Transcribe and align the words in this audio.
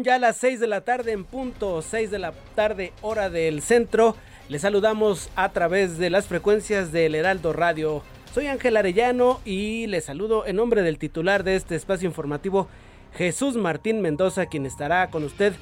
Son 0.00 0.04
ya 0.06 0.18
las 0.18 0.38
6 0.38 0.60
de 0.60 0.66
la 0.66 0.80
tarde 0.80 1.12
en 1.12 1.24
punto, 1.24 1.82
6 1.82 2.10
de 2.10 2.18
la 2.18 2.32
tarde 2.54 2.94
hora 3.02 3.28
del 3.28 3.60
centro. 3.60 4.16
Les 4.48 4.62
saludamos 4.62 5.28
a 5.36 5.50
través 5.50 5.98
de 5.98 6.08
las 6.08 6.26
frecuencias 6.26 6.90
del 6.90 7.14
Heraldo 7.14 7.52
Radio. 7.52 8.02
Soy 8.32 8.46
Ángel 8.46 8.78
Arellano 8.78 9.42
y 9.44 9.88
les 9.88 10.06
saludo 10.06 10.46
en 10.46 10.56
nombre 10.56 10.80
del 10.80 10.98
titular 10.98 11.44
de 11.44 11.54
este 11.54 11.76
espacio 11.76 12.08
informativo, 12.08 12.66
Jesús 13.12 13.56
Martín 13.56 14.00
Mendoza, 14.00 14.46
quien 14.46 14.64
estará 14.64 15.10
con 15.10 15.22
usted 15.22 15.52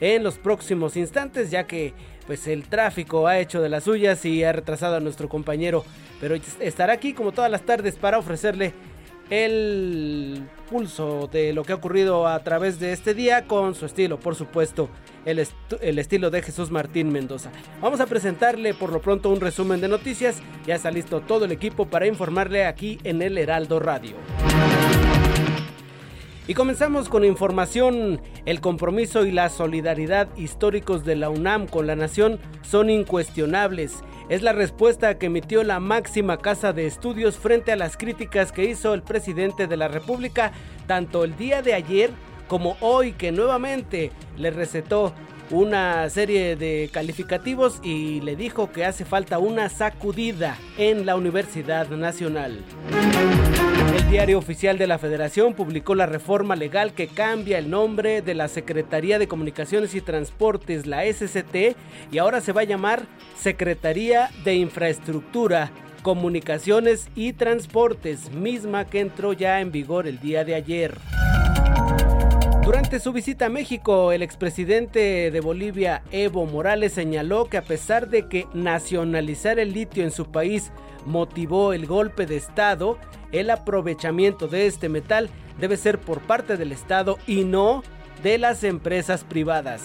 en 0.00 0.22
los 0.22 0.38
próximos 0.38 0.96
instantes, 0.96 1.50
ya 1.50 1.66
que 1.66 1.92
pues 2.28 2.46
el 2.46 2.68
tráfico 2.68 3.26
ha 3.26 3.40
hecho 3.40 3.60
de 3.60 3.68
las 3.68 3.82
suyas 3.82 4.24
y 4.24 4.44
ha 4.44 4.52
retrasado 4.52 4.94
a 4.94 5.00
nuestro 5.00 5.28
compañero, 5.28 5.84
pero 6.20 6.36
estará 6.60 6.92
aquí 6.92 7.14
como 7.14 7.32
todas 7.32 7.50
las 7.50 7.62
tardes 7.62 7.96
para 7.96 8.18
ofrecerle 8.18 8.74
el 9.30 10.48
pulso 10.70 11.28
de 11.30 11.52
lo 11.52 11.64
que 11.64 11.72
ha 11.72 11.76
ocurrido 11.76 12.26
a 12.26 12.38
través 12.42 12.78
de 12.78 12.92
este 12.92 13.14
día 13.14 13.46
con 13.46 13.74
su 13.74 13.86
estilo, 13.86 14.18
por 14.18 14.34
supuesto, 14.34 14.88
el, 15.24 15.46
el, 15.80 15.98
estilo 15.98 16.30
de 16.30 16.42
Jesús 16.42 16.70
Martín 16.70 17.10
Mendoza. 17.10 17.50
Vamos 17.80 18.00
a 18.00 18.06
presentarle 18.06 18.74
por 18.74 18.92
lo 18.92 19.00
pronto 19.00 19.30
un 19.30 19.40
resumen 19.40 19.80
de 19.80 19.88
noticias. 19.88 20.42
Ya 20.66 20.74
está 20.74 20.90
listo 20.90 21.20
todo 21.20 21.44
el 21.44 21.52
equipo 21.52 21.86
para 21.86 22.06
informarle 22.06 22.66
aquí 22.66 22.98
en 23.04 23.22
el 23.22 23.38
Heraldo 23.38 23.80
Radio. 23.80 24.16
Y 26.48 26.54
comenzamos 26.54 27.10
con 27.10 27.26
información. 27.26 28.22
El 28.46 28.62
compromiso 28.62 29.26
y 29.26 29.32
la 29.32 29.50
solidaridad 29.50 30.34
históricos 30.34 31.04
de 31.04 31.14
la 31.14 31.28
UNAM 31.28 31.66
con 31.66 31.86
la 31.86 31.94
nación 31.94 32.40
son 32.62 32.88
incuestionables. 32.88 34.02
Es 34.30 34.42
la 34.42 34.54
respuesta 34.54 35.18
que 35.18 35.26
emitió 35.26 35.62
la 35.62 35.78
máxima 35.78 36.38
casa 36.38 36.72
de 36.72 36.86
estudios 36.86 37.36
frente 37.36 37.70
a 37.70 37.76
las 37.76 37.98
críticas 37.98 38.50
que 38.50 38.64
hizo 38.64 38.94
el 38.94 39.02
presidente 39.02 39.66
de 39.66 39.76
la 39.76 39.88
República 39.88 40.52
tanto 40.86 41.22
el 41.22 41.36
día 41.36 41.60
de 41.60 41.74
ayer 41.74 42.10
como 42.48 42.78
hoy 42.80 43.12
que 43.12 43.30
nuevamente 43.30 44.10
le 44.38 44.50
recetó 44.50 45.12
una 45.50 46.08
serie 46.08 46.56
de 46.56 46.88
calificativos 46.90 47.78
y 47.82 48.22
le 48.22 48.36
dijo 48.36 48.72
que 48.72 48.86
hace 48.86 49.04
falta 49.04 49.38
una 49.38 49.68
sacudida 49.68 50.56
en 50.78 51.04
la 51.04 51.14
Universidad 51.14 51.90
Nacional. 51.90 52.64
El 54.08 54.12
diario 54.12 54.38
oficial 54.38 54.78
de 54.78 54.86
la 54.86 54.98
Federación 54.98 55.52
publicó 55.52 55.94
la 55.94 56.06
reforma 56.06 56.56
legal 56.56 56.94
que 56.94 57.08
cambia 57.08 57.58
el 57.58 57.68
nombre 57.68 58.22
de 58.22 58.32
la 58.32 58.48
Secretaría 58.48 59.18
de 59.18 59.28
Comunicaciones 59.28 59.94
y 59.94 60.00
Transportes, 60.00 60.86
la 60.86 61.04
SCT, 61.04 61.76
y 62.10 62.16
ahora 62.16 62.40
se 62.40 62.52
va 62.52 62.62
a 62.62 62.64
llamar 62.64 63.02
Secretaría 63.36 64.30
de 64.44 64.54
Infraestructura, 64.54 65.72
Comunicaciones 66.00 67.10
y 67.14 67.34
Transportes, 67.34 68.32
misma 68.32 68.86
que 68.86 69.00
entró 69.00 69.34
ya 69.34 69.60
en 69.60 69.72
vigor 69.72 70.06
el 70.06 70.18
día 70.20 70.42
de 70.42 70.54
ayer. 70.54 70.96
Durante 72.64 73.00
su 73.00 73.12
visita 73.12 73.46
a 73.46 73.50
México, 73.50 74.12
el 74.12 74.22
expresidente 74.22 75.30
de 75.30 75.40
Bolivia, 75.40 76.02
Evo 76.12 76.46
Morales, 76.46 76.94
señaló 76.94 77.44
que 77.44 77.58
a 77.58 77.62
pesar 77.62 78.08
de 78.08 78.26
que 78.26 78.46
nacionalizar 78.54 79.58
el 79.58 79.74
litio 79.74 80.02
en 80.02 80.12
su 80.12 80.30
país 80.30 80.72
motivó 81.08 81.72
el 81.72 81.86
golpe 81.86 82.26
de 82.26 82.36
Estado, 82.36 82.98
el 83.32 83.50
aprovechamiento 83.50 84.46
de 84.46 84.66
este 84.66 84.88
metal 84.88 85.30
debe 85.58 85.76
ser 85.76 85.98
por 85.98 86.20
parte 86.20 86.56
del 86.56 86.70
Estado 86.70 87.18
y 87.26 87.44
no 87.44 87.82
de 88.22 88.38
las 88.38 88.62
empresas 88.62 89.24
privadas. 89.24 89.82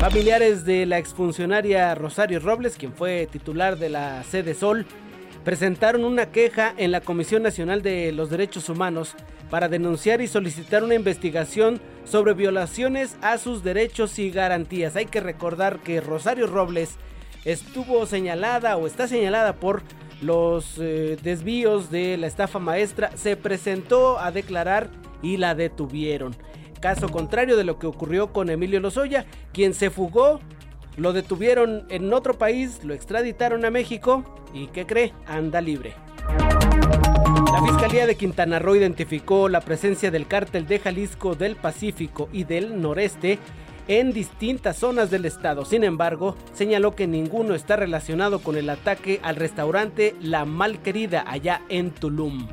Familiares 0.00 0.64
de 0.64 0.84
la 0.86 0.98
exfuncionaria 0.98 1.94
Rosario 1.94 2.40
Robles, 2.40 2.76
quien 2.76 2.92
fue 2.92 3.28
titular 3.30 3.78
de 3.78 3.88
la 3.88 4.24
sede 4.24 4.54
Sol, 4.54 4.84
presentaron 5.44 6.04
una 6.04 6.26
queja 6.26 6.74
en 6.76 6.90
la 6.90 7.00
Comisión 7.00 7.42
Nacional 7.42 7.82
de 7.82 8.10
los 8.12 8.30
Derechos 8.30 8.68
Humanos 8.68 9.14
para 9.50 9.68
denunciar 9.68 10.20
y 10.20 10.26
solicitar 10.26 10.82
una 10.82 10.94
investigación 10.94 11.80
sobre 12.04 12.34
violaciones 12.34 13.16
a 13.20 13.38
sus 13.38 13.62
derechos 13.62 14.18
y 14.18 14.30
garantías. 14.30 14.96
Hay 14.96 15.06
que 15.06 15.20
recordar 15.20 15.78
que 15.80 16.00
Rosario 16.00 16.46
Robles 16.46 16.96
estuvo 17.44 18.06
señalada 18.06 18.76
o 18.76 18.86
está 18.86 19.08
señalada 19.08 19.54
por 19.54 19.82
los 20.20 20.78
eh, 20.78 21.16
desvíos 21.22 21.90
de 21.90 22.16
la 22.16 22.26
estafa 22.26 22.58
maestra, 22.58 23.16
se 23.16 23.36
presentó 23.36 24.18
a 24.18 24.30
declarar 24.30 24.90
y 25.20 25.36
la 25.36 25.54
detuvieron. 25.54 26.34
Caso 26.80 27.08
contrario 27.08 27.56
de 27.56 27.64
lo 27.64 27.78
que 27.78 27.86
ocurrió 27.86 28.32
con 28.32 28.50
Emilio 28.50 28.80
Lozoya, 28.80 29.26
quien 29.52 29.74
se 29.74 29.90
fugó 29.90 30.40
lo 30.96 31.12
detuvieron 31.12 31.86
en 31.88 32.12
otro 32.12 32.34
país, 32.34 32.84
lo 32.84 32.92
extraditaron 32.92 33.64
a 33.64 33.70
México 33.70 34.24
y 34.52 34.66
¿qué 34.68 34.86
cree? 34.86 35.12
Anda 35.26 35.60
libre. 35.60 35.94
La 37.52 37.62
Fiscalía 37.66 38.06
de 38.06 38.16
Quintana 38.16 38.58
Roo 38.58 38.76
identificó 38.76 39.48
la 39.48 39.60
presencia 39.60 40.10
del 40.10 40.26
cártel 40.26 40.66
de 40.66 40.78
Jalisco 40.78 41.34
del 41.34 41.56
Pacífico 41.56 42.28
y 42.32 42.44
del 42.44 42.80
Noreste 42.80 43.38
en 43.88 44.12
distintas 44.12 44.76
zonas 44.76 45.10
del 45.10 45.24
estado. 45.24 45.64
Sin 45.64 45.84
embargo, 45.84 46.36
señaló 46.52 46.94
que 46.94 47.06
ninguno 47.06 47.54
está 47.54 47.76
relacionado 47.76 48.40
con 48.40 48.56
el 48.56 48.70
ataque 48.70 49.20
al 49.22 49.36
restaurante 49.36 50.14
La 50.20 50.44
Malquerida 50.44 51.24
allá 51.26 51.62
en 51.68 51.90
Tulum. 51.90 52.46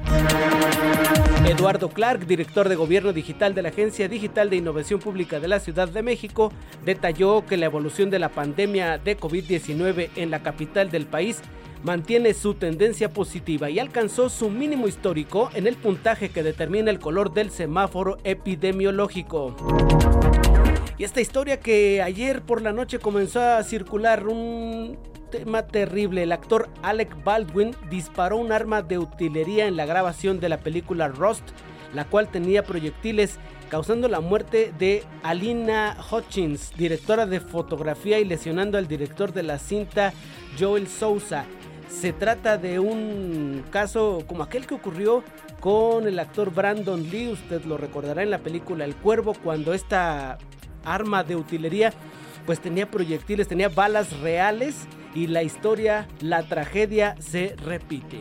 Eduardo 1.46 1.90
Clark, 1.90 2.26
director 2.26 2.70
de 2.70 2.76
Gobierno 2.76 3.14
Digital 3.14 3.56
de 3.56 3.62
la 3.62 3.70
Agencia 3.70 4.08
Digital 4.08 4.50
de 4.50 4.58
Innovación 4.58 5.00
Pública 5.00 5.40
de 5.40 5.48
la 5.48 5.60
Ciudad 5.60 5.90
de 5.90 6.04
México, 6.04 6.52
detalló 6.86 7.46
que 7.46 7.58
la 7.58 7.66
evolución 7.66 8.10
de 8.10 8.20
la 8.20 8.30
pandemia 8.30 8.98
de 8.98 9.18
COVID-19 9.18 10.10
en 10.16 10.32
la 10.32 10.44
capital 10.44 10.92
del 10.92 11.06
país 11.06 11.42
mantiene 11.84 12.34
su 12.34 12.56
tendencia 12.56 13.10
positiva 13.10 13.70
y 13.70 13.80
alcanzó 13.80 14.30
su 14.30 14.50
mínimo 14.50 14.88
histórico 14.88 15.50
en 15.54 15.68
el 15.68 15.76
puntaje 15.76 16.30
que 16.30 16.44
determina 16.44 16.92
el 16.92 17.00
color 17.00 17.34
del 17.34 17.52
semáforo 17.52 18.18
epidemiológico. 18.24 19.56
Y 21.00 21.06
esta 21.06 21.22
historia 21.22 21.62
que 21.62 22.02
ayer 22.02 22.42
por 22.42 22.62
la 22.62 22.74
noche 22.74 23.00
comenzó 23.00 23.40
a 23.40 23.64
circular 23.64 24.28
un 24.28 25.00
tema 25.32 25.66
terrible. 25.66 26.24
El 26.24 26.34
actor 26.34 26.68
Alec 26.84 27.24
Baldwin 27.24 27.74
disparó 27.90 28.36
un 28.36 28.52
arma 28.52 28.82
de 28.82 28.98
utilería 28.98 29.68
en 29.68 29.78
la 29.78 29.86
grabación 29.86 30.42
de 30.42 30.50
la 30.50 30.58
película 30.58 31.08
Rust, 31.08 31.44
la 31.94 32.04
cual 32.04 32.28
tenía 32.28 32.64
proyectiles 32.64 33.38
causando 33.70 34.10
la 34.10 34.20
muerte 34.20 34.74
de 34.78 35.06
Alina 35.24 35.96
Hutchins, 36.12 36.74
directora 36.76 37.26
de 37.26 37.40
fotografía 37.40 38.20
y 38.20 38.26
lesionando 38.26 38.78
al 38.78 38.90
director 38.90 39.32
de 39.32 39.44
la 39.44 39.58
cinta 39.58 40.12
Joel 40.60 40.90
Sousa. 40.90 41.46
Se 41.88 42.12
trata 42.12 42.58
de 42.58 42.78
un 42.78 43.64
caso 43.72 44.26
como 44.28 44.44
aquel 44.44 44.68
que 44.68 44.74
ocurrió 44.74 45.24
con 45.62 46.10
el 46.10 46.20
actor 46.20 46.54
Brandon 46.54 47.10
Lee, 47.10 47.30
usted 47.30 47.64
lo 47.64 47.78
recordará 47.78 48.22
en 48.22 48.32
la 48.32 48.40
película 48.40 48.84
El 48.84 48.98
Cuervo, 48.98 49.34
cuando 49.34 49.74
esta 49.74 50.38
arma 50.84 51.24
de 51.24 51.36
utilería, 51.36 51.94
pues 52.46 52.60
tenía 52.60 52.90
proyectiles, 52.90 53.48
tenía 53.48 53.70
balas 53.70 54.20
reales 54.20 54.88
y 55.14 55.28
la 55.28 55.44
historia, 55.44 56.08
la 56.22 56.44
tragedia 56.44 57.16
se 57.20 57.56
repite. 57.64 58.20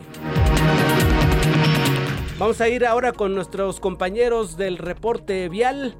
Vamos 2.37 2.61
a 2.61 2.69
ir 2.69 2.85
ahora 2.85 3.11
con 3.11 3.35
nuestros 3.35 3.79
compañeros 3.79 4.55
del 4.55 4.77
reporte 4.77 5.49
vial. 5.49 5.95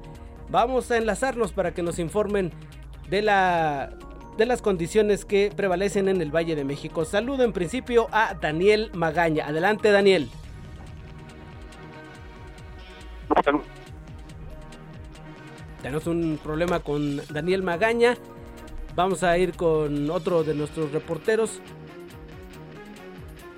Vamos 0.48 0.90
a 0.90 0.96
enlazarlos 0.96 1.52
para 1.52 1.74
que 1.74 1.82
nos 1.82 1.98
informen 1.98 2.52
de 3.08 3.22
la 3.22 3.90
de 4.38 4.46
las 4.46 4.62
condiciones 4.62 5.26
que 5.26 5.52
prevalecen 5.54 6.08
en 6.08 6.22
el 6.22 6.34
Valle 6.34 6.56
de 6.56 6.64
México. 6.64 7.04
Saludo 7.04 7.44
en 7.44 7.52
principio 7.52 8.08
a 8.10 8.32
Daniel 8.40 8.90
Magaña. 8.94 9.46
Adelante, 9.46 9.90
Daniel. 9.90 10.30
Tenemos 15.82 16.06
un 16.06 16.38
problema 16.42 16.80
con 16.80 17.16
Daniel 17.28 17.62
Magaña. 17.62 18.16
Vamos 18.94 19.22
a 19.22 19.38
ir 19.38 19.56
con 19.56 20.10
otro 20.10 20.44
de 20.44 20.54
nuestros 20.54 20.92
reporteros. 20.92 21.60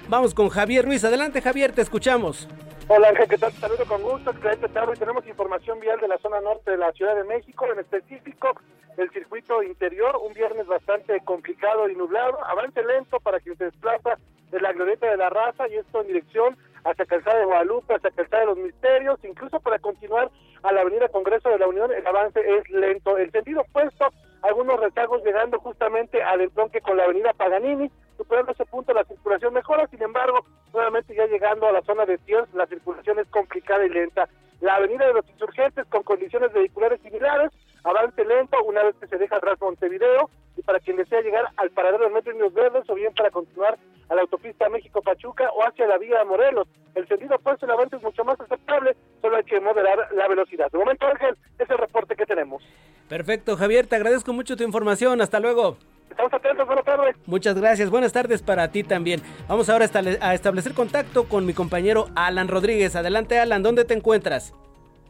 Vamos 0.09 0.35
con 0.35 0.49
Javier 0.49 0.85
Ruiz. 0.85 1.05
Adelante, 1.05 1.41
Javier, 1.41 1.73
te 1.73 1.83
escuchamos. 1.83 2.49
Hola 2.89 3.09
Ángel, 3.09 3.29
¿qué 3.29 3.39
tal? 3.39 3.53
Saludo 3.53 3.85
con 3.87 4.03
gusto, 4.03 4.31
excelente 4.31 4.69
tarde. 4.69 4.95
Tenemos 4.97 5.27
información 5.27 5.81
vial 5.81 5.99
de 6.01 6.09
la 6.09 6.19
zona 6.19 6.41
norte 6.41 6.73
de 6.73 6.77
la 6.77 6.93
Ciudad 6.93 7.17
de 7.17 7.25
México, 7.25 7.67
en 7.73 7.79
específico 7.79 8.55
el 8.97 9.11
circuito 9.11 9.63
interior, 9.63 10.17
un 10.23 10.35
viernes 10.35 10.67
bastante 10.67 11.19
complicado 11.25 11.89
y 11.89 11.97
nublado, 11.97 12.45
avance 12.45 12.83
lento 12.85 13.19
para 13.21 13.41
quien 13.41 13.57
se 13.57 13.65
desplaza 13.65 14.19
de 14.51 14.61
la 14.61 14.73
glorieta 14.73 15.11
de 15.11 15.17
la 15.17 15.31
raza 15.31 15.67
y 15.69 15.77
esto 15.77 16.03
en 16.03 16.09
dirección 16.09 16.57
hacia 16.85 17.07
Calzada 17.07 17.39
de 17.39 17.45
Guadalupe, 17.45 17.95
hacia 17.95 18.11
Calzada 18.11 18.41
de 18.41 18.47
los 18.47 18.59
Misterios, 18.59 19.19
incluso 19.25 19.61
para 19.61 19.79
continuar 19.79 20.31
a 20.63 20.73
la 20.73 20.81
Avenida 20.81 21.09
Congreso 21.09 21.49
de 21.49 21.59
la 21.59 21.69
Unión, 21.69 21.93
el 21.93 22.07
avance 22.07 22.41
es 22.41 22.69
lento. 22.71 23.17
El 23.17 23.31
sentido 23.31 23.63
opuesto, 23.63 24.09
algunos 24.43 24.81
rezagos 24.81 25.25
llegando 25.25 25.59
justamente 25.59 26.23
al 26.23 26.41
entronque 26.41 26.81
con 26.81 26.97
la 26.97 27.05
Avenida 27.05 27.33
Paganini, 27.33 27.91
superando 28.17 28.53
ese 28.53 28.65
punto 28.67 28.93
la 28.93 29.05
circulación 29.05 29.55
mejora, 29.55 29.87
sin 29.89 30.03
embargo, 30.03 30.45
nuevamente 30.73 31.15
ya 31.15 31.27
llegando 31.27 31.67
a 31.67 31.73
la 31.73 31.83
zona 31.83 32.05
de 32.07 32.19
Tiers, 32.19 32.53
la 32.55 32.67
circulación 32.67 33.19
es 33.19 33.29
complicada 33.29 33.85
y 33.85 33.89
lenta. 33.89 34.29
La 34.61 34.77
Avenida 34.77 35.07
de 35.07 35.15
los 35.15 35.29
Insurgentes 35.29 35.87
con 35.87 36.03
condiciones 36.03 36.53
vehiculares 36.53 37.01
similares, 37.01 37.51
avance 37.85 38.25
lento 38.25 38.63
una 38.63 38.85
vez 38.85 38.95
que 38.97 39.09
se 39.09 39.19
deja 39.19 39.37
atrás 39.37 39.61
Montevideo 39.61 40.31
y 40.57 40.63
para 40.63 40.81
quien 40.81 40.97
desea 40.97 41.21
llegar 41.21 41.45
al 41.57 41.71
paradero 41.71 42.05
del 42.05 42.13
Metro 42.13 42.33
Indios 42.33 42.55
Verdes 42.55 42.85
o 42.89 42.95
bien 42.95 43.13
para 43.15 43.31
continuar 43.31 43.79
a 44.09 44.15
la 44.15 44.23
autopista 44.23 44.69
México-Pachuca 44.69 45.51
o 45.53 45.63
hacia 45.63 45.87
la 45.87 45.99
vía 45.99 46.25
Morelos. 46.25 46.69
El 46.95 47.09
sentido 47.09 47.37
opuesto, 47.37 47.65
el 47.65 47.73
avance 47.73 47.97
es 47.97 48.03
mucho 48.03 48.25
más 48.25 48.39
aceptable, 48.41 48.95
solo 49.21 49.37
hay 49.37 49.45
que 49.45 49.61
moderar 49.61 49.99
la 50.13 50.29
velocidad. 50.29 50.71
De 50.71 50.79
momento, 50.79 51.07
Ángel, 51.07 51.37
es 51.59 51.71
el 51.71 51.79
reporte 51.79 52.15
que 52.15 52.27
tenemos. 52.27 52.63
Perfecto, 53.09 53.57
Javier, 53.57 53.87
te 53.87 53.97
agradezco 53.97 54.33
mucho 54.33 54.57
tu 54.57 54.65
información. 54.65 55.21
Hasta 55.21 55.41
luego. 55.41 55.77
Estamos 56.11 56.35
atentos, 56.35 56.67
buenas 56.67 56.85
tardes. 56.85 57.17
Muchas 57.25 57.59
gracias, 57.59 57.89
buenas 57.89 58.13
tardes 58.13 58.43
para 58.43 58.71
ti 58.71 58.85
también. 58.85 59.23
Vamos 59.49 59.71
ahora 59.71 59.87
a 60.21 60.35
establecer 60.35 60.75
contacto 60.75 61.27
con 61.27 61.47
mi 61.47 61.55
compañero 61.55 62.09
Alan 62.15 62.49
Rodríguez. 62.49 62.95
Adelante, 62.97 63.39
Alan, 63.39 63.63
¿dónde 63.63 63.87
te 63.87 63.95
encuentras? 63.95 64.53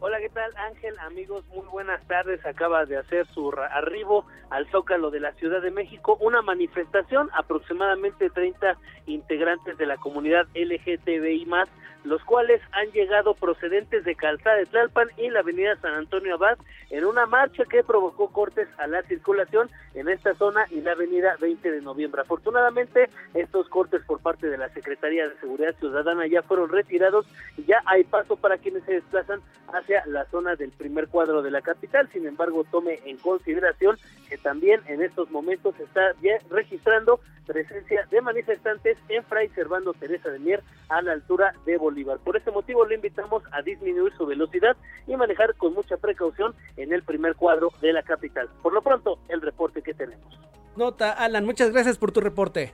Hola, 0.05 0.19
¿qué 0.19 0.27
tal 0.27 0.51
Ángel? 0.57 0.99
Amigos, 0.99 1.45
muy 1.47 1.65
buenas 1.67 2.05
tardes. 2.07 2.45
Acaba 2.45 2.85
de 2.85 2.97
hacer 2.97 3.25
su 3.27 3.53
arribo 3.71 4.25
al 4.49 4.69
Zócalo 4.69 5.11
de 5.11 5.21
la 5.21 5.31
Ciudad 5.35 5.61
de 5.61 5.71
México 5.71 6.17
una 6.19 6.41
manifestación, 6.41 7.29
aproximadamente 7.31 8.29
30 8.29 8.75
integrantes 9.05 9.77
de 9.77 9.85
la 9.85 9.95
comunidad 9.95 10.45
LGTBI 10.55 11.45
más 11.45 11.69
los 12.03 12.23
cuales 12.23 12.61
han 12.71 12.91
llegado 12.91 13.33
procedentes 13.33 14.03
de 14.03 14.15
Calzada 14.15 14.57
de 14.57 14.65
Tlalpan 14.65 15.09
y 15.17 15.29
la 15.29 15.39
avenida 15.39 15.75
San 15.77 15.93
Antonio 15.93 16.35
Abad 16.35 16.57
en 16.89 17.05
una 17.05 17.25
marcha 17.25 17.63
que 17.65 17.83
provocó 17.83 18.29
cortes 18.31 18.67
a 18.77 18.87
la 18.87 19.01
circulación 19.03 19.69
en 19.93 20.09
esta 20.09 20.33
zona 20.35 20.65
y 20.69 20.81
la 20.81 20.91
avenida 20.91 21.37
20 21.39 21.71
de 21.71 21.81
noviembre. 21.81 22.21
Afortunadamente, 22.21 23.09
estos 23.33 23.69
cortes 23.69 24.03
por 24.03 24.19
parte 24.19 24.47
de 24.47 24.57
la 24.57 24.69
Secretaría 24.69 25.27
de 25.27 25.39
Seguridad 25.39 25.75
Ciudadana 25.79 26.27
ya 26.27 26.41
fueron 26.43 26.69
retirados 26.69 27.25
y 27.57 27.63
ya 27.63 27.81
hay 27.85 28.03
paso 28.03 28.35
para 28.35 28.57
quienes 28.57 28.83
se 28.83 28.93
desplazan 28.93 29.41
hacia 29.73 29.92
la 30.05 30.25
zona 30.25 30.55
del 30.55 30.71
primer 30.71 31.07
cuadro 31.07 31.41
de 31.41 31.51
la 31.51 31.61
capital. 31.61 32.09
Sin 32.11 32.25
embargo, 32.25 32.65
tome 32.69 32.99
en 33.05 33.17
consideración 33.17 33.97
que 34.29 34.37
también 34.37 34.81
en 34.87 35.01
estos 35.01 35.29
momentos 35.31 35.75
se 35.75 35.83
está 35.83 36.13
registrando 36.49 37.19
presencia 37.45 38.07
de 38.09 38.21
manifestantes 38.21 38.97
en 39.09 39.23
Fray 39.25 39.49
Servando 39.49 39.93
Teresa 39.93 40.29
de 40.29 40.39
Mier 40.39 40.63
a 40.89 41.01
la 41.01 41.11
altura 41.11 41.53
de 41.65 41.77
Bolívar. 41.77 42.19
Por 42.19 42.37
este 42.37 42.51
motivo 42.51 42.85
le 42.85 42.95
invitamos 42.95 43.43
a 43.51 43.61
disminuir 43.61 44.13
su 44.17 44.25
velocidad 44.25 44.77
y 45.07 45.15
manejar 45.15 45.55
con 45.55 45.73
mucha 45.73 45.97
precaución 45.97 46.55
en 46.77 46.93
el 46.93 47.03
primer 47.03 47.35
cuadro 47.35 47.71
de 47.81 47.93
la 47.93 48.03
capital. 48.03 48.49
Por 48.61 48.73
lo 48.73 48.81
pronto, 48.81 49.19
el 49.27 49.41
reporte 49.41 49.81
que 49.81 49.93
tenemos. 49.93 50.39
Nota, 50.75 51.11
Alan, 51.11 51.45
muchas 51.45 51.71
gracias 51.71 51.97
por 51.97 52.11
tu 52.11 52.19
reporte. 52.19 52.73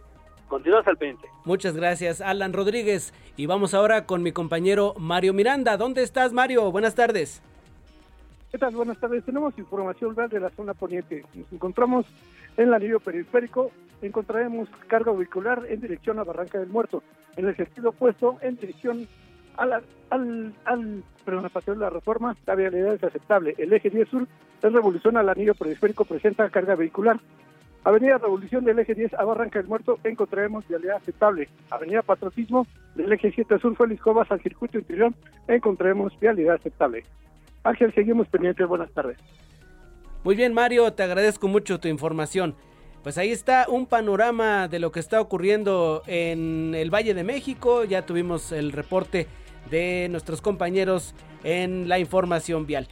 Continúas 0.50 0.86
al 0.88 0.98
pendiente. 0.98 1.30
Muchas 1.46 1.76
gracias, 1.76 2.22
Alan 2.22 2.54
Rodríguez. 2.54 3.14
Y 3.38 3.46
vamos 3.46 3.74
ahora 3.74 4.06
con 4.06 4.24
mi 4.24 4.32
compañero 4.32 4.96
Mario 4.98 5.34
Miranda. 5.34 5.78
¿Dónde 5.78 6.02
estás, 6.02 6.34
Mario? 6.34 6.72
Buenas 6.72 6.96
tardes. 6.96 7.42
¿Qué 8.52 8.58
tal? 8.58 8.76
Buenas 8.76 8.98
tardes. 8.98 9.24
Tenemos 9.24 9.58
información 9.60 10.16
de 10.16 10.40
la 10.40 10.50
zona 10.50 10.74
poniente. 10.74 11.24
Nos 11.36 11.54
encontramos 11.54 12.08
en 12.58 12.68
el 12.68 12.74
anillo 12.74 13.00
periférico. 13.00 13.72
Encontraremos 14.02 14.68
carga 14.88 15.12
vehicular 15.12 15.66
en 15.70 15.82
dirección 15.82 16.18
a 16.18 16.24
Barranca 16.24 16.58
del 16.58 16.70
Muerto. 16.70 17.04
En 17.38 17.48
el 17.48 17.56
sentido 17.56 17.90
opuesto, 17.90 18.38
en 18.42 18.56
dirección 18.56 19.08
a 19.56 19.66
la, 19.68 19.82
al, 20.10 20.54
al 20.66 21.04
perdón, 21.24 21.46
a 21.46 21.60
de 21.60 21.76
la 21.76 21.92
reforma, 21.92 22.36
la 22.48 22.56
vialidad 22.56 22.96
es 22.96 23.04
aceptable. 23.04 23.54
El 23.60 23.72
eje 23.72 23.92
10 23.92 24.10
sur 24.10 24.28
es 24.64 24.74
revolución 24.74 25.16
al 25.16 25.30
anillo 25.30 25.54
periférico, 25.54 26.06
presenta 26.06 26.50
carga 26.50 26.76
vehicular. 26.76 27.20
Avenida 27.84 28.18
Revolución 28.18 28.66
del 28.66 28.80
eje 28.80 28.94
10 28.94 29.14
a 29.14 29.24
Barranca 29.24 29.60
del 29.60 29.68
Muerto 29.68 30.00
encontraremos 30.04 30.68
vialidad 30.68 30.98
aceptable. 30.98 31.48
Avenida 31.70 32.02
Patriotismo 32.02 32.68
del 32.96 33.12
eje 33.14 33.32
7 33.32 33.58
sur 33.60 33.76
Félix 33.76 34.02
Cobas 34.02 34.30
al 34.32 34.42
circuito 34.42 34.78
interior 34.78 35.14
encontraremos 35.48 36.18
vialidad 36.20 36.56
aceptable. 36.56 37.04
Ángel, 37.64 37.94
seguimos 37.94 38.28
pendientes. 38.28 38.68
Buenas 38.68 38.92
tardes. 38.92 39.18
Muy 40.24 40.36
bien, 40.36 40.54
Mario, 40.54 40.92
te 40.94 41.04
agradezco 41.04 41.48
mucho 41.48 41.80
tu 41.80 41.88
información. 41.88 42.56
Pues 43.04 43.18
ahí 43.18 43.32
está 43.32 43.66
un 43.70 43.86
panorama 43.86 44.68
de 44.68 44.80
lo 44.80 44.92
que 44.92 45.00
está 45.00 45.22
ocurriendo 45.22 46.04
en 46.06 46.76
el 46.76 46.94
Valle 46.94 47.14
de 47.14 47.24
México. 47.24 47.86
Ya 47.86 48.06
tuvimos 48.06 48.52
el 48.52 48.74
reporte 48.74 49.28
de 49.72 50.08
nuestros 50.10 50.42
compañeros 50.42 51.16
en 51.44 51.88
la 51.88 52.00
información 52.00 52.66
vial. 52.66 52.90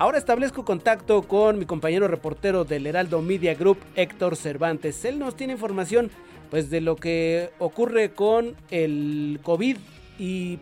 Ahora 0.00 0.16
establezco 0.16 0.64
contacto 0.64 1.20
con 1.28 1.58
mi 1.58 1.66
compañero 1.66 2.08
reportero 2.08 2.64
del 2.64 2.86
Heraldo 2.86 3.20
Media 3.20 3.52
Group, 3.52 3.76
Héctor 3.96 4.34
Cervantes. 4.34 5.04
Él 5.04 5.18
nos 5.18 5.36
tiene 5.36 5.52
información 5.52 6.10
pues 6.48 6.70
de 6.70 6.80
lo 6.80 6.96
que 6.96 7.50
ocurre 7.58 8.12
con 8.14 8.56
el 8.70 9.40
COVID 9.42 9.76
y 10.18 10.58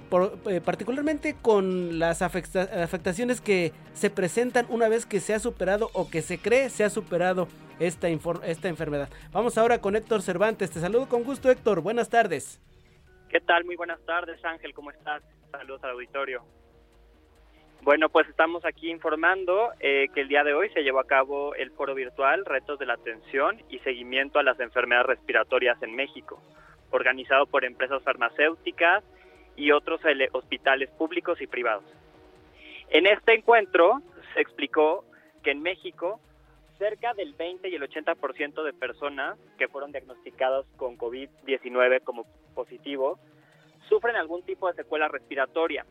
eh, 0.47 0.61
particularmente 0.61 1.37
con 1.41 2.01
las 2.01 2.21
afectaciones 2.21 3.41
que 3.41 3.73
se 3.95 4.11
presentan 4.11 4.67
una 4.71 4.89
vez 4.89 5.07
que 5.07 5.21
se 5.21 5.35
ha 5.35 5.39
superado 5.39 5.89
o 5.93 6.11
que 6.11 6.21
se 6.21 6.39
cree 6.39 6.69
se 6.69 6.83
ha 6.83 6.91
superado 6.91 7.47
esta, 7.79 8.09
esta 8.09 8.67
enfermedad. 8.67 9.09
Vamos 9.31 9.57
ahora 9.57 9.81
con 9.81 9.95
Héctor 9.95 10.21
Cervantes. 10.21 10.73
Te 10.73 10.81
saludo 10.81 11.09
con 11.09 11.23
gusto 11.23 11.49
Héctor. 11.49 11.81
Buenas 11.81 12.09
tardes. 12.09 12.61
¿Qué 13.29 13.39
tal? 13.39 13.65
Muy 13.65 13.77
buenas 13.77 14.01
tardes 14.05 14.45
Ángel. 14.45 14.75
¿Cómo 14.75 14.91
estás? 14.91 15.23
Saludos 15.53 15.85
al 15.85 15.91
auditorio. 15.91 16.43
Bueno, 17.83 18.09
pues 18.09 18.29
estamos 18.29 18.65
aquí 18.65 18.91
informando 18.91 19.71
eh, 19.81 20.09
que 20.15 20.21
el 20.21 20.29
día 20.29 20.45
de 20.45 20.53
hoy 20.53 20.69
se 20.71 20.83
llevó 20.83 21.01
a 21.01 21.07
cabo 21.07 21.55
el 21.55 21.71
foro 21.71 21.95
virtual 21.95 22.45
Retos 22.45 22.79
de 22.79 22.87
la 22.87 22.95
Atención 22.95 23.63
y 23.71 23.79
Seguimiento 23.79 24.39
a 24.39 24.43
las 24.43 24.61
Enfermedades 24.61 25.07
Respiratorias 25.07 25.83
en 25.83 25.95
México, 25.95 26.43
organizado 26.91 27.47
por 27.47 27.65
empresas 27.65 28.03
farmacéuticas, 28.03 29.05
y 29.59 29.73
otros 29.73 30.01
hospitales 30.33 30.89
públicos 30.91 31.41
y 31.43 31.47
privados. 31.47 31.85
En 32.91 33.07
este 33.07 33.35
encuentro 33.35 34.01
se 34.33 34.41
explicó 34.41 35.05
que 35.43 35.51
en 35.51 35.61
México 35.61 36.21
cerca 36.79 37.13
del 37.15 37.35
20 37.35 37.69
y 37.69 37.75
el 37.75 37.83
80% 37.83 38.63
de 38.63 38.73
personas 38.73 39.37
que 39.59 39.67
fueron 39.67 39.91
diagnosticadas 39.91 40.65
con 40.77 40.97
COVID-19 40.97 42.03
como 42.05 42.25
positivo 42.55 43.19
sufren 43.89 44.15
algún 44.15 44.45
tipo 44.45 44.69
de 44.69 44.75
secuela 44.75 45.09
respiratoria. 45.09 45.85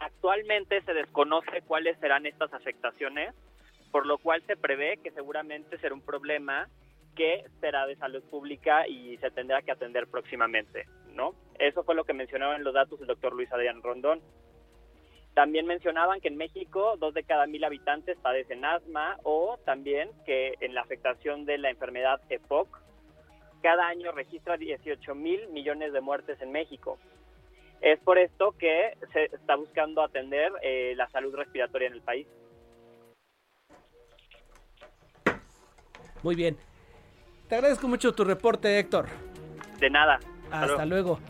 Actualmente 0.00 0.80
se 0.82 0.94
desconoce 0.94 1.62
cuáles 1.66 1.98
serán 1.98 2.24
estas 2.24 2.52
afectaciones, 2.54 3.34
por 3.90 4.06
lo 4.06 4.18
cual 4.18 4.42
se 4.46 4.56
prevé 4.56 4.98
que 4.98 5.10
seguramente 5.10 5.76
será 5.78 5.92
un 5.92 6.02
problema 6.02 6.68
que 7.16 7.44
será 7.60 7.84
de 7.84 7.96
salud 7.96 8.22
pública 8.30 8.86
y 8.86 9.16
se 9.16 9.32
tendrá 9.32 9.60
que 9.62 9.72
atender 9.72 10.06
próximamente, 10.06 10.86
¿no? 11.14 11.34
Eso 11.58 11.82
fue 11.82 11.96
lo 11.96 12.04
que 12.04 12.12
mencionaban 12.12 12.62
los 12.62 12.74
datos 12.74 13.00
del 13.00 13.08
doctor 13.08 13.32
Luis 13.32 13.52
Adrián 13.52 13.82
Rondón. 13.82 14.20
También 15.34 15.66
mencionaban 15.66 16.20
que 16.20 16.28
en 16.28 16.36
México 16.36 16.96
dos 16.98 17.12
de 17.12 17.24
cada 17.24 17.48
mil 17.48 17.64
habitantes 17.64 18.16
padecen 18.18 18.64
asma 18.64 19.16
o 19.24 19.58
también 19.64 20.10
que 20.24 20.54
en 20.60 20.74
la 20.74 20.82
afectación 20.82 21.44
de 21.44 21.58
la 21.58 21.70
enfermedad 21.70 22.20
EPOC 22.28 22.68
cada 23.62 23.88
año 23.88 24.12
registra 24.12 24.56
18 24.56 25.14
mil 25.16 25.48
millones 25.48 25.92
de 25.92 26.00
muertes 26.00 26.40
en 26.40 26.52
México. 26.52 27.00
Es 27.80 27.98
por 28.00 28.18
esto 28.18 28.52
que 28.58 28.96
se 29.12 29.24
está 29.26 29.56
buscando 29.56 30.02
atender 30.02 30.52
eh, 30.62 30.94
la 30.96 31.08
salud 31.10 31.34
respiratoria 31.34 31.88
en 31.88 31.94
el 31.94 32.02
país. 32.02 32.26
Muy 36.22 36.34
bien. 36.34 36.56
Te 37.48 37.54
agradezco 37.54 37.88
mucho 37.88 38.12
tu 38.12 38.24
reporte, 38.24 38.78
Héctor. 38.78 39.06
De 39.78 39.88
nada. 39.88 40.18
Hasta, 40.50 40.84
luego. 40.84 41.20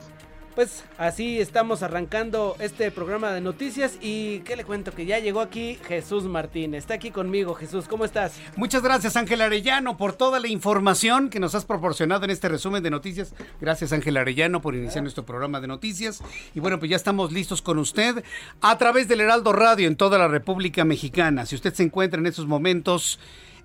Pues 0.58 0.82
así 0.98 1.38
estamos 1.38 1.84
arrancando 1.84 2.56
este 2.58 2.90
programa 2.90 3.30
de 3.30 3.40
noticias 3.40 3.96
y 4.00 4.40
qué 4.40 4.56
le 4.56 4.64
cuento 4.64 4.90
que 4.90 5.06
ya 5.06 5.20
llegó 5.20 5.40
aquí 5.40 5.78
Jesús 5.86 6.24
Martín. 6.24 6.74
Está 6.74 6.94
aquí 6.94 7.12
conmigo, 7.12 7.54
Jesús, 7.54 7.86
¿cómo 7.86 8.04
estás? 8.04 8.32
Muchas 8.56 8.82
gracias 8.82 9.14
Ángel 9.14 9.40
Arellano 9.40 9.96
por 9.96 10.14
toda 10.14 10.40
la 10.40 10.48
información 10.48 11.30
que 11.30 11.38
nos 11.38 11.54
has 11.54 11.64
proporcionado 11.64 12.24
en 12.24 12.32
este 12.32 12.48
resumen 12.48 12.82
de 12.82 12.90
noticias. 12.90 13.36
Gracias 13.60 13.92
Ángel 13.92 14.16
Arellano 14.16 14.60
por 14.60 14.74
iniciar 14.74 15.04
nuestro 15.04 15.24
programa 15.24 15.60
de 15.60 15.68
noticias. 15.68 16.24
Y 16.56 16.58
bueno, 16.58 16.80
pues 16.80 16.90
ya 16.90 16.96
estamos 16.96 17.30
listos 17.30 17.62
con 17.62 17.78
usted 17.78 18.24
a 18.60 18.78
través 18.78 19.06
del 19.06 19.20
Heraldo 19.20 19.52
Radio 19.52 19.86
en 19.86 19.94
toda 19.94 20.18
la 20.18 20.26
República 20.26 20.84
Mexicana. 20.84 21.46
Si 21.46 21.54
usted 21.54 21.72
se 21.72 21.84
encuentra 21.84 22.18
en 22.18 22.26
estos 22.26 22.48
momentos 22.48 23.20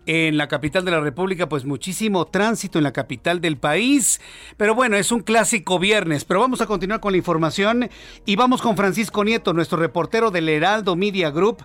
en 0.05 0.38
la 0.38 0.48
capital 0.48 0.86
de 0.86 0.91
la 0.91 1.00
República, 1.00 1.48
pues 1.50 1.65
muchísimo 1.65 2.25
tránsito 2.25 2.77
en 2.77 2.83
la 2.83 2.93
capital 2.93 3.41
del 3.41 3.57
país. 3.57 4.19
Pero 4.57 4.75
bueno, 4.75 4.98
es 4.98 5.12
un 5.12 5.22
clásico 5.22 5.79
viernes. 5.79 6.25
Pero 6.25 6.39
vamos 6.39 6.62
a 6.62 6.65
continuar 6.65 7.00
con 7.00 7.13
la 7.13 7.17
información 7.17 7.89
y 8.25 8.36
vamos 8.36 8.62
con 8.62 8.77
Francisco 8.77 9.24
Nieto, 9.24 9.53
nuestro 9.53 9.77
reportero 9.77 10.31
del 10.31 10.50
Heraldo 10.50 10.95
Media 10.95 11.29
Group. 11.29 11.63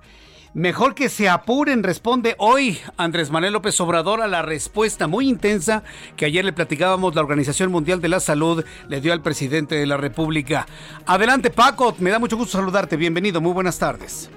Mejor 0.54 0.95
que 0.95 1.11
se 1.11 1.28
apuren, 1.28 1.83
responde 1.83 2.35
hoy 2.38 2.78
Andrés 2.97 3.30
Manuel 3.30 3.52
López 3.52 3.78
Obrador 3.80 4.23
a 4.23 4.26
la 4.26 4.40
respuesta 4.40 5.07
muy 5.07 5.28
intensa 5.28 5.83
que 6.16 6.25
ayer 6.25 6.45
le 6.45 6.54
platicábamos 6.54 7.14
la 7.14 7.21
Organización 7.21 7.71
Mundial 7.71 8.00
de 8.00 8.09
la 8.09 8.18
Salud 8.18 8.64
le 8.88 9.00
dio 9.02 9.12
al 9.12 9.21
presidente 9.21 9.75
de 9.75 9.87
la 9.87 9.99
República. 9.99 10.66
Adelante 11.04 11.50
Paco, 11.50 11.95
me 11.99 12.11
da 12.11 12.18
mucho 12.18 12.38
gusto 12.38 12.57
saludarte, 12.59 12.97
bienvenido, 12.97 13.42
muy 13.42 13.52
buenas 13.52 13.78
tardes. 13.78 14.30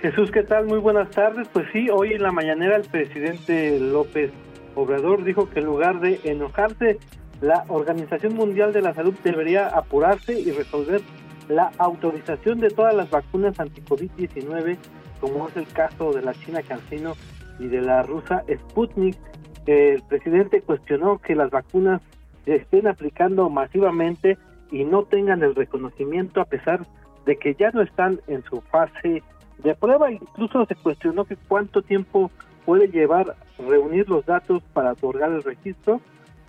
Jesús, 0.00 0.30
¿qué 0.30 0.42
tal? 0.42 0.66
Muy 0.66 0.78
buenas 0.78 1.10
tardes. 1.10 1.48
Pues 1.48 1.66
sí, 1.72 1.88
hoy 1.90 2.12
en 2.12 2.22
la 2.22 2.30
mañanera 2.30 2.76
el 2.76 2.82
presidente 2.82 3.80
López 3.80 4.30
Obrador 4.74 5.24
dijo 5.24 5.48
que 5.48 5.60
en 5.60 5.66
lugar 5.66 6.00
de 6.00 6.20
enojarse, 6.24 6.98
la 7.40 7.64
Organización 7.68 8.34
Mundial 8.34 8.74
de 8.74 8.82
la 8.82 8.94
Salud 8.94 9.14
debería 9.24 9.68
apurarse 9.68 10.38
y 10.38 10.50
resolver 10.50 11.00
la 11.48 11.72
autorización 11.78 12.60
de 12.60 12.68
todas 12.68 12.94
las 12.94 13.08
vacunas 13.08 13.58
anti-COVID-19, 13.58 14.76
como 15.20 15.48
es 15.48 15.56
el 15.56 15.66
caso 15.68 16.12
de 16.12 16.22
la 16.22 16.34
China 16.34 16.60
Cancino 16.62 17.14
y 17.58 17.68
de 17.68 17.80
la 17.80 18.02
rusa 18.02 18.44
Sputnik. 18.52 19.16
El 19.64 20.02
presidente 20.02 20.60
cuestionó 20.60 21.18
que 21.18 21.34
las 21.34 21.50
vacunas 21.50 22.02
se 22.44 22.56
estén 22.56 22.86
aplicando 22.86 23.48
masivamente 23.48 24.36
y 24.70 24.84
no 24.84 25.04
tengan 25.04 25.42
el 25.42 25.54
reconocimiento 25.54 26.42
a 26.42 26.44
pesar 26.44 26.86
de 27.24 27.36
que 27.36 27.54
ya 27.54 27.70
no 27.70 27.80
están 27.80 28.20
en 28.28 28.44
su 28.44 28.60
fase 28.60 29.22
de 29.62 29.74
prueba. 29.74 30.10
Incluso 30.10 30.66
se 30.66 30.74
cuestionó 30.74 31.24
que 31.24 31.36
cuánto 31.36 31.82
tiempo 31.82 32.30
puede 32.64 32.88
llevar 32.88 33.36
reunir 33.58 34.08
los 34.08 34.24
datos 34.26 34.62
para 34.72 34.92
otorgar 34.92 35.32
el 35.32 35.42
registro. 35.42 36.00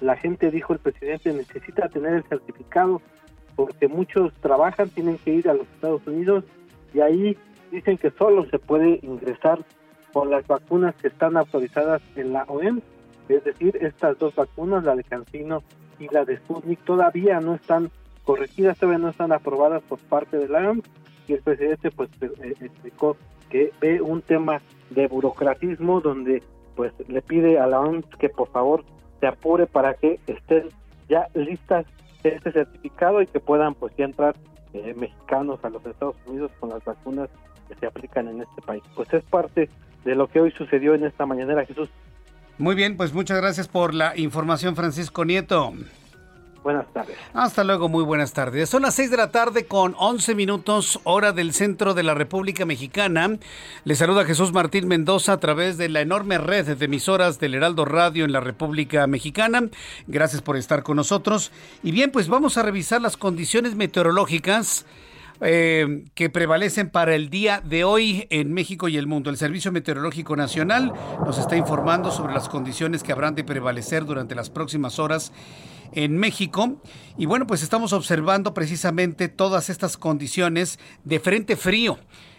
La 0.02 0.16
gente 0.16 0.52
dijo 0.52 0.74
el 0.74 0.80
presidente 0.80 1.34
necesita 1.34 1.90
tener 1.90 2.14
el 2.14 2.24
certificado 2.24 3.02
porque 3.56 3.88
muchos 3.88 4.34
trabajan, 4.36 4.90
tienen 4.90 5.18
que 5.18 5.34
ir 5.34 5.50
a 5.50 5.54
los 5.54 5.68
Estados 5.68 6.06
Unidos 6.06 6.44
y 6.94 7.00
ahí 7.00 7.38
dicen 7.72 7.98
que 7.98 8.12
solo 8.12 8.46
se 8.50 8.60
puede 8.60 9.00
ingresar 9.02 9.60
con 10.14 10.30
las 10.30 10.46
vacunas 10.48 10.96
que 10.96 11.08
están 11.08 11.38
autorizadas 11.38 12.02
en 12.16 12.34
la 12.34 12.44
OEM, 12.44 12.82
es 13.28 13.44
decir, 13.44 13.78
estas 13.82 14.18
dos 14.18 14.36
vacunas, 14.36 14.84
la 14.84 14.96
de 14.96 15.04
Cancino 15.04 15.64
y 16.00 16.08
la 16.10 16.24
de 16.24 16.38
Sputnik, 16.38 16.80
todavía 16.86 17.40
no 17.40 17.56
están 17.56 17.92
corregidas, 18.24 18.78
todavía 18.78 19.00
no 19.00 19.10
están 19.10 19.32
aprobadas 19.32 19.82
por 19.84 20.00
parte 20.00 20.38
de 20.38 20.48
la 20.48 20.60
OEM 20.60 20.82
y 21.28 21.34
el 21.34 21.42
presidente 21.42 21.92
pues 21.92 22.10
eh, 22.22 22.54
explicó 22.62 23.18
que 23.50 23.72
ve 23.82 24.02
un 24.02 24.22
tema 24.22 24.62
de 24.90 25.08
burocratismo 25.08 26.02
donde 26.02 26.44
pues 26.76 26.94
le 27.08 27.22
pide 27.22 27.60
a 27.60 27.68
la 27.68 27.80
OMS 27.80 28.06
que 28.20 28.30
por 28.30 28.50
favor 28.52 28.84
se 29.20 29.28
apure 29.28 29.66
para 29.66 29.94
que 29.96 30.20
estén 30.28 30.70
ya 31.10 31.28
listas 31.34 31.86
este 32.24 32.52
certificado 32.52 33.22
y 33.22 33.28
que 33.28 33.40
puedan 33.40 33.74
pues 33.74 33.94
ya 33.98 34.06
entrar 34.06 34.36
eh, 34.74 34.94
mexicanos 34.98 35.60
a 35.64 35.70
los 35.70 35.86
Estados 35.86 36.16
Unidos 36.26 36.52
con 36.60 36.70
las 36.70 36.84
vacunas 36.84 37.30
que 37.68 37.76
se 37.76 37.86
aplican 37.86 38.28
en 38.28 38.42
este 38.42 38.62
país. 38.62 38.84
Pues 38.96 39.12
es 39.14 39.24
parte 39.24 39.70
de 40.04 40.16
lo 40.16 40.28
que 40.28 40.40
hoy 40.42 40.52
sucedió 40.52 40.94
en 40.94 41.06
esta 41.06 41.26
mañanera, 41.26 41.66
Jesús. 41.66 41.90
Muy 42.58 42.76
bien, 42.76 42.98
pues 42.98 43.14
muchas 43.14 43.40
gracias 43.40 43.68
por 43.68 43.94
la 43.94 44.18
información, 44.18 44.76
Francisco 44.76 45.26
Nieto. 45.26 45.74
Buenas 46.64 46.92
tardes. 46.94 47.18
Hasta 47.34 47.64
luego, 47.64 47.90
muy 47.90 48.04
buenas 48.04 48.34
tardes. 48.34 48.70
Son 48.70 48.82
las 48.82 48.96
6 48.96 49.12
de 49.12 49.18
la 49.18 49.32
tarde 49.32 49.66
con 49.66 49.96
11 49.98 50.36
minutos, 50.36 51.00
hora 51.04 51.32
del 51.32 51.54
centro 51.54 51.94
de 51.94 52.04
la 52.04 52.14
República 52.14 52.66
Mexicana. 52.66 53.38
Le 53.84 53.96
saluda 53.96 54.26
Jesús 54.26 54.54
Martín 54.54 54.88
Mendoza 54.88 55.34
a 55.34 55.40
través 55.40 55.78
de 55.78 55.90
la 55.90 56.02
enorme 56.02 56.38
red 56.38 56.78
de 56.78 56.86
emisoras 56.86 57.40
del 57.40 57.56
Heraldo 57.56 57.86
Radio 57.86 58.26
en 58.26 58.32
la 58.32 58.40
República 58.40 59.08
Mexicana. 59.08 59.70
Gracias 60.08 60.42
por 60.42 60.58
estar 60.58 60.84
con 60.84 60.98
nosotros. 60.98 61.52
Y 61.84 61.92
bien, 61.92 62.12
pues 62.12 62.28
vamos 62.28 62.58
a 62.58 62.64
revisar 62.64 63.02
las 63.02 63.18
condiciones 63.18 63.76
meteorológicas. 63.76 64.86
Eh, 65.40 66.06
que 66.16 66.32
prevalecen 66.32 66.90
para 66.90 67.14
el 67.14 67.30
día 67.30 67.62
de 67.64 67.84
hoy 67.84 68.26
en 68.32 68.54
México 68.54 68.88
y 68.88 68.98
el 68.98 69.06
mundo. 69.06 69.30
El 69.30 69.38
Servicio 69.38 69.72
Meteorológico 69.72 70.36
Nacional 70.36 70.92
nos 71.24 71.38
está 71.38 71.56
informando 71.56 72.10
sobre 72.10 72.34
las 72.34 72.50
condiciones 72.50 73.04
que 73.04 73.12
habrán 73.12 73.36
de 73.36 73.44
prevalecer 73.44 74.06
durante 74.06 74.34
las 74.34 74.50
próximas 74.50 74.98
horas 74.98 75.32
en 75.92 76.18
México. 76.18 76.82
Y 77.18 77.26
bueno, 77.26 77.48
pues 77.48 77.64
estamos 77.64 77.94
observando 77.94 78.54
precisamente 78.54 79.28
todas 79.28 79.70
estas 79.70 79.98
condiciones 79.98 80.80
de 81.04 81.20
frente 81.20 81.56
frío. 81.56 81.98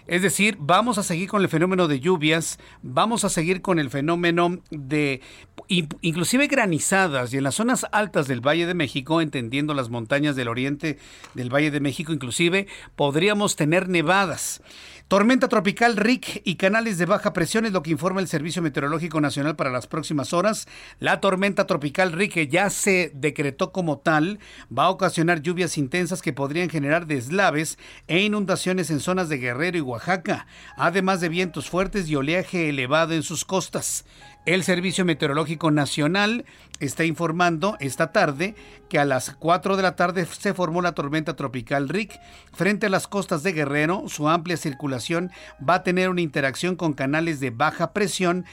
Es 0.08 0.22
decir, 0.22 0.56
vamos 0.58 0.96
a 0.96 1.02
seguir 1.02 1.28
con 1.28 1.42
el 1.42 1.50
fenómeno 1.50 1.86
de 1.86 2.00
lluvias, 2.00 2.58
vamos 2.80 3.24
a 3.24 3.28
seguir 3.28 3.60
con 3.60 3.78
el 3.78 3.90
fenómeno 3.90 4.58
de 4.70 5.20
inclusive 5.68 6.46
granizadas 6.46 7.34
y 7.34 7.36
en 7.36 7.44
las 7.44 7.56
zonas 7.56 7.84
altas 7.92 8.26
del 8.26 8.40
Valle 8.40 8.64
de 8.64 8.72
México, 8.72 9.20
entendiendo 9.20 9.74
las 9.74 9.90
montañas 9.90 10.34
del 10.34 10.48
oriente 10.48 10.98
del 11.34 11.52
Valle 11.52 11.70
de 11.70 11.80
México, 11.80 12.14
inclusive 12.14 12.66
podríamos 12.96 13.54
tener 13.54 13.90
nevadas. 13.90 14.62
Tormenta 15.08 15.48
tropical 15.48 15.96
Rick 15.96 16.42
y 16.44 16.56
canales 16.56 16.98
de 16.98 17.06
baja 17.06 17.32
presión 17.32 17.64
es 17.64 17.72
lo 17.72 17.82
que 17.82 17.92
informa 17.92 18.20
el 18.20 18.28
Servicio 18.28 18.60
Meteorológico 18.60 19.22
Nacional 19.22 19.56
para 19.56 19.70
las 19.70 19.86
próximas 19.86 20.34
horas. 20.34 20.68
La 20.98 21.18
tormenta 21.18 21.66
tropical 21.66 22.12
Rick, 22.12 22.34
que 22.34 22.48
ya 22.48 22.68
se 22.68 23.10
decretó 23.14 23.72
como 23.72 24.00
tal, 24.00 24.38
va 24.70 24.84
a 24.84 24.90
ocasionar 24.90 25.40
lluvias 25.40 25.78
intensas 25.78 26.20
que 26.20 26.34
podrían 26.34 26.68
generar 26.68 27.06
deslaves 27.06 27.78
e 28.06 28.20
inundaciones 28.20 28.90
en 28.90 29.00
zonas 29.00 29.30
de 29.30 29.38
Guerrero 29.38 29.78
y 29.78 29.80
Oaxaca, 29.80 30.46
además 30.76 31.22
de 31.22 31.30
vientos 31.30 31.70
fuertes 31.70 32.06
y 32.10 32.14
oleaje 32.14 32.68
elevado 32.68 33.14
en 33.14 33.22
sus 33.22 33.46
costas. 33.46 34.04
El 34.48 34.64
Servicio 34.64 35.04
Meteorológico 35.04 35.70
Nacional 35.70 36.46
está 36.80 37.04
informando 37.04 37.76
esta 37.80 38.12
tarde 38.12 38.54
que 38.88 38.98
a 38.98 39.04
las 39.04 39.32
4 39.38 39.76
de 39.76 39.82
la 39.82 39.94
tarde 39.94 40.24
se 40.24 40.54
formó 40.54 40.80
la 40.80 40.92
tormenta 40.92 41.36
tropical 41.36 41.90
Rick. 41.90 42.18
Frente 42.54 42.86
a 42.86 42.88
las 42.88 43.08
costas 43.08 43.42
de 43.42 43.52
Guerrero, 43.52 44.04
su 44.08 44.26
amplia 44.26 44.56
circulación 44.56 45.30
va 45.68 45.74
a 45.74 45.82
tener 45.82 46.08
una 46.08 46.22
interacción 46.22 46.76
con 46.76 46.94
canales 46.94 47.40
de 47.40 47.50
baja 47.50 47.92
presión 47.92 48.46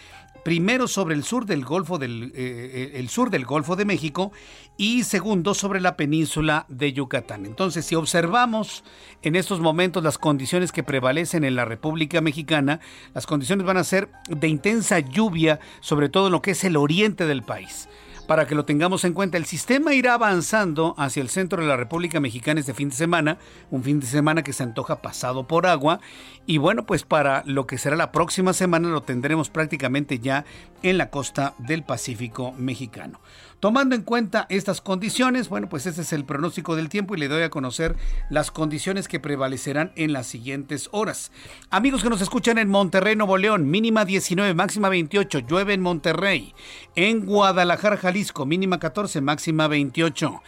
primero 0.45 0.87
sobre 0.87 1.15
el 1.15 1.23
sur 1.23 1.47
del 1.47 1.65
Golfo 1.65 1.97
del 1.97 2.31
eh, 2.35 2.91
eh, 2.93 3.07
sur 3.07 3.31
del 3.31 3.45
Golfo 3.45 3.75
de 3.75 3.83
México 3.83 4.31
y 4.77 5.03
segundo 5.03 5.55
sobre 5.55 5.81
la 5.81 5.97
península 5.97 6.67
de 6.69 6.93
Yucatán. 6.93 7.47
Entonces, 7.47 7.83
si 7.83 7.95
observamos 7.95 8.83
en 9.23 9.35
estos 9.35 9.59
momentos 9.59 10.03
las 10.03 10.19
condiciones 10.19 10.71
que 10.71 10.83
prevalecen 10.83 11.45
en 11.45 11.55
la 11.55 11.65
República 11.65 12.21
Mexicana, 12.21 12.79
las 13.15 13.25
condiciones 13.25 13.65
van 13.65 13.77
a 13.77 13.83
ser 13.83 14.11
de 14.29 14.47
intensa 14.47 14.99
lluvia, 14.99 15.59
sobre 15.79 16.09
todo 16.09 16.27
en 16.27 16.33
lo 16.33 16.43
que 16.43 16.51
es 16.51 16.63
el 16.63 16.77
oriente 16.77 17.25
del 17.25 17.41
país 17.41 17.89
para 18.27 18.47
que 18.47 18.55
lo 18.55 18.65
tengamos 18.65 19.03
en 19.05 19.13
cuenta. 19.13 19.37
El 19.37 19.45
sistema 19.45 19.93
irá 19.93 20.13
avanzando 20.13 20.95
hacia 20.97 21.21
el 21.21 21.29
centro 21.29 21.61
de 21.61 21.67
la 21.67 21.77
República 21.77 22.19
Mexicana 22.19 22.59
este 22.59 22.73
fin 22.73 22.89
de 22.89 22.95
semana, 22.95 23.37
un 23.71 23.83
fin 23.83 23.99
de 23.99 24.07
semana 24.07 24.43
que 24.43 24.53
se 24.53 24.63
antoja 24.63 25.01
pasado 25.01 25.47
por 25.47 25.65
agua. 25.67 25.99
Y 26.45 26.57
bueno, 26.57 26.85
pues 26.85 27.03
para 27.03 27.43
lo 27.45 27.67
que 27.67 27.77
será 27.77 27.95
la 27.95 28.11
próxima 28.11 28.53
semana 28.53 28.89
lo 28.89 29.03
tendremos 29.03 29.49
prácticamente 29.49 30.19
ya 30.19 30.45
en 30.83 30.97
la 30.97 31.09
costa 31.09 31.55
del 31.57 31.83
Pacífico 31.83 32.53
mexicano. 32.53 33.19
Tomando 33.59 33.95
en 33.95 34.03
cuenta 34.03 34.45
estas 34.49 34.81
condiciones, 34.81 35.49
bueno, 35.49 35.69
pues 35.69 35.85
este 35.85 36.01
es 36.01 36.13
el 36.13 36.25
pronóstico 36.25 36.75
del 36.75 36.89
tiempo 36.89 37.15
y 37.15 37.19
le 37.19 37.27
doy 37.27 37.43
a 37.43 37.49
conocer 37.49 37.95
las 38.29 38.51
condiciones 38.51 39.07
que 39.07 39.19
prevalecerán 39.19 39.91
en 39.95 40.13
las 40.13 40.27
siguientes 40.27 40.89
horas. 40.91 41.31
Amigos 41.69 42.03
que 42.03 42.09
nos 42.09 42.21
escuchan 42.21 42.57
en 42.57 42.69
Monterrey, 42.69 43.15
Nuevo 43.15 43.37
León, 43.37 43.69
mínima 43.69 44.05
19, 44.05 44.53
máxima 44.53 44.89
28, 44.89 45.39
llueve 45.39 45.73
en 45.73 45.81
Monterrey. 45.81 46.53
En 46.95 47.25
Guadalajara, 47.25 47.97
Jalisco, 47.97 48.45
mínima 48.45 48.77
14, 48.77 49.21
máxima 49.21 49.67
28. 49.67 50.41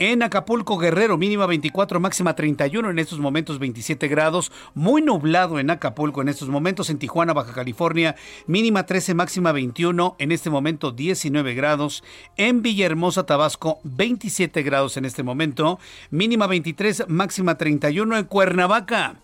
En 0.00 0.22
Acapulco, 0.22 0.78
Guerrero, 0.78 1.18
mínima 1.18 1.46
24, 1.46 1.98
máxima 1.98 2.36
31, 2.36 2.90
en 2.90 3.00
estos 3.00 3.18
momentos 3.18 3.58
27 3.58 4.06
grados. 4.06 4.52
Muy 4.72 5.02
nublado 5.02 5.58
en 5.58 5.70
Acapulco 5.70 6.22
en 6.22 6.28
estos 6.28 6.48
momentos. 6.48 6.88
En 6.88 7.00
Tijuana, 7.00 7.32
Baja 7.32 7.52
California, 7.52 8.14
mínima 8.46 8.86
13, 8.86 9.14
máxima 9.14 9.50
21, 9.50 10.14
en 10.20 10.30
este 10.30 10.50
momento 10.50 10.92
19 10.92 11.52
grados. 11.54 12.04
En 12.36 12.62
Villahermosa, 12.62 13.26
Tabasco, 13.26 13.80
27 13.82 14.62
grados 14.62 14.96
en 14.96 15.04
este 15.04 15.24
momento. 15.24 15.80
Mínima 16.12 16.46
23, 16.46 17.08
máxima 17.08 17.56
31 17.56 18.18
en 18.18 18.24
Cuernavaca. 18.26 19.16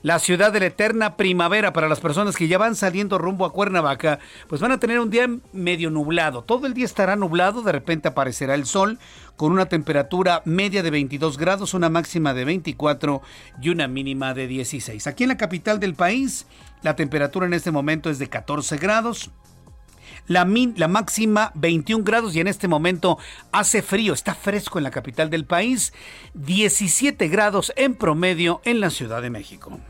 La 0.00 0.18
ciudad 0.18 0.50
de 0.50 0.60
la 0.60 0.66
eterna 0.66 1.18
primavera 1.18 1.74
para 1.74 1.90
las 1.90 2.00
personas 2.00 2.36
que 2.36 2.48
ya 2.48 2.56
van 2.56 2.74
saliendo 2.74 3.18
rumbo 3.18 3.44
a 3.44 3.52
Cuernavaca, 3.52 4.18
pues 4.48 4.62
van 4.62 4.72
a 4.72 4.80
tener 4.80 4.98
un 4.98 5.10
día 5.10 5.28
medio 5.52 5.90
nublado. 5.90 6.42
Todo 6.42 6.66
el 6.66 6.72
día 6.72 6.86
estará 6.86 7.16
nublado, 7.16 7.60
de 7.60 7.72
repente 7.72 8.08
aparecerá 8.08 8.54
el 8.54 8.64
sol 8.64 8.98
con 9.36 9.52
una 9.52 9.66
temperatura 9.66 10.42
media 10.44 10.82
de 10.82 10.90
22 10.90 11.38
grados, 11.38 11.74
una 11.74 11.90
máxima 11.90 12.34
de 12.34 12.44
24 12.44 13.22
y 13.60 13.68
una 13.70 13.88
mínima 13.88 14.34
de 14.34 14.46
16. 14.46 15.06
Aquí 15.06 15.24
en 15.24 15.28
la 15.28 15.36
capital 15.36 15.80
del 15.80 15.94
país, 15.94 16.46
la 16.82 16.96
temperatura 16.96 17.46
en 17.46 17.54
este 17.54 17.70
momento 17.70 18.10
es 18.10 18.18
de 18.18 18.28
14 18.28 18.76
grados. 18.78 19.30
La, 20.28 20.46
la, 20.76 20.88
máxima 20.88 21.50
21 21.56 22.04
grados 22.04 22.36
y 22.36 22.40
en 22.40 22.46
este 22.46 22.68
momento 22.68 23.18
hace 23.50 23.82
frío, 23.82 24.12
está 24.12 24.34
fresco 24.34 24.78
en 24.78 24.84
la 24.84 24.92
capital 24.92 25.30
del 25.30 25.46
país, 25.46 25.92
17 26.34 27.26
grados 27.28 27.72
en 27.76 27.96
promedio 27.96 28.60
en 28.64 28.78
la 28.78 28.90
Ciudad 28.90 29.20
de 29.20 29.30
México. 29.30 29.80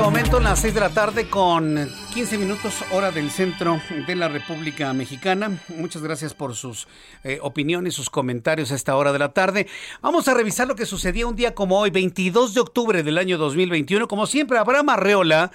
Este 0.00 0.10
momento 0.10 0.40
las 0.40 0.60
6 0.60 0.72
de 0.72 0.80
la 0.80 0.88
tarde 0.88 1.28
con 1.28 1.90
15 2.14 2.38
minutos 2.38 2.72
hora 2.90 3.10
del 3.10 3.30
centro 3.30 3.82
de 4.06 4.16
la 4.16 4.28
República 4.28 4.94
Mexicana. 4.94 5.60
Muchas 5.68 6.00
gracias 6.00 6.32
por 6.32 6.54
sus 6.54 6.88
eh, 7.22 7.38
opiniones, 7.42 7.96
sus 7.96 8.08
comentarios 8.08 8.72
a 8.72 8.76
esta 8.76 8.96
hora 8.96 9.12
de 9.12 9.18
la 9.18 9.34
tarde. 9.34 9.66
Vamos 10.00 10.26
a 10.26 10.32
revisar 10.32 10.66
lo 10.66 10.74
que 10.74 10.86
sucedía 10.86 11.26
un 11.26 11.36
día 11.36 11.54
como 11.54 11.78
hoy, 11.78 11.90
22 11.90 12.54
de 12.54 12.60
octubre 12.60 13.02
del 13.02 13.18
año 13.18 13.36
2021. 13.36 14.08
Como 14.08 14.26
siempre, 14.26 14.56
Abraham 14.56 14.88
Arreola 14.88 15.52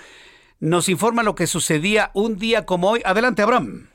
nos 0.60 0.90
informa 0.90 1.24
lo 1.24 1.34
que 1.34 1.48
sucedía 1.48 2.12
un 2.14 2.38
día 2.38 2.68
como 2.68 2.92
hoy. 2.92 3.02
Adelante, 3.04 3.42
Abraham. 3.42 3.90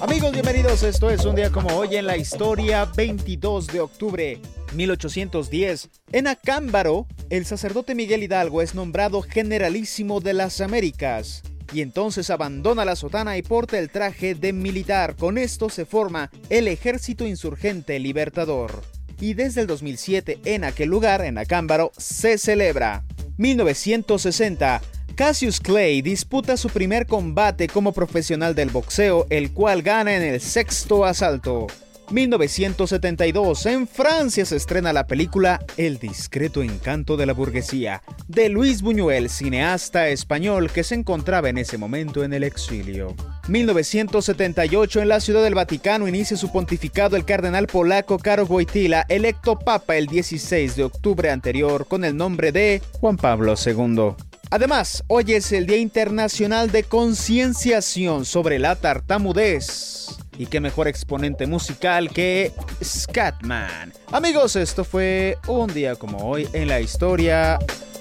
Amigos, 0.00 0.32
bienvenidos. 0.32 0.82
Esto 0.82 1.08
es 1.08 1.24
un 1.24 1.36
día 1.36 1.52
como 1.52 1.68
hoy 1.76 1.94
en 1.94 2.08
la 2.08 2.16
historia, 2.16 2.84
22 2.96 3.68
de 3.68 3.80
octubre 3.80 4.40
1810. 4.74 5.90
En 6.12 6.26
Acámbaro, 6.26 7.06
el 7.30 7.46
sacerdote 7.46 7.94
Miguel 7.94 8.22
Hidalgo 8.22 8.62
es 8.62 8.74
nombrado 8.74 9.22
generalísimo 9.22 10.20
de 10.20 10.34
las 10.34 10.60
Américas 10.60 11.42
y 11.72 11.80
entonces 11.80 12.30
abandona 12.30 12.84
la 12.84 12.96
sotana 12.96 13.36
y 13.36 13.42
porta 13.42 13.78
el 13.78 13.90
traje 13.90 14.34
de 14.34 14.52
militar. 14.52 15.16
Con 15.16 15.38
esto 15.38 15.68
se 15.68 15.84
forma 15.84 16.30
el 16.50 16.68
Ejército 16.68 17.26
Insurgente 17.26 17.98
Libertador. 17.98 18.82
Y 19.20 19.34
desde 19.34 19.62
el 19.62 19.66
2007 19.66 20.40
en 20.44 20.64
aquel 20.64 20.88
lugar, 20.88 21.24
en 21.24 21.38
Acámbaro, 21.38 21.92
se 21.96 22.38
celebra. 22.38 23.04
1960. 23.38 24.82
Cassius 25.14 25.60
Clay 25.60 26.02
disputa 26.02 26.56
su 26.56 26.68
primer 26.68 27.06
combate 27.06 27.68
como 27.68 27.92
profesional 27.92 28.54
del 28.54 28.70
boxeo, 28.70 29.26
el 29.30 29.52
cual 29.52 29.82
gana 29.82 30.16
en 30.16 30.22
el 30.22 30.40
sexto 30.40 31.04
asalto. 31.04 31.68
1972, 32.10 33.66
en 33.66 33.88
Francia 33.88 34.44
se 34.44 34.56
estrena 34.56 34.92
la 34.92 35.06
película 35.06 35.64
El 35.76 35.98
discreto 35.98 36.62
encanto 36.62 37.16
de 37.16 37.26
la 37.26 37.32
burguesía, 37.32 38.02
de 38.28 38.48
Luis 38.48 38.82
Buñuel, 38.82 39.30
cineasta 39.30 40.08
español 40.08 40.70
que 40.70 40.84
se 40.84 40.94
encontraba 40.94 41.48
en 41.48 41.58
ese 41.58 41.78
momento 41.78 42.22
en 42.22 42.32
el 42.32 42.44
exilio. 42.44 43.14
1978, 43.48 45.00
en 45.00 45.08
la 45.08 45.20
Ciudad 45.20 45.42
del 45.42 45.54
Vaticano 45.54 46.06
inicia 46.06 46.36
su 46.36 46.52
pontificado 46.52 47.16
el 47.16 47.24
cardenal 47.24 47.66
polaco 47.66 48.18
Karol 48.18 48.46
Wojtyla, 48.48 49.06
electo 49.08 49.58
papa 49.58 49.96
el 49.96 50.06
16 50.06 50.76
de 50.76 50.84
octubre 50.84 51.30
anterior 51.30 51.86
con 51.86 52.04
el 52.04 52.16
nombre 52.16 52.52
de 52.52 52.82
Juan 53.00 53.16
Pablo 53.16 53.54
II. 53.64 54.14
Además, 54.50 55.02
hoy 55.08 55.32
es 55.32 55.50
el 55.52 55.66
Día 55.66 55.78
Internacional 55.78 56.70
de 56.70 56.84
Concienciación 56.84 58.24
sobre 58.24 58.58
la 58.58 58.76
Tartamudez. 58.76 60.18
Y 60.38 60.46
qué 60.46 60.60
mejor 60.60 60.88
exponente 60.88 61.46
musical 61.46 62.10
que 62.10 62.52
Scatman. 62.82 63.92
Amigos, 64.12 64.56
esto 64.56 64.84
fue 64.84 65.38
un 65.46 65.72
día 65.72 65.94
como 65.96 66.18
hoy 66.28 66.48
en 66.52 66.68
la 66.68 66.80
historia. 66.80 67.58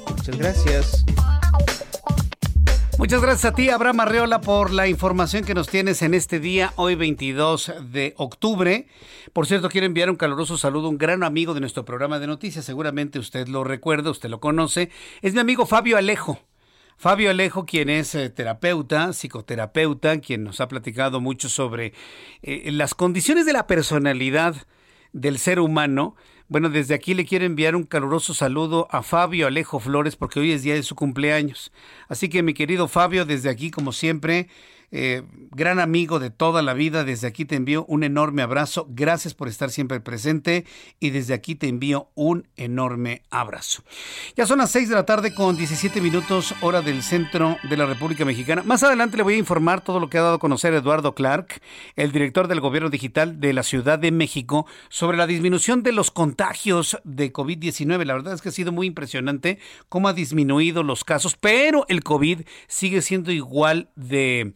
Muchas 0.09 0.37
gracias. 0.37 1.05
Muchas 2.97 3.21
gracias 3.21 3.51
a 3.51 3.55
ti, 3.55 3.69
Abraham 3.69 4.01
Arreola, 4.01 4.39
por 4.39 4.71
la 4.71 4.87
información 4.87 5.43
que 5.43 5.55
nos 5.55 5.67
tienes 5.67 6.01
en 6.03 6.13
este 6.13 6.39
día, 6.39 6.73
hoy 6.75 6.95
22 6.95 7.73
de 7.91 8.13
octubre. 8.17 8.87
Por 9.33 9.47
cierto, 9.47 9.67
quiero 9.69 9.87
enviar 9.87 10.09
un 10.09 10.15
caluroso 10.15 10.57
saludo 10.57 10.87
a 10.87 10.89
un 10.91 10.97
gran 10.97 11.23
amigo 11.23 11.53
de 11.53 11.59
nuestro 11.59 11.85
programa 11.85 12.19
de 12.19 12.27
noticias. 12.27 12.63
Seguramente 12.63 13.19
usted 13.19 13.47
lo 13.47 13.63
recuerda, 13.63 14.11
usted 14.11 14.29
lo 14.29 14.39
conoce. 14.39 14.89
Es 15.21 15.33
mi 15.33 15.39
amigo 15.39 15.65
Fabio 15.65 15.97
Alejo. 15.97 16.39
Fabio 16.97 17.29
Alejo, 17.29 17.65
quien 17.65 17.89
es 17.89 18.15
eh, 18.15 18.29
terapeuta, 18.29 19.13
psicoterapeuta, 19.13 20.19
quien 20.19 20.43
nos 20.43 20.61
ha 20.61 20.67
platicado 20.67 21.19
mucho 21.19 21.49
sobre 21.49 21.93
eh, 22.41 22.71
las 22.71 22.93
condiciones 22.93 23.45
de 23.45 23.53
la 23.53 23.67
personalidad 23.67 24.55
del 25.11 25.37
ser 25.37 25.59
humano. 25.59 26.15
Bueno, 26.47 26.69
desde 26.69 26.93
aquí 26.93 27.13
le 27.13 27.25
quiero 27.25 27.45
enviar 27.45 27.75
un 27.75 27.83
caluroso 27.83 28.33
saludo 28.33 28.87
a 28.91 29.01
Fabio 29.01 29.47
Alejo 29.47 29.79
Flores 29.79 30.15
porque 30.15 30.39
hoy 30.39 30.51
es 30.51 30.63
día 30.63 30.75
de 30.75 30.83
su 30.83 30.95
cumpleaños. 30.95 31.71
Así 32.07 32.29
que 32.29 32.43
mi 32.43 32.53
querido 32.53 32.87
Fabio, 32.87 33.25
desde 33.25 33.49
aquí 33.49 33.71
como 33.71 33.91
siempre, 33.91 34.49
eh, 34.95 35.23
gran 35.49 35.79
amigo 35.79 36.19
de 36.19 36.29
toda 36.29 36.61
la 36.61 36.75
vida, 36.75 37.03
desde 37.03 37.25
aquí 37.25 37.45
te 37.45 37.55
envío 37.55 37.83
un 37.87 38.03
enorme 38.03 38.43
abrazo. 38.43 38.85
Gracias 38.91 39.33
por 39.33 39.47
estar 39.47 39.71
siempre 39.71 39.99
presente 39.99 40.65
y 40.99 41.09
desde 41.09 41.33
aquí 41.33 41.55
te 41.55 41.67
envío 41.67 42.09
un 42.13 42.47
enorme 42.57 43.23
abrazo. 43.31 43.83
Ya 44.35 44.45
son 44.45 44.59
las 44.59 44.69
6 44.69 44.89
de 44.89 44.95
la 44.95 45.05
tarde 45.05 45.33
con 45.33 45.57
17 45.57 45.99
minutos 45.99 46.53
hora 46.61 46.83
del 46.83 47.01
centro 47.01 47.57
de 47.67 47.75
la 47.75 47.87
República 47.87 48.23
Mexicana. 48.23 48.61
Más 48.61 48.83
adelante 48.83 49.17
le 49.17 49.23
voy 49.23 49.33
a 49.33 49.37
informar 49.37 49.81
todo 49.83 49.99
lo 49.99 50.11
que 50.11 50.19
ha 50.19 50.21
dado 50.21 50.35
a 50.35 50.39
conocer 50.39 50.75
Eduardo 50.75 51.15
Clark, 51.15 51.59
el 51.95 52.11
director 52.11 52.47
del 52.47 52.59
gobierno 52.59 52.91
digital 52.91 53.39
de 53.39 53.53
la 53.53 53.63
Ciudad 53.63 53.97
de 53.97 54.11
México, 54.11 54.67
sobre 54.89 55.17
la 55.17 55.25
disminución 55.25 55.81
de 55.81 55.91
los 55.91 56.11
contagios 56.11 56.99
de 57.03 57.33
COVID-19. 57.33 58.05
La 58.05 58.13
verdad 58.13 58.35
es 58.35 58.43
que 58.43 58.49
ha 58.49 58.51
sido 58.51 58.71
muy 58.71 58.85
impresionante 58.85 59.57
cómo 59.89 60.07
ha 60.07 60.13
disminuido 60.13 60.83
los 60.83 61.03
casos, 61.03 61.35
pero 61.35 61.87
el 61.89 62.03
COVID 62.03 62.41
sigue 62.67 63.01
siendo 63.01 63.31
igual 63.31 63.89
de 63.95 64.53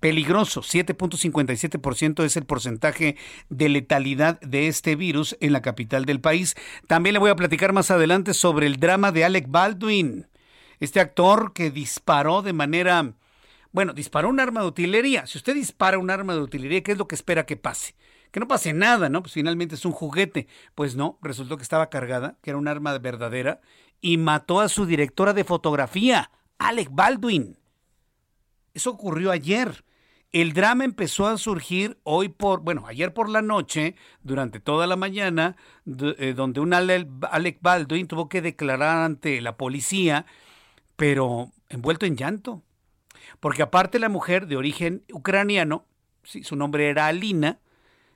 peligroso. 0.00 0.62
7.57% 0.62 2.24
es 2.24 2.36
el 2.36 2.44
porcentaje 2.44 3.16
de 3.50 3.68
letalidad 3.68 4.40
de 4.40 4.66
este 4.66 4.96
virus 4.96 5.36
en 5.40 5.52
la 5.52 5.62
capital 5.62 6.06
del 6.06 6.20
país. 6.20 6.56
También 6.86 7.12
le 7.12 7.20
voy 7.20 7.30
a 7.30 7.36
platicar 7.36 7.72
más 7.72 7.90
adelante 7.90 8.34
sobre 8.34 8.66
el 8.66 8.78
drama 8.80 9.12
de 9.12 9.24
Alec 9.24 9.46
Baldwin, 9.48 10.26
este 10.80 10.98
actor 10.98 11.52
que 11.52 11.70
disparó 11.70 12.42
de 12.42 12.54
manera... 12.54 13.14
Bueno, 13.72 13.92
disparó 13.92 14.28
un 14.28 14.40
arma 14.40 14.62
de 14.62 14.66
utilería. 14.66 15.26
Si 15.26 15.38
usted 15.38 15.54
dispara 15.54 15.98
un 15.98 16.10
arma 16.10 16.34
de 16.34 16.40
utilería, 16.40 16.82
¿qué 16.82 16.92
es 16.92 16.98
lo 16.98 17.06
que 17.06 17.14
espera 17.14 17.46
que 17.46 17.56
pase? 17.56 17.94
Que 18.32 18.40
no 18.40 18.48
pase 18.48 18.72
nada, 18.72 19.08
¿no? 19.08 19.22
Pues 19.22 19.34
finalmente 19.34 19.76
es 19.76 19.84
un 19.84 19.92
juguete. 19.92 20.48
Pues 20.74 20.96
no, 20.96 21.18
resultó 21.22 21.56
que 21.56 21.62
estaba 21.62 21.88
cargada, 21.88 22.36
que 22.42 22.50
era 22.50 22.58
un 22.58 22.66
arma 22.66 22.98
verdadera, 22.98 23.60
y 24.00 24.16
mató 24.16 24.60
a 24.60 24.68
su 24.68 24.86
directora 24.86 25.34
de 25.34 25.44
fotografía, 25.44 26.32
Alec 26.58 26.88
Baldwin. 26.90 27.58
Eso 28.74 28.90
ocurrió 28.90 29.30
ayer. 29.30 29.84
El 30.32 30.52
drama 30.52 30.84
empezó 30.84 31.26
a 31.26 31.36
surgir 31.38 31.98
hoy 32.04 32.28
por, 32.28 32.60
bueno, 32.60 32.86
ayer 32.86 33.12
por 33.12 33.28
la 33.28 33.42
noche, 33.42 33.96
durante 34.22 34.60
toda 34.60 34.86
la 34.86 34.94
mañana, 34.94 35.56
eh, 35.86 36.34
donde 36.36 36.60
un 36.60 36.72
Alec 36.72 37.58
Baldwin 37.60 38.06
tuvo 38.06 38.28
que 38.28 38.40
declarar 38.40 38.98
ante 38.98 39.40
la 39.40 39.56
policía, 39.56 40.26
pero 40.94 41.50
envuelto 41.68 42.06
en 42.06 42.16
llanto. 42.16 42.62
Porque 43.40 43.62
aparte 43.62 43.98
la 43.98 44.08
mujer 44.08 44.46
de 44.46 44.56
origen 44.56 45.02
ucraniano, 45.12 45.84
sí, 46.22 46.44
su 46.44 46.54
nombre 46.54 46.88
era 46.88 47.06
Alina, 47.06 47.58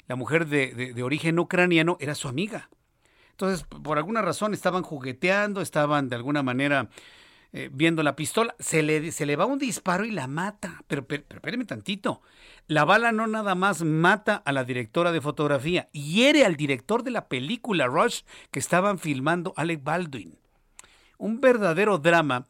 la 0.06 0.14
mujer 0.14 0.46
de, 0.46 0.92
de 0.94 1.02
origen 1.02 1.38
ucraniano 1.40 1.96
era 1.98 2.14
su 2.14 2.28
amiga. 2.28 2.70
Entonces, 3.30 3.64
por 3.64 3.98
alguna 3.98 4.22
razón 4.22 4.54
estaban 4.54 4.84
jugueteando, 4.84 5.60
estaban 5.60 6.08
de 6.08 6.14
alguna 6.14 6.44
manera 6.44 6.90
eh, 7.56 7.70
viendo 7.72 8.02
la 8.02 8.16
pistola, 8.16 8.56
se 8.58 8.82
le, 8.82 9.12
se 9.12 9.26
le 9.26 9.36
va 9.36 9.46
un 9.46 9.60
disparo 9.60 10.04
y 10.04 10.10
la 10.10 10.26
mata. 10.26 10.82
Pero, 10.88 11.06
pero, 11.06 11.22
espéreme 11.30 11.64
tantito. 11.64 12.20
La 12.66 12.84
bala 12.84 13.12
no 13.12 13.28
nada 13.28 13.54
más 13.54 13.84
mata 13.84 14.42
a 14.44 14.50
la 14.50 14.64
directora 14.64 15.12
de 15.12 15.20
fotografía, 15.20 15.88
hiere 15.92 16.44
al 16.44 16.56
director 16.56 17.04
de 17.04 17.12
la 17.12 17.28
película 17.28 17.86
Rush 17.86 18.22
que 18.50 18.58
estaban 18.58 18.98
filmando 18.98 19.54
Alec 19.56 19.84
Baldwin. 19.84 20.36
Un 21.16 21.40
verdadero 21.40 21.98
drama 21.98 22.48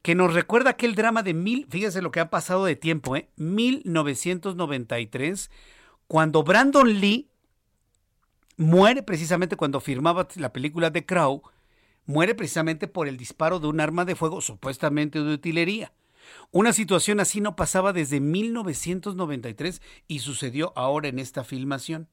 que 0.00 0.14
nos 0.14 0.32
recuerda 0.32 0.70
aquel 0.70 0.94
drama 0.94 1.22
de 1.22 1.34
mil, 1.34 1.66
fíjese 1.68 2.00
lo 2.00 2.10
que 2.10 2.20
ha 2.20 2.30
pasado 2.30 2.64
de 2.64 2.76
tiempo, 2.76 3.16
¿eh? 3.16 3.28
1993, 3.36 5.50
cuando 6.06 6.44
Brandon 6.44 6.98
Lee 6.98 7.28
muere 8.56 9.02
precisamente 9.02 9.56
cuando 9.56 9.80
firmaba 9.80 10.26
la 10.36 10.50
película 10.50 10.90
The 10.90 11.04
Crow 11.04 11.42
muere 12.10 12.34
precisamente 12.34 12.88
por 12.88 13.08
el 13.08 13.16
disparo 13.16 13.60
de 13.60 13.68
un 13.68 13.80
arma 13.80 14.04
de 14.04 14.16
fuego 14.16 14.40
supuestamente 14.40 15.22
de 15.22 15.32
utilería. 15.32 15.92
Una 16.50 16.72
situación 16.72 17.20
así 17.20 17.40
no 17.40 17.56
pasaba 17.56 17.92
desde 17.92 18.20
1993 18.20 19.80
y 20.08 20.18
sucedió 20.18 20.72
ahora 20.76 21.08
en 21.08 21.18
esta 21.18 21.44
filmación. 21.44 22.08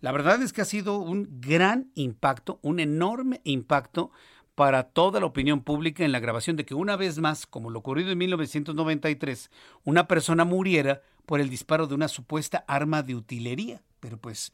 La 0.00 0.12
verdad 0.12 0.42
es 0.42 0.52
que 0.52 0.62
ha 0.62 0.64
sido 0.64 0.98
un 0.98 1.40
gran 1.40 1.90
impacto, 1.94 2.58
un 2.62 2.80
enorme 2.80 3.40
impacto 3.44 4.10
para 4.54 4.84
toda 4.84 5.20
la 5.20 5.26
opinión 5.26 5.62
pública 5.62 6.04
en 6.04 6.12
la 6.12 6.20
grabación 6.20 6.56
de 6.56 6.64
que 6.64 6.74
una 6.74 6.96
vez 6.96 7.18
más, 7.18 7.46
como 7.46 7.70
lo 7.70 7.80
ocurrido 7.80 8.10
en 8.10 8.18
1993, 8.18 9.50
una 9.84 10.08
persona 10.08 10.44
muriera 10.44 11.02
por 11.26 11.40
el 11.40 11.50
disparo 11.50 11.86
de 11.86 11.94
una 11.94 12.08
supuesta 12.08 12.64
arma 12.66 13.02
de 13.02 13.14
utilería. 13.14 13.82
pero 14.00 14.16
pues 14.16 14.52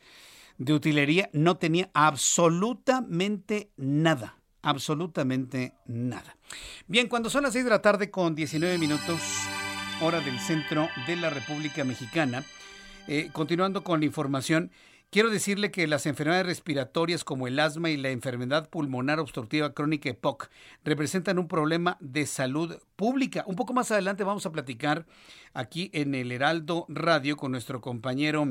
de 0.58 0.72
utilería 0.72 1.30
no 1.32 1.56
tenía 1.56 1.90
absolutamente 1.94 3.70
nada, 3.76 4.37
absolutamente 4.64 5.74
nada. 5.87 6.37
Bien, 6.87 7.09
cuando 7.09 7.31
son 7.31 7.44
las 7.44 7.53
6 7.53 7.64
de 7.64 7.70
la 7.70 7.83
tarde 7.83 8.11
con 8.11 8.35
19 8.35 8.79
minutos, 8.79 9.20
hora 10.00 10.20
del 10.20 10.38
centro 10.40 10.88
de 11.07 11.16
la 11.16 11.31
República 11.31 11.85
Mexicana, 11.85 12.44
eh, 13.07 13.29
continuando 13.33 13.85
con 13.85 14.00
la 14.00 14.07
información, 14.07 14.72
quiero 15.11 15.31
decirle 15.31 15.70
que 15.70 15.87
las 15.87 16.07
enfermedades 16.07 16.46
respiratorias 16.46 17.24
como 17.24 17.46
el 17.46 17.61
asma 17.61 17.90
y 17.90 17.98
la 17.98 18.11
enfermedad 18.11 18.70
pulmonar 18.70 19.20
obstructiva 19.20 19.74
crónica 19.74 20.09
EPOC 20.09 20.48
representan 20.83 21.38
un 21.38 21.46
problema 21.46 21.98
de 22.00 22.27
salud 22.27 22.79
pública. 22.96 23.44
Un 23.46 23.57
poco 23.57 23.74
más 23.74 23.90
adelante 23.90 24.24
vamos 24.24 24.46
a 24.46 24.53
platicar 24.53 25.07
aquí 25.53 25.90
en 25.92 26.14
el 26.14 26.33
Heraldo 26.33 26.87
Radio 26.88 27.37
con 27.37 27.53
nuestro 27.53 27.83
compañero 27.83 28.48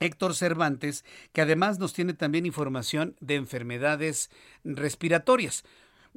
Héctor 0.00 0.34
Cervantes, 0.34 1.04
que 1.32 1.42
además 1.42 1.78
nos 1.78 1.92
tiene 1.92 2.14
también 2.14 2.46
información 2.46 3.16
de 3.20 3.36
enfermedades 3.36 4.30
respiratorias. 4.64 5.64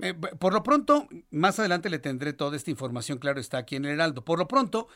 Eh, 0.01 0.13
por 0.13 0.53
lo 0.53 0.63
pronto, 0.63 1.07
más 1.31 1.59
adelante 1.59 1.89
le 1.89 1.99
tendré 1.99 2.33
toda 2.33 2.57
esta 2.57 2.71
información, 2.71 3.17
claro, 3.17 3.39
está 3.39 3.57
aquí 3.57 3.75
en 3.75 3.85
el 3.85 3.91
Heraldo. 3.91 4.23
Por 4.23 4.39
lo 4.39 4.47
pronto, 4.47 4.87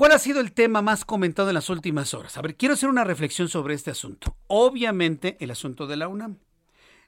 ¿Cuál 0.00 0.12
ha 0.12 0.18
sido 0.18 0.40
el 0.40 0.52
tema 0.52 0.80
más 0.80 1.04
comentado 1.04 1.50
en 1.50 1.54
las 1.56 1.68
últimas 1.68 2.14
horas? 2.14 2.38
A 2.38 2.40
ver, 2.40 2.56
quiero 2.56 2.72
hacer 2.72 2.88
una 2.88 3.04
reflexión 3.04 3.50
sobre 3.50 3.74
este 3.74 3.90
asunto. 3.90 4.34
Obviamente, 4.46 5.36
el 5.40 5.50
asunto 5.50 5.86
de 5.86 5.96
la 5.96 6.08
UNAM, 6.08 6.38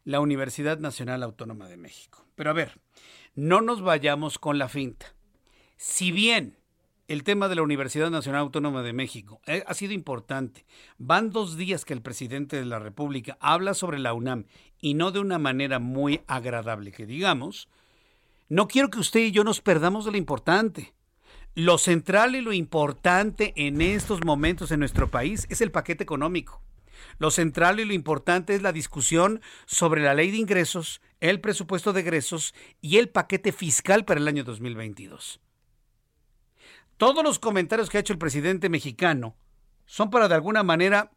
la 0.04 0.20
Universidad 0.20 0.78
Nacional 0.78 1.22
Autónoma 1.22 1.68
de 1.68 1.78
México. 1.78 2.26
Pero 2.34 2.50
a 2.50 2.52
ver, 2.52 2.80
no 3.34 3.62
nos 3.62 3.80
vayamos 3.80 4.38
con 4.38 4.58
la 4.58 4.68
finta. 4.68 5.14
Si 5.78 6.12
bien 6.12 6.58
el 7.12 7.24
tema 7.24 7.48
de 7.48 7.56
la 7.56 7.62
Universidad 7.62 8.10
Nacional 8.10 8.40
Autónoma 8.40 8.82
de 8.82 8.94
México 8.94 9.42
eh, 9.46 9.62
ha 9.66 9.74
sido 9.74 9.92
importante, 9.92 10.64
van 10.96 11.28
dos 11.28 11.58
días 11.58 11.84
que 11.84 11.92
el 11.92 12.00
presidente 12.00 12.56
de 12.56 12.64
la 12.64 12.78
República 12.78 13.36
habla 13.38 13.74
sobre 13.74 13.98
la 13.98 14.14
UNAM 14.14 14.46
y 14.80 14.94
no 14.94 15.12
de 15.12 15.20
una 15.20 15.38
manera 15.38 15.78
muy 15.78 16.22
agradable, 16.26 16.90
que 16.90 17.04
digamos, 17.04 17.68
no 18.48 18.66
quiero 18.66 18.88
que 18.88 18.98
usted 18.98 19.20
y 19.20 19.30
yo 19.30 19.44
nos 19.44 19.60
perdamos 19.60 20.06
de 20.06 20.12
lo 20.12 20.16
importante. 20.16 20.94
Lo 21.54 21.76
central 21.76 22.34
y 22.34 22.40
lo 22.40 22.54
importante 22.54 23.52
en 23.56 23.82
estos 23.82 24.24
momentos 24.24 24.72
en 24.72 24.80
nuestro 24.80 25.10
país 25.10 25.46
es 25.50 25.60
el 25.60 25.70
paquete 25.70 26.02
económico. 26.02 26.62
Lo 27.18 27.30
central 27.30 27.78
y 27.78 27.84
lo 27.84 27.92
importante 27.92 28.54
es 28.54 28.62
la 28.62 28.72
discusión 28.72 29.42
sobre 29.66 30.02
la 30.02 30.14
ley 30.14 30.30
de 30.30 30.38
ingresos, 30.38 31.02
el 31.20 31.42
presupuesto 31.42 31.92
de 31.92 32.00
egresos 32.00 32.54
y 32.80 32.96
el 32.96 33.10
paquete 33.10 33.52
fiscal 33.52 34.06
para 34.06 34.18
el 34.18 34.28
año 34.28 34.44
2022. 34.44 35.42
Todos 37.02 37.24
los 37.24 37.40
comentarios 37.40 37.90
que 37.90 37.96
ha 37.96 38.00
hecho 38.00 38.12
el 38.12 38.18
presidente 38.20 38.68
mexicano 38.68 39.34
son 39.86 40.08
para 40.08 40.28
de 40.28 40.36
alguna 40.36 40.62
manera 40.62 41.10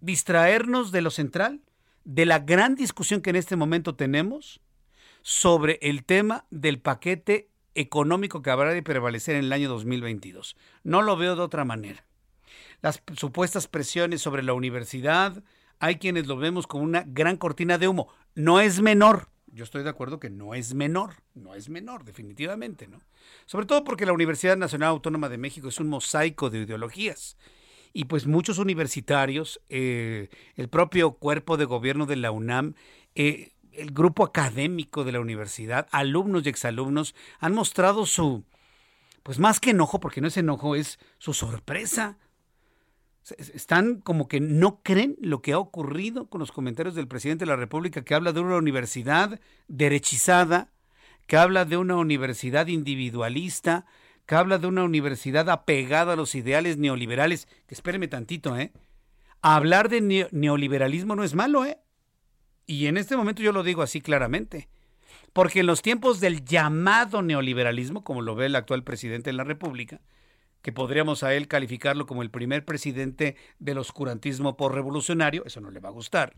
distraernos 0.00 0.90
de 0.90 1.02
lo 1.02 1.10
central, 1.10 1.60
de 2.04 2.24
la 2.24 2.38
gran 2.38 2.74
discusión 2.74 3.20
que 3.20 3.28
en 3.28 3.36
este 3.36 3.56
momento 3.56 3.94
tenemos 3.94 4.62
sobre 5.20 5.78
el 5.82 6.06
tema 6.06 6.46
del 6.48 6.80
paquete 6.80 7.50
económico 7.74 8.40
que 8.40 8.48
habrá 8.48 8.70
de 8.70 8.82
prevalecer 8.82 9.36
en 9.36 9.44
el 9.44 9.52
año 9.52 9.68
2022. 9.68 10.56
No 10.82 11.02
lo 11.02 11.18
veo 11.18 11.36
de 11.36 11.42
otra 11.42 11.66
manera. 11.66 12.06
Las 12.80 13.02
supuestas 13.18 13.68
presiones 13.68 14.22
sobre 14.22 14.42
la 14.42 14.54
universidad, 14.54 15.44
hay 15.78 15.96
quienes 15.96 16.26
lo 16.26 16.38
vemos 16.38 16.66
como 16.66 16.84
una 16.84 17.04
gran 17.06 17.36
cortina 17.36 17.76
de 17.76 17.88
humo. 17.88 18.08
No 18.34 18.60
es 18.60 18.80
menor. 18.80 19.28
Yo 19.54 19.62
estoy 19.62 19.84
de 19.84 19.90
acuerdo 19.90 20.18
que 20.18 20.30
no 20.30 20.54
es 20.54 20.74
menor, 20.74 21.22
no 21.34 21.54
es 21.54 21.68
menor, 21.68 22.04
definitivamente, 22.04 22.88
¿no? 22.88 23.00
Sobre 23.46 23.66
todo 23.66 23.84
porque 23.84 24.04
la 24.04 24.12
Universidad 24.12 24.56
Nacional 24.56 24.88
Autónoma 24.88 25.28
de 25.28 25.38
México 25.38 25.68
es 25.68 25.78
un 25.78 25.88
mosaico 25.88 26.50
de 26.50 26.62
ideologías. 26.62 27.36
Y 27.92 28.06
pues 28.06 28.26
muchos 28.26 28.58
universitarios, 28.58 29.60
eh, 29.68 30.28
el 30.56 30.68
propio 30.68 31.12
cuerpo 31.12 31.56
de 31.56 31.66
gobierno 31.66 32.04
de 32.06 32.16
la 32.16 32.32
UNAM, 32.32 32.74
eh, 33.14 33.52
el 33.70 33.92
grupo 33.92 34.24
académico 34.24 35.04
de 35.04 35.12
la 35.12 35.20
universidad, 35.20 35.86
alumnos 35.92 36.44
y 36.44 36.48
exalumnos, 36.48 37.14
han 37.38 37.54
mostrado 37.54 38.06
su, 38.06 38.42
pues 39.22 39.38
más 39.38 39.60
que 39.60 39.70
enojo, 39.70 40.00
porque 40.00 40.20
no 40.20 40.26
es 40.26 40.36
enojo, 40.36 40.74
es 40.74 40.98
su 41.18 41.32
sorpresa. 41.32 42.18
Están 43.38 44.00
como 44.00 44.28
que 44.28 44.40
no 44.40 44.80
creen 44.82 45.16
lo 45.20 45.40
que 45.40 45.52
ha 45.52 45.58
ocurrido 45.58 46.28
con 46.28 46.40
los 46.40 46.52
comentarios 46.52 46.94
del 46.94 47.08
presidente 47.08 47.44
de 47.44 47.50
la 47.50 47.56
República, 47.56 48.04
que 48.04 48.14
habla 48.14 48.32
de 48.32 48.40
una 48.40 48.56
universidad 48.56 49.40
derechizada, 49.66 50.70
que 51.26 51.36
habla 51.36 51.64
de 51.64 51.78
una 51.78 51.96
universidad 51.96 52.66
individualista, 52.66 53.86
que 54.26 54.34
habla 54.34 54.58
de 54.58 54.66
una 54.66 54.84
universidad 54.84 55.48
apegada 55.48 56.12
a 56.12 56.16
los 56.16 56.34
ideales 56.34 56.76
neoliberales. 56.76 57.48
Que 57.66 57.74
espéreme 57.74 58.08
tantito, 58.08 58.58
¿eh? 58.58 58.72
Hablar 59.40 59.88
de 59.88 60.28
neoliberalismo 60.30 61.16
no 61.16 61.24
es 61.24 61.34
malo, 61.34 61.64
¿eh? 61.64 61.78
Y 62.66 62.86
en 62.86 62.96
este 62.96 63.16
momento 63.16 63.42
yo 63.42 63.52
lo 63.52 63.62
digo 63.62 63.82
así 63.82 64.00
claramente. 64.00 64.68
Porque 65.32 65.60
en 65.60 65.66
los 65.66 65.82
tiempos 65.82 66.20
del 66.20 66.44
llamado 66.44 67.22
neoliberalismo, 67.22 68.04
como 68.04 68.22
lo 68.22 68.34
ve 68.34 68.46
el 68.46 68.56
actual 68.56 68.84
presidente 68.84 69.30
de 69.30 69.36
la 69.36 69.44
República, 69.44 70.00
que 70.64 70.72
podríamos 70.72 71.22
a 71.22 71.34
él 71.34 71.46
calificarlo 71.46 72.06
como 72.06 72.22
el 72.22 72.30
primer 72.30 72.64
presidente 72.64 73.36
del 73.58 73.76
oscurantismo 73.76 74.56
por 74.56 74.74
revolucionario, 74.74 75.44
eso 75.44 75.60
no 75.60 75.70
le 75.70 75.78
va 75.78 75.90
a 75.90 75.92
gustar. 75.92 76.34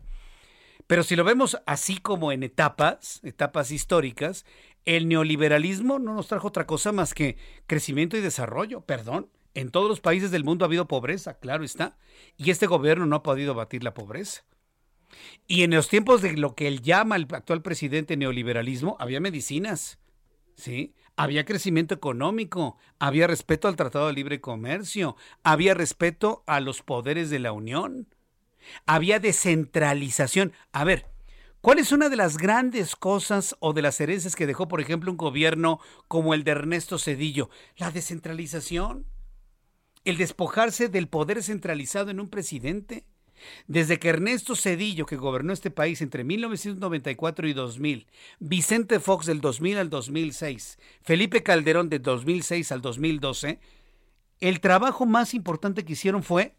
Pero 0.85 1.03
si 1.03 1.15
lo 1.15 1.23
vemos 1.23 1.57
así 1.65 1.97
como 1.97 2.33
en 2.33 2.43
etapas, 2.43 3.21
etapas 3.23 3.71
históricas, 3.71 4.45
el 4.83 5.07
neoliberalismo 5.07 5.97
no 5.97 6.13
nos 6.13 6.27
trajo 6.27 6.49
otra 6.49 6.67
cosa 6.67 6.91
más 6.91 7.13
que 7.13 7.37
crecimiento 7.67 8.17
y 8.17 8.21
desarrollo, 8.21 8.81
perdón. 8.81 9.29
En 9.53 9.71
todos 9.71 9.87
los 9.87 10.01
países 10.01 10.29
del 10.29 10.43
mundo 10.43 10.65
ha 10.65 10.67
habido 10.67 10.89
pobreza, 10.89 11.39
claro 11.39 11.63
está, 11.63 11.97
y 12.35 12.51
este 12.51 12.67
gobierno 12.67 13.05
no 13.05 13.15
ha 13.15 13.23
podido 13.23 13.55
batir 13.55 13.81
la 13.81 13.93
pobreza. 13.93 14.43
Y 15.47 15.63
en 15.63 15.71
los 15.71 15.87
tiempos 15.87 16.21
de 16.21 16.33
lo 16.33 16.53
que 16.53 16.67
él 16.67 16.81
llama 16.81 17.15
el 17.15 17.27
actual 17.31 17.61
presidente 17.61 18.17
neoliberalismo, 18.17 18.97
había 18.99 19.21
medicinas, 19.21 19.99
¿sí? 20.57 20.93
Había 21.19 21.45
crecimiento 21.45 21.95
económico, 21.95 22.77
había 22.99 23.25
respeto 23.25 23.67
al 23.67 23.75
Tratado 23.75 24.05
de 24.05 24.13
Libre 24.13 24.39
Comercio, 24.39 25.15
había 25.43 25.73
respeto 25.73 26.43
a 26.45 26.59
los 26.59 26.83
poderes 26.83 27.31
de 27.31 27.39
la 27.39 27.53
Unión, 27.53 28.07
había 28.85 29.19
descentralización. 29.19 30.53
A 30.73 30.83
ver, 30.83 31.07
¿cuál 31.59 31.79
es 31.79 31.91
una 31.91 32.09
de 32.09 32.17
las 32.17 32.37
grandes 32.37 32.95
cosas 32.95 33.55
o 33.59 33.73
de 33.73 33.81
las 33.81 33.99
herencias 33.99 34.35
que 34.35 34.45
dejó, 34.45 34.67
por 34.67 34.79
ejemplo, 34.79 35.09
un 35.09 35.17
gobierno 35.17 35.79
como 36.07 36.35
el 36.35 36.43
de 36.43 36.51
Ernesto 36.51 36.99
Cedillo? 36.99 37.49
La 37.77 37.89
descentralización, 37.89 39.07
el 40.05 40.17
despojarse 40.17 40.87
del 40.87 41.07
poder 41.07 41.41
centralizado 41.41 42.11
en 42.11 42.19
un 42.19 42.29
presidente. 42.29 43.05
Desde 43.67 43.99
que 43.99 44.09
Ernesto 44.09 44.55
Cedillo, 44.55 45.05
que 45.05 45.15
gobernó 45.15 45.53
este 45.53 45.71
país 45.71 46.01
entre 46.01 46.23
1994 46.23 47.47
y 47.47 47.53
2000, 47.53 48.07
Vicente 48.39 48.99
Fox 48.99 49.25
del 49.25 49.41
2000 49.41 49.77
al 49.77 49.89
2006, 49.89 50.79
Felipe 51.01 51.43
Calderón 51.43 51.89
del 51.89 52.01
2006 52.01 52.71
al 52.71 52.81
2012, 52.81 53.59
el 54.39 54.59
trabajo 54.59 55.05
más 55.05 55.33
importante 55.33 55.83
que 55.83 55.93
hicieron 55.93 56.23
fue, 56.23 56.55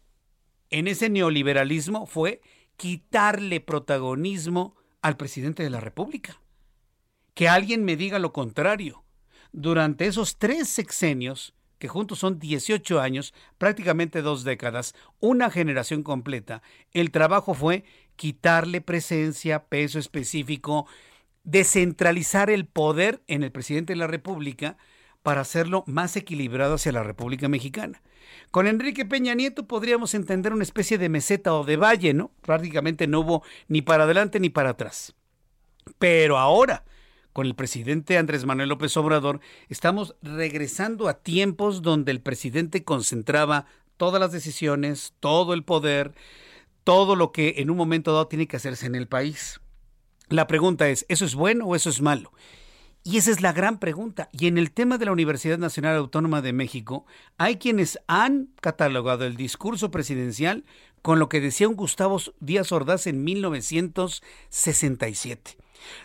en 0.69 0.87
ese 0.87 1.09
neoliberalismo, 1.09 2.05
fue 2.05 2.41
quitarle 2.75 3.59
protagonismo 3.61 4.75
al 5.01 5.17
presidente 5.17 5.63
de 5.63 5.69
la 5.69 5.79
República. 5.79 6.41
Que 7.33 7.47
alguien 7.47 7.85
me 7.85 7.95
diga 7.95 8.19
lo 8.19 8.33
contrario. 8.33 9.03
Durante 9.51 10.05
esos 10.05 10.37
tres 10.37 10.69
sexenios, 10.69 11.53
que 11.79 11.87
juntos 11.87 12.19
son 12.19 12.37
18 12.37 12.99
años, 12.99 13.33
prácticamente 13.57 14.21
dos 14.21 14.43
décadas, 14.43 14.93
una 15.19 15.49
generación 15.49 16.03
completa, 16.03 16.61
el 16.93 17.11
trabajo 17.11 17.53
fue 17.53 17.83
quitarle 18.15 18.81
presencia, 18.81 19.63
peso 19.63 19.97
específico, 19.97 20.85
descentralizar 21.43 22.49
el 22.49 22.65
poder 22.65 23.21
en 23.27 23.43
el 23.43 23.51
presidente 23.51 23.93
de 23.93 23.97
la 23.97 24.07
República 24.07 24.77
para 25.23 25.41
hacerlo 25.41 25.83
más 25.87 26.15
equilibrado 26.15 26.75
hacia 26.75 26.91
la 26.91 27.03
República 27.03 27.47
Mexicana. 27.47 28.01
Con 28.51 28.67
Enrique 28.67 29.05
Peña 29.05 29.33
Nieto 29.33 29.67
podríamos 29.67 30.13
entender 30.13 30.53
una 30.53 30.63
especie 30.63 30.97
de 30.97 31.09
meseta 31.09 31.53
o 31.53 31.63
de 31.63 31.77
valle, 31.77 32.13
¿no? 32.13 32.31
Prácticamente 32.41 33.07
no 33.07 33.21
hubo 33.21 33.43
ni 33.67 33.81
para 33.81 34.03
adelante 34.03 34.39
ni 34.39 34.49
para 34.49 34.71
atrás. 34.71 35.15
Pero 35.97 36.37
ahora, 36.37 36.83
con 37.39 37.47
el 37.47 37.55
presidente 37.55 38.17
Andrés 38.17 38.43
Manuel 38.43 38.67
López 38.67 38.97
Obrador, 38.97 39.39
estamos 39.69 40.13
regresando 40.21 41.07
a 41.07 41.13
tiempos 41.13 41.81
donde 41.81 42.11
el 42.11 42.19
presidente 42.19 42.83
concentraba 42.83 43.65
todas 43.95 44.19
las 44.19 44.33
decisiones, 44.33 45.13
todo 45.21 45.53
el 45.53 45.63
poder, 45.63 46.13
todo 46.83 47.15
lo 47.15 47.31
que 47.31 47.53
en 47.59 47.69
un 47.69 47.77
momento 47.77 48.11
dado 48.11 48.27
tiene 48.27 48.45
que 48.45 48.57
hacerse 48.57 48.87
en 48.87 48.95
el 48.95 49.07
país. 49.07 49.61
La 50.27 50.47
pregunta 50.47 50.89
es, 50.89 51.05
¿eso 51.07 51.23
es 51.23 51.33
bueno 51.33 51.65
o 51.65 51.77
eso 51.77 51.89
es 51.89 52.01
malo? 52.01 52.33
Y 53.05 53.15
esa 53.15 53.31
es 53.31 53.39
la 53.39 53.53
gran 53.53 53.79
pregunta. 53.79 54.27
Y 54.33 54.47
en 54.47 54.57
el 54.57 54.71
tema 54.71 54.97
de 54.97 55.05
la 55.05 55.13
Universidad 55.13 55.59
Nacional 55.59 55.95
Autónoma 55.95 56.41
de 56.41 56.51
México, 56.51 57.05
hay 57.37 57.55
quienes 57.55 57.99
han 58.07 58.49
catalogado 58.59 59.25
el 59.25 59.37
discurso 59.37 59.91
presidencial 59.91 60.65
con 61.01 61.19
lo 61.19 61.29
que 61.29 61.39
decía 61.39 61.69
un 61.69 61.77
Gustavo 61.77 62.19
Díaz 62.41 62.73
Ordaz 62.73 63.07
en 63.07 63.23
1967 63.23 65.55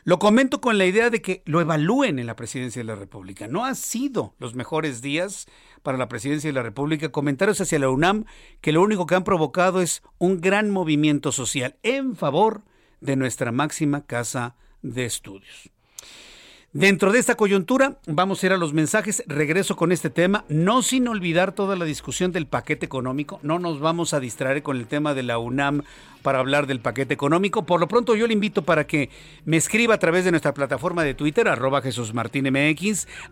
Lo 0.04 0.18
comento 0.18 0.60
con 0.60 0.78
la 0.78 0.87
idea 0.87 1.10
de 1.10 1.22
que 1.22 1.42
lo 1.46 1.60
evalúen 1.60 2.18
en 2.18 2.26
la 2.26 2.37
presidencia 2.37 2.80
de 2.80 2.87
la 2.87 2.94
República. 2.94 3.48
No 3.48 3.64
han 3.64 3.76
sido 3.76 4.34
los 4.38 4.54
mejores 4.54 5.02
días 5.02 5.46
para 5.82 5.98
la 5.98 6.08
presidencia 6.08 6.48
de 6.48 6.54
la 6.54 6.62
República. 6.62 7.10
Comentarios 7.10 7.60
hacia 7.60 7.78
la 7.78 7.90
UNAM 7.90 8.24
que 8.60 8.72
lo 8.72 8.82
único 8.82 9.06
que 9.06 9.14
han 9.14 9.24
provocado 9.24 9.80
es 9.80 10.02
un 10.18 10.40
gran 10.40 10.70
movimiento 10.70 11.32
social 11.32 11.76
en 11.82 12.16
favor 12.16 12.62
de 13.00 13.16
nuestra 13.16 13.52
máxima 13.52 14.06
casa 14.06 14.56
de 14.82 15.04
estudios. 15.04 15.70
Dentro 16.74 17.12
de 17.12 17.20
esta 17.20 17.37
coyuntura, 17.37 17.98
vamos 18.04 18.42
a 18.42 18.46
ir 18.46 18.52
a 18.52 18.56
los 18.56 18.72
mensajes. 18.72 19.22
Regreso 19.28 19.76
con 19.76 19.92
este 19.92 20.10
tema, 20.10 20.44
no 20.48 20.82
sin 20.82 21.06
olvidar 21.06 21.52
toda 21.52 21.76
la 21.76 21.84
discusión 21.84 22.32
del 22.32 22.48
paquete 22.48 22.84
económico. 22.84 23.38
No 23.44 23.60
nos 23.60 23.78
vamos 23.78 24.12
a 24.12 24.18
distraer 24.18 24.64
con 24.64 24.76
el 24.76 24.88
tema 24.88 25.14
de 25.14 25.22
la 25.22 25.38
UNAM 25.38 25.82
para 26.22 26.40
hablar 26.40 26.66
del 26.66 26.80
paquete 26.80 27.14
económico. 27.14 27.64
Por 27.64 27.78
lo 27.78 27.87
pronto, 27.87 28.16
yo 28.16 28.26
le 28.26 28.32
invito 28.32 28.62
para 28.62 28.88
que 28.88 29.08
me 29.44 29.56
escriba 29.56 29.94
a 29.94 29.98
través 29.98 30.24
de 30.24 30.32
nuestra 30.32 30.52
plataforma 30.52 31.04
de 31.04 31.14
Twitter, 31.14 31.46
arroba 31.46 31.80
Jesús 31.80 32.12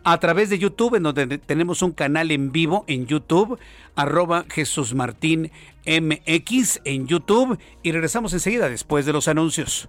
a 0.05 0.21
través 0.21 0.49
de 0.49 0.61
YouTube, 0.61 0.95
en 0.95 1.03
donde 1.03 1.39
tenemos 1.39 1.83
un 1.83 1.91
canal 1.91 2.31
en 2.31 2.53
vivo 2.53 2.85
en 2.87 3.09
YouTube, 3.09 3.59
arroba 3.97 4.45
MX 5.85 6.81
en 6.85 7.09
YouTube. 7.09 7.59
Y 7.83 7.91
regresamos 7.91 8.35
enseguida 8.35 8.69
después 8.69 9.05
de 9.05 9.13
los 9.13 9.27
anuncios. 9.27 9.89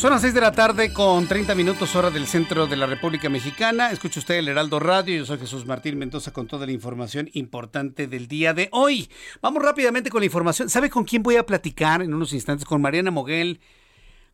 Son 0.00 0.12
las 0.12 0.22
6 0.22 0.32
de 0.32 0.40
la 0.40 0.52
tarde 0.52 0.94
con 0.94 1.28
30 1.28 1.54
minutos 1.54 1.94
hora 1.94 2.10
del 2.10 2.26
centro 2.26 2.66
de 2.66 2.74
la 2.74 2.86
República 2.86 3.28
Mexicana. 3.28 3.90
Escucha 3.90 4.20
usted 4.20 4.36
el 4.36 4.48
Heraldo 4.48 4.80
Radio. 4.80 5.14
Yo 5.14 5.26
soy 5.26 5.36
Jesús 5.36 5.66
Martín 5.66 5.98
Mendoza 5.98 6.32
con 6.32 6.46
toda 6.46 6.64
la 6.64 6.72
información 6.72 7.28
importante 7.34 8.06
del 8.06 8.26
día 8.26 8.54
de 8.54 8.70
hoy. 8.72 9.10
Vamos 9.42 9.62
rápidamente 9.62 10.08
con 10.08 10.22
la 10.22 10.24
información. 10.24 10.70
¿Sabe 10.70 10.88
con 10.88 11.04
quién 11.04 11.22
voy 11.22 11.36
a 11.36 11.44
platicar 11.44 12.00
en 12.00 12.14
unos 12.14 12.32
instantes? 12.32 12.64
Con 12.64 12.80
Mariana 12.80 13.10
Moguel, 13.10 13.60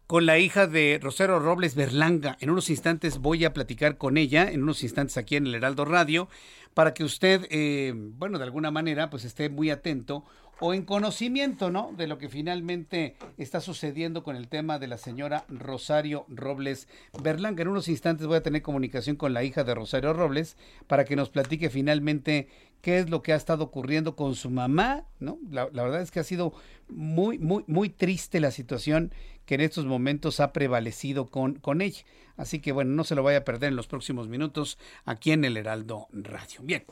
con 0.07 0.25
la 0.25 0.39
hija 0.39 0.69
de 0.69 1.01
Rosero 1.03 1.41
Robles 1.41 1.75
Berlanga. 1.75 2.37
En 2.39 2.51
unos 2.51 2.71
instantes 2.71 3.19
voy 3.19 3.45
a 3.45 3.53
platicar 3.53 3.99
con 3.99 4.19
ella, 4.19 4.49
en 4.49 4.63
unos 4.63 4.85
instantes 4.85 5.17
aquí 5.17 5.35
en 5.35 5.49
el 5.49 5.57
Heraldo 5.57 5.85
Radio, 5.85 6.29
para 6.75 6.95
que 6.95 7.03
usted, 7.03 7.45
eh, 7.51 7.93
bueno, 7.97 8.39
de 8.39 8.45
alguna 8.45 8.71
manera, 8.71 9.11
pues 9.11 9.25
esté 9.25 9.49
muy 9.49 9.71
atento 9.71 10.25
o 10.61 10.73
en 10.73 10.85
conocimiento, 10.85 11.71
¿no? 11.71 11.93
De 11.97 12.07
lo 12.07 12.19
que 12.19 12.29
finalmente 12.29 13.17
está 13.37 13.61
sucediendo 13.61 14.23
con 14.23 14.37
el 14.37 14.49
tema 14.49 14.79
de 14.79 14.87
la 14.87 14.99
señora 14.99 15.45
Rosario 15.49 16.25
Robles 16.29 16.89
Berlanga. 17.23 17.63
En 17.63 17.69
unos 17.69 17.89
instantes 17.89 18.27
voy 18.27 18.37
a 18.37 18.43
tener 18.43 18.63
comunicación 18.63 19.17
con 19.17 19.35
la 19.35 19.45
hija 19.45 19.65
de 19.65 19.75
Rosario 19.75 20.13
Robles 20.13 20.57
para 20.87 21.05
que 21.05 21.17
nos 21.17 21.29
platique 21.29 21.69
finalmente 21.69 22.49
qué 22.81 22.99
es 22.99 23.11
lo 23.11 23.23
que 23.23 23.33
ha 23.33 23.37
estado 23.37 23.65
ocurriendo 23.65 24.17
con 24.17 24.35
su 24.35 24.51
mamá, 24.51 25.05
¿no? 25.19 25.39
La, 25.51 25.69
la 25.73 25.83
verdad 25.83 26.03
es 26.03 26.11
que 26.11 26.21
ha 26.21 26.25
sido 26.25 26.55
muy, 26.89 27.39
muy, 27.39 27.65
muy 27.67 27.91
triste 27.91 28.41
la 28.41 28.51
situación 28.51 29.13
que 29.47 29.55
en 29.55 29.63
estos 29.63 29.87
momentos 29.87 30.41
ha 30.41 30.53
prevalecido 30.53 31.27
con, 31.27 31.55
con 31.55 31.81
ella. 31.81 32.05
Así 32.37 32.61
que 32.61 32.73
bueno, 32.73 32.91
no 32.91 33.05
se 33.05 33.15
lo 33.15 33.23
vaya 33.23 33.39
a 33.39 33.45
perder 33.45 33.71
en 33.71 33.77
los 33.77 33.87
próximos 33.87 34.29
minutos 34.29 34.77
aquí 35.05 35.33
en 35.33 35.45
el 35.45 35.57
Heraldo 35.57 36.09
Radio. 36.13 36.61
Bien, 36.63 36.85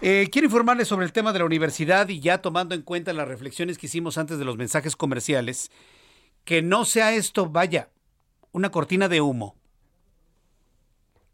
eh, 0.00 0.28
quiero 0.32 0.46
informarles 0.46 0.88
sobre 0.88 1.04
el 1.04 1.12
tema 1.12 1.32
de 1.32 1.40
la 1.40 1.44
universidad 1.44 2.08
y 2.08 2.20
ya 2.20 2.40
tomando 2.40 2.74
en 2.74 2.82
cuenta 2.82 3.12
las 3.12 3.28
reflexiones 3.28 3.76
que 3.76 3.86
hicimos 3.86 4.16
antes 4.16 4.38
de 4.38 4.44
los 4.44 4.56
mensajes 4.56 4.96
comerciales, 4.96 5.70
que 6.44 6.62
no 6.62 6.86
sea 6.86 7.12
esto, 7.12 7.50
vaya, 7.50 7.90
una 8.52 8.70
cortina 8.70 9.08
de 9.08 9.20
humo, 9.20 9.56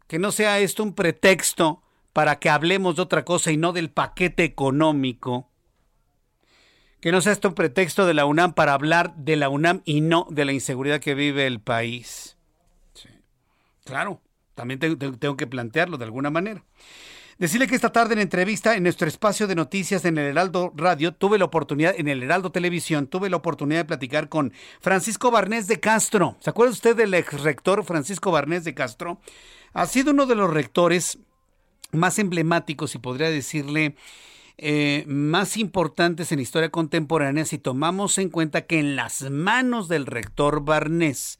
que 0.07 0.19
no 0.19 0.31
sea 0.31 0.59
esto 0.59 0.83
un 0.83 0.93
pretexto 0.93 1.81
para 2.11 2.39
que 2.39 2.49
hablemos 2.49 2.97
de 2.97 3.03
otra 3.03 3.23
cosa 3.23 3.51
y 3.51 3.57
no 3.57 3.71
del 3.71 3.89
paquete 3.89 4.43
económico 4.43 5.49
que 7.05 7.11
no 7.11 7.21
sea 7.21 7.33
esto 7.33 7.49
un 7.49 7.53
pretexto 7.53 8.07
de 8.07 8.15
la 8.15 8.25
UNAM 8.25 8.53
para 8.53 8.73
hablar 8.73 9.13
de 9.15 9.35
la 9.35 9.47
UNAM 9.47 9.83
y 9.85 10.01
no 10.01 10.25
de 10.31 10.43
la 10.43 10.53
inseguridad 10.53 10.99
que 10.99 11.13
vive 11.13 11.45
el 11.45 11.59
país. 11.59 12.35
Claro, 13.83 14.21
también 14.55 14.79
tengo, 14.79 15.37
que 15.37 15.45
plantearlo 15.45 15.99
de 15.99 16.05
alguna 16.05 16.31
manera. 16.31 16.63
Decirle 17.37 17.67
que 17.67 17.75
esta 17.75 17.91
tarde 17.91 18.15
en 18.15 18.21
entrevista 18.21 18.75
en 18.75 18.81
nuestro 18.81 19.07
espacio 19.07 19.45
de 19.45 19.53
noticias 19.53 20.03
en 20.03 20.17
el 20.17 20.29
Heraldo 20.29 20.73
Radio, 20.75 21.13
tuve 21.13 21.37
la 21.37 21.45
oportunidad, 21.45 21.93
en 21.95 22.07
el 22.07 22.23
Heraldo 22.23 22.51
Televisión, 22.51 23.05
tuve 23.05 23.29
la 23.29 23.37
oportunidad 23.37 23.81
de 23.81 23.85
platicar 23.85 24.27
con 24.27 24.51
Francisco 24.81 25.29
Barnés 25.29 25.67
de 25.67 25.79
Castro. 25.79 26.37
¿Se 26.39 26.49
acuerda 26.49 26.73
usted 26.73 26.95
del 26.95 27.13
ex 27.13 27.39
rector 27.43 27.83
Francisco 27.83 28.31
Barnés 28.31 28.63
de 28.63 28.73
Castro? 28.73 29.21
Ha 29.73 29.85
sido 29.85 30.09
uno 30.09 30.25
de 30.25 30.33
los 30.33 30.51
rectores 30.51 31.19
más 31.91 32.17
emblemáticos 32.17 32.95
y 32.95 32.97
podría 32.97 33.29
decirle 33.29 33.95
eh, 34.57 35.03
más 35.07 35.57
importantes 35.57 36.31
en 36.31 36.39
historia 36.39 36.69
contemporánea 36.69 37.45
si 37.45 37.57
tomamos 37.57 38.17
en 38.17 38.29
cuenta 38.29 38.65
que 38.65 38.79
en 38.79 38.95
las 38.95 39.29
manos 39.29 39.87
del 39.87 40.05
rector 40.05 40.63
Barnés 40.63 41.39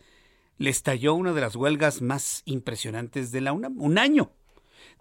le 0.58 0.70
estalló 0.70 1.14
una 1.14 1.34
de 1.34 1.42
las 1.42 1.56
huelgas 1.56 2.02
más 2.02 2.42
impresionantes 2.46 3.32
de 3.32 3.42
la 3.42 3.54
UNAM, 3.54 3.82
un 3.82 3.98
año 3.98 4.32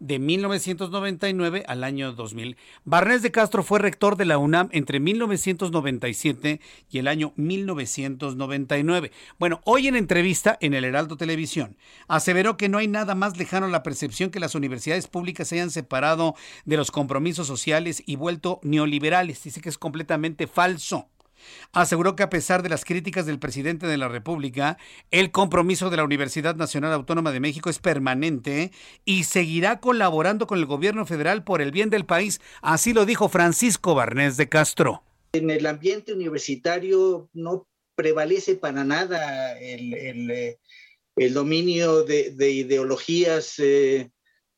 de 0.01 0.19
1999 0.19 1.65
al 1.67 1.85
año 1.85 2.13
2000. 2.13 2.57
Barnés 2.85 3.23
de 3.23 3.31
Castro 3.31 3.63
fue 3.63 3.79
rector 3.79 4.17
de 4.17 4.25
la 4.25 4.39
UNAM 4.39 4.69
entre 4.73 5.01
1997 5.01 6.61
y 6.91 6.99
el 6.99 7.09
año 7.09 7.33
1999. 7.37 9.13
Bueno, 9.39 9.61
hoy 9.65 9.89
en 9.89 9.97
entrevista 9.97 10.59
en 10.61 10.75
el 10.75 10.85
Heraldo 10.85 11.17
Televisión, 11.17 11.77
aseveró 12.09 12.57
que 12.57 12.69
no 12.69 12.79
hay 12.79 12.89
nada 12.89 13.15
más 13.15 13.37
lejano 13.37 13.67
a 13.67 13.71
la 13.71 13.83
percepción 13.83 14.31
que 14.31 14.41
las 14.41 14.55
universidades 14.55 15.07
públicas 15.07 15.49
se 15.49 15.57
hayan 15.57 15.71
separado 15.71 16.35
de 16.65 16.77
los 16.77 16.91
compromisos 16.91 17.47
sociales 17.47 18.03
y 18.07 18.17
vuelto 18.17 18.61
neoliberales. 18.63 19.43
Dice 19.43 19.61
que 19.61 19.69
es 19.69 19.79
completamente 19.79 20.47
falso. 20.47 21.09
Aseguró 21.73 22.17
que 22.17 22.23
a 22.23 22.31
pesar 22.31 22.63
de 22.63 22.69
las 22.69 22.85
críticas 22.85 23.27
del 23.27 23.39
presidente 23.39 23.87
de 23.87 23.99
la 23.99 24.09
República, 24.09 24.79
el 25.11 25.31
compromiso 25.31 25.91
de 25.91 25.97
la 25.97 26.05
Universidad 26.05 26.57
Nacional 26.57 26.93
Autónoma 26.93 27.33
de 27.33 27.41
México 27.41 27.71
es 27.71 27.79
permanente 27.79 28.71
y 29.05 29.25
seguirá 29.25 29.81
colaborando 29.81 30.47
con 30.47 30.59
el 30.59 30.67
gobierno 30.67 31.07
federal 31.07 31.45
por 31.45 31.61
el 31.61 31.73
bien 31.73 31.91
del 31.91 32.07
país. 32.07 32.41
Así 32.63 32.93
lo 32.93 33.07
dijo 33.07 33.29
Francisco 33.29 33.95
Barnés 33.95 34.37
de 34.37 34.49
Castro. 34.49 35.03
En 35.33 35.51
el 35.51 35.67
ambiente 35.67 36.13
universitario 36.13 37.29
no 37.33 37.67
prevalece 37.95 38.57
para 38.57 38.85
nada 38.85 39.59
el, 39.59 40.31
eh, 40.31 40.59
dominio 41.31 42.05
de, 42.05 42.51
ideologías 42.51 43.59
eh, 43.59 44.11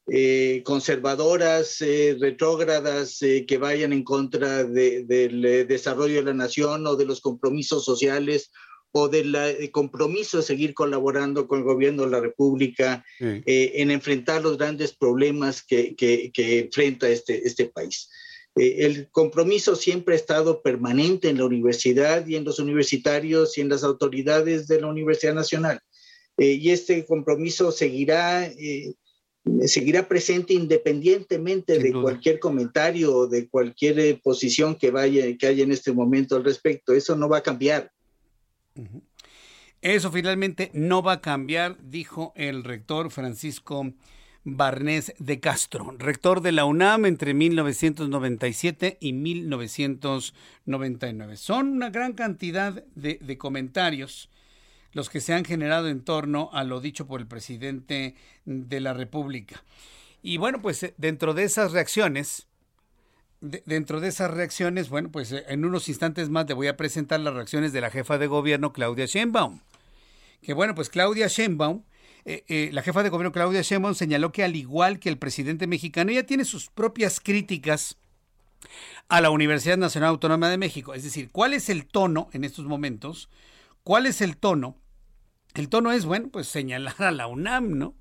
eh, 0.09 0.63
conservadoras, 0.65 1.81
eh, 1.81 2.17
retrógradas, 2.21 3.21
eh, 3.23 3.45
que 3.45 3.59
vayan 3.59 3.93
en 3.93 4.05
contra 4.05 4.63
del 4.63 5.67
desarrollo 5.67 6.15
de 6.15 6.23
la 6.23 6.35
nación 6.35 6.87
o 6.87 6.95
de 6.95 7.07
los 7.07 7.21
compromisos 7.21 7.85
sociales 7.85 8.53
o 8.93 9.09
del 9.09 9.69
compromiso 9.73 10.37
de 10.37 10.45
seguir 10.45 10.75
colaborando 10.75 11.49
con 11.49 11.59
el 11.59 11.65
gobierno 11.65 12.05
de 12.05 12.11
la 12.11 12.21
República 12.21 13.05
en 13.19 13.91
enfrentar 13.91 14.43
los 14.43 14.57
grandes 14.57 14.97
problemas 14.97 15.63
que, 15.63 15.97
que, 15.97 16.31
que 16.33 16.61
enfrenta 16.61 17.09
este, 17.09 17.47
este 17.47 17.67
país. 17.67 18.09
el 18.55 19.11
compromiso 19.11 19.75
siempre 19.77 20.15
ha 20.15 20.17
estado 20.17 20.63
permanente 20.63 21.29
en 21.29 21.39
la 21.39 21.45
universidad 21.45 22.27
y 22.27 22.37
en 22.37 22.45
los 22.45 22.59
universitarios 22.59 23.59
y 23.59 23.61
en 23.61 23.69
las 23.69 23.83
autoridades 23.83 24.67
de 24.67 24.81
la 24.81 24.87
Universidad 24.87 25.35
Nacional. 25.35 25.81
y 26.39 26.71
este 26.71 27.05
compromiso 27.05 27.73
seguirá 27.73 28.51
seguirá 29.67 30.09
presente 30.09 30.55
independientemente 30.55 31.79
de 31.79 31.93
cualquier 31.93 32.39
comentario 32.39 33.15
o 33.15 33.27
de 33.27 33.49
cualquier 33.49 33.99
eh, 33.99 34.21
posición 34.23 34.75
que 34.75 34.91
vaya 34.91 35.25
que 35.37 35.47
haya 35.47 35.65
en 35.65 35.73
este 35.73 35.93
momento 35.93 36.37
al 36.37 36.45
respecto. 36.45 36.93
Eso 36.93 37.17
no 37.17 37.29
va 37.29 37.39
a 37.39 37.43
cambiar. 37.43 37.93
Eso 39.81 40.11
finalmente 40.11 40.71
no 40.75 41.03
va 41.03 41.13
a 41.13 41.21
cambiar, 41.21 41.77
dijo 41.83 42.33
el 42.37 42.65
rector 42.65 43.11
Francisco 43.11 43.93
Barnés 44.43 45.15
de 45.19 45.41
Castro, 45.41 45.95
rector 45.99 46.41
de 46.41 46.53
la 46.53 46.65
UNAM 46.65 47.07
entre 47.07 47.35
1997 47.35 48.99
y 49.01 49.13
1999. 49.13 51.37
Son 51.37 51.69
una 51.69 51.91
gran 51.91 52.13
cantidad 52.13 52.85
de, 52.95 53.19
de 53.21 53.39
comentarios 53.39 54.31
los 54.93 55.11
que 55.11 55.21
se 55.21 55.35
han 55.35 55.45
generado 55.45 55.89
en 55.89 56.03
torno 56.03 56.51
a 56.53 56.65
lo 56.65 56.81
dicho 56.81 57.07
por 57.07 57.21
el 57.21 57.27
presidente 57.27 58.15
de 58.45 58.81
la 58.81 58.95
República. 58.95 59.63
Y 60.23 60.39
bueno, 60.39 60.61
pues 60.61 60.83
eh, 60.83 60.95
dentro 60.97 61.35
de 61.35 61.45
esas 61.45 61.73
reacciones, 61.73 62.47
dentro 63.41 64.01
de 64.01 64.09
esas 64.09 64.31
reacciones, 64.31 64.89
bueno, 64.89 65.11
pues 65.11 65.33
eh, 65.33 65.45
en 65.49 65.65
unos 65.65 65.89
instantes 65.89 66.31
más 66.31 66.49
le 66.49 66.55
voy 66.55 66.67
a 66.67 66.77
presentar 66.77 67.21
las 67.21 67.35
reacciones 67.35 67.73
de 67.73 67.81
la 67.81 67.91
jefa 67.91 68.19
de 68.19 68.27
gobierno, 68.27 68.73
Claudia 68.73 69.07
Sheinbaum. 69.07 69.61
Que 70.43 70.53
bueno, 70.53 70.75
pues 70.75 70.91
Claudia 70.91 71.29
Sheinbaum, 71.29 71.83
eh, 72.25 72.71
la 72.73 72.83
jefa 72.83 73.03
de 73.03 73.09
gobierno 73.09 73.33
Claudia 73.33 73.63
Sheinbaum 73.63 73.95
señaló 73.95 74.33
que 74.33 74.43
al 74.43 74.57
igual 74.57 74.99
que 74.99 75.09
el 75.09 75.19
presidente 75.19 75.67
mexicano, 75.67 76.11
ella 76.11 76.27
tiene 76.27 76.45
sus 76.45 76.71
propias 76.71 77.21
críticas 77.21 77.97
a 79.09 79.21
la 79.21 79.31
Universidad 79.31 79.77
Nacional 79.77 80.11
Autónoma 80.11 80.51
de 80.51 80.59
México. 80.59 80.95
Es 80.95 81.05
decir, 81.05 81.31
¿cuál 81.31 81.55
es 81.55 81.69
el 81.69 81.87
tono 81.87 82.29
en 82.33 82.45
estos 82.45 82.65
momentos? 82.65 83.29
¿Cuál 83.87 84.07
es 84.07 84.21
el 84.21 84.37
tono 84.37 84.81
el 85.57 85.71
tono 85.71 85.91
es, 85.91 86.05
bueno, 86.05 86.29
pues 86.31 86.49
señalar 86.49 87.03
a 87.03 87.11
la 87.11 87.27
UNAM, 87.27 87.79
¿no? 87.79 87.95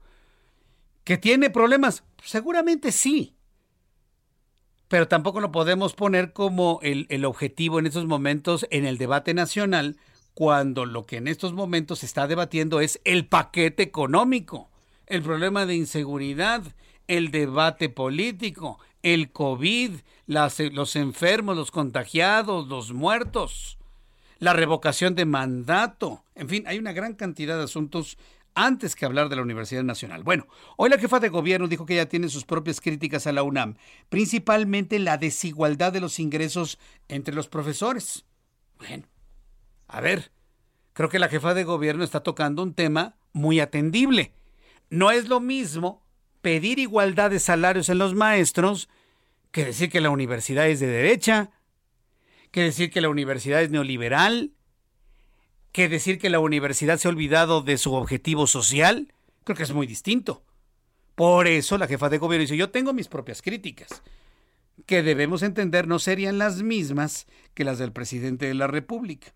¿Que 1.06 1.18
tiene 1.18 1.50
problemas? 1.50 2.04
Seguramente 2.22 2.92
sí. 2.92 3.36
Pero 4.90 5.08
tampoco 5.08 5.40
lo 5.40 5.52
podemos 5.52 5.94
poner 5.94 6.34
como 6.34 6.80
el, 6.84 7.24
objetivo 7.24 7.80
en 7.80 7.86
estos 7.86 8.06
momentos 8.06 8.68
en 8.72 8.86
el 8.86 8.98
debate 8.98 9.34
nacional, 9.34 9.98
cuando 10.34 10.86
lo 10.86 11.06
que 11.06 11.18
en 11.18 11.30
estos 11.30 11.54
momentos 11.54 12.00
se 12.00 12.08
está 12.08 12.28
debatiendo 12.28 12.82
es 12.82 13.00
el 13.06 13.26
paquete 13.26 13.84
económico, 13.84 14.70
el 15.08 15.22
problema 15.22 15.66
de 15.66 15.76
inseguridad, 15.76 16.62
el 17.08 17.32
debate 17.32 17.88
político, 17.88 18.80
el 19.02 19.32
COVID, 19.32 19.92
los 20.26 20.96
enfermos, 20.98 21.56
los 21.56 21.72
contagiados, 21.72 22.68
los 22.68 22.92
muertos 22.92 23.78
la 24.46 24.54
revocación 24.54 25.16
de 25.16 25.26
mandato. 25.26 26.24
En 26.36 26.48
fin, 26.48 26.66
hay 26.68 26.78
una 26.78 26.94
gran 26.94 27.16
cantidad 27.16 27.58
de 27.58 27.64
asuntos 27.64 28.16
antes 28.54 28.96
que 28.96 29.04
hablar 29.04 29.28
de 29.28 29.36
la 29.36 29.42
Universidad 29.42 29.84
Nacional. 29.84 30.22
Bueno, 30.22 30.46
hoy 30.78 30.92
la 30.92 31.00
jefa 31.00 31.20
de 31.20 31.30
gobierno 31.30 31.68
dijo 31.68 31.88
que 31.88 31.96
ella 31.96 32.08
tiene 32.08 32.30
sus 32.30 32.46
propias 32.46 32.80
críticas 32.80 33.26
a 33.26 33.32
la 33.32 33.42
UNAM, 33.42 33.76
principalmente 34.08 35.00
la 35.00 35.18
desigualdad 35.18 35.92
de 35.92 36.00
los 36.00 36.20
ingresos 36.20 36.78
entre 37.08 37.34
los 37.34 37.48
profesores. 37.48 38.24
Bueno, 38.78 39.08
a 39.88 40.00
ver, 40.00 40.32
creo 40.94 41.10
que 41.10 41.18
la 41.18 41.28
jefa 41.28 41.56
de 41.56 41.64
gobierno 41.64 42.04
está 42.04 42.22
tocando 42.22 42.62
un 42.62 42.76
tema 42.76 43.16
muy 43.34 43.60
atendible. 43.60 44.32
No 44.92 45.10
es 45.10 45.28
lo 45.28 45.40
mismo 45.40 46.06
pedir 46.44 46.78
igualdad 46.78 47.32
de 47.32 47.40
salarios 47.40 47.90
en 47.90 47.98
los 47.98 48.14
maestros 48.14 48.90
que 49.52 49.66
decir 49.66 49.90
que 49.90 50.02
la 50.02 50.12
universidad 50.12 50.68
es 50.68 50.80
de 50.80 50.88
derecha 50.88 51.50
que 52.56 52.64
decir 52.64 52.90
que 52.90 53.02
la 53.02 53.10
universidad 53.10 53.62
es 53.62 53.70
neoliberal, 53.70 54.54
que 55.74 55.90
decir 55.90 56.20
que 56.20 56.30
la 56.30 56.40
universidad 56.40 56.98
se 56.98 57.10
ha 57.10 57.12
olvidado 57.12 57.60
de 57.62 57.78
su 57.78 57.94
objetivo 57.94 58.48
social. 58.48 59.14
Creo 59.44 59.58
que 59.58 59.64
es 59.64 59.74
muy 59.74 59.86
distinto. 59.86 60.42
Por 61.16 61.50
eso 61.50 61.78
la 61.78 61.86
jefa 61.86 62.08
de 62.08 62.18
gobierno 62.18 62.44
dice, 62.44 62.56
yo 62.56 62.70
tengo 62.70 62.94
mis 62.94 63.10
propias 63.10 63.42
críticas 63.42 64.02
que 64.86 65.04
debemos 65.04 65.44
entender 65.44 65.88
no 65.88 66.00
serían 66.00 66.38
las 66.38 66.62
mismas 66.62 67.28
que 67.54 67.64
las 67.64 67.78
del 67.78 67.92
presidente 67.92 68.46
de 68.48 68.54
la 68.54 68.68
República. 68.68 69.34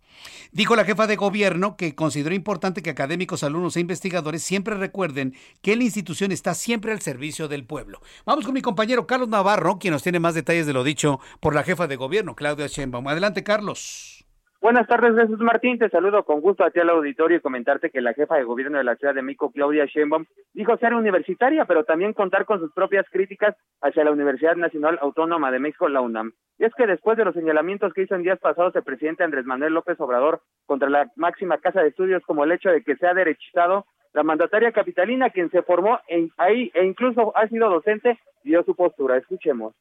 Dijo 0.51 0.75
la 0.75 0.83
jefa 0.83 1.07
de 1.07 1.15
gobierno 1.15 1.77
que 1.77 1.95
consideró 1.95 2.35
importante 2.35 2.81
que 2.81 2.89
académicos, 2.89 3.43
alumnos 3.43 3.77
e 3.77 3.79
investigadores 3.79 4.43
siempre 4.43 4.75
recuerden 4.75 5.35
que 5.61 5.75
la 5.75 5.83
institución 5.83 6.31
está 6.31 6.53
siempre 6.53 6.91
al 6.91 7.01
servicio 7.01 7.47
del 7.47 7.65
pueblo. 7.65 8.01
Vamos 8.25 8.45
con 8.45 8.53
mi 8.53 8.61
compañero 8.61 9.07
Carlos 9.07 9.29
Navarro, 9.29 9.79
quien 9.79 9.93
nos 9.93 10.03
tiene 10.03 10.19
más 10.19 10.35
detalles 10.35 10.67
de 10.67 10.73
lo 10.73 10.83
dicho 10.83 11.19
por 11.39 11.55
la 11.55 11.63
jefa 11.63 11.87
de 11.87 11.95
gobierno, 11.95 12.35
Claudia 12.35 12.67
Sheinbaum. 12.67 13.07
Adelante, 13.07 13.43
Carlos. 13.43 14.18
Buenas 14.61 14.87
tardes, 14.87 15.15
Jesús 15.15 15.39
Martín. 15.39 15.79
Te 15.79 15.89
saludo 15.89 16.25
con 16.25 16.41
gusto 16.41 16.65
a 16.65 16.69
ti 16.69 16.81
al 16.81 16.89
auditorio 16.89 17.37
y 17.37 17.41
comentarte 17.41 17.89
que 17.89 18.01
la 18.01 18.13
jefa 18.13 18.35
de 18.35 18.43
gobierno 18.43 18.77
de 18.77 18.83
la 18.83 18.97
Ciudad 18.97 19.15
de 19.15 19.21
México, 19.21 19.51
Claudia 19.51 19.85
Sheinbaum, 19.85 20.25
dijo 20.53 20.75
ser 20.75 20.93
universitaria, 20.93 21.63
pero 21.63 21.85
también 21.85 22.11
contar 22.11 22.43
con 22.43 22.59
sus 22.59 22.73
propias 22.73 23.05
críticas 23.09 23.55
hacia 23.79 24.03
la 24.03 24.11
Universidad 24.11 24.57
Nacional 24.57 24.99
Autónoma 25.01 25.49
de 25.49 25.59
México, 25.59 25.87
la 25.87 26.01
UNAM. 26.01 26.33
Y 26.57 26.65
es 26.65 26.73
que 26.75 26.87
después 26.87 27.17
de 27.17 27.23
los 27.23 27.35
señalamientos 27.35 27.93
que 27.93 28.01
hizo 28.01 28.15
en 28.15 28.23
días 28.23 28.37
pasados 28.39 28.75
el 28.75 28.83
presidente 28.83 29.23
Andrés 29.23 29.45
Manuel 29.45 29.73
López 29.73 29.97
Obrador 30.01 30.41
contra 30.65 30.89
la 30.89 31.09
máxima 31.15 31.59
casa 31.59 31.81
de 31.81 31.87
estudios, 31.87 32.21
como 32.25 32.43
el 32.43 32.51
hecho 32.51 32.69
de 32.69 32.83
que 32.83 32.97
sea 32.97 33.13
derechizado, 33.13 33.85
la 34.11 34.23
mandataria 34.23 34.73
capitalina, 34.73 35.29
quien 35.29 35.49
se 35.51 35.63
formó 35.63 36.01
en, 36.09 36.31
ahí 36.35 36.69
e 36.73 36.83
incluso 36.83 37.31
ha 37.37 37.47
sido 37.47 37.69
docente, 37.69 38.19
dio 38.43 38.61
su 38.63 38.75
postura. 38.75 39.15
Escuchemos. 39.15 39.73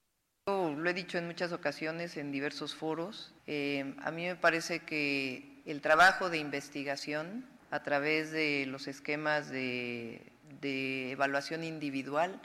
Lo 0.48 0.88
he 0.88 0.94
dicho 0.94 1.18
en 1.18 1.26
muchas 1.26 1.52
ocasiones 1.52 2.16
en 2.16 2.32
diversos 2.32 2.74
foros. 2.74 3.34
Eh, 3.46 3.94
a 4.02 4.11
mí 4.11 4.24
me 4.24 4.34
parece 4.34 4.80
que 4.80 5.61
el 5.66 5.82
trabajo 5.82 6.30
de 6.30 6.38
investigación 6.38 7.44
a 7.70 7.82
través 7.82 8.30
de 8.32 8.64
los 8.66 8.88
esquemas 8.88 9.50
de, 9.50 10.22
evaluación 10.62 11.64
individual 11.64 12.40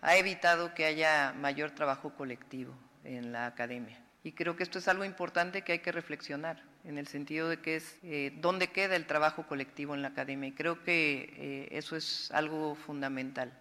ha 0.00 0.16
evitado 0.16 0.72
que 0.72 0.86
haya 0.86 1.34
mayor 1.38 1.72
trabajo 1.72 2.14
colectivo 2.14 2.74
en 3.04 3.32
la 3.32 3.44
academia. 3.44 4.00
Y 4.22 4.32
creo 4.32 4.56
que 4.56 4.62
esto 4.62 4.78
es 4.78 4.88
algo 4.88 5.04
importante 5.04 5.60
que 5.60 5.72
hay 5.72 5.80
que 5.80 5.92
reflexionar, 5.92 6.62
en 6.84 6.96
el 6.96 7.08
sentido 7.08 7.50
de 7.50 7.58
que 7.58 7.76
es 7.76 7.98
eh, 8.02 8.32
dónde 8.40 8.68
queda 8.68 8.96
el 8.96 9.04
trabajo 9.04 9.46
colectivo 9.46 9.94
en 9.94 10.00
la 10.00 10.08
academia. 10.08 10.48
Y 10.48 10.52
creo 10.52 10.82
que 10.82 11.34
eh, 11.36 11.68
eso 11.72 11.94
es 11.94 12.30
algo 12.30 12.74
fundamental. 12.74 13.52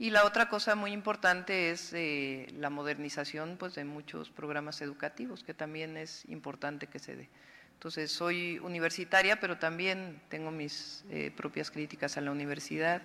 Y 0.00 0.08
la 0.08 0.24
otra 0.24 0.48
cosa 0.48 0.76
muy 0.76 0.92
importante 0.92 1.70
es 1.70 1.92
eh, 1.92 2.46
la 2.56 2.70
modernización 2.70 3.58
pues, 3.58 3.74
de 3.74 3.84
muchos 3.84 4.30
programas 4.30 4.80
educativos, 4.80 5.44
que 5.44 5.52
también 5.52 5.98
es 5.98 6.26
importante 6.30 6.86
que 6.86 6.98
se 6.98 7.16
dé. 7.16 7.28
Entonces, 7.74 8.10
soy 8.10 8.58
universitaria, 8.60 9.36
pero 9.42 9.58
también 9.58 10.22
tengo 10.30 10.52
mis 10.52 11.04
eh, 11.10 11.30
propias 11.36 11.70
críticas 11.70 12.16
a 12.16 12.22
la 12.22 12.32
universidad. 12.32 13.02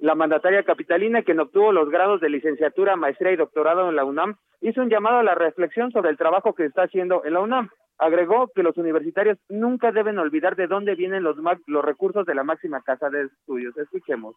La 0.00 0.16
mandataria 0.16 0.64
capitalina, 0.64 1.22
quien 1.22 1.38
obtuvo 1.38 1.70
los 1.70 1.88
grados 1.88 2.20
de 2.20 2.28
licenciatura, 2.28 2.96
maestría 2.96 3.30
y 3.30 3.36
doctorado 3.36 3.88
en 3.88 3.94
la 3.94 4.04
UNAM, 4.04 4.36
hizo 4.62 4.80
un 4.80 4.90
llamado 4.90 5.18
a 5.18 5.22
la 5.22 5.36
reflexión 5.36 5.92
sobre 5.92 6.10
el 6.10 6.18
trabajo 6.18 6.56
que 6.56 6.64
está 6.64 6.82
haciendo 6.82 7.24
en 7.24 7.34
la 7.34 7.40
UNAM. 7.40 7.70
Agregó 7.98 8.50
que 8.52 8.64
los 8.64 8.76
universitarios 8.76 9.38
nunca 9.48 9.92
deben 9.92 10.18
olvidar 10.18 10.56
de 10.56 10.66
dónde 10.66 10.96
vienen 10.96 11.22
los, 11.22 11.36
los 11.68 11.84
recursos 11.84 12.26
de 12.26 12.34
la 12.34 12.42
máxima 12.42 12.82
casa 12.82 13.10
de 13.10 13.26
estudios. 13.26 13.76
Escuchemos. 13.76 14.34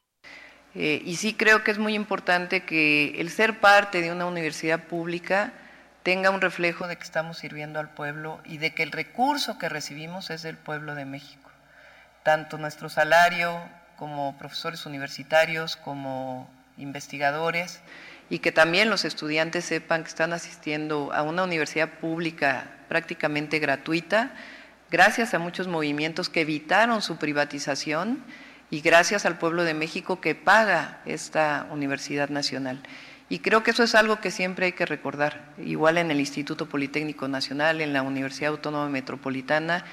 Eh, 0.75 1.01
y 1.06 1.15
sí 1.15 1.34
creo 1.34 1.63
que 1.63 1.71
es 1.71 1.80
muy 1.80 1.95
importante 1.95 2.63
que 2.63 3.19
el 3.19 3.30
ser 3.30 3.60
parte 3.60 4.01
de 4.01 4.12
una 4.12 4.25
universidad 4.25 4.84
pública 4.84 5.53
tenga 6.03 6.30
un 6.30 6.39
reflejo 6.39 6.88
de 6.88 6.95
que 6.95 7.03
estamos 7.03 7.38
sirviendo 7.38 7.80
al 7.80 7.89
pueblo 7.89 8.39
y 8.45 8.60
de 8.60 8.73
que 8.73 8.84
el 8.84 8.91
recurso 8.91 9.58
que 9.58 9.69
recibimos 9.69 10.30
es 10.30 10.41
del 10.41 10.56
pueblo 10.56 10.95
de 10.95 11.06
México. 11.06 11.49
Tanto 12.23 12.58
nuestro 12.58 12.89
salario 12.89 13.60
como 13.97 14.38
profesores 14.38 14.86
universitarios, 14.86 15.75
como 15.75 16.49
investigadores, 16.77 17.82
y 18.30 18.39
que 18.39 18.51
también 18.51 18.89
los 18.89 19.06
estudiantes 19.06 19.65
sepan 19.65 20.03
que 20.03 20.10
están 20.10 20.34
asistiendo 20.34 21.12
a 21.13 21.23
una 21.23 21.43
universidad 21.43 21.89
pública 21.89 22.65
prácticamente 22.88 23.60
gratuita, 23.60 24.32
gracias 24.89 25.34
a 25.34 25.39
muchos 25.39 25.67
movimientos 25.67 26.30
que 26.30 26.41
evitaron 26.41 27.01
su 27.01 27.17
privatización 27.17 28.23
y 28.69 28.82
gracias 28.82 29.25
al 29.25 29.38
pueblo 29.38 29.63
de 29.63 29.73
México 29.73 30.19
que 30.19 30.36
paga 30.36 31.01
esta 31.06 31.67
Universidad 31.71 32.30
Nacional. 32.30 32.84
Y 33.30 33.39
creo 33.39 33.63
que 33.63 33.71
eso 33.71 33.84
es 33.84 33.95
algo 33.95 34.19
que 34.21 34.32
siempre 34.32 34.67
hay 34.67 34.71
que 34.71 34.86
recordar, 34.86 35.53
igual 35.58 35.97
en 35.97 36.12
el 36.12 36.19
Instituto 36.19 36.67
Politécnico 36.67 37.27
Nacional, 37.27 37.82
en 37.82 37.91
la 37.91 38.01
Universidad 38.01 38.51
Autónoma 38.51 38.89
Metropolitana. 38.89 39.84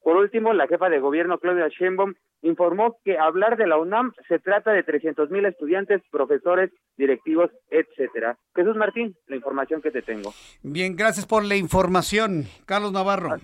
Por 0.00 0.16
último, 0.16 0.52
la 0.52 0.68
jefa 0.68 0.88
de 0.88 1.00
gobierno, 1.00 1.38
Claudia 1.38 1.68
Sheinbaum, 1.68 2.14
informó 2.42 2.98
que 3.04 3.18
hablar 3.18 3.56
de 3.56 3.66
la 3.66 3.78
UNAM 3.78 4.12
se 4.28 4.38
trata 4.38 4.70
de 4.72 4.82
300 4.82 5.30
mil 5.30 5.46
estudiantes, 5.46 6.02
profesores, 6.10 6.70
directivos, 6.96 7.50
etcétera. 7.70 8.36
Jesús 8.54 8.76
Martín, 8.76 9.16
la 9.26 9.36
información 9.36 9.80
que 9.80 9.90
te 9.90 10.02
tengo. 10.02 10.32
Bien, 10.62 10.94
gracias 10.94 11.26
por 11.26 11.44
la 11.44 11.56
información, 11.56 12.44
Carlos 12.66 12.92
Navarro. 12.92 13.36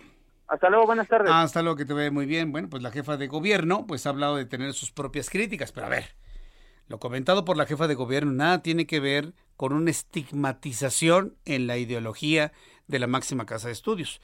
Hasta 0.51 0.69
luego, 0.69 0.87
buenas 0.87 1.07
tardes. 1.07 1.31
hasta 1.31 1.63
luego, 1.63 1.77
que 1.77 1.85
te 1.85 1.95
ve 1.95 2.11
muy 2.11 2.27
bien. 2.27 2.51
Bueno, 2.51 2.69
pues 2.69 2.83
la 2.83 2.91
jefa 2.91 3.17
de 3.17 3.29
gobierno 3.29 3.87
pues 3.87 4.05
ha 4.05 4.11
hablado 4.11 4.35
de 4.35 4.47
tener 4.47 4.73
sus 4.73 4.91
propias 4.91 5.31
críticas, 5.31 5.71
pero 5.71 5.87
a 5.87 5.91
ver, 5.91 6.17
lo 6.89 6.99
comentado 6.99 7.45
por 7.45 7.57
la 7.57 7.67
jefa 7.67 7.87
de 7.87 7.95
gobierno 7.95 8.33
nada 8.33 8.61
tiene 8.61 8.85
que 8.85 8.99
ver 8.99 9.33
con 9.57 9.73
una 9.73 9.93
estigmatización 9.93 11.37
en 11.45 11.69
la 11.69 11.79
ideología 11.79 12.53
de 12.89 12.99
la 12.99 13.07
máxima 13.07 13.47
casa 13.47 13.69
de 13.69 13.75
estudios. 13.75 14.21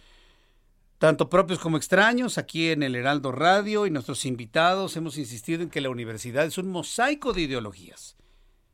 tanto 0.99 1.29
propios 1.29 1.61
como 1.61 1.77
extraños, 1.77 2.39
aquí 2.39 2.70
en 2.70 2.83
el 2.83 2.97
Heraldo 2.97 3.31
Radio 3.31 3.87
y 3.87 3.91
nuestros 3.91 4.24
invitados 4.24 4.97
hemos 4.97 5.18
insistido 5.18 5.62
en 5.62 5.70
que 5.70 5.81
la 5.81 5.91
universidad 5.91 6.45
es 6.45 6.59
un 6.59 6.68
mosaico 6.68 7.35
de 7.35 7.43
ideologías. 7.43 8.16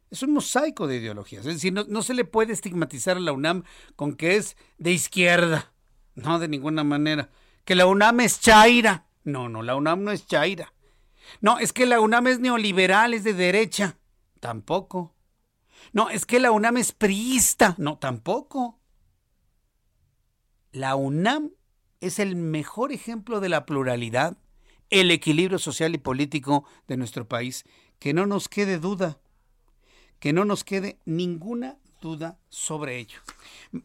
Es 0.09 0.23
un 0.23 0.33
mosaico 0.33 0.87
de 0.87 0.97
ideologías. 0.97 1.45
Es 1.45 1.55
decir, 1.55 1.73
no, 1.75 1.85
no 1.87 2.01
se 2.03 2.15
le 2.15 2.25
puede 2.25 2.53
estigmatizar 2.55 3.19
a 3.19 3.21
la 3.21 3.33
UNAM 3.33 3.65
con 3.97 4.15
que 4.15 4.37
es 4.37 4.57
de 4.79 4.93
izquierda. 4.93 5.73
No, 6.15 6.39
de 6.39 6.49
ninguna 6.49 6.85
manera. 6.85 7.31
Que 7.65 7.75
la 7.75 7.87
UNAM 7.87 8.21
es 8.21 8.41
chaira. 8.41 9.07
No, 9.25 9.49
no, 9.49 9.63
la 9.63 9.77
UNAM 9.77 10.03
no 10.03 10.11
es 10.11 10.27
chaira. 10.27 10.73
No, 11.41 11.59
es 11.59 11.73
que 11.73 11.87
la 11.87 12.01
UNAM 12.01 12.27
es 12.27 12.41
neoliberal, 12.41 13.15
es 13.15 13.25
de 13.25 13.35
derecha. 13.35 13.99
Tampoco. 14.41 15.15
No, 15.93 16.11
es 16.11 16.27
que 16.27 16.41
la 16.41 16.51
UNAM 16.51 16.77
es 16.77 16.93
priista. 16.93 17.75
No, 17.79 17.99
tampoco. 17.99 18.81
La 20.73 20.97
UNAM 20.97 21.53
es 22.01 22.19
el 22.19 22.35
mejor 22.35 22.93
ejemplo 22.93 23.41
de 23.41 23.49
la 23.49 23.67
pluralidad, 23.67 24.37
el 24.91 25.11
equilibrio 25.11 25.59
social 25.59 25.95
y 25.95 25.99
político 25.99 26.65
de 26.89 26.97
nuestro 26.97 27.29
país. 27.29 27.65
Que 27.99 28.13
no 28.13 28.27
nos 28.27 28.49
quede 28.49 28.79
duda, 28.79 29.21
que 30.19 30.33
no 30.33 30.45
nos 30.45 30.65
quede 30.65 30.99
ninguna 31.05 31.79
duda 32.03 32.37
sobre 32.51 32.99
ello. 32.99 33.19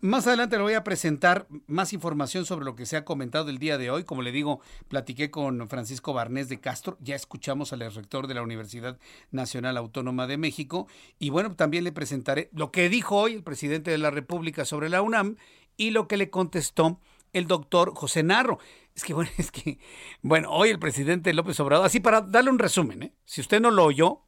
Más 0.01 0.27
adelante 0.27 0.57
le 0.57 0.63
voy 0.63 0.73
a 0.73 0.83
presentar 0.83 1.47
más 1.67 1.93
información 1.93 2.45
sobre 2.45 2.65
lo 2.65 2.75
que 2.75 2.85
se 2.85 2.97
ha 2.97 3.05
comentado 3.05 3.49
el 3.49 3.59
día 3.59 3.77
de 3.77 3.89
hoy. 3.89 4.03
Como 4.03 4.21
le 4.21 4.33
digo, 4.33 4.59
platiqué 4.89 5.31
con 5.31 5.69
Francisco 5.69 6.11
Barnés 6.11 6.49
de 6.49 6.59
Castro, 6.59 6.97
ya 6.99 7.15
escuchamos 7.15 7.71
al 7.71 7.79
rector 7.79 8.27
de 8.27 8.33
la 8.33 8.41
Universidad 8.41 8.99
Nacional 9.31 9.77
Autónoma 9.77 10.27
de 10.27 10.35
México 10.37 10.87
y 11.17 11.29
bueno, 11.29 11.55
también 11.55 11.85
le 11.85 11.93
presentaré 11.93 12.49
lo 12.51 12.73
que 12.73 12.89
dijo 12.89 13.15
hoy 13.15 13.35
el 13.35 13.43
presidente 13.43 13.91
de 13.91 13.97
la 13.97 14.11
República 14.11 14.65
sobre 14.65 14.89
la 14.89 15.01
UNAM 15.01 15.37
y 15.77 15.91
lo 15.91 16.09
que 16.09 16.17
le 16.17 16.29
contestó 16.29 16.99
el 17.31 17.47
doctor 17.47 17.93
José 17.95 18.23
Narro. 18.23 18.59
Es 18.95 19.03
que, 19.03 19.13
bueno, 19.15 19.31
es 19.37 19.51
que, 19.51 19.79
bueno, 20.21 20.49
hoy 20.51 20.69
el 20.69 20.79
presidente 20.79 21.33
López 21.33 21.57
Obrador, 21.61 21.85
así 21.85 21.99
para 22.01 22.21
darle 22.21 22.49
un 22.49 22.59
resumen, 22.59 23.03
¿eh? 23.03 23.13
si 23.25 23.39
usted 23.39 23.61
no 23.61 23.71
lo 23.71 23.85
oyó, 23.85 24.23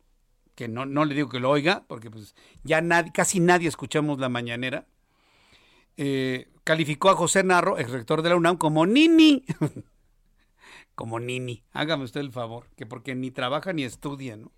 que 0.60 0.68
no, 0.68 0.86
no 0.86 1.06
le 1.06 1.16
digo 1.16 1.30
que 1.30 1.40
lo 1.40 1.50
oiga, 1.50 1.86
porque 1.88 2.12
pues 2.12 2.36
ya 2.66 2.84
casi 3.14 3.40
nadie 3.40 3.70
escuchamos 3.70 4.20
la 4.20 4.28
mañanera, 4.28 4.88
eh, 5.96 6.50
calificó 6.66 7.10
a 7.10 7.16
José 7.16 7.46
Narro, 7.46 7.80
ex 7.80 7.90
rector 7.90 8.22
de 8.22 8.28
la 8.28 8.36
UNAM, 8.36 8.58
como 8.58 8.86
Nini. 8.86 9.46
como 10.96 11.18
Nini. 11.22 11.64
Hágame 11.72 12.04
usted 12.04 12.20
el 12.20 12.34
favor, 12.34 12.66
que 12.76 12.86
porque 12.86 13.16
ni 13.16 13.32
trabaja 13.32 13.72
ni 13.72 13.86
estudia, 13.86 14.36
¿no? 14.36 14.52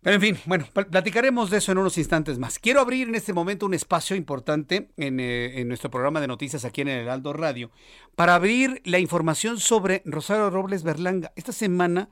Pero 0.00 0.14
en 0.14 0.22
fin, 0.22 0.38
bueno, 0.46 0.64
platicaremos 0.72 1.50
de 1.50 1.58
eso 1.58 1.72
en 1.72 1.78
unos 1.78 1.98
instantes 1.98 2.38
más. 2.38 2.58
Quiero 2.58 2.80
abrir 2.80 3.08
en 3.08 3.14
este 3.14 3.34
momento 3.34 3.66
un 3.66 3.74
espacio 3.74 4.16
importante 4.16 4.88
en, 4.96 5.20
eh, 5.20 5.60
en, 5.60 5.68
nuestro 5.68 5.90
programa 5.90 6.22
de 6.22 6.28
noticias 6.28 6.64
aquí 6.64 6.80
en 6.80 6.88
el 6.88 7.00
Heraldo 7.00 7.34
Radio 7.34 7.70
para 8.14 8.36
abrir 8.36 8.80
la 8.86 9.00
información 9.00 9.60
sobre 9.60 10.00
Rosario 10.06 10.48
Robles 10.48 10.82
Berlanga. 10.82 11.32
Esta 11.36 11.52
semana 11.52 12.08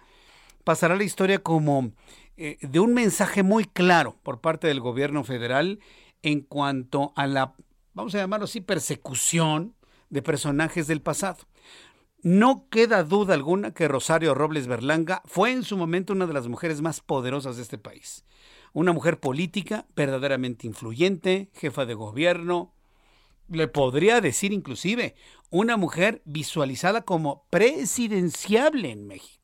pasará 0.64 0.96
la 0.96 1.04
historia 1.04 1.38
como 1.38 1.92
eh, 2.36 2.58
de 2.60 2.80
un 2.80 2.94
mensaje 2.94 3.42
muy 3.42 3.64
claro 3.64 4.16
por 4.22 4.40
parte 4.40 4.66
del 4.66 4.80
gobierno 4.80 5.22
federal 5.24 5.78
en 6.22 6.40
cuanto 6.40 7.12
a 7.16 7.26
la, 7.26 7.54
vamos 7.92 8.14
a 8.14 8.18
llamarlo 8.18 8.44
así, 8.44 8.60
persecución 8.60 9.74
de 10.10 10.22
personajes 10.22 10.86
del 10.86 11.00
pasado. 11.00 11.38
No 12.22 12.66
queda 12.70 13.04
duda 13.04 13.34
alguna 13.34 13.72
que 13.72 13.86
Rosario 13.86 14.34
Robles 14.34 14.66
Berlanga 14.66 15.22
fue 15.26 15.52
en 15.52 15.62
su 15.62 15.76
momento 15.76 16.14
una 16.14 16.26
de 16.26 16.32
las 16.32 16.48
mujeres 16.48 16.80
más 16.80 17.00
poderosas 17.00 17.56
de 17.56 17.62
este 17.62 17.76
país. 17.76 18.24
Una 18.72 18.92
mujer 18.92 19.20
política 19.20 19.86
verdaderamente 19.94 20.66
influyente, 20.66 21.50
jefa 21.52 21.84
de 21.84 21.94
gobierno, 21.94 22.72
le 23.48 23.68
podría 23.68 24.20
decir 24.22 24.52
inclusive, 24.52 25.14
una 25.50 25.76
mujer 25.76 26.22
visualizada 26.24 27.02
como 27.02 27.44
presidenciable 27.50 28.90
en 28.90 29.06
México. 29.06 29.43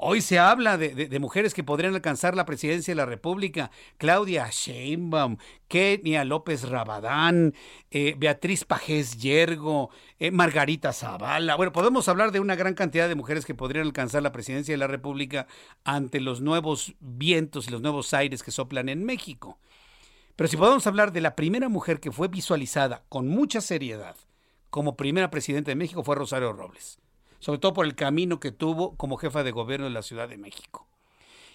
Hoy 0.00 0.20
se 0.20 0.38
habla 0.38 0.78
de, 0.78 1.18
mujeres 1.18 1.54
que 1.54 1.64
podrían 1.64 1.92
alcanzar 1.92 2.36
la 2.36 2.44
presidencia 2.46 2.92
de 2.92 2.96
la 2.96 3.04
República. 3.04 3.72
Claudia 3.96 4.48
Sheinbaum, 4.48 5.38
Kenia 5.66 6.24
López 6.24 6.68
Rabadán, 6.68 7.52
eh, 7.90 8.14
Beatriz 8.16 8.64
Pajés 8.64 9.18
Yergo, 9.18 9.90
eh, 10.20 10.30
Margarita 10.30 10.92
Zavala. 10.92 11.56
Bueno, 11.56 11.72
podemos 11.72 12.08
hablar 12.08 12.30
de 12.30 12.38
una 12.38 12.54
gran 12.54 12.74
cantidad 12.74 13.08
de 13.08 13.16
mujeres 13.16 13.44
que 13.44 13.56
podrían 13.56 13.86
alcanzar 13.86 14.22
la 14.22 14.30
presidencia 14.30 14.72
de 14.72 14.78
la 14.78 14.86
República 14.86 15.48
ante 15.82 16.20
los 16.20 16.40
nuevos 16.40 16.94
vientos 17.00 17.66
y 17.66 17.72
los 17.72 17.82
nuevos 17.82 18.14
aires 18.14 18.44
que 18.44 18.52
soplan 18.52 18.88
en 18.88 19.02
México. 19.02 19.58
Pero 20.36 20.46
si 20.46 20.56
podemos 20.56 20.86
hablar 20.86 21.10
de 21.10 21.22
la 21.22 21.34
primera 21.34 21.68
mujer 21.68 21.98
que 21.98 22.12
fue 22.12 22.28
visualizada 22.28 23.02
con 23.08 23.26
mucha 23.26 23.60
seriedad 23.60 24.14
como 24.70 24.96
primera 24.96 25.28
presidenta 25.28 25.72
de 25.72 25.74
México 25.74 26.04
fue 26.04 26.14
Rosario 26.14 26.52
Robles 26.52 27.00
sobre 27.38 27.58
todo 27.58 27.72
por 27.72 27.86
el 27.86 27.94
camino 27.94 28.40
que 28.40 28.52
tuvo 28.52 28.96
como 28.96 29.16
jefa 29.16 29.42
de 29.42 29.50
gobierno 29.50 29.86
de 29.86 29.92
la 29.92 30.02
Ciudad 30.02 30.28
de 30.28 30.38
México. 30.38 30.88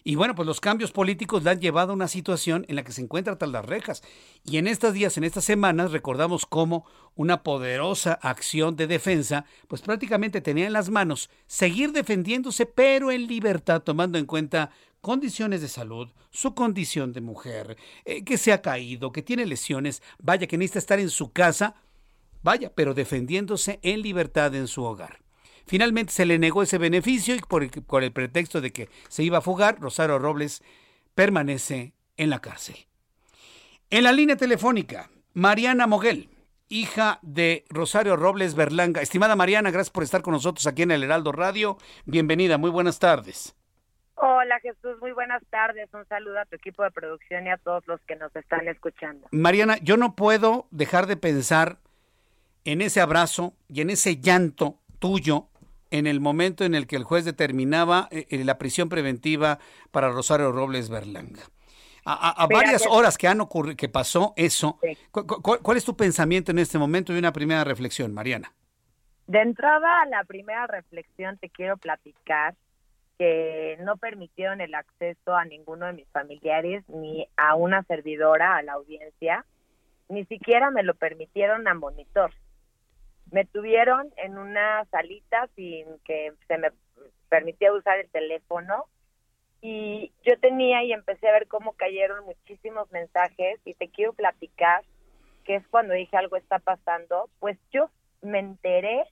Y 0.06 0.16
bueno, 0.16 0.36
pues 0.36 0.46
los 0.46 0.60
cambios 0.60 0.92
políticos 0.92 1.44
la 1.44 1.52
han 1.52 1.62
llevado 1.62 1.92
a 1.92 1.96
una 1.96 2.10
situación 2.10 2.66
en 2.68 2.76
la 2.76 2.84
que 2.84 2.92
se 2.92 3.02
encuentra 3.02 3.38
tras 3.38 3.50
las 3.52 3.66
rejas. 3.66 4.04
Y 4.44 4.58
en 4.58 4.68
estos 4.68 4.94
días, 4.94 5.18
en 5.18 5.24
estas 5.24 5.46
semanas, 5.46 5.92
recordamos 5.92 6.46
cómo 6.46 6.86
una 7.16 7.42
poderosa 7.42 8.20
acción 8.22 8.76
de 8.76 8.88
defensa, 8.88 9.46
pues 9.70 9.82
prácticamente 9.82 10.42
tenía 10.42 10.68
en 10.68 10.74
las 10.74 10.90
manos 10.90 11.30
seguir 11.48 11.94
defendiéndose, 11.94 12.66
pero 12.66 13.12
en 13.12 13.28
libertad, 13.28 13.82
tomando 13.82 14.18
en 14.18 14.26
cuenta 14.26 14.72
condiciones 15.00 15.62
de 15.62 15.70
salud, 15.70 16.10
su 16.32 16.54
condición 16.54 17.14
de 17.14 17.22
mujer, 17.22 17.78
eh, 18.04 18.26
que 18.26 18.38
se 18.38 18.52
ha 18.52 18.62
caído, 18.62 19.14
que 19.14 19.22
tiene 19.22 19.46
lesiones, 19.46 20.02
vaya 20.20 20.48
que 20.48 20.58
necesita 20.58 20.80
estar 20.80 21.00
en 21.00 21.10
su 21.10 21.32
casa, 21.32 21.76
vaya, 22.42 22.74
pero 22.76 22.94
defendiéndose 22.94 23.80
en 23.84 24.02
libertad 24.02 24.54
en 24.54 24.68
su 24.68 24.84
hogar. 24.84 25.23
Finalmente 25.66 26.12
se 26.12 26.26
le 26.26 26.40
negó 26.40 26.64
ese 26.64 26.78
beneficio 26.78 27.36
y 27.36 27.40
por 27.40 27.64
el, 28.04 28.12
pretexto 28.12 28.62
de 28.62 28.72
que 28.72 28.90
se 29.08 29.24
iba 29.24 29.40
a 29.40 29.42
fugar, 29.42 29.80
Rosario 29.80 30.20
Robles 30.20 30.64
permanece 31.16 31.94
en 32.18 32.30
la 32.30 32.40
cárcel. 32.40 32.76
En 33.90 34.04
la 34.04 34.12
línea 34.12 34.36
telefónica, 34.36 35.10
Mariana 35.34 35.88
Moguel, 35.88 36.30
hija 36.70 37.20
de 37.22 37.66
Rosario 37.70 38.16
Robles 38.16 38.56
Berlanga. 38.56 39.02
Estimada 39.02 39.36
Mariana, 39.36 39.72
gracias 39.72 39.92
por 39.92 40.04
estar 40.04 40.22
con 40.22 40.34
nosotros 40.34 40.66
aquí 40.68 40.82
en 40.82 40.92
el 40.92 41.04
Heraldo 41.04 41.32
Radio. 41.32 41.78
Bienvenida, 42.06 42.58
muy 42.58 42.72
buenas 42.72 43.00
tardes. 43.00 43.56
Hola 44.16 44.60
Jesús, 44.60 45.00
muy 45.02 45.12
buenas 45.12 45.44
tardes. 45.50 45.90
Un 45.94 46.06
saludo 46.08 46.40
a 46.40 46.46
tu 46.46 46.56
equipo 46.56 46.84
de 46.84 46.92
producción 46.92 47.48
y 47.48 47.52
a 47.52 47.58
todos 47.58 47.86
los 47.88 48.00
que 48.02 48.16
nos 48.16 48.36
están 48.36 48.68
escuchando. 48.68 49.28
Mariana, 49.32 49.78
yo 49.82 49.98
no 49.98 50.16
puedo 50.16 50.68
dejar 50.72 51.08
de 51.08 51.18
pensar 51.18 51.78
en 52.64 52.82
ese 52.82 53.02
abrazo 53.02 53.54
y 53.68 53.82
en 53.82 53.90
ese 53.90 54.18
llanto 54.18 54.80
tuyo 55.00 55.50
en 55.94 56.08
el 56.08 56.20
momento 56.20 56.66
en 56.66 56.74
el 56.74 56.88
que 56.88 56.96
el 56.96 57.04
juez 57.04 57.24
determinaba 57.24 58.08
eh, 58.10 58.26
eh, 58.32 58.44
la 58.44 58.58
prisión 58.58 58.90
preventiva 58.90 59.60
para 59.92 60.10
Rosario 60.10 60.52
Robles 60.52 60.90
Berlanga. 60.90 61.44
A, 62.06 62.48
varias 62.52 62.86
horas 62.86 63.18
que 63.18 63.30
han 63.30 63.40
ocurrido, 63.40 63.78
que 63.78 63.88
pasó 63.88 64.34
eso, 64.36 64.78
¿cuál, 65.12 65.78
es 65.78 65.86
tu 65.86 65.96
pensamiento 65.96 66.52
en 66.52 66.60
este 66.60 66.78
momento 66.78 67.14
y 67.14 67.18
una 67.18 67.32
primera 67.32 67.64
reflexión, 67.64 68.14
Mariana? 68.14 68.52
De 69.28 69.40
entrada, 69.40 70.06
la 70.08 70.26
primera 70.26 70.68
reflexión 70.68 71.38
te 71.38 71.48
quiero 71.48 71.78
platicar 71.78 72.56
que 73.18 73.78
no 73.84 73.96
permitieron 73.96 74.60
el 74.60 74.76
acceso 74.76 75.34
a 75.34 75.46
ninguno 75.46 75.86
de 75.86 75.94
mis 75.94 76.10
familiares 76.10 76.84
ni 76.90 77.26
a 77.38 77.56
una 77.56 77.84
servidora 77.84 78.58
a 78.58 78.64
la 78.64 78.74
audiencia, 78.74 79.46
ni 80.10 80.26
siquiera 80.26 80.72
me 80.72 80.84
lo 80.84 80.96
permitieron 80.96 81.70
a 81.70 81.74
monitor 81.74 82.34
me 83.34 83.46
tuvieron 83.46 84.14
en 84.18 84.38
una 84.38 84.86
salita 84.92 85.50
sin 85.56 85.88
que 86.06 86.34
se 86.48 86.60
me 86.60 86.70
permitía 87.30 87.74
usar 87.74 87.98
el 87.98 88.10
teléfono 88.12 88.86
y 89.60 90.12
yo 90.24 90.40
tenía 90.40 90.84
y 90.84 90.94
empecé 90.94 91.28
a 91.28 91.32
ver 91.32 91.48
cómo 91.48 91.74
cayeron 91.74 92.24
muchísimos 92.26 92.92
mensajes 92.92 93.60
y 93.66 93.74
te 93.74 93.90
quiero 93.90 94.14
platicar 94.14 94.84
que 95.46 95.56
es 95.56 95.68
cuando 95.68 95.96
dije 95.96 96.16
algo 96.16 96.36
está 96.36 96.60
pasando, 96.60 97.28
pues 97.40 97.58
yo 97.72 97.90
me 98.22 98.38
enteré 98.38 99.04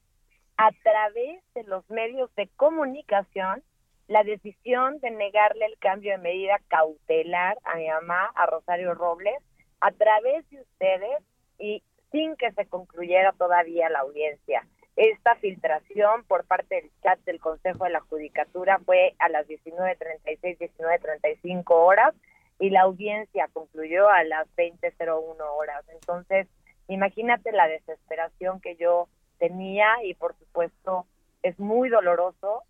a 0.55 0.69
través 0.83 1.43
de 1.55 1.63
los 1.63 1.89
medios 1.89 2.33
de 2.35 2.47
comunicación 2.57 3.63
la 4.07 4.23
decisión 4.23 4.99
de 4.99 5.09
negarle 5.09 5.65
el 5.65 5.79
cambio 5.79 6.11
de 6.11 6.19
medida 6.19 6.61
cautelar 6.67 7.57
a 7.63 7.75
mi 7.75 7.87
mamá, 7.87 8.29
a 8.35 8.45
Rosario 8.45 8.93
Robles, 8.93 9.41
a 9.79 9.91
través 9.91 10.47
de 10.51 10.61
ustedes 10.61 11.23
y 11.57 11.81
sin 12.11 12.35
que 12.35 12.51
se 12.51 12.65
concluyera 12.65 13.33
todavía 13.33 13.89
la 13.89 13.99
audiencia. 13.99 14.65
Esta 14.95 15.35
filtración 15.35 16.23
por 16.25 16.45
parte 16.45 16.75
del 16.75 16.91
chat 17.01 17.19
del 17.21 17.39
Consejo 17.39 17.85
de 17.85 17.91
la 17.91 18.01
Judicatura 18.01 18.79
fue 18.85 19.15
a 19.19 19.29
las 19.29 19.47
19.36, 19.47 20.57
19.35 20.57 21.63
horas 21.69 22.13
y 22.59 22.69
la 22.69 22.81
audiencia 22.81 23.49
concluyó 23.53 24.09
a 24.09 24.23
las 24.23 24.47
20.01 24.55 25.35
horas. 25.57 25.83
Entonces, 25.89 26.47
imagínate 26.87 27.51
la 27.53 27.67
desesperación 27.67 28.59
que 28.59 28.75
yo 28.75 29.07
tenía 29.39 29.87
y 30.03 30.13
por 30.13 30.35
supuesto 30.37 31.07
es 31.41 31.57
muy 31.59 31.89
doloroso. 31.89 32.63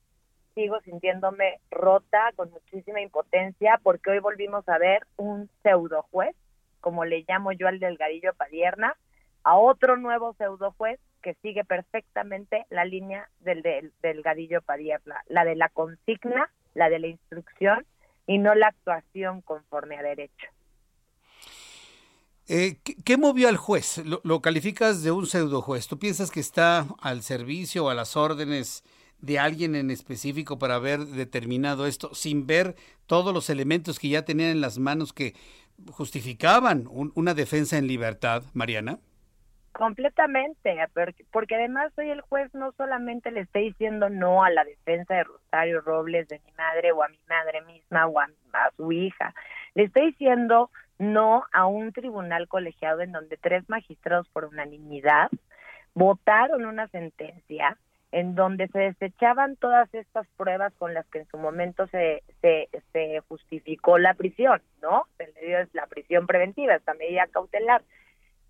Sigo 0.53 0.79
sintiéndome 0.81 1.59
rota, 1.71 2.31
con 2.35 2.51
muchísima 2.51 3.01
impotencia, 3.01 3.79
porque 3.83 4.11
hoy 4.11 4.19
volvimos 4.19 4.67
a 4.69 4.77
ver 4.77 5.07
un 5.17 5.49
pseudo 5.63 6.03
juez, 6.11 6.35
como 6.81 7.03
le 7.05 7.25
llamo 7.27 7.51
yo 7.51 7.67
al 7.67 7.79
Delgadillo 7.79 8.33
Padierna, 8.33 8.95
a 9.43 9.57
otro 9.57 9.97
nuevo 9.97 10.33
pseudo 10.33 10.73
juez 10.77 10.99
que 11.21 11.35
sigue 11.41 11.63
perfectamente 11.63 12.65
la 12.69 12.85
línea 12.85 13.29
del, 13.39 13.61
del, 13.61 13.91
del 14.01 14.21
Gadillo 14.21 14.61
Padierna, 14.61 15.23
la 15.27 15.45
de 15.45 15.55
la 15.55 15.69
consigna, 15.69 16.49
la 16.73 16.89
de 16.89 16.99
la 16.99 17.07
instrucción 17.07 17.85
y 18.27 18.37
no 18.37 18.55
la 18.55 18.67
actuación 18.67 19.41
conforme 19.41 19.97
a 19.97 20.03
derecho. 20.03 20.47
Eh, 22.47 22.79
¿qué, 23.05 23.17
movió 23.17 23.47
al 23.47 23.57
juez? 23.57 24.01
Lo, 24.23 24.41
calificas 24.41 25.03
de 25.03 25.11
un 25.11 25.25
pseudo 25.25 25.61
juez. 25.61 25.87
¿Tú 25.87 25.99
piensas 25.99 26.31
que 26.31 26.39
está 26.39 26.85
al 26.99 27.21
servicio 27.21 27.85
o 27.85 27.89
a 27.89 27.93
las 27.93 28.17
órdenes 28.17 28.83
de 29.19 29.39
alguien 29.39 29.75
en 29.75 29.91
específico 29.91 30.59
para 30.59 30.75
haber 30.75 30.99
determinado 31.05 31.85
esto 31.85 32.13
sin 32.13 32.47
ver 32.47 32.75
todos 33.05 33.33
los 33.33 33.49
elementos 33.49 33.99
que 33.99 34.09
ya 34.09 34.25
tenían 34.25 34.49
en 34.49 34.61
las 34.61 34.79
manos 34.79 35.13
que 35.13 35.35
justificaban 35.91 36.89
una 36.91 37.33
defensa 37.33 37.77
en 37.77 37.87
libertad, 37.87 38.43
Mariana? 38.53 38.99
Completamente, 39.73 40.77
porque 41.31 41.55
además 41.55 41.93
hoy 41.97 42.09
el 42.09 42.21
juez 42.21 42.53
no 42.53 42.73
solamente 42.73 43.31
le 43.31 43.41
está 43.41 43.59
diciendo 43.59 44.09
no 44.09 44.43
a 44.43 44.49
la 44.49 44.65
defensa 44.65 45.15
de 45.15 45.23
Rosario 45.23 45.79
Robles, 45.79 46.27
de 46.27 46.39
mi 46.45 46.51
madre 46.57 46.91
o 46.91 47.01
a 47.03 47.07
mi 47.07 47.19
madre 47.29 47.61
misma 47.61 48.05
o 48.07 48.19
a, 48.19 48.27
su 48.75 48.91
hija, 48.91 49.33
le 49.73 49.83
está 49.83 50.01
diciendo 50.01 50.69
no 50.99 51.45
a 51.53 51.65
un 51.67 51.93
tribunal 51.93 52.49
colegiado 52.49 52.99
en 52.99 53.13
donde 53.13 53.37
tres 53.37 53.67
magistrados 53.69 54.27
por 54.29 54.45
unanimidad 54.45 55.29
votaron 55.93 56.65
una 56.65 56.87
sentencia 56.89 57.77
en 58.11 58.35
donde 58.35 58.67
se 58.67 58.79
desechaban 58.79 59.55
todas 59.55 59.91
estas 59.93 60.27
pruebas 60.35 60.73
con 60.73 60.93
las 60.93 61.07
que 61.07 61.19
en 61.19 61.27
su 61.29 61.37
momento 61.37 61.87
se, 61.87 62.23
se, 62.41 62.67
se 62.91 63.21
justificó 63.29 63.97
la 63.97 64.15
prisión, 64.15 64.61
¿no? 64.81 65.05
Se 65.17 65.31
le 65.31 65.47
dio 65.47 65.57
la 65.71 65.87
prisión 65.87 66.27
preventiva, 66.27 66.75
esta 66.75 66.93
medida 66.93 67.25
cautelar. 67.27 67.81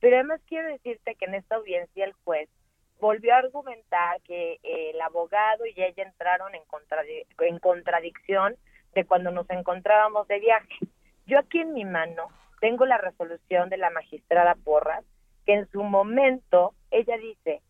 Pero 0.01 0.17
además 0.17 0.41
quiero 0.47 0.67
decirte 0.67 1.15
que 1.15 1.25
en 1.25 1.35
esta 1.35 1.55
audiencia 1.55 2.03
el 2.03 2.13
juez 2.25 2.49
volvió 2.99 3.33
a 3.33 3.37
argumentar 3.37 4.21
que 4.23 4.59
el 4.63 4.99
abogado 4.99 5.65
y 5.65 5.73
ella 5.81 6.03
entraron 6.03 6.53
en, 6.55 6.63
en 7.39 7.59
contradicción 7.59 8.55
de 8.93 9.05
cuando 9.05 9.31
nos 9.31 9.49
encontrábamos 9.49 10.27
de 10.27 10.39
viaje. 10.39 10.75
Yo 11.27 11.39
aquí 11.39 11.59
en 11.59 11.73
mi 11.73 11.85
mano 11.85 12.27
tengo 12.59 12.85
la 12.85 12.97
resolución 12.97 13.69
de 13.69 13.77
la 13.77 13.89
magistrada 13.91 14.55
Porras, 14.55 15.05
que 15.45 15.53
en 15.53 15.69
su 15.71 15.83
momento 15.83 16.73
ella 16.89 17.17
dice, 17.17 17.61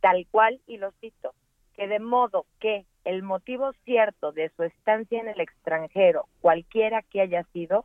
tal 0.00 0.26
cual, 0.30 0.60
y 0.66 0.76
lo 0.76 0.92
cito, 1.00 1.32
que 1.74 1.88
de 1.88 2.00
modo 2.00 2.44
que 2.60 2.86
el 3.04 3.22
motivo 3.22 3.72
cierto 3.84 4.32
de 4.32 4.50
su 4.50 4.64
estancia 4.64 5.20
en 5.20 5.28
el 5.28 5.40
extranjero, 5.40 6.26
cualquiera 6.40 7.02
que 7.02 7.20
haya 7.20 7.44
sido, 7.52 7.84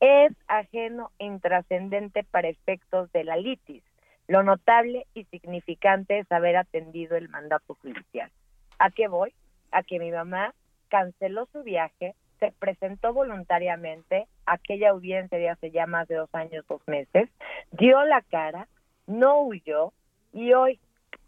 es 0.00 0.32
ajeno 0.46 1.10
e 1.18 1.26
intrascendente 1.26 2.24
para 2.24 2.48
efectos 2.48 3.10
de 3.12 3.24
la 3.24 3.36
litis. 3.36 3.82
Lo 4.26 4.42
notable 4.42 5.06
y 5.14 5.24
significante 5.24 6.18
es 6.18 6.30
haber 6.30 6.56
atendido 6.56 7.16
el 7.16 7.28
mandato 7.28 7.74
judicial. 7.80 8.30
¿A 8.78 8.90
qué 8.90 9.08
voy? 9.08 9.32
A 9.72 9.82
que 9.82 9.98
mi 9.98 10.10
mamá 10.10 10.54
canceló 10.88 11.46
su 11.52 11.62
viaje, 11.62 12.14
se 12.38 12.52
presentó 12.52 13.12
voluntariamente 13.12 14.28
a 14.46 14.54
aquella 14.54 14.90
audiencia 14.90 15.38
de 15.38 15.48
hace 15.48 15.70
ya 15.70 15.86
más 15.86 16.06
de 16.08 16.16
dos 16.16 16.30
años, 16.34 16.64
dos 16.68 16.80
meses, 16.86 17.28
dio 17.72 18.02
la 18.04 18.22
cara, 18.22 18.68
no 19.06 19.40
huyó 19.40 19.92
y 20.32 20.52
hoy, 20.52 20.78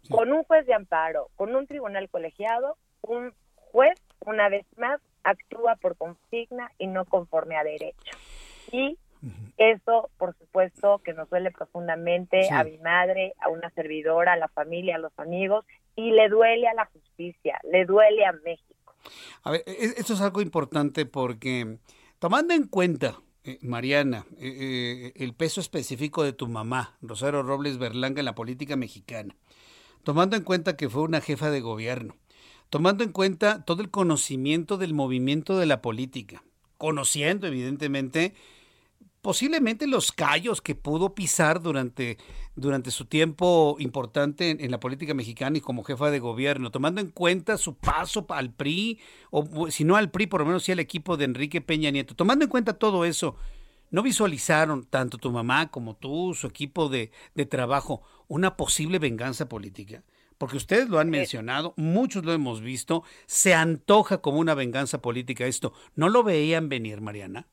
con 0.09 0.31
un 0.31 0.43
juez 0.43 0.65
de 0.65 0.73
amparo, 0.73 1.29
con 1.35 1.55
un 1.55 1.67
tribunal 1.67 2.09
colegiado, 2.09 2.77
un 3.01 3.33
juez, 3.55 3.99
una 4.25 4.47
vez 4.49 4.65
más, 4.77 5.01
actúa 5.23 5.75
por 5.75 5.97
consigna 5.97 6.71
y 6.77 6.87
no 6.87 7.05
conforme 7.05 7.57
a 7.57 7.63
derecho. 7.63 8.17
Y 8.71 8.97
eso, 9.57 10.09
por 10.17 10.35
supuesto, 10.37 10.99
que 11.03 11.13
nos 11.13 11.29
duele 11.29 11.51
profundamente 11.51 12.49
a 12.51 12.63
mi 12.63 12.77
madre, 12.79 13.33
a 13.39 13.49
una 13.49 13.69
servidora, 13.71 14.33
a 14.33 14.37
la 14.37 14.47
familia, 14.47 14.95
a 14.95 14.99
los 14.99 15.17
amigos, 15.17 15.65
y 15.95 16.11
le 16.11 16.29
duele 16.29 16.67
a 16.67 16.73
la 16.73 16.85
justicia, 16.87 17.59
le 17.71 17.85
duele 17.85 18.25
a 18.25 18.31
México. 18.31 18.95
A 19.43 19.51
ver, 19.51 19.63
e-, 19.65 19.93
esto 19.97 20.13
es 20.13 20.21
algo 20.21 20.41
importante 20.41 21.05
porque 21.05 21.77
tomando 22.19 22.53
en 22.53 22.67
cuenta, 22.67 23.19
eh, 23.43 23.59
Mariana, 23.61 24.25
eh, 24.37 25.11
eh, 25.13 25.13
el 25.15 25.33
peso 25.33 25.61
específico 25.61 26.23
de 26.23 26.33
tu 26.33 26.47
mamá, 26.47 26.97
Rosario 27.01 27.43
Robles 27.43 27.77
Berlanga, 27.77 28.19
en 28.19 28.25
la 28.25 28.35
política 28.35 28.75
mexicana, 28.75 29.35
tomando 30.03 30.35
en 30.35 30.43
cuenta 30.43 30.77
que 30.77 30.89
fue 30.89 31.03
una 31.03 31.21
jefa 31.21 31.51
de 31.51 31.61
gobierno, 31.61 32.15
tomando 32.69 33.03
en 33.03 33.11
cuenta 33.11 33.63
todo 33.65 33.81
el 33.81 33.91
conocimiento 33.91 34.77
del 34.77 34.93
movimiento 34.93 35.57
de 35.57 35.65
la 35.65 35.81
política, 35.81 36.43
conociendo 36.77 37.47
evidentemente 37.47 38.33
posiblemente 39.21 39.87
los 39.87 40.11
callos 40.11 40.61
que 40.61 40.75
pudo 40.75 41.13
pisar 41.13 41.61
durante, 41.61 42.17
durante 42.55 42.91
su 42.91 43.05
tiempo 43.05 43.75
importante 43.79 44.49
en, 44.49 44.71
la 44.71 44.79
política 44.79 45.13
mexicana 45.13 45.57
y 45.57 45.61
como 45.61 45.83
jefa 45.83 46.09
de 46.09 46.19
gobierno, 46.19 46.71
tomando 46.71 47.01
en 47.01 47.09
cuenta 47.09 47.57
su 47.57 47.77
paso 47.77 48.25
al 48.29 48.51
PRI, 48.51 48.99
o 49.29 49.69
si 49.69 49.83
no 49.83 49.95
al 49.95 50.11
PRI, 50.11 50.27
por 50.27 50.41
lo 50.41 50.47
menos 50.47 50.63
sí 50.63 50.71
al 50.71 50.79
equipo 50.79 51.17
de 51.17 51.25
Enrique 51.25 51.61
Peña 51.61 51.91
Nieto, 51.91 52.15
tomando 52.15 52.45
en 52.45 52.49
cuenta 52.49 52.73
todo 52.73 53.05
eso, 53.05 53.35
¿no 53.91 54.01
visualizaron 54.01 54.85
tanto 54.85 55.17
tu 55.17 55.31
mamá 55.31 55.69
como 55.69 55.95
tú, 55.95 56.33
su 56.33 56.47
equipo 56.47 56.89
de, 56.89 57.11
de 57.35 57.45
trabajo, 57.45 58.01
una 58.27 58.57
posible 58.57 58.97
venganza 58.97 59.47
política? 59.47 60.03
Porque 60.39 60.57
ustedes 60.57 60.89
lo 60.89 60.97
han 60.97 61.11
mencionado, 61.11 61.75
muchos 61.77 62.25
lo 62.25 62.33
hemos 62.33 62.61
visto, 62.61 63.03
se 63.27 63.53
antoja 63.53 64.21
como 64.21 64.39
una 64.39 64.55
venganza 64.55 64.99
política 64.99 65.45
esto. 65.45 65.73
¿No 65.93 66.09
lo 66.09 66.23
veían 66.23 66.67
venir, 66.67 66.99
Mariana? 66.99 67.47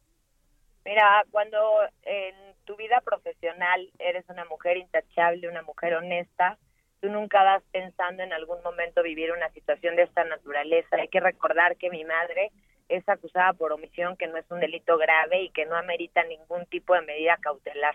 Mira, 0.89 1.23
cuando 1.31 1.59
en 2.05 2.35
tu 2.65 2.75
vida 2.77 3.03
profesional 3.03 3.91
eres 3.99 4.25
una 4.31 4.47
mujer 4.47 4.79
intachable, 4.79 5.47
una 5.47 5.61
mujer 5.61 5.93
honesta, 5.93 6.57
tú 7.03 7.11
nunca 7.11 7.45
vas 7.45 7.63
pensando 7.73 8.23
en 8.23 8.33
algún 8.33 8.63
momento 8.63 9.03
vivir 9.03 9.31
una 9.33 9.51
situación 9.51 9.97
de 9.97 10.05
esta 10.05 10.25
naturaleza. 10.25 10.97
Hay 10.97 11.09
que 11.09 11.21
recordar 11.21 11.77
que 11.77 11.91
mi 11.91 12.07
madre 12.07 12.53
es 12.89 13.07
acusada 13.07 13.53
por 13.53 13.71
omisión, 13.71 14.17
que 14.17 14.29
no 14.29 14.39
es 14.39 14.51
un 14.51 14.61
delito 14.61 14.97
grave 14.97 15.43
y 15.43 15.51
que 15.51 15.67
no 15.67 15.77
amerita 15.77 16.25
ningún 16.25 16.65
tipo 16.65 16.95
de 16.95 17.03
medida 17.03 17.37
cautelar. 17.37 17.95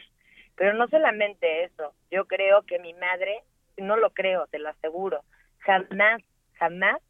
Pero 0.55 0.75
no 0.75 0.87
solamente 0.87 1.63
eso, 1.63 1.95
yo 2.11 2.25
creo 2.25 2.61
que 2.61 2.77
mi 2.77 2.93
madre, 2.93 3.41
no 3.75 3.97
lo 3.97 4.11
creo, 4.11 4.45
te 4.45 4.59
lo 4.59 4.69
aseguro, 4.69 5.23
jamás, 5.57 6.21
jamás 6.59 7.01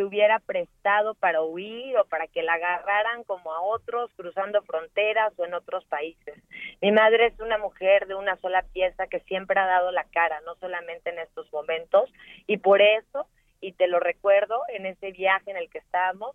se 0.00 0.04
hubiera 0.04 0.38
prestado 0.38 1.14
para 1.14 1.42
huir 1.42 1.94
o 1.98 2.06
para 2.06 2.26
que 2.26 2.42
la 2.42 2.54
agarraran 2.54 3.22
como 3.24 3.52
a 3.52 3.60
otros 3.60 4.10
cruzando 4.16 4.62
fronteras 4.62 5.30
o 5.36 5.44
en 5.44 5.52
otros 5.52 5.84
países. 5.84 6.42
Mi 6.80 6.90
madre 6.90 7.26
es 7.26 7.38
una 7.38 7.58
mujer 7.58 8.06
de 8.06 8.14
una 8.14 8.36
sola 8.36 8.62
pieza 8.72 9.08
que 9.08 9.20
siempre 9.20 9.60
ha 9.60 9.66
dado 9.66 9.92
la 9.92 10.04
cara, 10.04 10.40
no 10.46 10.54
solamente 10.54 11.10
en 11.10 11.18
estos 11.18 11.52
momentos, 11.52 12.10
y 12.46 12.56
por 12.56 12.80
eso, 12.80 13.26
y 13.60 13.72
te 13.72 13.88
lo 13.88 14.00
recuerdo, 14.00 14.62
en 14.68 14.86
ese 14.86 15.12
viaje 15.12 15.50
en 15.50 15.58
el 15.58 15.68
que 15.68 15.80
estábamos, 15.80 16.34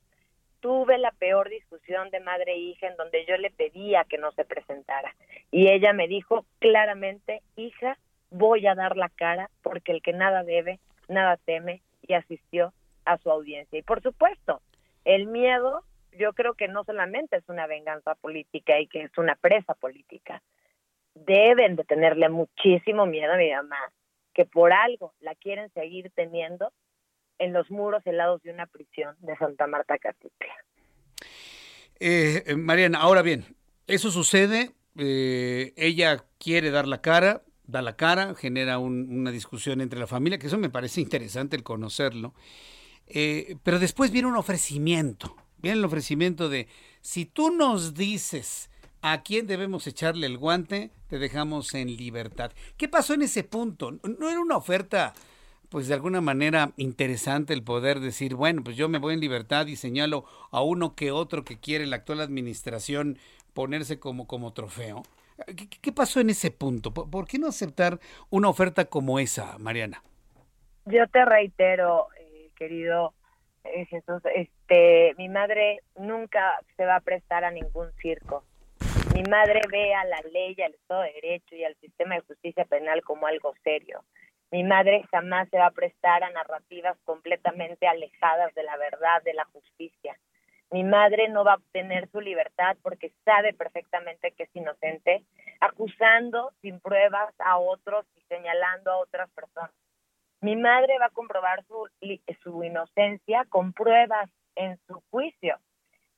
tuve 0.59 0.99
la 0.99 1.09
peor 1.13 1.49
discusión 1.49 2.11
de 2.11 2.20
madre 2.20 2.51
e 2.51 2.59
hija 2.59 2.86
en 2.86 2.97
donde 2.97 3.26
yo 3.26 3.36
le 3.38 3.49
pedía 3.49 4.03
que 4.03 4.20
no 4.20 4.32
se 4.34 4.45
presentara. 4.45 5.16
Y 5.49 5.72
ella 5.72 5.91
me 5.91 6.07
dijo 6.07 6.45
claramente, 6.59 7.41
hija, 7.55 7.97
voy 8.30 8.68
a 8.68 8.76
dar 8.76 8.95
la 8.95 9.09
cara 9.09 9.49
porque 9.63 9.91
el 9.91 10.03
que 10.03 10.13
nada 10.13 10.43
debe, 10.43 10.78
nada 11.07 11.38
teme, 11.38 11.82
y 12.03 12.13
asistió 12.13 12.72
a 13.06 13.18
su 13.18 13.32
audiencia. 13.32 13.80
Y 13.80 13.84
por 13.84 14.01
supuesto, 14.01 14.62
el 15.03 15.28
miedo 15.28 15.84
yo 16.18 16.34
creo 16.34 16.53
que 16.53 16.68
no 16.68 16.84
solamente 16.84 17.38
es 17.38 17.43
una 17.47 17.68
venganza 17.68 18.16
política 18.16 18.80
y 18.80 18.88
que 18.88 19.03
es 19.03 19.18
una 19.18 19.36
presa 19.36 19.74
política. 19.74 20.41
Deben 21.14 21.76
de 21.76 21.84
tenerle 21.84 22.30
muchísimo 22.30 23.06
miedo 23.06 23.34
a 23.34 23.38
mi 23.38 23.51
mamá, 23.51 23.80
que 24.34 24.45
por 24.45 24.74
algo 24.74 25.14
la 25.20 25.36
quieren 25.36 25.70
seguir 25.74 26.12
teniendo 26.16 26.72
en 27.38 27.53
los 27.53 27.70
muros 27.70 28.06
helados 28.06 28.41
de 28.43 28.51
una 28.51 28.66
prisión 28.66 29.16
de 29.20 29.36
Santa 29.38 29.68
Marta 29.68 29.97
Catitla. 29.97 30.56
Eh, 31.99 32.43
eh, 32.45 32.56
Mariana, 32.56 32.99
ahora 32.99 33.22
bien, 33.22 33.45
eso 33.88 34.12
sucede, 34.12 34.72
eh, 34.97 35.74
ella 35.78 36.24
quiere 36.38 36.72
dar 36.72 36.88
la 36.88 37.01
cara, 37.01 37.41
da 37.66 37.82
la 37.82 37.95
cara, 37.95 38.36
genera 38.36 38.80
una 38.80 39.32
discusión 39.32 39.82
entre 39.82 39.99
la 39.99 40.08
familia, 40.08 40.38
que 40.38 40.47
eso 40.47 40.58
me 40.58 40.70
parece 40.70 41.01
interesante 41.01 41.56
el 41.56 41.64
conocerlo. 41.64 42.34
Eh, 43.08 43.58
pero 43.64 43.80
después 43.80 44.12
viene 44.12 44.28
un 44.28 44.36
ofrecimiento, 44.36 45.36
viene 45.58 45.80
el 45.80 45.86
ofrecimiento 45.86 46.49
de, 46.49 46.68
si 47.01 47.26
tú 47.26 47.51
nos 47.51 47.93
dices 47.93 48.70
a 49.01 49.22
quién 49.22 49.45
debemos 49.45 49.86
echarle 49.86 50.26
el 50.26 50.38
guante, 50.38 50.89
te 51.08 51.20
dejamos 51.20 51.74
en 51.76 51.95
libertad. 51.95 52.51
¿Qué 52.78 52.88
pasó 52.88 53.14
en 53.14 53.22
ese 53.22 53.43
punto? 53.43 53.91
¿No 53.91 54.30
era 54.30 54.39
una 54.39 54.58
oferta, 54.58 55.14
pues 55.70 55.88
de 55.88 55.93
alguna 55.93 56.22
manera 56.22 56.72
interesante 56.78 57.53
el 57.53 57.64
poder 57.64 57.99
decir, 57.99 58.34
bueno, 58.34 58.64
pues 58.64 58.76
yo 58.76 58.89
me 58.89 58.97
voy 58.97 59.14
en 59.14 59.20
libertad 59.20 59.68
y 59.68 59.76
señalo 59.76 60.26
a 60.49 60.64
uno 60.64 60.95
que 60.95 61.12
otro 61.12 61.43
que 61.43 61.60
quiere 61.60 61.86
la 61.86 61.97
actual 61.97 62.22
administración 62.22 63.20
ponerse 63.53 63.99
como, 63.99 64.26
como 64.26 64.53
trofeo? 64.53 65.03
¿Qué, 65.82 65.91
pasó 65.91 66.20
en 66.20 66.30
ese 66.30 66.49
punto? 66.51 66.93
¿Por, 66.93 67.28
qué 67.28 67.38
no 67.38 67.47
aceptar 67.47 67.99
una 68.30 68.47
oferta 68.47 68.86
como 68.86 69.20
esa, 69.20 69.58
Mariana? 69.58 70.01
Yo 70.86 71.08
te 71.12 71.26
reitero, 71.26 72.08
querido 72.56 73.14
eh, 73.64 73.86
Jesús, 73.86 74.22
este, 74.34 75.14
mi 75.18 75.30
madre 75.30 75.82
nunca 75.95 76.60
se 76.78 76.86
va 76.86 76.97
a 76.97 77.01
prestar 77.01 77.43
a 77.43 77.51
ningún 77.51 77.91
circo. 78.01 78.43
Mi 79.14 79.24
madre 79.24 79.62
ve 79.72 79.93
a 79.93 80.03
la 80.06 80.20
ley, 80.32 80.56
al 80.62 80.74
Estado 80.74 81.01
de 81.03 81.14
Derecho 81.14 81.56
y 81.56 81.64
al 81.64 81.76
sistema 81.76 82.16
de 82.16 82.22
justicia 82.22 82.66
penal 82.66 83.01
como 83.01 83.28
algo 83.28 83.53
serio. 83.64 84.03
Mi 84.51 84.64
madre 84.64 85.03
jamás 85.12 85.49
se 85.49 85.58
va 85.58 85.68
a 85.68 85.72
prestar 85.72 86.24
a 86.24 86.30
narrativas 86.30 86.97
completamente 87.06 87.88
alejadas 87.88 88.53
de 88.53 88.64
la 88.64 88.78
verdad, 88.78 89.24
de 89.24 89.34
la 89.34 89.45
justicia. 89.45 90.18
Mi 90.72 90.84
madre 90.84 91.30
no 91.30 91.43
va 91.43 91.53
a 91.53 91.56
obtener 91.56 92.10
su 92.12 92.22
libertad 92.22 92.76
porque 92.82 93.12
sabe 93.24 93.53
perfectamente 93.53 94.32
que 94.32 94.43
es 94.43 94.56
inocente, 94.56 95.24
acusando 95.62 96.51
sin 96.62 96.80
pruebas 96.80 97.34
a 97.39 97.58
otros 97.58 98.06
y 98.18 98.22
señalando 98.28 98.91
a 98.91 98.97
otras 98.97 99.30
personas. 99.32 99.72
Mi 100.45 100.55
madre 100.55 100.99
va 100.99 101.07
a 101.07 101.09
comprobar 101.09 101.65
su, 101.65 101.89
su 102.43 102.63
inocencia 102.63 103.45
con 103.49 103.73
pruebas 103.73 104.29
en 104.53 104.77
su 104.85 105.01
juicio. 105.09 105.57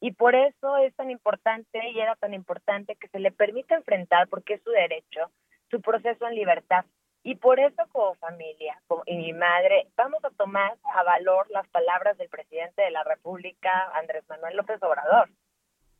Y 0.01 0.11
por 0.11 0.36
eso 0.36 0.75
es 0.75 0.93
tan 0.97 1.09
importante 1.09 1.80
y 1.91 1.97
era 2.01 2.13
tan 2.17 2.34
importante 2.34 2.97
que 2.97 3.07
se 3.07 3.19
le 3.19 3.32
permita 3.32 3.75
enfrentar, 3.75 4.28
porque 4.28 4.55
es 4.55 4.63
su 4.63 4.71
derecho, 4.71 5.32
su 5.71 5.80
proceso 5.80 6.28
en 6.28 6.36
libertad. 6.36 6.84
Y 7.23 7.36
por 7.36 7.61
eso 7.61 7.82
como 7.93 8.15
familia 8.15 8.78
y 9.05 9.15
mi 9.15 9.32
madre 9.32 9.88
vamos 9.95 10.21
a 10.25 10.30
tomar 10.32 10.75
a 10.93 11.03
valor 11.03 11.49
las 11.49 11.67
palabras 11.69 12.17
del 12.17 12.28
presidente 12.28 12.82
de 12.82 12.91
la 12.91 13.05
República, 13.05 13.91
Andrés 13.93 14.25
Manuel 14.28 14.57
López 14.57 14.84
Obrador. 14.84 15.30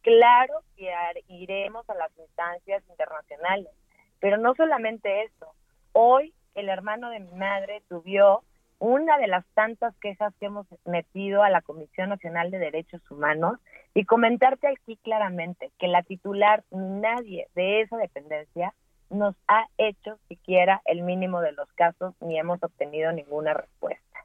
Claro 0.02 0.64
que 0.76 0.94
iremos 1.30 1.90
a 1.90 1.96
las 1.96 2.12
instancias 2.18 2.84
internacionales, 2.90 3.72
pero 4.20 4.36
no 4.36 4.54
solamente 4.54 5.24
eso. 5.24 5.54
Hoy 5.94 6.34
el 6.58 6.70
hermano 6.70 7.12
de 7.12 7.20
mi 7.20 7.32
madre 7.34 7.84
subió 7.88 8.42
una 8.80 9.18
de 9.18 9.28
las 9.28 9.46
tantas 9.54 9.96
quejas 9.98 10.34
que 10.40 10.48
hemos 10.48 10.68
metido 10.86 11.44
a 11.44 11.50
la 11.50 11.62
Comisión 11.62 12.10
Nacional 12.10 12.52
de 12.52 12.58
Derechos 12.58 13.02
Humanos 13.10 13.60
y 13.94 14.06
comentarte 14.06 14.68
aquí 14.68 14.98
claramente 14.98 15.72
que 15.80 15.88
la 15.88 16.04
titular 16.04 16.64
nadie 16.72 17.48
de 17.56 17.82
esa 17.82 17.98
dependencia 17.98 18.74
nos 19.10 19.36
ha 19.48 19.68
hecho 19.78 20.18
siquiera 20.28 20.82
el 20.86 21.04
mínimo 21.04 21.42
de 21.42 21.54
los 21.54 21.72
casos 21.74 22.14
ni 22.22 22.38
hemos 22.38 22.62
obtenido 22.62 23.12
ninguna 23.12 23.54
respuesta. 23.54 24.20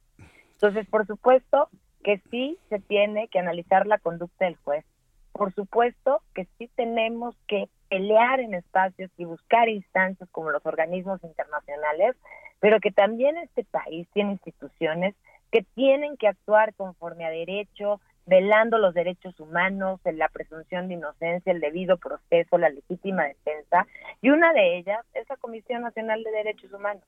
Entonces, 0.54 0.86
por 0.88 1.06
supuesto 1.06 1.68
que 2.02 2.20
sí 2.30 2.58
se 2.68 2.80
tiene 2.80 3.28
que 3.28 3.38
analizar 3.38 3.86
la 3.86 3.98
conducta 3.98 4.46
del 4.46 4.56
juez. 4.56 4.84
Por 5.32 5.54
supuesto 5.54 6.22
que 6.34 6.46
sí 6.58 6.68
tenemos 6.76 7.36
que 7.46 7.68
pelear 7.92 8.40
en 8.40 8.54
espacios 8.54 9.10
y 9.18 9.26
buscar 9.26 9.68
instancias 9.68 10.26
como 10.30 10.50
los 10.50 10.64
organismos 10.64 11.22
internacionales, 11.22 12.16
pero 12.58 12.80
que 12.80 12.90
también 12.90 13.36
este 13.36 13.64
país 13.64 14.08
tiene 14.14 14.32
instituciones 14.32 15.14
que 15.50 15.62
tienen 15.74 16.16
que 16.16 16.26
actuar 16.26 16.72
conforme 16.72 17.26
a 17.26 17.30
derecho, 17.30 18.00
velando 18.24 18.78
los 18.78 18.94
derechos 18.94 19.38
humanos, 19.38 20.00
la 20.04 20.30
presunción 20.30 20.88
de 20.88 20.94
inocencia, 20.94 21.52
el 21.52 21.60
debido 21.60 21.98
proceso, 21.98 22.56
la 22.56 22.70
legítima 22.70 23.24
defensa, 23.24 23.86
y 24.22 24.30
una 24.30 24.54
de 24.54 24.78
ellas 24.78 25.04
es 25.12 25.28
la 25.28 25.36
Comisión 25.36 25.82
Nacional 25.82 26.24
de 26.24 26.30
Derechos 26.30 26.72
Humanos. 26.72 27.04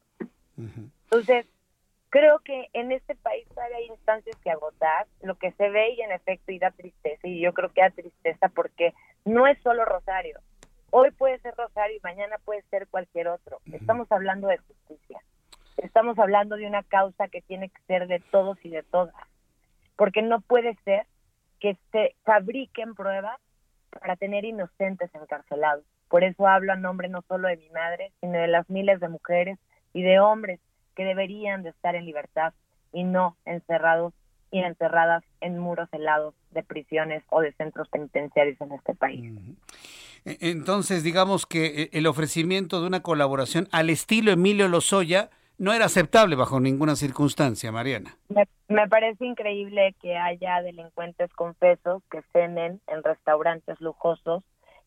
Entonces, 1.05 1.47
creo 2.11 2.41
que 2.41 2.69
en 2.75 2.93
este 2.93 3.15
país 3.15 3.49
todavía 3.49 3.79
hay 3.79 3.87
instancias 3.87 4.37
que 4.45 4.51
agotar, 4.51 5.07
lo 5.23 5.37
que 5.37 5.51
se 5.53 5.71
ve 5.71 5.95
y 5.95 6.03
en 6.03 6.13
efecto 6.13 6.53
y 6.53 6.59
da 6.59 6.73
tristeza, 6.73 7.27
y 7.27 7.41
yo 7.41 7.55
creo 7.55 7.71
que 7.71 7.81
da 7.81 7.89
tristeza 7.89 8.51
porque 8.51 8.93
no 9.25 9.47
es 9.47 9.59
solo 9.63 9.87
Rosario, 9.87 10.41
hoy 10.97 11.11
puede 11.11 11.41
ser 11.41 11.57
Rosario 11.57 11.97
y 11.97 12.01
mañana 12.05 12.37
puede 12.45 12.63
ser 12.71 12.87
cualquier 12.87 13.27
otro, 13.27 13.59
estamos 13.73 14.07
hablando 14.13 14.47
de 14.47 14.59
justicia, 14.59 15.21
estamos 15.77 16.17
hablando 16.21 16.55
de 16.55 16.69
una 16.69 16.85
causa 16.85 17.27
que 17.27 17.43
tiene 17.43 17.69
que 17.69 17.83
ser 17.89 18.07
de 18.07 18.21
todos 18.21 18.57
y 18.65 18.69
de 18.69 18.85
todas. 18.85 19.15
Porque 19.97 20.23
no 20.23 20.41
puede 20.41 20.77
ser 20.85 21.05
que 21.59 21.77
se 21.91 22.15
fabriquen 22.23 22.95
pruebas 22.95 23.41
para 23.91 24.15
tener 24.15 24.45
inocentes 24.45 25.13
encarcelados. 25.15 25.85
Por 26.09 26.23
eso 26.23 26.47
hablo 26.47 26.73
a 26.73 26.77
nombre 26.77 27.09
no 27.09 27.23
solo 27.23 27.49
de 27.49 27.57
mi 27.57 27.71
madre, 27.71 28.13
sino 28.21 28.39
de 28.39 28.47
las 28.47 28.71
miles 28.71 29.01
de 29.01 29.09
mujeres 29.09 29.59
y 29.93 30.03
de 30.03 30.21
hombres 30.21 30.61
que 30.95 31.05
deberían 31.05 31.65
de 31.65 31.71
estar 31.71 31.97
en 31.97 32.07
libertad 32.07 32.55
y 32.93 33.03
no 33.03 33.37
encerrados 33.47 34.15
y 34.53 34.61
encerradas 34.61 35.25
en 35.41 35.59
muros 35.59 35.89
helados 35.91 36.37
de 36.53 36.63
prisiones 36.63 37.25
o 37.31 37.41
de 37.41 37.53
centros 37.55 37.89
penitenciarios 37.89 38.61
en 38.61 38.71
este 38.71 38.95
país. 38.95 39.35
Entonces, 40.25 41.03
digamos 41.03 41.47
que 41.47 41.83
eh, 41.83 41.91
el 41.93 42.07
ofrecimiento 42.07 42.81
de 42.81 42.87
una 42.87 43.03
colaboración 43.03 43.69
al 43.73 43.91
estilo 43.91 44.33
Emilio 44.33 44.69
Lozoya 44.69 45.31
no 45.59 45.73
era 45.73 45.85
aceptable 45.85 46.35
bajo 46.35 46.59
ninguna 46.61 46.97
circunstancia, 46.97 47.71
Mariana. 47.71 48.17
Me, 48.69 48.89
parece 48.89 49.25
increíble 49.25 49.95
que 50.01 50.17
haya 50.17 50.63
delincuentes 50.63 51.33
confesos 51.35 52.03
que 52.11 52.23
cenen 52.33 52.81
en 52.87 53.03
restaurantes 53.03 53.81
lujosos, 53.81 54.43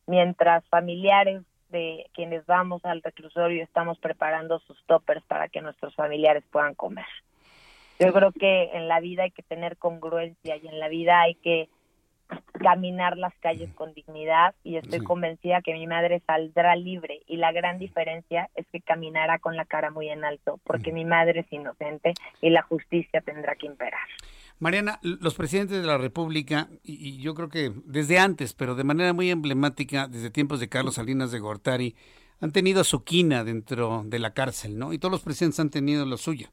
mientras 0.07 0.65
familiares 0.67 1.43
de 1.69 2.05
quienes 2.13 2.45
vamos 2.45 2.83
al 2.85 3.01
reclusorio 3.01 3.63
estamos 3.63 3.97
preparando 3.99 4.59
sus 4.59 4.81
toppers 4.85 5.23
para 5.25 5.47
que 5.49 5.61
nuestros 5.61 5.95
familiares 5.95 6.43
puedan 6.51 6.75
comer. 6.75 7.05
Yo 7.99 8.13
creo 8.13 8.31
que 8.31 8.71
en 8.73 8.87
la 8.87 8.99
vida 8.99 9.23
hay 9.23 9.31
que 9.31 9.43
tener 9.43 9.77
congruencia 9.77 10.57
y 10.57 10.67
en 10.67 10.79
la 10.79 10.87
vida 10.87 11.21
hay 11.21 11.35
que 11.35 11.69
caminar 12.59 13.17
las 13.17 13.33
calles 13.39 13.69
con 13.73 13.93
dignidad 13.93 14.55
y 14.63 14.77
estoy 14.77 14.99
convencida 14.99 15.61
que 15.61 15.73
mi 15.73 15.87
madre 15.87 16.21
saldrá 16.25 16.75
libre 16.75 17.21
y 17.27 17.37
la 17.37 17.51
gran 17.51 17.79
diferencia 17.79 18.49
es 18.55 18.65
que 18.71 18.81
caminará 18.81 19.39
con 19.39 19.55
la 19.55 19.65
cara 19.65 19.91
muy 19.91 20.09
en 20.09 20.25
alto 20.25 20.59
porque 20.63 20.91
mi 20.91 21.05
madre 21.05 21.41
es 21.41 21.53
inocente 21.53 22.13
y 22.41 22.49
la 22.49 22.63
justicia 22.63 23.21
tendrá 23.21 23.55
que 23.55 23.67
imperar. 23.67 24.07
Mariana, 24.59 24.99
los 25.03 25.35
presidentes 25.35 25.79
de 25.79 25.87
la 25.87 25.99
República, 25.99 26.67
y, 26.83 27.21
yo 27.21 27.35
creo 27.35 27.49
que 27.49 27.71
desde 27.85 28.17
antes, 28.17 28.53
pero 28.53 28.73
de 28.73 28.83
manera 28.83 29.13
muy 29.13 29.29
emblemática, 29.29 30.07
desde 30.07 30.31
tiempos 30.31 30.59
de 30.59 30.67
Carlos 30.67 30.95
Salinas 30.95 31.31
de 31.31 31.39
Gortari, 31.39 31.95
han 32.41 32.51
tenido 32.51 32.83
su 32.83 33.03
quina 33.03 33.43
dentro 33.43 34.03
de 34.05 34.17
la 34.17 34.33
cárcel, 34.33 34.77
¿no? 34.79 34.93
Y 34.93 34.97
todos 34.97 35.11
los 35.11 35.21
presidentes 35.21 35.59
han 35.59 35.69
tenido 35.69 36.05
lo 36.05 36.17
suyo. 36.17 36.49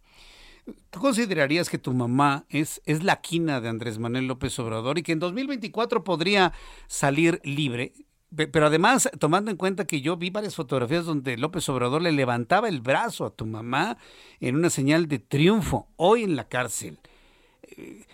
¿Tú 0.90 1.00
considerarías 1.00 1.68
que 1.68 1.78
tu 1.78 1.92
mamá 1.92 2.44
es, 2.48 2.80
es 2.86 3.04
la 3.04 3.20
quina 3.20 3.60
de 3.60 3.68
Andrés 3.68 3.98
Manuel 3.98 4.26
López 4.26 4.58
Obrador 4.58 4.98
y 4.98 5.02
que 5.02 5.12
en 5.12 5.18
2024 5.18 6.04
podría 6.04 6.52
salir 6.86 7.40
libre? 7.44 7.92
Pero 8.34 8.66
además, 8.66 9.10
tomando 9.20 9.50
en 9.50 9.56
cuenta 9.56 9.86
que 9.86 10.00
yo 10.00 10.16
vi 10.16 10.30
varias 10.30 10.56
fotografías 10.56 11.04
donde 11.04 11.36
López 11.36 11.68
Obrador 11.68 12.02
le 12.02 12.12
levantaba 12.12 12.68
el 12.68 12.80
brazo 12.80 13.26
a 13.26 13.30
tu 13.30 13.46
mamá 13.46 13.98
en 14.40 14.56
una 14.56 14.70
señal 14.70 15.06
de 15.06 15.18
triunfo, 15.18 15.88
hoy 15.96 16.24
en 16.24 16.34
la 16.34 16.48
cárcel. 16.48 16.98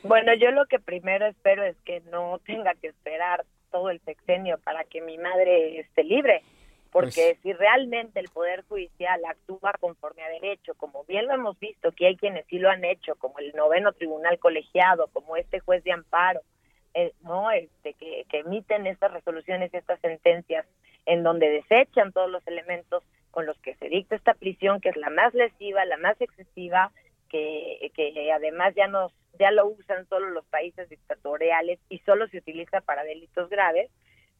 Bueno, 0.02 0.32
yo 0.34 0.50
lo 0.50 0.66
que 0.66 0.78
primero 0.78 1.26
espero 1.26 1.64
es 1.64 1.76
que 1.84 2.02
no 2.10 2.40
tenga 2.44 2.74
que 2.74 2.88
esperar 2.88 3.44
todo 3.70 3.90
el 3.90 4.00
sexenio 4.00 4.58
para 4.58 4.84
que 4.84 5.00
mi 5.00 5.16
madre 5.18 5.80
esté 5.80 6.04
libre 6.04 6.42
porque 6.90 7.36
pues 7.36 7.38
si 7.42 7.52
realmente 7.52 8.18
el 8.18 8.28
Poder 8.28 8.64
Judicial 8.68 9.20
actúa 9.24 9.72
conforme 9.78 10.22
a 10.22 10.28
derecho, 10.28 10.74
como 10.74 11.04
bien 11.04 11.26
lo 11.26 11.34
hemos 11.34 11.58
visto, 11.58 11.92
que 11.92 12.06
hay 12.06 12.16
quienes 12.16 12.46
sí 12.46 12.58
lo 12.58 12.68
han 12.68 12.84
hecho, 12.84 13.14
como 13.16 13.38
el 13.38 13.52
noveno 13.52 13.92
tribunal 13.92 14.38
colegiado, 14.38 15.08
como 15.12 15.36
este 15.36 15.60
juez 15.60 15.84
de 15.84 15.92
amparo, 15.92 16.40
eh, 16.94 17.12
no 17.22 17.50
este 17.52 17.94
que, 17.94 18.26
emiten 18.32 18.86
estas 18.86 19.12
resoluciones 19.12 19.72
y 19.72 19.76
estas 19.76 20.00
sentencias 20.00 20.66
en 21.06 21.22
donde 21.22 21.48
desechan 21.48 22.12
todos 22.12 22.28
los 22.28 22.44
elementos 22.46 23.04
con 23.30 23.46
los 23.46 23.56
que 23.60 23.76
se 23.76 23.88
dicta 23.88 24.16
esta 24.16 24.34
prisión, 24.34 24.80
que 24.80 24.88
es 24.88 24.96
la 24.96 25.10
más 25.10 25.32
lesiva, 25.34 25.84
la 25.84 25.96
más 25.96 26.20
excesiva, 26.20 26.90
que, 27.28 27.92
que 27.94 28.32
además 28.32 28.74
ya 28.74 28.88
nos 28.88 29.12
ya 29.38 29.52
lo 29.52 29.66
usan 29.68 30.06
solo 30.08 30.30
los 30.30 30.44
países 30.46 30.88
dictatoriales 30.88 31.78
y 31.88 31.98
solo 32.00 32.26
se 32.28 32.38
utiliza 32.38 32.80
para 32.80 33.04
delitos 33.04 33.48
graves. 33.48 33.88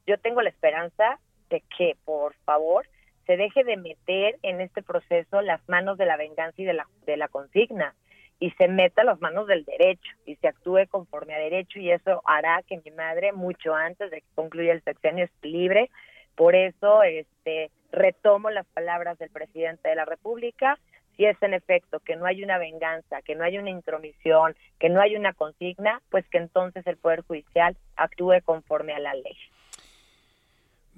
Yo 0.06 0.18
tengo 0.18 0.42
la 0.42 0.50
esperanza 0.50 1.20
de 1.50 1.62
que, 1.76 1.96
por 2.04 2.34
favor, 2.44 2.86
se 3.26 3.36
deje 3.36 3.64
de 3.64 3.76
meter 3.76 4.38
en 4.42 4.60
este 4.60 4.82
proceso 4.82 5.42
las 5.42 5.60
manos 5.68 5.98
de 5.98 6.06
la 6.06 6.16
venganza 6.16 6.60
y 6.62 6.64
de 6.64 6.72
la, 6.72 6.88
de 7.06 7.16
la 7.16 7.28
consigna 7.28 7.94
y 8.40 8.50
se 8.52 8.68
meta 8.68 9.04
las 9.04 9.20
manos 9.20 9.46
del 9.46 9.64
derecho 9.64 10.10
y 10.24 10.34
se 10.36 10.48
actúe 10.48 10.86
conforme 10.88 11.34
a 11.34 11.38
derecho 11.38 11.78
y 11.78 11.90
eso 11.90 12.22
hará 12.24 12.62
que 12.66 12.80
mi 12.82 12.90
madre 12.90 13.32
mucho 13.32 13.74
antes 13.74 14.10
de 14.10 14.22
que 14.22 14.34
concluya 14.34 14.72
el 14.72 14.82
sexenio 14.82 15.26
esté 15.26 15.48
libre. 15.48 15.90
Por 16.34 16.54
eso 16.54 17.02
este 17.02 17.70
retomo 17.92 18.50
las 18.50 18.66
palabras 18.68 19.18
del 19.18 19.30
presidente 19.30 19.90
de 19.90 19.94
la 19.94 20.06
República, 20.06 20.78
si 21.16 21.26
es 21.26 21.36
en 21.42 21.52
efecto 21.52 22.00
que 22.00 22.16
no 22.16 22.24
hay 22.24 22.42
una 22.42 22.56
venganza, 22.56 23.20
que 23.22 23.34
no 23.34 23.44
hay 23.44 23.58
una 23.58 23.68
intromisión, 23.68 24.56
que 24.78 24.88
no 24.88 25.02
hay 25.02 25.16
una 25.16 25.34
consigna, 25.34 26.00
pues 26.08 26.26
que 26.30 26.38
entonces 26.38 26.86
el 26.86 26.96
Poder 26.96 27.20
Judicial 27.20 27.76
actúe 27.96 28.40
conforme 28.42 28.94
a 28.94 29.00
la 29.00 29.12
ley. 29.12 29.36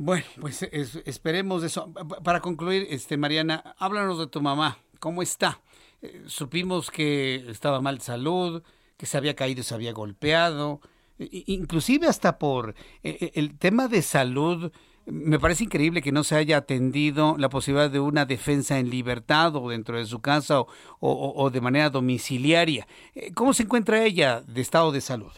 Bueno, 0.05 0.25
pues 0.41 0.65
esperemos 0.65 1.63
eso. 1.63 1.93
Para 2.25 2.41
concluir, 2.41 2.89
este 2.91 3.17
Mariana, 3.17 3.77
háblanos 3.79 4.19
de 4.19 4.27
tu 4.27 4.41
mamá. 4.43 4.79
¿Cómo 4.99 5.23
está? 5.23 5.61
Eh, 6.01 6.25
supimos 6.27 6.91
que 6.91 7.37
estaba 7.49 7.81
mal 7.81 7.99
de 7.99 8.05
salud, 8.05 8.65
que 8.97 9.07
se 9.07 9.17
había 9.17 9.37
caído, 9.37 9.63
se 9.63 9.77
había 9.77 9.93
golpeado, 9.93 10.81
inclusive 11.21 12.09
hasta 12.09 12.41
por 12.41 12.75
eh, 13.05 13.17
eh, 13.21 13.31
el 13.37 13.57
tema 13.57 13.87
de 13.87 14.03
salud. 14.03 14.73
Me 15.07 15.39
parece 15.39 15.63
increíble 15.63 16.03
que 16.03 16.11
no 16.11 16.25
se 16.25 16.35
haya 16.35 16.57
atendido 16.57 17.37
la 17.39 17.49
posibilidad 17.49 17.89
de 17.89 18.01
una 18.01 18.25
defensa 18.25 18.81
en 18.81 18.91
libertad 18.91 19.55
o 19.55 19.71
dentro 19.71 19.99
de 19.99 20.07
su 20.07 20.19
casa 20.21 20.63
o, 20.63 20.69
o 20.99 21.51
de 21.51 21.61
manera 21.61 21.91
domiciliaria. 21.91 22.89
¿Cómo 23.35 23.55
se 23.55 23.63
encuentra 23.63 24.05
ella 24.05 24.41
de 24.41 24.63
estado 24.63 24.91
de 24.91 25.01
salud? 25.01 25.31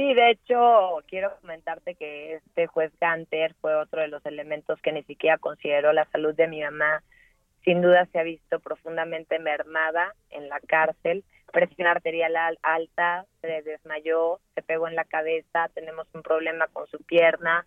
Sí, 0.00 0.14
de 0.14 0.30
hecho, 0.30 1.02
quiero 1.08 1.36
comentarte 1.42 1.94
que 1.94 2.36
este 2.36 2.66
juez 2.66 2.90
Ganter 2.98 3.52
fue 3.60 3.74
otro 3.74 4.00
de 4.00 4.08
los 4.08 4.24
elementos 4.24 4.80
que 4.80 4.92
ni 4.92 5.02
siquiera 5.02 5.36
consideró 5.36 5.92
la 5.92 6.06
salud 6.06 6.34
de 6.34 6.48
mi 6.48 6.62
mamá 6.62 7.02
sin 7.64 7.82
duda 7.82 8.06
se 8.06 8.18
ha 8.18 8.22
visto 8.22 8.60
profundamente 8.60 9.38
mermada 9.38 10.14
en 10.30 10.48
la 10.48 10.58
cárcel, 10.60 11.24
presión 11.52 11.86
arterial 11.86 12.34
alta, 12.62 13.26
se 13.42 13.62
desmayó, 13.62 14.40
se 14.54 14.62
pegó 14.62 14.88
en 14.88 14.94
la 14.94 15.04
cabeza, 15.04 15.68
tenemos 15.74 16.06
un 16.14 16.22
problema 16.22 16.68
con 16.68 16.86
su 16.86 16.98
pierna, 17.04 17.66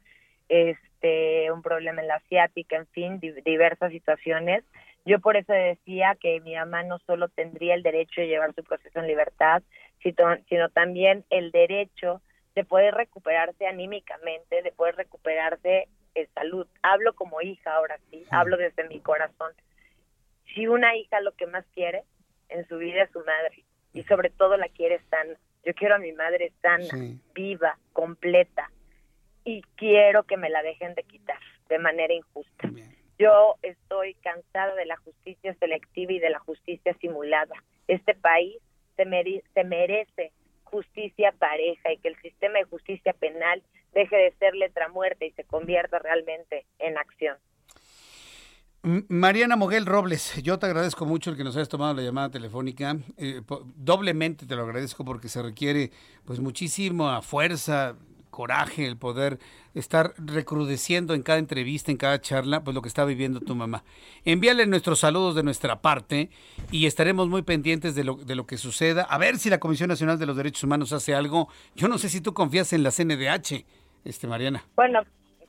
este, 0.50 1.52
un 1.52 1.62
problema 1.62 2.02
en 2.02 2.08
la 2.08 2.16
asiática, 2.16 2.78
en 2.78 2.88
fin, 2.88 3.20
diversas 3.20 3.92
situaciones. 3.92 4.64
Yo 5.06 5.20
por 5.20 5.36
eso 5.36 5.52
decía 5.52 6.16
que 6.20 6.40
mi 6.42 6.56
mamá 6.56 6.84
no 6.84 7.00
solo 7.00 7.28
tendría 7.28 7.76
el 7.76 7.84
derecho 7.84 8.22
de 8.22 8.28
llevar 8.28 8.56
su 8.56 8.64
proceso 8.64 9.00
en 9.00 9.08
libertad, 9.08 9.62
sino, 10.02 10.70
también 10.70 11.26
el 11.30 11.52
derecho 11.52 12.22
de 12.56 12.64
poder 12.64 12.94
recuperarse 12.94 13.68
anímicamente, 13.68 14.62
de 14.62 14.72
poder 14.72 14.96
recuperarse 14.96 15.88
en 16.16 16.28
salud. 16.34 16.68
Hablo 16.84 17.14
como 17.14 17.42
hija 17.42 17.74
ahora 17.74 18.00
sí, 18.10 18.24
hablo 18.30 18.58
desde 18.58 18.88
mi 18.88 19.00
corazón. 19.00 19.52
Si 20.54 20.68
una 20.68 20.96
hija 20.96 21.20
lo 21.22 21.34
que 21.34 21.48
más 21.48 21.66
quiere 21.74 22.04
en 22.50 22.68
su 22.68 22.78
vida 22.78 23.04
es 23.04 23.12
su 23.12 23.20
madre 23.20 23.64
y 23.94 24.04
sobre 24.04 24.30
todo 24.30 24.58
la 24.58 24.70
quiere 24.70 25.00
sana. 25.10 25.36
Yo 25.66 25.74
quiero 25.74 25.96
a 25.96 26.00
mi 26.00 26.12
madre 26.12 26.52
sana, 26.62 26.86
viva, 27.34 27.78
completa 27.94 28.70
y 29.44 29.62
quiero 29.76 30.24
que 30.24 30.38
me 30.38 30.50
la 30.50 30.62
dejen 30.62 30.94
de 30.94 31.04
quitar 31.04 31.40
de 31.70 31.80
manera 31.80 32.14
injusta. 32.14 32.70
Yo 33.20 33.56
estoy 33.62 34.16
cansada 34.16 34.76
de 34.76 34.86
la 34.86 34.98
justicia 34.98 35.54
selectiva 35.56 36.14
y 36.14 36.20
de 36.20 36.30
la 36.30 36.40
justicia 36.40 36.96
simulada. 37.00 37.56
Este 37.88 38.16
país 38.16 38.58
se, 38.96 39.06
se 39.54 39.64
merece 39.64 40.32
justicia 40.64 41.32
pareja 41.38 41.94
y 41.94 41.98
que 41.98 42.10
el 42.10 42.20
sistema 42.22 42.58
de 42.58 42.66
justicia 42.66 43.14
penal 43.14 43.62
deje 43.94 44.16
de 44.16 44.32
ser 44.40 44.56
letra 44.56 44.90
muerta 44.90 45.26
y 45.26 45.32
se 45.32 45.44
convierta 45.44 46.00
realmente 46.00 46.66
en 46.80 46.98
acción. 46.98 47.38
Mariana 48.84 49.56
Moguel 49.56 49.86
Robles, 49.86 50.44
yo 50.44 50.60
te 50.60 50.66
agradezco 50.66 51.06
mucho 51.06 51.30
el 51.30 51.38
que 51.38 51.46
nos 51.46 51.56
hayas 51.56 51.70
tomado 51.70 51.94
la 51.94 52.02
llamada 52.02 52.30
telefónica. 52.32 52.98
Eh, 53.16 53.42
doblemente 53.78 54.46
te 54.46 54.56
lo 54.58 54.64
agradezco 54.64 55.06
porque 55.06 55.30
se 55.30 55.42
requiere 55.42 55.92
pues 56.26 56.42
muchísima 56.42 57.22
fuerza, 57.22 57.96
coraje 58.34 58.88
el 58.88 58.98
poder 58.98 59.38
estar 59.76 60.14
recrudeciendo 60.18 61.14
en 61.14 61.22
cada 61.22 61.38
entrevista, 61.38 61.92
en 61.92 61.98
cada 61.98 62.20
charla, 62.20 62.64
pues 62.64 62.74
lo 62.74 62.82
que 62.82 62.88
está 62.88 63.06
viviendo 63.06 63.40
tu 63.40 63.56
mamá. 63.56 63.84
Envíale 64.26 64.66
nuestros 64.66 65.00
saludos 65.00 65.36
de 65.36 65.44
nuestra 65.44 65.82
parte 65.82 66.30
y 66.72 66.88
estaremos 66.88 67.30
muy 67.30 67.44
pendientes 67.44 67.94
de 67.94 68.04
lo, 68.04 68.16
de 68.16 68.36
lo 68.36 68.48
que 68.48 68.58
suceda. 68.58 69.04
A 69.04 69.20
ver 69.20 69.38
si 69.38 69.52
la 69.52 69.60
Comisión 69.60 69.88
Nacional 69.88 70.18
de 70.18 70.26
los 70.26 70.36
Derechos 70.36 70.64
Humanos 70.64 70.92
hace 70.94 71.14
algo. 71.14 71.48
Yo 71.76 71.88
no 71.88 72.00
sé 72.00 72.10
si 72.10 72.22
tú 72.22 72.34
confías 72.34 72.74
en 72.74 72.82
la 72.82 72.90
CNDH, 72.90 73.64
este 74.04 74.28
Mariana. 74.28 74.66
Bueno, 74.76 75.02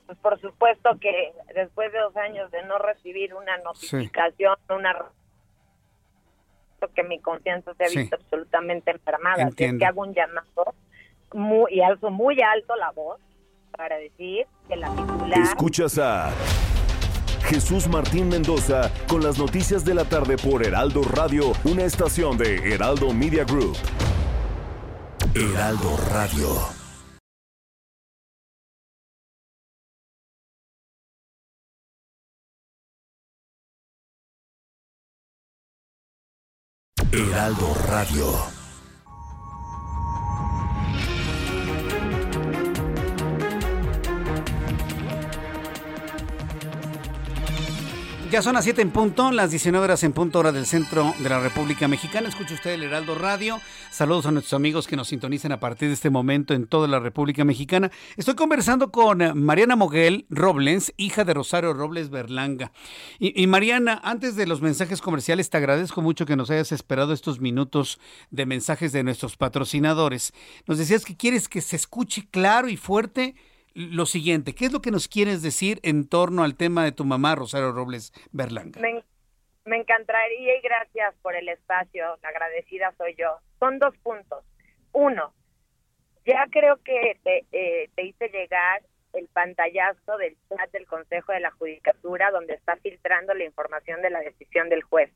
pues 0.05 0.17
por 0.19 0.39
supuesto 0.39 0.91
que 1.01 1.33
después 1.55 1.91
de 1.91 1.99
dos 1.99 2.15
años 2.17 2.51
de 2.51 2.63
no 2.65 2.77
recibir 2.77 3.33
una 3.33 3.57
notificación, 3.57 4.55
una 4.69 4.93
que 6.93 7.03
mi 7.03 7.19
conciencia 7.19 7.73
se 7.73 7.83
ha 7.83 7.89
visto 7.89 8.15
absolutamente 8.15 8.91
enfermada. 8.91 9.45
Así 9.45 9.63
es 9.63 9.73
que 9.79 9.85
hago 9.85 10.01
un 10.01 10.13
llamado 10.13 10.75
muy, 11.33 11.73
y 11.73 11.81
alzo 11.81 12.09
muy 12.09 12.41
alto 12.41 12.75
la 12.75 12.91
voz 12.91 13.19
para 13.75 13.97
decir 13.97 14.45
que 14.67 14.75
la 14.75 14.89
titular... 14.89 15.39
Escuchas 15.39 15.97
a 15.97 16.31
Jesús 17.43 17.87
Martín 17.87 18.29
Mendoza 18.29 18.91
con 19.07 19.23
las 19.23 19.37
noticias 19.37 19.85
de 19.85 19.93
la 19.93 20.05
tarde 20.05 20.35
por 20.37 20.65
Heraldo 20.65 21.03
Radio, 21.03 21.51
una 21.63 21.83
estación 21.83 22.37
de 22.37 22.73
Heraldo 22.73 23.13
Media 23.13 23.43
Group. 23.43 23.77
Heraldo 25.35 25.97
Radio. 26.11 26.75
Heraldo 37.11 37.73
Radio. 37.87 38.64
Ya 48.31 48.41
son 48.41 48.55
las 48.55 48.63
7 48.63 48.81
en 48.81 48.89
punto, 48.89 49.31
las 49.31 49.51
19 49.51 49.83
horas 49.83 50.03
en 50.03 50.11
punto 50.11 50.39
hora 50.39 50.51
del 50.51 50.65
centro 50.65 51.13
de 51.19 51.29
la 51.29 51.39
República 51.39 51.87
Mexicana. 51.87 52.27
Escucha 52.27 52.55
usted 52.55 52.71
el 52.71 52.83
Heraldo 52.83 53.13
Radio. 53.13 53.61
Saludos 53.91 54.25
a 54.25 54.31
nuestros 54.31 54.53
amigos 54.55 54.87
que 54.87 54.95
nos 54.95 55.09
sintonicen 55.09 55.51
a 55.51 55.59
partir 55.59 55.89
de 55.89 55.93
este 55.93 56.09
momento 56.09 56.55
en 56.55 56.65
toda 56.65 56.87
la 56.87 56.99
República 56.99 57.45
Mexicana. 57.45 57.91
Estoy 58.17 58.33
conversando 58.33 58.91
con 58.91 59.39
Mariana 59.39 59.75
Moguel 59.75 60.25
Robles, 60.29 60.91
hija 60.97 61.23
de 61.23 61.35
Rosario 61.35 61.73
Robles 61.73 62.09
Berlanga. 62.09 62.71
Y, 63.19 63.41
y, 63.41 63.45
Mariana, 63.45 64.01
antes 64.03 64.35
de 64.35 64.47
los 64.47 64.59
mensajes 64.59 65.01
comerciales, 65.01 65.51
te 65.51 65.57
agradezco 65.57 66.01
mucho 66.01 66.25
que 66.25 66.35
nos 66.35 66.49
hayas 66.49 66.71
esperado 66.71 67.13
estos 67.13 67.39
minutos 67.39 67.99
de 68.31 68.47
mensajes 68.47 68.91
de 68.91 69.03
nuestros 69.03 69.37
patrocinadores. 69.37 70.33
Nos 70.65 70.79
decías 70.79 71.05
que 71.05 71.15
quieres 71.15 71.47
que 71.47 71.61
se 71.61 71.75
escuche 71.75 72.27
claro 72.31 72.69
y 72.69 72.75
fuerte 72.75 73.35
lo 73.75 74.05
siguiente, 74.05 74.55
¿qué 74.55 74.65
es 74.65 74.73
lo 74.73 74.81
que 74.81 74.89
nos 74.89 75.07
quieres 75.07 75.41
decir 75.41 75.79
en 75.83 76.07
torno 76.07 76.43
al 76.43 76.55
tema 76.55 76.83
de 76.85 76.93
tu 76.93 77.03
mamá, 77.03 77.35
Rosario 77.35 77.73
Robles 77.73 78.13
Berlanga? 78.31 78.79
Me, 78.79 79.77
encantaría 79.77 80.57
y 80.57 80.61
gracias 80.61 81.13
por 81.21 81.35
el 81.35 81.49
espacio, 81.49 82.17
agradecida 82.23 82.93
soy 82.97 83.15
yo. 83.17 83.37
Son 83.59 83.77
dos 83.79 83.95
puntos. 83.97 84.45
Uno, 84.93 85.33
ya 86.25 86.45
creo 86.49 86.77
que 86.77 87.19
te, 87.23 87.45
eh, 87.51 87.89
te 87.95 88.05
hice 88.05 88.29
llegar 88.29 88.81
el 89.13 89.27
pantallazo 89.27 90.17
del 90.17 90.37
chat 90.49 90.71
del 90.71 90.85
Consejo 90.85 91.33
de 91.33 91.41
la 91.41 91.51
Judicatura 91.51 92.31
donde 92.31 92.53
está 92.53 92.77
filtrando 92.77 93.33
la 93.33 93.43
información 93.43 94.01
de 94.01 94.09
la 94.09 94.19
decisión 94.19 94.69
del 94.69 94.83
juez, 94.83 95.11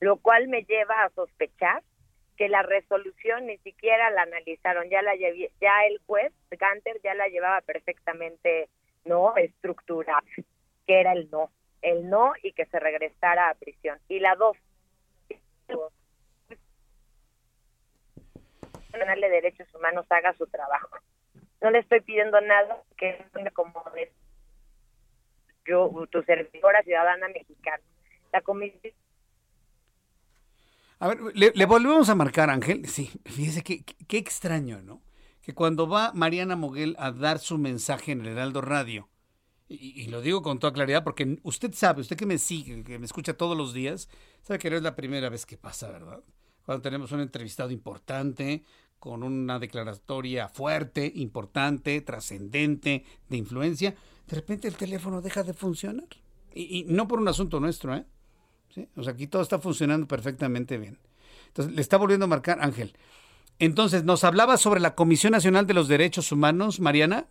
lo 0.00 0.18
cual 0.18 0.46
me 0.46 0.62
lleva 0.62 1.04
a 1.04 1.10
sospechar 1.10 1.82
que 2.36 2.48
la 2.48 2.62
resolución 2.62 3.46
ni 3.46 3.58
siquiera 3.58 4.10
la 4.10 4.22
analizaron, 4.22 4.88
ya 4.90 5.02
la 5.02 5.14
ya 5.14 5.86
el 5.86 6.00
juez 6.06 6.32
Ganter 6.50 7.00
ya 7.02 7.14
la 7.14 7.28
llevaba 7.28 7.60
perfectamente 7.60 8.68
no 9.04 9.36
estructurada, 9.36 10.22
que 10.86 11.00
era 11.00 11.12
el 11.12 11.30
no, 11.30 11.50
el 11.82 12.08
no 12.08 12.32
y 12.42 12.52
que 12.52 12.66
se 12.66 12.80
regresara 12.80 13.50
a 13.50 13.54
prisión. 13.54 13.98
Y 14.08 14.20
la 14.20 14.34
dos, 14.34 14.56
Nacional 18.92 19.20
de 19.20 19.28
Derechos 19.28 19.74
Humanos 19.74 20.06
haga 20.10 20.32
su 20.34 20.46
trabajo. 20.46 20.98
No 21.60 21.70
le 21.70 21.80
estoy 21.80 22.00
pidiendo 22.00 22.40
nada 22.40 22.82
que 22.96 23.24
como 23.52 23.82
yo, 25.66 25.90
tu 26.10 26.22
servidora 26.22 26.82
ciudadana 26.82 27.28
mexicana. 27.28 27.82
La 28.32 28.42
comisión 28.42 28.92
a 30.98 31.08
ver, 31.08 31.18
le, 31.34 31.66
volvemos 31.66 32.08
a 32.08 32.14
marcar, 32.14 32.50
Ángel. 32.50 32.86
Sí, 32.86 33.10
fíjese 33.24 33.62
qué, 33.62 33.84
qué 33.84 34.18
extraño, 34.18 34.82
¿no? 34.82 35.02
Que 35.42 35.54
cuando 35.54 35.88
va 35.88 36.12
Mariana 36.14 36.56
Moguel 36.56 36.96
a 36.98 37.12
dar 37.12 37.38
su 37.38 37.58
mensaje 37.58 38.12
en 38.12 38.22
el 38.22 38.28
Heraldo 38.28 38.60
Radio, 38.60 39.08
y, 39.66 40.06
lo 40.08 40.20
digo 40.20 40.42
con 40.42 40.58
toda 40.58 40.72
claridad 40.72 41.04
porque 41.04 41.38
usted 41.42 41.72
sabe, 41.72 42.02
usted 42.02 42.16
que 42.16 42.26
me 42.26 42.38
sigue, 42.38 42.82
que 42.84 42.98
me 42.98 43.06
escucha 43.06 43.34
todos 43.34 43.56
los 43.56 43.72
días, 43.72 44.08
sabe 44.42 44.58
que 44.58 44.70
no 44.70 44.76
es 44.76 44.82
la 44.82 44.94
primera 44.94 45.30
vez 45.30 45.46
que 45.46 45.56
pasa, 45.56 45.90
¿verdad? 45.90 46.22
Cuando 46.64 46.82
tenemos 46.82 47.12
un 47.12 47.20
entrevistado 47.20 47.70
importante, 47.70 48.64
con 48.98 49.22
una 49.22 49.58
declaratoria 49.58 50.48
fuerte, 50.48 51.10
importante, 51.16 52.00
trascendente, 52.02 53.04
de 53.28 53.36
influencia, 53.36 53.94
de 54.26 54.36
repente 54.36 54.68
el 54.68 54.76
teléfono 54.76 55.20
deja 55.20 55.42
de 55.42 55.54
funcionar. 55.54 56.08
Y, 56.54 56.80
y 56.80 56.84
no 56.84 57.08
por 57.08 57.18
un 57.18 57.28
asunto 57.28 57.58
nuestro, 57.58 57.94
¿eh? 57.94 58.06
O 58.96 59.02
sea, 59.02 59.12
aquí 59.12 59.26
todo 59.26 59.42
está 59.42 59.58
funcionando 59.58 60.06
perfectamente 60.06 60.78
bien. 60.78 60.98
Entonces, 61.48 61.74
le 61.74 61.80
está 61.80 61.96
volviendo 61.96 62.24
a 62.24 62.28
marcar 62.28 62.58
Ángel. 62.60 62.96
Entonces, 63.58 64.04
¿nos 64.04 64.24
hablaba 64.24 64.56
sobre 64.56 64.80
la 64.80 64.94
Comisión 64.94 65.32
Nacional 65.32 65.66
de 65.66 65.74
los 65.74 65.88
Derechos 65.88 66.32
Humanos, 66.32 66.80
Mariana? 66.80 67.26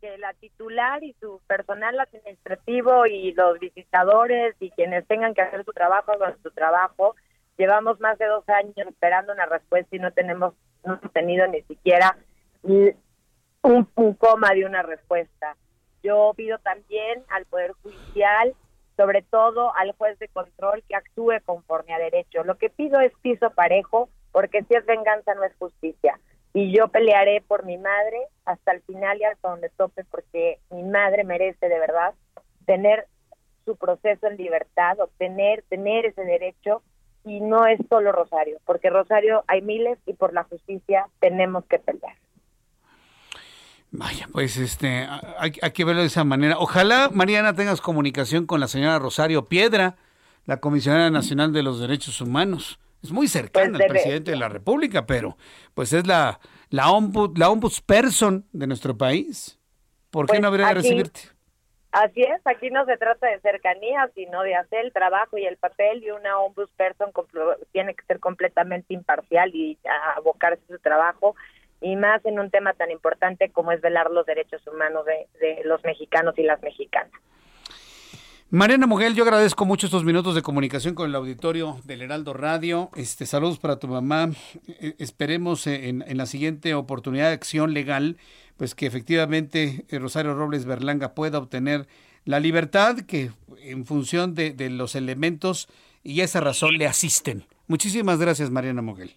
Que 0.00 0.16
la 0.18 0.32
titular 0.34 1.02
y 1.04 1.14
su 1.20 1.40
personal 1.46 1.98
administrativo 2.00 3.06
y 3.06 3.32
los 3.32 3.58
visitadores 3.58 4.54
y 4.60 4.70
quienes 4.70 5.06
tengan 5.06 5.34
que 5.34 5.42
hacer 5.42 5.64
su 5.64 5.72
trabajo 5.72 6.12
con 6.18 6.34
su 6.42 6.50
trabajo, 6.50 7.14
llevamos 7.58 8.00
más 8.00 8.18
de 8.18 8.26
dos 8.26 8.48
años 8.48 8.74
esperando 8.88 9.32
una 9.32 9.46
respuesta 9.46 9.94
y 9.94 9.98
no 9.98 10.10
tenemos, 10.12 10.54
no 10.84 10.94
hemos 10.94 11.12
tenido 11.12 11.46
ni 11.46 11.62
siquiera 11.62 12.16
un, 12.62 12.96
un 13.62 14.14
coma 14.14 14.50
de 14.54 14.64
una 14.64 14.82
respuesta. 14.82 15.56
Yo 16.02 16.32
pido 16.36 16.58
también 16.58 17.22
al 17.28 17.46
Poder 17.46 17.72
Judicial 17.82 18.54
sobre 18.96 19.22
todo 19.22 19.74
al 19.76 19.92
juez 19.92 20.18
de 20.18 20.28
control 20.28 20.82
que 20.88 20.96
actúe 20.96 21.40
conforme 21.44 21.94
a 21.94 21.98
derecho. 21.98 22.44
Lo 22.44 22.56
que 22.56 22.70
pido 22.70 23.00
es 23.00 23.12
piso 23.22 23.50
parejo, 23.50 24.08
porque 24.32 24.62
si 24.64 24.74
es 24.74 24.86
venganza 24.86 25.34
no 25.34 25.44
es 25.44 25.54
justicia. 25.56 26.18
Y 26.52 26.76
yo 26.76 26.88
pelearé 26.88 27.40
por 27.40 27.64
mi 27.64 27.78
madre 27.78 28.18
hasta 28.44 28.72
el 28.72 28.82
final 28.82 29.20
y 29.20 29.24
hasta 29.24 29.48
donde 29.48 29.70
tope, 29.70 30.04
porque 30.10 30.60
mi 30.70 30.84
madre 30.84 31.24
merece 31.24 31.68
de 31.68 31.78
verdad 31.78 32.14
tener 32.64 33.06
su 33.64 33.76
proceso 33.76 34.26
en 34.26 34.36
libertad, 34.36 35.00
obtener, 35.00 35.64
tener 35.68 36.06
ese 36.06 36.22
derecho, 36.22 36.82
y 37.24 37.40
no 37.40 37.66
es 37.66 37.80
solo 37.88 38.12
Rosario, 38.12 38.58
porque 38.66 38.90
Rosario 38.90 39.44
hay 39.46 39.62
miles 39.62 39.98
y 40.06 40.12
por 40.12 40.34
la 40.34 40.44
justicia 40.44 41.08
tenemos 41.20 41.64
que 41.64 41.78
pelear. 41.78 42.14
Vaya, 43.96 44.26
pues 44.32 44.56
este, 44.56 45.06
hay, 45.38 45.52
que 45.52 45.84
verlo 45.84 46.00
de 46.00 46.08
esa 46.08 46.24
manera. 46.24 46.56
Ojalá, 46.58 47.10
Mariana, 47.12 47.54
tengas 47.54 47.80
comunicación 47.80 48.44
con 48.44 48.58
la 48.58 48.66
señora 48.66 48.98
Rosario 48.98 49.44
Piedra, 49.44 49.94
la 50.46 50.56
comisionada 50.56 51.10
nacional 51.10 51.52
de 51.52 51.62
los 51.62 51.78
derechos 51.78 52.20
humanos. 52.20 52.80
Es 53.04 53.12
muy 53.12 53.28
cercana 53.28 53.78
pues 53.78 53.82
al 53.82 53.88
presidente 53.88 54.32
de 54.32 54.36
la 54.36 54.48
República, 54.48 55.06
pero 55.06 55.36
pues 55.74 55.92
es 55.92 56.08
la, 56.08 56.40
la, 56.70 56.90
ombud, 56.90 57.38
la 57.38 57.50
ombudsperson 57.50 58.44
de 58.52 58.66
nuestro 58.66 58.98
país. 58.98 59.60
¿Por 60.10 60.26
qué 60.26 60.32
pues 60.32 60.40
no 60.40 60.48
habría 60.48 60.66
de 60.66 60.74
recibirte? 60.74 61.20
Así 61.92 62.22
es, 62.22 62.44
aquí 62.46 62.70
no 62.70 62.84
se 62.86 62.96
trata 62.96 63.28
de 63.28 63.38
cercanía, 63.38 64.10
sino 64.16 64.42
de 64.42 64.56
hacer 64.56 64.84
el 64.84 64.92
trabajo 64.92 65.38
y 65.38 65.46
el 65.46 65.56
papel 65.56 66.02
y 66.02 66.10
una 66.10 66.40
ombudsperson 66.40 67.12
tiene 67.70 67.94
que 67.94 68.04
ser 68.06 68.18
completamente 68.18 68.92
imparcial 68.92 69.54
y 69.54 69.78
abocarse 70.16 70.64
a 70.64 70.72
su 70.72 70.80
trabajo 70.80 71.36
y 71.84 71.96
más 71.96 72.24
en 72.24 72.38
un 72.38 72.50
tema 72.50 72.72
tan 72.72 72.90
importante 72.90 73.50
como 73.50 73.70
es 73.70 73.82
velar 73.82 74.10
los 74.10 74.24
derechos 74.24 74.66
humanos 74.66 75.04
de, 75.04 75.60
los 75.64 75.84
mexicanos 75.84 76.34
y 76.38 76.42
las 76.42 76.62
mexicanas. 76.62 77.12
Mariana 78.48 78.86
Muguel, 78.86 79.14
yo 79.14 79.24
agradezco 79.24 79.66
mucho 79.66 79.86
estos 79.86 80.02
minutos 80.02 80.34
de 80.34 80.40
comunicación 80.40 80.94
con 80.94 81.10
el 81.10 81.14
auditorio 81.14 81.76
del 81.84 82.00
Heraldo 82.00 82.32
Radio. 82.32 82.88
Este, 82.96 83.26
saludos 83.26 83.58
para 83.58 83.78
tu 83.78 83.88
mamá. 83.88 84.30
E, 84.66 84.94
esperemos 84.98 85.66
en, 85.66 86.04
la 86.08 86.24
siguiente 86.24 86.74
oportunidad 86.74 87.28
de 87.28 87.34
acción 87.34 87.74
legal, 87.74 88.16
pues 88.56 88.74
que 88.74 88.86
efectivamente 88.86 89.84
eh, 89.90 89.98
Rosario 89.98 90.34
Robles 90.34 90.64
Berlanga 90.64 91.14
pueda 91.14 91.36
obtener 91.36 91.86
la 92.24 92.40
libertad 92.40 92.96
que 93.06 93.30
en 93.58 93.84
función 93.84 94.34
de, 94.34 94.52
de 94.52 94.70
los 94.70 94.94
elementos 94.94 95.68
y 96.02 96.22
esa 96.22 96.40
razón 96.40 96.78
le 96.78 96.86
asisten. 96.86 97.44
Muchísimas 97.66 98.18
gracias, 98.18 98.50
Mariana 98.50 98.80
Moguel. 98.80 99.14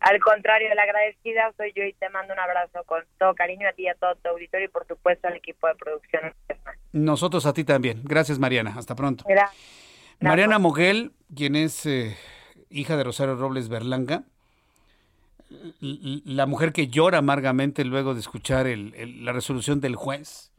Al 0.00 0.20
contrario, 0.20 0.68
la 0.74 0.82
agradecida 0.82 1.52
soy 1.56 1.72
yo 1.74 1.82
y 1.82 1.92
te 1.94 2.08
mando 2.10 2.32
un 2.32 2.38
abrazo 2.38 2.84
con 2.86 3.02
todo 3.18 3.34
cariño 3.34 3.68
a 3.68 3.72
ti, 3.72 3.88
a 3.88 3.94
todo 3.94 4.14
tu 4.16 4.28
auditorio 4.28 4.66
y 4.66 4.70
por 4.70 4.86
supuesto 4.86 5.26
al 5.26 5.34
equipo 5.34 5.66
de 5.66 5.74
producción. 5.74 6.34
Nosotros 6.92 7.46
a 7.46 7.52
ti 7.52 7.64
también. 7.64 8.02
Gracias, 8.04 8.38
Mariana. 8.38 8.74
Hasta 8.76 8.94
pronto. 8.94 9.24
Mariana 10.20 10.58
Moguel, 10.58 11.12
quien 11.34 11.56
es 11.56 11.84
eh, 11.86 12.16
hija 12.70 12.96
de 12.96 13.04
Rosario 13.04 13.34
Robles 13.34 13.68
Berlanga, 13.68 14.22
la 15.80 16.46
mujer 16.46 16.72
que 16.72 16.88
llora 16.88 17.18
amargamente 17.18 17.84
luego 17.84 18.14
de 18.14 18.20
escuchar 18.20 18.66
la 18.66 19.32
resolución 19.32 19.80
del 19.80 19.96
juez, 19.96 20.52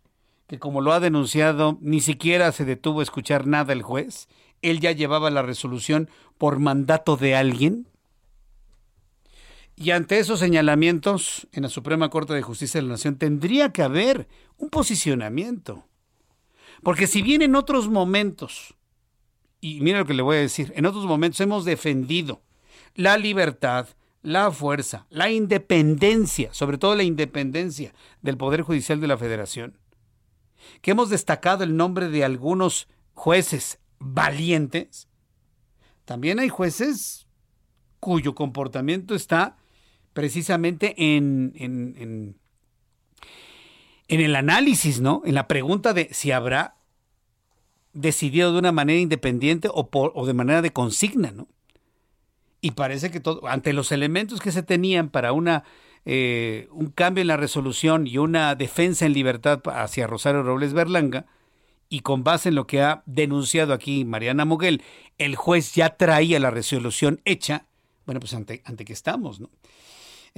que 0.47 0.59
como 0.59 0.81
lo 0.81 0.93
ha 0.93 0.99
denunciado, 0.99 1.77
ni 1.81 2.01
siquiera 2.01 2.51
se 2.51 2.65
detuvo 2.65 2.99
a 2.99 3.03
escuchar 3.03 3.47
nada 3.47 3.71
el 3.71 3.83
juez. 3.83 4.27
Él 4.61 4.79
ya 4.79 4.91
llevaba 4.91 5.29
la 5.29 5.43
resolución 5.43 6.09
por 6.37 6.59
mandato 6.59 7.17
de 7.17 7.35
alguien 7.35 7.85
y 9.79 9.91
ante 9.91 10.19
esos 10.19 10.41
señalamientos 10.41 11.47
en 11.53 11.63
la 11.63 11.69
Suprema 11.69 12.09
Corte 12.09 12.33
de 12.33 12.41
Justicia 12.41 12.81
de 12.81 12.85
la 12.85 12.93
Nación 12.93 13.15
tendría 13.15 13.71
que 13.71 13.81
haber 13.81 14.27
un 14.57 14.69
posicionamiento. 14.69 15.85
Porque 16.83 17.07
si 17.07 17.21
bien 17.21 17.41
en 17.41 17.55
otros 17.55 17.87
momentos, 17.87 18.75
y 19.61 19.79
mira 19.79 19.99
lo 19.99 20.05
que 20.05 20.13
le 20.13 20.21
voy 20.21 20.35
a 20.35 20.41
decir, 20.41 20.73
en 20.75 20.85
otros 20.85 21.05
momentos 21.05 21.39
hemos 21.39 21.63
defendido 21.63 22.41
la 22.93 23.17
libertad, 23.17 23.87
la 24.21 24.51
fuerza, 24.51 25.07
la 25.09 25.29
independencia, 25.29 26.53
sobre 26.53 26.77
todo 26.77 26.93
la 26.95 27.03
independencia 27.03 27.93
del 28.21 28.35
Poder 28.35 28.63
Judicial 28.63 28.99
de 28.99 29.07
la 29.07 29.17
Federación, 29.17 29.77
que 30.81 30.91
hemos 30.91 31.09
destacado 31.09 31.63
el 31.63 31.77
nombre 31.77 32.09
de 32.09 32.25
algunos 32.25 32.89
jueces 33.13 33.79
valientes, 33.97 35.07
también 36.03 36.37
hay 36.39 36.49
jueces 36.49 37.27
cuyo 38.01 38.35
comportamiento 38.35 39.15
está 39.15 39.55
precisamente 40.13 40.95
en, 40.97 41.53
en, 41.55 42.35
el 44.07 44.35
análisis, 44.35 44.99
¿no? 45.01 45.21
En 45.25 45.35
la 45.35 45.47
pregunta 45.47 45.93
de 45.93 46.09
si 46.11 46.31
habrá 46.31 46.75
decidido 47.93 48.51
de 48.51 48.59
una 48.59 48.71
manera 48.71 48.99
independiente 48.99 49.69
o, 49.71 49.89
o 49.91 50.25
de 50.25 50.33
manera 50.33 50.61
de 50.61 50.73
consigna, 50.73 51.31
¿no? 51.31 51.47
Y 52.61 52.71
parece 52.71 53.09
que 53.11 53.19
todo, 53.19 53.47
ante 53.47 53.71
los 53.71 53.91
elementos 53.91 54.41
que 54.41 54.51
se 54.51 54.63
tenían 54.63 55.09
para 55.09 55.31
una 55.31 55.63
eh, 56.05 56.67
un 56.71 56.89
cambio 56.89 57.21
en 57.21 57.27
la 57.27 57.37
resolución 57.37 58.07
y 58.07 58.17
una 58.17 58.55
defensa 58.55 59.05
en 59.05 59.13
libertad 59.13 59.61
hacia 59.65 60.07
Rosario 60.07 60.43
Robles 60.43 60.73
Berlanga, 60.73 61.25
y 61.89 62.01
con 62.01 62.23
base 62.23 62.49
en 62.49 62.55
lo 62.55 62.67
que 62.67 62.81
ha 62.81 63.03
denunciado 63.05 63.73
aquí 63.73 64.05
Mariana 64.05 64.45
Moguel, 64.45 64.81
el 65.17 65.35
juez 65.35 65.73
ya 65.73 65.97
traía 65.97 66.39
la 66.39 66.51
resolución 66.51 67.19
hecha, 67.25 67.65
bueno, 68.05 68.19
pues 68.19 68.33
ante, 68.33 68.61
ante 68.65 68.85
que 68.85 68.93
estamos, 68.93 69.39
¿no? 69.39 69.49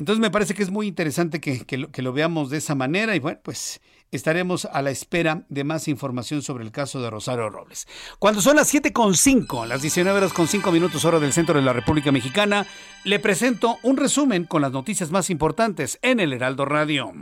Entonces 0.02 0.20
me 0.20 0.32
parece 0.32 0.56
que 0.56 0.64
es 0.64 0.72
muy 0.72 0.88
interesante 0.88 1.39
que, 1.39 1.78
lo, 1.78 2.12
veamos 2.12 2.49
de 2.49 2.58
esa 2.58 2.74
manera 2.74 3.16
y 3.16 3.20
bueno, 3.20 3.38
pues 3.43 3.82
estaremos 4.10 4.66
a 4.66 4.82
la 4.82 4.89
espera 4.89 5.43
de 5.47 5.64
más 5.64 5.88
información 5.88 6.41
sobre 6.41 6.64
el 6.64 6.72
caso 6.72 7.04
de 7.04 7.12
Rosario 7.12 7.52
Robles. 7.52 7.88
Cuando 8.18 8.41
son 8.41 8.56
las 8.56 8.74
7.5, 8.74 9.68
las 9.68 9.84
19 9.84 10.18
horas 10.18 10.34
con 10.34 10.47
5 10.47 10.72
minutos 10.72 11.06
hora 11.06 11.20
del 11.20 11.34
centro 11.34 11.54
de 11.54 11.62
la 11.62 11.74
República 11.74 12.12
Mexicana, 12.12 12.66
le 13.04 13.20
presento 13.20 13.78
un 13.84 13.95
resumen 13.95 14.45
con 14.45 14.64
las 14.64 14.72
noticias 14.72 15.12
más 15.12 15.30
importantes 15.30 15.99
en 16.02 16.20
el 16.20 16.34
Heraldo 16.34 16.66
Radio. 16.66 17.14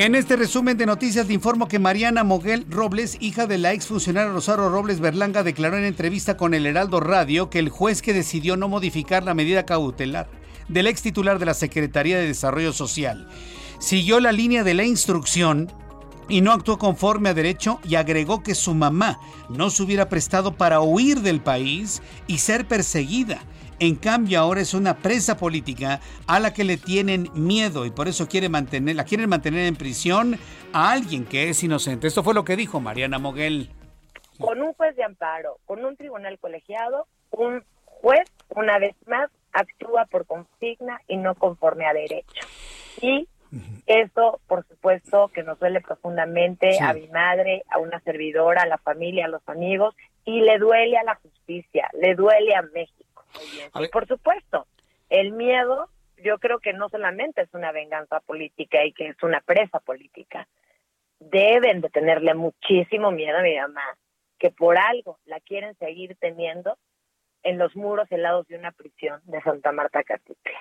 En 0.00 0.14
este 0.14 0.36
resumen 0.36 0.78
de 0.78 0.86
noticias 0.86 1.26
le 1.26 1.34
informo 1.34 1.68
que 1.68 1.78
Mariana 1.78 2.24
Moguel 2.24 2.64
Robles, 2.70 3.18
hija 3.20 3.46
de 3.46 3.58
la 3.58 3.74
exfuncionaria 3.74 4.32
Rosario 4.32 4.70
Robles 4.70 4.98
Berlanga, 4.98 5.42
declaró 5.42 5.76
en 5.76 5.84
entrevista 5.84 6.38
con 6.38 6.54
el 6.54 6.64
Heraldo 6.64 7.00
Radio 7.00 7.50
que 7.50 7.58
el 7.58 7.68
juez 7.68 8.00
que 8.00 8.14
decidió 8.14 8.56
no 8.56 8.66
modificar 8.66 9.24
la 9.24 9.34
medida 9.34 9.66
cautelar 9.66 10.30
del 10.68 10.86
ex 10.86 11.02
titular 11.02 11.38
de 11.38 11.44
la 11.44 11.52
Secretaría 11.52 12.16
de 12.16 12.28
Desarrollo 12.28 12.72
Social 12.72 13.28
siguió 13.78 14.20
la 14.20 14.32
línea 14.32 14.64
de 14.64 14.72
la 14.72 14.84
instrucción 14.84 15.70
y 16.30 16.40
no 16.40 16.52
actuó 16.52 16.78
conforme 16.78 17.28
a 17.28 17.34
derecho 17.34 17.78
y 17.86 17.96
agregó 17.96 18.42
que 18.42 18.54
su 18.54 18.72
mamá 18.72 19.20
no 19.50 19.68
se 19.68 19.82
hubiera 19.82 20.08
prestado 20.08 20.56
para 20.56 20.80
huir 20.80 21.20
del 21.20 21.42
país 21.42 22.00
y 22.26 22.38
ser 22.38 22.66
perseguida 22.66 23.42
en 23.80 23.96
cambio, 23.96 24.38
ahora 24.38 24.60
es 24.60 24.74
una 24.74 24.98
presa 24.98 25.38
política 25.38 26.00
a 26.26 26.38
la 26.38 26.52
que 26.52 26.64
le 26.64 26.76
tienen 26.76 27.28
miedo 27.34 27.86
y 27.86 27.90
por 27.90 28.08
eso 28.08 28.28
quiere 28.28 28.50
mantener, 28.50 28.94
la 28.94 29.04
quieren 29.04 29.28
mantener 29.28 29.66
en 29.66 29.74
prisión 29.74 30.36
a 30.74 30.92
alguien 30.92 31.24
que 31.24 31.48
es 31.48 31.64
inocente. 31.64 32.06
Esto 32.06 32.22
fue 32.22 32.34
lo 32.34 32.44
que 32.44 32.56
dijo 32.56 32.78
Mariana 32.78 33.18
Moguel. 33.18 33.70
Con 34.38 34.60
un 34.60 34.74
juez 34.74 34.94
de 34.96 35.04
amparo, 35.04 35.58
con 35.64 35.82
un 35.84 35.96
tribunal 35.96 36.38
colegiado, 36.38 37.06
un 37.30 37.64
juez, 37.84 38.30
una 38.50 38.78
vez 38.78 38.94
más, 39.06 39.30
actúa 39.52 40.04
por 40.04 40.26
consigna 40.26 41.00
y 41.08 41.16
no 41.16 41.34
conforme 41.34 41.86
a 41.86 41.94
derecho. 41.94 42.46
Y 43.00 43.28
eso, 43.86 44.40
por 44.46 44.66
supuesto, 44.68 45.28
que 45.28 45.42
nos 45.42 45.58
duele 45.58 45.80
profundamente 45.80 46.78
a 46.80 46.92
mi 46.92 47.08
madre, 47.08 47.64
a 47.70 47.78
una 47.78 47.98
servidora, 48.00 48.62
a 48.62 48.66
la 48.66 48.78
familia, 48.78 49.24
a 49.24 49.28
los 49.28 49.42
amigos, 49.48 49.96
y 50.24 50.40
le 50.40 50.58
duele 50.58 50.98
a 50.98 51.04
la 51.04 51.16
justicia, 51.16 51.88
le 51.98 52.14
duele 52.14 52.54
a 52.54 52.62
México. 52.62 52.99
Y 53.80 53.88
por 53.88 54.06
supuesto, 54.06 54.66
el 55.08 55.32
miedo 55.32 55.88
yo 56.22 56.38
creo 56.38 56.58
que 56.58 56.72
no 56.72 56.88
solamente 56.88 57.42
es 57.42 57.48
una 57.52 57.72
venganza 57.72 58.20
política 58.20 58.84
y 58.84 58.92
que 58.92 59.08
es 59.08 59.22
una 59.22 59.40
presa 59.40 59.80
política. 59.80 60.46
Deben 61.18 61.80
de 61.80 61.90
tenerle 61.90 62.34
muchísimo 62.34 63.10
miedo 63.10 63.38
a 63.38 63.42
mi 63.42 63.56
mamá, 63.56 63.84
que 64.38 64.50
por 64.50 64.78
algo 64.78 65.18
la 65.26 65.40
quieren 65.40 65.74
seguir 65.78 66.16
teniendo 66.18 66.78
en 67.42 67.58
los 67.58 67.74
muros 67.76 68.10
helados 68.10 68.46
de 68.48 68.56
una 68.56 68.72
prisión 68.72 69.20
de 69.24 69.40
Santa 69.42 69.72
Marta 69.72 70.02
Catitla. 70.02 70.60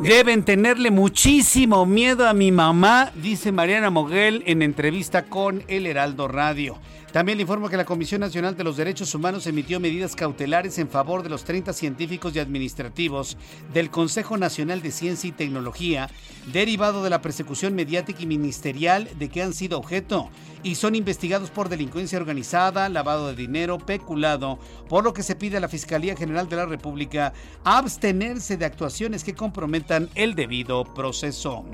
Deben 0.00 0.44
tenerle 0.44 0.90
muchísimo 0.90 1.84
miedo 1.84 2.28
a 2.28 2.32
mi 2.32 2.52
mamá, 2.52 3.10
dice 3.16 3.50
Mariana 3.50 3.90
Moguel 3.90 4.42
en 4.46 4.62
entrevista 4.62 5.24
con 5.24 5.64
El 5.68 5.86
Heraldo 5.86 6.28
Radio. 6.28 6.78
También 7.12 7.38
le 7.38 7.42
informo 7.42 7.70
que 7.70 7.76
la 7.78 7.86
Comisión 7.86 8.20
Nacional 8.20 8.54
de 8.54 8.64
los 8.64 8.76
Derechos 8.76 9.14
Humanos 9.14 9.46
emitió 9.46 9.80
medidas 9.80 10.14
cautelares 10.14 10.78
en 10.78 10.90
favor 10.90 11.22
de 11.22 11.30
los 11.30 11.42
30 11.42 11.72
científicos 11.72 12.36
y 12.36 12.38
administrativos 12.38 13.38
del 13.72 13.90
Consejo 13.90 14.36
Nacional 14.36 14.82
de 14.82 14.90
Ciencia 14.90 15.28
y 15.28 15.32
Tecnología, 15.32 16.10
derivado 16.52 17.02
de 17.02 17.08
la 17.08 17.22
persecución 17.22 17.74
mediática 17.74 18.22
y 18.22 18.26
ministerial 18.26 19.08
de 19.18 19.30
que 19.30 19.42
han 19.42 19.54
sido 19.54 19.78
objeto 19.78 20.28
y 20.62 20.74
son 20.74 20.94
investigados 20.94 21.50
por 21.50 21.70
delincuencia 21.70 22.18
organizada, 22.18 22.90
lavado 22.90 23.28
de 23.28 23.36
dinero, 23.36 23.78
peculado, 23.78 24.58
por 24.88 25.02
lo 25.02 25.14
que 25.14 25.22
se 25.22 25.34
pide 25.34 25.56
a 25.56 25.60
la 25.60 25.68
Fiscalía 25.68 26.14
General 26.14 26.46
de 26.48 26.56
la 26.56 26.66
República 26.66 27.32
abstenerse 27.64 28.58
de 28.58 28.66
actuaciones 28.66 29.24
que 29.24 29.34
comprometan 29.34 30.10
el 30.14 30.34
debido 30.34 30.84
proceso. 30.84 31.64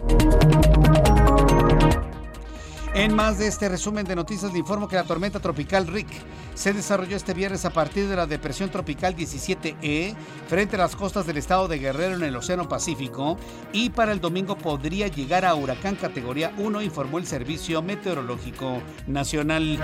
En 2.95 3.13
más 3.13 3.39
de 3.39 3.49
este 3.49 3.69
resumen 3.69 4.07
de 4.07 4.15
noticias 4.15 4.53
le 4.53 4.61
informo 4.61 4.87
que 4.87 4.95
la 4.95 5.03
tormenta 5.03 5.41
tropical 5.41 5.89
Rick 5.89 6.07
se 6.55 6.73
desarrolló 6.73 7.17
este 7.17 7.35
viernes 7.35 7.65
a 7.65 7.71
partir 7.71 8.07
de 8.07 8.15
la 8.15 8.29
depresión 8.29 8.71
tropical 8.71 9.17
17E 9.17 10.15
frente 10.47 10.77
a 10.77 10.79
las 10.79 10.95
costas 10.95 11.27
del 11.27 11.39
estado 11.39 11.67
de 11.67 11.81
Guerrero 11.81 12.15
en 12.15 12.23
el 12.23 12.37
Océano 12.37 12.69
Pacífico 12.69 13.37
y 13.73 13.91
para 13.91 14.13
el 14.13 14.21
domingo 14.21 14.57
podría 14.57 15.09
llegar 15.09 15.45
a 15.45 15.57
huracán 15.57 15.97
categoría 15.97 16.55
1, 16.57 16.83
informó 16.83 17.19
el 17.19 17.27
Servicio 17.27 17.83
Meteorológico 17.83 18.81
Nacional. 19.09 19.81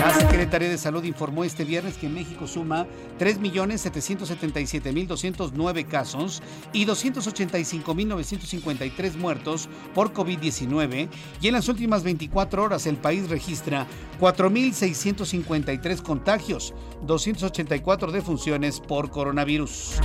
La 0.00 0.12
Secretaría 0.12 0.68
de 0.68 0.76
Salud 0.76 1.02
informó 1.04 1.44
este 1.44 1.64
viernes 1.64 1.96
que 1.96 2.10
México 2.10 2.46
suma 2.46 2.86
3.777.209 3.18 5.86
casos 5.86 6.42
y 6.74 6.84
285.953 6.84 9.16
muertos 9.16 9.70
por 9.94 10.12
COVID-19 10.12 11.08
y 11.40 11.48
en 11.48 11.54
las 11.54 11.68
últimas 11.68 12.02
24 12.02 12.33
horas 12.36 12.86
el 12.86 12.96
país 12.96 13.28
registra 13.28 13.86
4.653 14.20 16.02
contagios, 16.02 16.74
284 17.06 18.12
defunciones 18.12 18.80
por 18.80 19.10
coronavirus. 19.10 20.00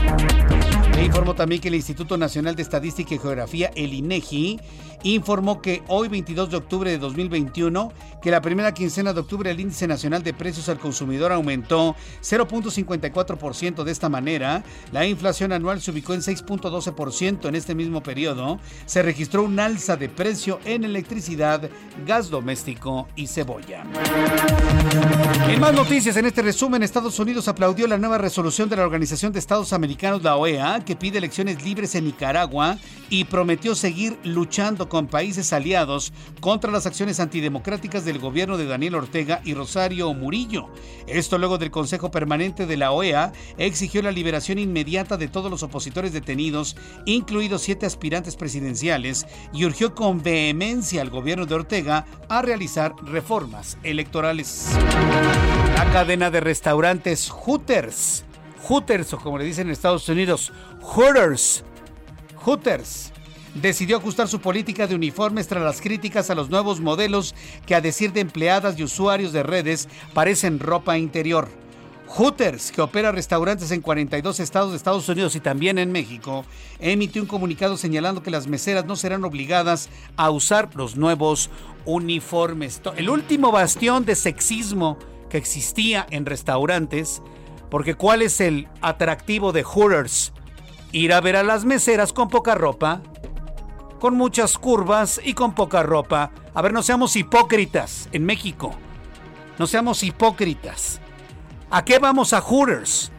Le 0.96 1.06
informó 1.06 1.34
también 1.34 1.62
que 1.62 1.70
el 1.70 1.76
Instituto 1.76 2.18
Nacional 2.18 2.56
de 2.56 2.62
Estadística 2.62 3.16
y 3.16 3.20
Geografía, 3.20 3.72
el 3.76 3.94
INEGI, 3.94 4.60
informó 5.04 5.62
que 5.62 5.84
hoy 5.88 6.08
22 6.08 6.50
de 6.52 6.58
octubre 6.58 6.92
de 6.92 6.98
2021, 6.98 7.92
que 8.22 8.32
la 8.32 8.42
primera 8.42 8.74
quincena 8.74 9.14
de 9.14 9.20
octubre 9.22 9.50
el 9.50 9.60
índice 9.60 9.88
nacional 9.88 10.24
de 10.24 10.34
precios 10.34 10.70
al 10.70 10.80
consumidor 10.80 11.32
aumentó 11.32 11.96
0.54%. 12.22 13.84
De 13.84 13.92
esta 13.92 14.10
manera, 14.10 14.64
la 14.92 15.06
inflación 15.06 15.52
anual 15.52 15.82
se 15.82 15.92
ubicó 15.92 16.14
en 16.14 16.22
6.12% 16.22 17.48
en 17.48 17.56
este 17.56 17.76
mismo 17.76 18.04
periodo. 18.04 18.60
Se 18.86 19.02
registró 19.02 19.44
un 19.44 19.60
alza 19.60 19.96
de 19.96 20.10
precio 20.10 20.60
en 20.66 20.84
electricidad, 20.84 21.70
gas 22.06 22.30
doméstico 22.30 23.08
y 23.16 23.28
cebolla. 23.28 23.84
En 25.48 25.60
más 25.60 25.74
noticias, 25.74 26.18
en 26.18 26.26
este 26.26 26.42
resumen, 26.42 26.84
Estados 26.84 27.20
Unidos 27.20 27.48
aplaudió 27.48 27.88
la 27.88 27.98
nueva 27.98 28.18
resolución 28.18 28.70
de 28.70 28.76
la 28.76 28.84
Organización 28.84 29.32
de 29.32 29.40
Estados 29.40 29.74
Americanos, 29.74 30.24
la 30.24 30.36
OEA, 30.36 30.84
que 30.84 30.96
pide 30.96 31.18
elecciones 31.18 31.64
libres 31.64 31.96
en 31.96 32.06
Nicaragua 32.06 32.78
y 33.10 33.24
prometió 33.26 33.76
seguir 33.76 34.20
luchando 34.24 34.89
con 34.90 35.08
países 35.08 35.54
aliados 35.54 36.12
contra 36.42 36.72
las 36.72 36.86
acciones 36.86 37.22
antidemocráticas 37.22 38.04
del 38.04 38.20
gobierno 38.20 38.58
de 38.58 38.66
Daniel 38.66 38.96
Ortega 38.96 39.42
y 39.46 39.54
Rosario 39.54 40.14
Murillo. 40.14 40.68
Esto 41.08 41.38
luego 41.38 41.58
del 41.58 41.72
Consejo 41.72 42.12
Permanente 42.12 42.66
de 42.66 42.76
la 42.76 42.92
OEA 42.92 43.32
exigió 43.58 44.02
la 44.02 44.12
liberación 44.12 44.60
inmediata 44.60 45.16
de 45.16 45.28
todos 45.30 45.50
los 45.50 45.64
opositores 45.64 46.12
detenidos, 46.12 46.76
incluidos 47.06 47.62
siete 47.62 47.86
aspirantes 47.86 48.36
presidenciales, 48.36 49.26
y 49.54 49.66
urgió 49.66 49.96
con 49.96 50.22
vehemencia 50.22 51.02
al 51.02 51.10
gobierno 51.10 51.46
de 51.46 51.56
Ortega 51.56 52.06
a 52.28 52.42
realizar 52.42 52.96
reformas 53.04 53.78
electorales. 53.84 54.68
La 55.76 55.90
cadena 55.92 56.30
de 56.30 56.42
restaurantes 56.42 57.30
Hooters, 57.30 58.26
Hooters 58.68 59.14
o 59.14 59.18
como 59.18 59.38
le 59.38 59.46
dicen 59.46 59.68
en 59.68 59.74
Estados 59.74 60.10
Unidos, 60.10 60.52
Hooters, 60.82 61.64
Hooters, 62.44 63.12
decidió 63.62 63.98
ajustar 63.98 64.28
su 64.28 64.40
política 64.40 64.88
de 64.88 64.96
uniformes 64.96 65.48
tras 65.48 65.64
las 65.64 65.82
críticas 65.82 66.30
a 66.30 66.36
los 66.36 66.50
nuevos 66.50 66.80
modelos 66.80 67.36
que 67.66 67.76
a 67.76 67.82
decir 67.82 68.14
de 68.14 68.22
empleadas 68.22 68.78
y 68.78 68.84
usuarios 68.84 69.34
de 69.34 69.44
redes 69.44 69.88
parecen 70.14 70.60
ropa 70.60 70.98
interior. 70.98 71.50
Hooters, 72.10 72.72
que 72.72 72.82
opera 72.82 73.12
restaurantes 73.12 73.70
en 73.72 73.82
42 73.82 74.40
estados 74.40 74.72
de 74.72 74.78
Estados 74.78 75.08
Unidos 75.08 75.36
y 75.36 75.40
también 75.40 75.78
en 75.78 75.92
México, 75.92 76.44
emitió 76.80 77.22
un 77.22 77.28
comunicado 77.28 77.78
señalando 77.78 78.24
que 78.24 78.32
las 78.32 78.48
meseras 78.48 78.86
no 78.86 78.96
serán 78.96 79.24
obligadas 79.24 79.90
a 80.18 80.32
usar 80.32 80.76
los 80.76 80.96
nuevos 80.96 81.52
uniformes. 81.86 82.82
El 82.98 83.10
último 83.12 83.52
bastión 83.52 84.06
de 84.06 84.16
sexismo 84.16 84.98
que 85.30 85.38
existía 85.38 86.08
en 86.10 86.26
restaurantes, 86.26 87.22
porque 87.70 87.94
¿cuál 87.94 88.24
es 88.24 88.42
el 88.42 88.68
atractivo 88.82 89.52
de 89.52 89.64
Hooters? 89.64 90.34
Ir 90.92 91.14
a 91.14 91.22
ver 91.22 91.36
a 91.36 91.44
las 91.44 91.64
meseras 91.64 92.12
con 92.12 92.30
poca 92.30 92.56
ropa, 92.56 93.04
con 94.00 94.16
muchas 94.16 94.58
curvas 94.58 95.20
y 95.24 95.34
con 95.34 95.54
poca 95.54 95.84
ropa. 95.84 96.32
A 96.54 96.62
ver, 96.62 96.74
no 96.74 96.82
seamos 96.82 97.16
hipócritas 97.16 98.10
en 98.12 98.26
México. 98.26 98.74
No 99.58 99.68
seamos 99.68 100.04
hipócritas. 100.04 101.00
¿A 101.70 101.86
qué 101.86 102.00
vamos 102.00 102.34
a 102.34 102.42
Hooters? 102.42 103.12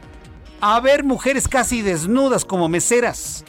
A 0.61 0.81
ver 0.81 1.05
mujeres 1.05 1.47
casi 1.47 1.83
desnudas 1.83 2.45
como 2.45 2.69
meseras. 2.69 3.45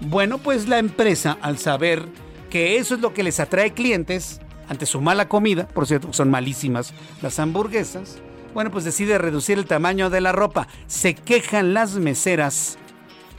Bueno, 0.00 0.38
pues 0.38 0.68
la 0.68 0.78
empresa, 0.78 1.38
al 1.40 1.58
saber 1.58 2.06
que 2.50 2.76
eso 2.76 2.94
es 2.94 3.00
lo 3.00 3.14
que 3.14 3.22
les 3.22 3.40
atrae 3.40 3.72
clientes, 3.72 4.40
ante 4.68 4.86
su 4.86 5.00
mala 5.00 5.28
comida, 5.28 5.66
por 5.68 5.86
cierto, 5.86 6.12
son 6.12 6.30
malísimas 6.30 6.92
las 7.22 7.38
hamburguesas, 7.38 8.18
bueno, 8.54 8.70
pues 8.70 8.84
decide 8.84 9.18
reducir 9.18 9.58
el 9.58 9.66
tamaño 9.66 10.10
de 10.10 10.20
la 10.20 10.32
ropa. 10.32 10.66
Se 10.86 11.14
quejan 11.14 11.72
las 11.72 11.94
meseras. 11.94 12.78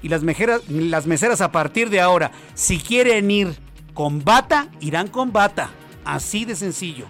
Y 0.01 0.09
las, 0.09 0.23
las 0.67 1.07
meseras 1.07 1.41
a 1.41 1.51
partir 1.51 1.89
de 1.89 2.01
ahora, 2.01 2.31
si 2.53 2.79
quieren 2.79 3.29
ir 3.29 3.55
con 3.93 4.23
bata, 4.23 4.69
irán 4.79 5.07
con 5.07 5.31
bata. 5.31 5.69
Así 6.05 6.45
de 6.45 6.55
sencillo. 6.55 7.05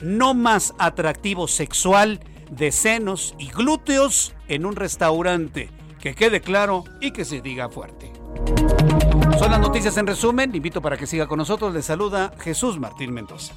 No 0.00 0.34
más 0.34 0.74
atractivo 0.78 1.48
sexual 1.48 2.20
de 2.50 2.72
senos 2.72 3.34
y 3.38 3.48
glúteos 3.48 4.34
en 4.46 4.64
un 4.64 4.76
restaurante. 4.76 5.70
Que 6.00 6.14
quede 6.14 6.40
claro 6.40 6.84
y 7.00 7.10
que 7.10 7.24
se 7.24 7.40
diga 7.40 7.68
fuerte. 7.68 8.12
Son 9.38 9.50
las 9.50 9.60
noticias 9.60 9.96
en 9.96 10.06
resumen. 10.06 10.54
invito 10.54 10.80
para 10.80 10.96
que 10.96 11.06
siga 11.06 11.26
con 11.26 11.38
nosotros. 11.38 11.74
Le 11.74 11.82
saluda 11.82 12.32
Jesús 12.38 12.78
Martín 12.78 13.12
Mendoza. 13.12 13.54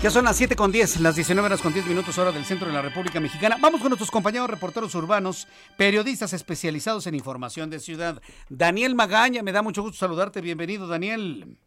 Ya 0.00 0.12
son 0.12 0.26
las 0.26 0.36
7 0.36 0.54
con 0.54 0.70
10, 0.70 1.00
las 1.00 1.16
19 1.16 1.46
horas 1.46 1.60
con 1.60 1.72
10 1.72 1.86
minutos 1.86 2.16
hora 2.18 2.30
del 2.30 2.44
centro 2.44 2.68
de 2.68 2.72
la 2.72 2.82
República 2.82 3.18
Mexicana. 3.18 3.56
Vamos 3.60 3.80
con 3.80 3.90
nuestros 3.90 4.12
compañeros 4.12 4.48
reporteros 4.48 4.94
urbanos, 4.94 5.48
periodistas 5.76 6.32
especializados 6.32 7.08
en 7.08 7.16
información 7.16 7.68
de 7.68 7.80
ciudad. 7.80 8.22
Daniel 8.48 8.94
Magaña, 8.94 9.42
me 9.42 9.50
da 9.50 9.60
mucho 9.60 9.82
gusto 9.82 9.98
saludarte. 9.98 10.40
Bienvenido, 10.40 10.86
Daniel. 10.86 11.58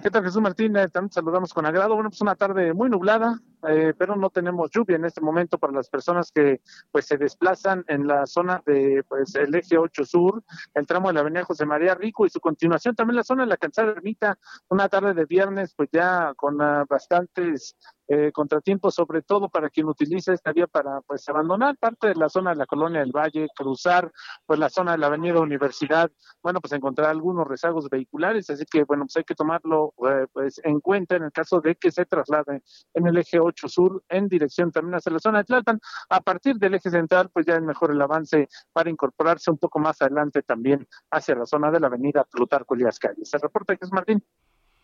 ¿Qué 0.00 0.10
tal, 0.12 0.22
Jesús 0.22 0.40
Martín? 0.40 0.76
Eh, 0.76 0.88
también 0.90 1.12
saludamos 1.12 1.52
con 1.52 1.66
agrado. 1.66 1.94
Bueno, 1.94 2.10
pues 2.10 2.20
una 2.20 2.36
tarde 2.36 2.72
muy 2.72 2.88
nublada, 2.88 3.40
eh, 3.68 3.94
pero 3.96 4.16
no 4.16 4.30
tenemos 4.30 4.70
lluvia 4.70 4.96
en 4.96 5.04
este 5.04 5.20
momento 5.20 5.58
para 5.58 5.72
las 5.72 5.88
personas 5.88 6.30
que 6.32 6.60
pues 6.90 7.06
se 7.06 7.16
desplazan 7.16 7.84
en 7.88 8.06
la 8.06 8.26
zona 8.26 8.62
de 8.66 9.04
pues 9.08 9.34
el 9.34 9.54
eje 9.54 9.78
8 9.78 10.04
sur, 10.04 10.42
el 10.74 10.86
tramo 10.86 11.08
de 11.08 11.14
la 11.14 11.20
avenida 11.20 11.44
José 11.44 11.66
María 11.66 11.94
Rico 11.94 12.26
y 12.26 12.30
su 12.30 12.40
continuación 12.40 12.94
también 12.94 13.16
la 13.16 13.24
zona 13.24 13.44
de 13.44 13.50
la 13.50 13.56
calzada 13.56 13.92
ermita, 13.92 14.38
una 14.68 14.88
tarde 14.88 15.14
de 15.14 15.24
viernes 15.24 15.74
pues 15.74 15.88
ya 15.92 16.32
con 16.36 16.60
uh, 16.60 16.84
bastantes 16.88 17.76
eh, 18.12 18.32
contratiempos, 18.32 18.96
sobre 18.96 19.22
todo 19.22 19.48
para 19.48 19.70
quien 19.70 19.86
utiliza 19.86 20.32
esta 20.32 20.52
vía 20.52 20.66
para 20.66 21.00
pues 21.02 21.28
abandonar 21.28 21.76
parte 21.78 22.08
de 22.08 22.16
la 22.16 22.28
zona 22.28 22.50
de 22.50 22.56
la 22.56 22.66
colonia 22.66 22.98
del 22.98 23.12
Valle, 23.12 23.46
cruzar 23.54 24.10
pues 24.46 24.58
la 24.58 24.68
zona 24.68 24.92
de 24.92 24.98
la 24.98 25.06
avenida 25.06 25.38
Universidad, 25.38 26.10
bueno 26.42 26.60
pues 26.60 26.72
encontrar 26.72 27.08
algunos 27.08 27.46
rezagos 27.46 27.88
vehiculares, 27.88 28.50
así 28.50 28.64
que 28.68 28.82
bueno 28.82 29.04
pues 29.04 29.16
hay 29.18 29.22
que 29.22 29.36
tomarlo 29.36 29.94
eh, 30.08 30.26
pues 30.32 30.60
en 30.64 30.80
cuenta 30.80 31.14
en 31.14 31.22
el 31.22 31.30
caso 31.30 31.60
de 31.60 31.76
que 31.76 31.92
se 31.92 32.04
traslade 32.04 32.62
en 32.94 33.06
el 33.06 33.16
eje 33.16 33.38
8 33.38 33.49
sur 33.56 34.02
en 34.08 34.28
dirección 34.28 34.72
también 34.72 34.96
hacia 34.96 35.12
la 35.12 35.18
zona 35.18 35.38
de 35.38 35.44
Tlalpan, 35.44 35.80
a 36.08 36.20
partir 36.20 36.56
del 36.56 36.74
eje 36.74 36.90
central 36.90 37.30
pues 37.32 37.46
ya 37.46 37.54
es 37.54 37.62
mejor 37.62 37.90
el 37.90 38.00
avance 38.00 38.48
para 38.72 38.90
incorporarse 38.90 39.50
un 39.50 39.58
poco 39.58 39.78
más 39.78 40.00
adelante 40.02 40.42
también 40.42 40.86
hacia 41.10 41.34
la 41.34 41.46
zona 41.46 41.70
de 41.70 41.80
la 41.80 41.88
avenida 41.88 42.24
Plutarco 42.24 42.74
Elías 42.74 42.98
Calles. 42.98 43.28
Se 43.28 43.38
reporta 43.38 43.76
que 43.76 43.84
es 43.84 43.92
Martín. 43.92 44.22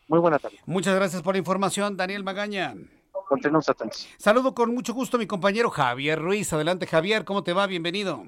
Muy 0.07 0.19
buena 0.19 0.39
tarde. 0.39 0.57
Muchas 0.65 0.95
gracias 0.95 1.21
por 1.21 1.35
la 1.35 1.39
información, 1.39 1.97
Daniel 1.97 2.23
Magaña. 2.23 2.75
Continuamos 3.27 3.67
atentos. 3.67 4.07
Saludo 4.17 4.53
con 4.53 4.73
mucho 4.73 4.93
gusto 4.93 5.17
a 5.17 5.19
mi 5.19 5.27
compañero 5.27 5.69
Javier 5.69 6.19
Ruiz. 6.19 6.53
Adelante, 6.53 6.87
Javier, 6.87 7.25
¿cómo 7.25 7.43
te 7.43 7.51
va? 7.51 7.67
Bienvenido. 7.67 8.23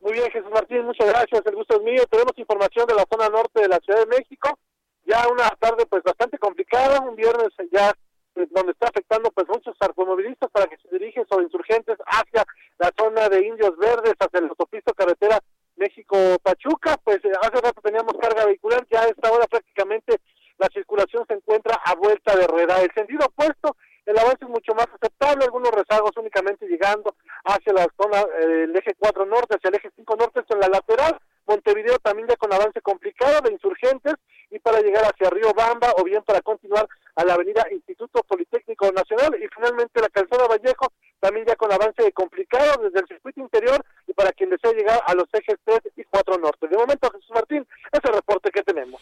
Muy 0.00 0.12
bien, 0.14 0.30
Jesús 0.30 0.50
Martín, 0.50 0.86
muchas 0.86 1.08
gracias. 1.08 1.42
El 1.44 1.54
gusto 1.54 1.76
es 1.76 1.82
mío. 1.82 2.02
Tenemos 2.10 2.32
información 2.36 2.86
de 2.86 2.94
la 2.94 3.04
zona 3.12 3.28
norte 3.28 3.60
de 3.60 3.68
la 3.68 3.78
Ciudad 3.80 4.00
de 4.00 4.06
México. 4.06 4.58
Ya 5.04 5.28
una 5.28 5.48
tarde 5.58 5.84
pues 5.86 6.02
bastante 6.02 6.38
complicada, 6.38 7.00
un 7.00 7.16
viernes 7.16 7.48
ya 7.70 7.92
pues, 8.32 8.48
donde 8.50 8.72
está 8.72 8.88
afectando 8.88 9.30
pues 9.30 9.46
muchos 9.48 9.76
automovilistas 9.80 10.50
para 10.50 10.66
que 10.66 10.78
se 10.78 10.88
dirigen 10.88 11.26
sobre 11.28 11.44
insurgentes 11.44 11.98
hacia 12.06 12.44
la 12.78 12.90
zona 12.96 13.19
de 13.30 13.46
Indios 13.46 13.76
Verdes, 13.78 14.14
hacia 14.18 14.40
la 14.40 14.48
autopista 14.48 14.92
carretera 14.92 15.40
México-Pachuca. 15.76 16.98
Pues 17.02 17.24
eh, 17.24 17.32
hace 17.40 17.60
rato 17.60 17.80
teníamos 17.82 18.14
carga 18.20 18.44
vehicular, 18.44 18.86
ya 18.90 19.02
a 19.02 19.06
esta 19.06 19.30
hora 19.30 19.46
prácticamente 19.46 20.20
la 20.58 20.68
circulación 20.72 21.24
se 21.26 21.34
encuentra 21.34 21.78
a 21.84 21.94
vuelta 21.94 22.36
de 22.36 22.46
rueda. 22.46 22.82
El 22.82 22.92
sentido 22.92 23.26
opuesto 23.26 23.76
el 24.06 24.18
avance 24.18 24.44
es 24.44 24.50
mucho 24.50 24.74
más 24.74 24.88
aceptable, 24.92 25.44
algunos 25.44 25.70
rezagos 25.70 26.10
únicamente 26.16 26.66
llegando 26.66 27.14
hacia 27.44 27.72
la 27.72 27.86
zona 27.96 28.24
del 28.40 28.74
eje 28.74 28.94
4 28.98 29.26
norte, 29.26 29.56
hacia 29.56 29.68
el 29.68 29.76
eje 29.76 29.90
5 29.94 30.16
norte, 30.16 30.40
esto 30.40 30.54
en 30.54 30.60
la 30.60 30.68
lateral, 30.68 31.16
Montevideo 31.46 31.98
también 31.98 32.28
ya 32.28 32.36
con 32.36 32.52
avance 32.52 32.80
complicado 32.80 33.40
de 33.42 33.52
insurgentes 33.52 34.14
y 34.50 34.58
para 34.58 34.80
llegar 34.80 35.04
hacia 35.04 35.30
Río 35.30 35.52
Bamba 35.52 35.92
o 35.96 36.04
bien 36.04 36.22
para 36.22 36.40
continuar 36.42 36.88
a 37.16 37.24
la 37.24 37.34
avenida 37.34 37.66
Instituto 37.72 38.22
Politécnico 38.22 38.90
Nacional 38.92 39.36
y 39.42 39.48
finalmente 39.54 40.00
la 40.00 40.08
calzada 40.08 40.46
Vallejo 40.46 40.92
también 41.18 41.46
ya 41.46 41.56
con 41.56 41.72
avance 41.72 42.10
complicado 42.12 42.82
desde 42.82 43.00
el 43.00 43.06
circuito 43.06 43.40
interior 43.40 43.84
y 44.06 44.12
para 44.12 44.32
quien 44.32 44.50
desea 44.50 44.72
llegar 44.72 45.00
a 45.06 45.14
los 45.14 45.26
ejes 45.32 45.56
3 45.64 45.80
y 45.96 46.04
4 46.04 46.38
norte. 46.38 46.68
De 46.68 46.76
momento, 46.76 47.10
Jesús 47.10 47.30
Martín, 47.34 47.66
es 47.92 48.00
el 48.02 48.14
reporte 48.14 48.50
que 48.50 48.62
tenemos. 48.62 49.00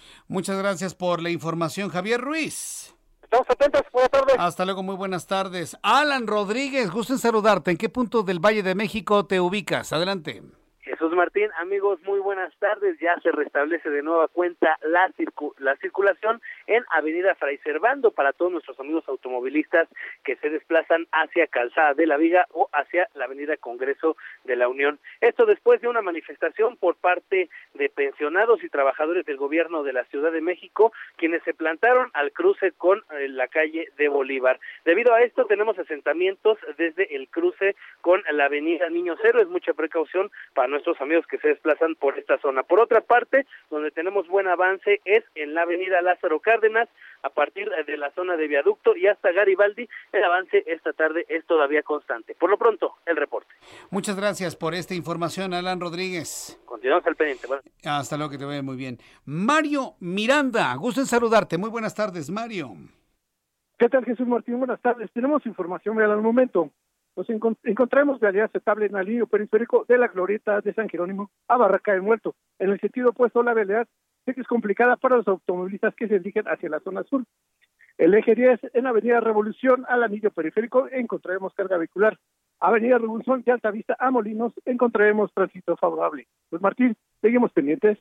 Muchas 0.48 0.62
gracias 0.62 0.94
por 0.94 1.20
la 1.20 1.28
información, 1.28 1.90
Javier 1.90 2.22
Ruiz. 2.22 2.96
Estamos 3.22 3.50
atentos, 3.50 3.82
buenas 3.92 4.10
tardes. 4.10 4.36
Hasta 4.38 4.64
luego, 4.64 4.82
muy 4.82 4.96
buenas 4.96 5.26
tardes. 5.26 5.76
Alan 5.82 6.26
Rodríguez, 6.26 6.90
gusto 6.90 7.12
en 7.12 7.18
saludarte. 7.18 7.70
¿En 7.70 7.76
qué 7.76 7.90
punto 7.90 8.22
del 8.22 8.38
Valle 8.38 8.62
de 8.62 8.74
México 8.74 9.26
te 9.26 9.40
ubicas? 9.40 9.92
Adelante. 9.92 10.40
Jesús 10.80 11.12
Martín, 11.12 11.50
amigos, 11.60 12.00
muy 12.06 12.18
buenas 12.20 12.50
tardes. 12.60 12.96
Ya 12.98 13.14
se 13.22 13.30
restablece 13.30 13.90
de 13.90 14.02
nueva 14.02 14.26
cuenta 14.28 14.78
la, 14.84 15.12
la 15.58 15.76
circulación 15.76 16.40
en 16.68 16.84
Avenida 16.90 17.34
Fray 17.34 17.58
Servando 17.58 18.12
para 18.12 18.32
todos 18.32 18.52
nuestros 18.52 18.78
amigos 18.78 19.04
automovilistas 19.08 19.88
que 20.22 20.36
se 20.36 20.50
desplazan 20.50 21.06
hacia 21.10 21.46
Calzada 21.48 21.94
de 21.94 22.06
la 22.06 22.16
Viga 22.16 22.46
o 22.52 22.68
hacia 22.72 23.08
la 23.14 23.24
Avenida 23.24 23.56
Congreso 23.56 24.16
de 24.44 24.54
la 24.54 24.68
Unión. 24.68 25.00
Esto 25.20 25.46
después 25.46 25.80
de 25.80 25.88
una 25.88 26.02
manifestación 26.02 26.76
por 26.76 26.96
parte 26.96 27.48
de 27.74 27.88
pensionados 27.88 28.62
y 28.62 28.68
trabajadores 28.68 29.24
del 29.24 29.38
gobierno 29.38 29.82
de 29.82 29.94
la 29.94 30.04
Ciudad 30.04 30.30
de 30.30 30.40
México, 30.40 30.92
quienes 31.16 31.42
se 31.42 31.54
plantaron 31.54 32.10
al 32.12 32.32
cruce 32.32 32.72
con 32.72 33.02
eh, 33.18 33.28
la 33.28 33.48
calle 33.48 33.88
de 33.96 34.08
Bolívar. 34.08 34.60
Debido 34.84 35.14
a 35.14 35.22
esto, 35.22 35.46
tenemos 35.46 35.78
asentamientos 35.78 36.58
desde 36.76 37.16
el 37.16 37.28
cruce 37.28 37.76
con 38.02 38.22
la 38.30 38.44
Avenida 38.44 38.88
Niño 38.90 39.16
Cero. 39.22 39.40
Es 39.40 39.48
mucha 39.48 39.72
precaución 39.72 40.30
para 40.54 40.68
nuestros 40.68 41.00
amigos 41.00 41.26
que 41.26 41.38
se 41.38 41.48
desplazan 41.48 41.94
por 41.94 42.18
esta 42.18 42.38
zona. 42.38 42.62
Por 42.62 42.80
otra 42.80 43.00
parte, 43.00 43.46
donde 43.70 43.90
tenemos 43.90 44.28
buen 44.28 44.48
avance 44.48 45.00
es 45.04 45.24
en 45.34 45.54
la 45.54 45.62
avenida 45.62 46.02
Lázaro 46.02 46.40
Cárdenas, 46.40 46.57
a 47.22 47.30
partir 47.30 47.68
de 47.86 47.96
la 47.96 48.10
zona 48.12 48.36
de 48.36 48.48
viaducto 48.48 48.96
y 48.96 49.06
hasta 49.06 49.32
Garibaldi, 49.32 49.88
el 50.12 50.24
avance 50.24 50.62
esta 50.66 50.92
tarde 50.92 51.24
es 51.28 51.44
todavía 51.46 51.82
constante. 51.82 52.34
Por 52.34 52.50
lo 52.50 52.58
pronto, 52.58 52.94
el 53.06 53.16
reporte. 53.16 53.52
Muchas 53.90 54.16
gracias 54.16 54.56
por 54.56 54.74
esta 54.74 54.94
información, 54.94 55.54
Alan 55.54 55.80
Rodríguez. 55.80 56.60
Continuamos 56.64 57.06
al 57.06 57.16
pendiente. 57.16 57.48
Hasta 57.84 58.16
luego, 58.16 58.30
que 58.30 58.38
te 58.38 58.44
vaya 58.44 58.62
muy 58.62 58.76
bien. 58.76 58.98
Mario 59.24 59.94
Miranda, 60.00 60.74
gusto 60.76 61.00
en 61.00 61.06
saludarte. 61.06 61.58
Muy 61.58 61.70
buenas 61.70 61.94
tardes, 61.94 62.30
Mario. 62.30 62.70
¿Qué 63.78 63.88
tal, 63.88 64.04
Jesús 64.04 64.26
Martín? 64.26 64.58
Buenas 64.58 64.80
tardes. 64.80 65.10
Tenemos 65.12 65.44
información 65.46 65.96
real 65.96 66.10
al 66.10 66.22
momento 66.22 66.70
nos 67.18 67.28
encontramos 67.64 68.20
realidad 68.20 68.44
aceptable 68.44 68.86
en 68.86 68.96
el 68.96 69.06
línea 69.06 69.26
periférico 69.26 69.84
de 69.88 69.98
la 69.98 70.06
glorieta 70.06 70.60
de 70.60 70.72
San 70.72 70.88
Jerónimo 70.88 71.32
a 71.48 71.56
Barraca 71.56 71.90
del 71.90 72.02
Muerto. 72.02 72.36
En 72.60 72.70
el 72.70 72.78
sentido 72.78 73.10
opuesto, 73.10 73.42
la 73.42 73.54
vialidad 73.54 73.88
sé 74.28 74.34
que 74.34 74.42
es 74.42 74.46
complicada 74.46 74.96
para 74.96 75.16
los 75.16 75.26
automovilistas 75.26 75.94
que 75.94 76.06
se 76.06 76.18
dirigen 76.18 76.44
hacia 76.46 76.68
la 76.68 76.80
zona 76.80 77.02
sur. 77.04 77.24
El 77.96 78.14
eje 78.14 78.34
10 78.34 78.60
en 78.74 78.86
Avenida 78.86 79.20
Revolución 79.20 79.84
al 79.88 80.02
anillo 80.02 80.30
periférico 80.30 80.86
encontraremos 80.92 81.54
carga 81.54 81.78
vehicular. 81.78 82.18
Avenida 82.60 82.98
Revolución 82.98 83.42
de 83.42 83.52
Alta 83.52 83.70
Vista 83.70 83.96
a 83.98 84.10
Molinos 84.10 84.52
encontraremos 84.66 85.32
tránsito 85.32 85.76
favorable. 85.76 86.28
Pues 86.50 86.60
Martín, 86.60 86.94
seguimos 87.22 87.52
pendientes. 87.52 87.98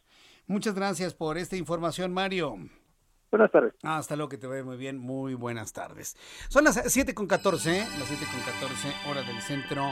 Muchas 0.47 0.75
gracias 0.75 1.13
por 1.13 1.38
esta 1.38 1.55
información, 1.55 2.13
Mario. 2.13 2.57
Buenas 3.30 3.51
tardes. 3.51 3.73
hasta 3.84 4.15
luego, 4.15 4.30
que 4.30 4.38
te 4.38 4.47
vaya 4.47 4.63
muy 4.63 4.78
bien. 4.78 4.97
Muy 4.97 5.34
buenas 5.34 5.73
tardes. 5.73 6.15
Son 6.47 6.63
las 6.63 6.82
7 6.86 7.13
con 7.13 7.28
14, 7.28 7.80
las 7.99 8.07
7 8.07 8.25
con 8.32 8.41
14, 8.41 8.93
hora 9.09 9.21
del 9.23 9.41
centro 9.41 9.91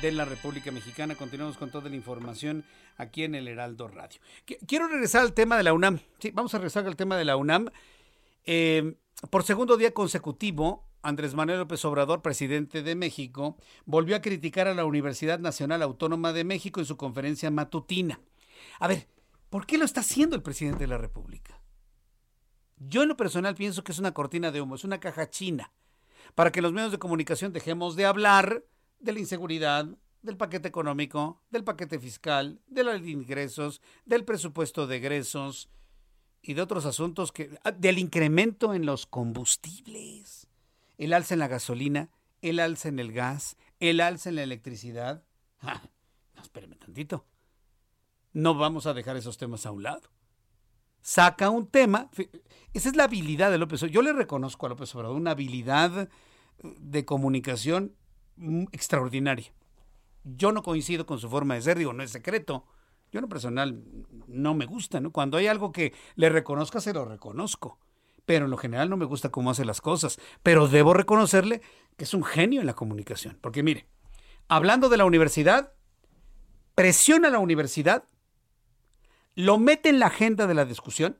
de 0.00 0.12
la 0.12 0.24
República 0.24 0.70
Mexicana. 0.70 1.16
Continuamos 1.16 1.58
con 1.58 1.70
toda 1.70 1.90
la 1.90 1.96
información 1.96 2.64
aquí 2.96 3.24
en 3.24 3.34
el 3.34 3.48
Heraldo 3.48 3.88
Radio. 3.88 4.20
Quiero 4.68 4.86
regresar 4.86 5.22
al 5.22 5.32
tema 5.32 5.56
de 5.56 5.64
la 5.64 5.72
UNAM. 5.72 5.98
Sí, 6.20 6.30
vamos 6.30 6.54
a 6.54 6.58
regresar 6.58 6.86
al 6.86 6.94
tema 6.94 7.16
de 7.16 7.24
la 7.24 7.36
UNAM. 7.36 7.70
Eh, 8.44 8.96
por 9.30 9.42
segundo 9.42 9.76
día 9.76 9.92
consecutivo, 9.92 10.86
Andrés 11.02 11.34
Manuel 11.34 11.58
López 11.58 11.84
Obrador, 11.84 12.22
presidente 12.22 12.82
de 12.82 12.94
México, 12.94 13.56
volvió 13.84 14.14
a 14.14 14.20
criticar 14.20 14.68
a 14.68 14.74
la 14.74 14.84
Universidad 14.84 15.40
Nacional 15.40 15.82
Autónoma 15.82 16.32
de 16.32 16.44
México 16.44 16.80
en 16.80 16.86
su 16.86 16.96
conferencia 16.96 17.50
matutina. 17.50 18.20
A 18.78 18.86
ver, 18.86 19.08
¿por 19.50 19.66
qué 19.66 19.78
lo 19.78 19.84
está 19.84 20.00
haciendo 20.00 20.36
el 20.36 20.42
presidente 20.42 20.80
de 20.80 20.88
la 20.88 20.98
República? 20.98 21.60
Yo 22.78 23.02
en 23.02 23.08
lo 23.08 23.16
personal 23.16 23.54
pienso 23.54 23.82
que 23.82 23.92
es 23.92 23.98
una 23.98 24.12
cortina 24.12 24.50
de 24.50 24.60
humo, 24.60 24.74
es 24.74 24.84
una 24.84 25.00
caja 25.00 25.30
china, 25.30 25.72
para 26.34 26.52
que 26.52 26.60
los 26.60 26.72
medios 26.72 26.92
de 26.92 26.98
comunicación 26.98 27.52
dejemos 27.52 27.96
de 27.96 28.04
hablar 28.04 28.64
de 28.98 29.12
la 29.12 29.20
inseguridad, 29.20 29.86
del 30.22 30.36
paquete 30.36 30.68
económico, 30.68 31.42
del 31.50 31.64
paquete 31.64 31.98
fiscal, 31.98 32.60
de 32.66 32.84
los 32.84 33.00
ingresos, 33.02 33.80
del 34.04 34.24
presupuesto 34.24 34.86
de 34.86 34.96
egresos 34.96 35.70
y 36.42 36.54
de 36.54 36.62
otros 36.62 36.84
asuntos 36.84 37.32
que 37.32 37.58
ah, 37.64 37.72
del 37.72 37.98
incremento 37.98 38.74
en 38.74 38.84
los 38.84 39.06
combustibles, 39.06 40.48
el 40.98 41.12
alza 41.12 41.34
en 41.34 41.40
la 41.40 41.48
gasolina, 41.48 42.10
el 42.42 42.58
alza 42.60 42.88
en 42.88 42.98
el 42.98 43.12
gas, 43.12 43.56
el 43.80 44.00
alza 44.00 44.28
en 44.28 44.36
la 44.36 44.42
electricidad. 44.42 45.24
Ah, 45.60 45.80
no, 46.34 46.42
espéreme 46.42 46.76
tantito. 46.76 47.24
No 48.32 48.54
vamos 48.54 48.86
a 48.86 48.92
dejar 48.92 49.16
esos 49.16 49.38
temas 49.38 49.64
a 49.64 49.70
un 49.70 49.82
lado 49.84 50.15
saca 51.06 51.50
un 51.50 51.68
tema. 51.68 52.10
Esa 52.74 52.88
es 52.88 52.96
la 52.96 53.04
habilidad 53.04 53.52
de 53.52 53.58
López 53.58 53.80
Obrador. 53.80 53.94
Yo 53.94 54.02
le 54.02 54.12
reconozco 54.12 54.66
a 54.66 54.70
López 54.70 54.92
Obrador 54.96 55.16
una 55.16 55.30
habilidad 55.30 56.08
de 56.62 57.04
comunicación 57.04 57.94
mm, 58.34 58.64
extraordinaria. 58.72 59.52
Yo 60.24 60.50
no 60.50 60.64
coincido 60.64 61.06
con 61.06 61.20
su 61.20 61.30
forma 61.30 61.54
de 61.54 61.62
ser, 61.62 61.78
digo, 61.78 61.92
no 61.92 62.02
es 62.02 62.10
secreto. 62.10 62.66
Yo 63.12 63.20
en 63.20 63.22
lo 63.22 63.28
personal 63.28 63.84
no 64.26 64.54
me 64.54 64.66
gusta. 64.66 65.00
Cuando 65.10 65.36
hay 65.36 65.46
algo 65.46 65.70
que 65.70 65.94
le 66.16 66.28
reconozca, 66.28 66.80
se 66.80 66.92
lo 66.92 67.04
reconozco. 67.04 67.78
Pero 68.24 68.46
en 68.46 68.50
lo 68.50 68.56
general 68.56 68.90
no 68.90 68.96
me 68.96 69.04
gusta 69.04 69.30
cómo 69.30 69.52
hace 69.52 69.64
las 69.64 69.80
cosas. 69.80 70.18
Pero 70.42 70.66
debo 70.66 70.92
reconocerle 70.92 71.62
que 71.96 72.02
es 72.02 72.14
un 72.14 72.24
genio 72.24 72.60
en 72.60 72.66
la 72.66 72.74
comunicación. 72.74 73.38
Porque 73.40 73.62
mire, 73.62 73.86
hablando 74.48 74.88
de 74.88 74.96
la 74.96 75.04
universidad, 75.04 75.72
presiona 76.74 77.28
a 77.28 77.30
la 77.30 77.38
universidad 77.38 78.08
lo 79.36 79.58
mete 79.58 79.90
en 79.90 80.00
la 80.00 80.06
agenda 80.06 80.46
de 80.46 80.54
la 80.54 80.64
discusión, 80.64 81.18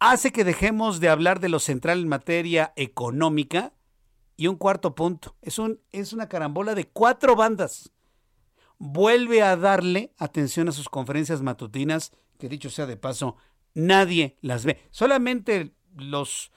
hace 0.00 0.32
que 0.32 0.42
dejemos 0.42 1.00
de 1.00 1.08
hablar 1.08 1.38
de 1.38 1.48
lo 1.48 1.58
central 1.58 2.00
en 2.00 2.08
materia 2.08 2.72
económica 2.76 3.72
y 4.36 4.48
un 4.48 4.56
cuarto 4.56 4.94
punto. 4.94 5.36
Es, 5.42 5.58
un, 5.58 5.80
es 5.92 6.12
una 6.12 6.28
carambola 6.28 6.74
de 6.74 6.88
cuatro 6.88 7.36
bandas. 7.36 7.92
Vuelve 8.78 9.42
a 9.42 9.56
darle 9.56 10.14
atención 10.18 10.68
a 10.68 10.72
sus 10.72 10.88
conferencias 10.88 11.42
matutinas, 11.42 12.12
que 12.38 12.48
dicho 12.48 12.70
sea 12.70 12.86
de 12.86 12.96
paso, 12.96 13.36
nadie 13.74 14.36
las 14.40 14.64
ve. 14.64 14.82
Solamente 14.90 15.74
los, 15.94 16.52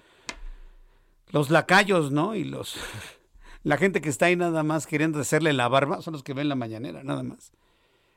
los 1.27 1.49
lacayos, 1.49 2.11
¿no? 2.11 2.35
Y 2.35 2.45
los 2.45 2.77
la 3.63 3.77
gente 3.77 4.01
que 4.01 4.09
está 4.09 4.27
ahí 4.27 4.37
nada 4.37 4.63
más 4.63 4.87
queriendo 4.87 5.19
hacerle 5.19 5.53
la 5.53 5.67
barba 5.67 6.01
son 6.01 6.13
los 6.13 6.23
que 6.23 6.33
ven 6.33 6.49
la 6.49 6.55
mañanera, 6.55 7.03
nada 7.03 7.23
más. 7.23 7.51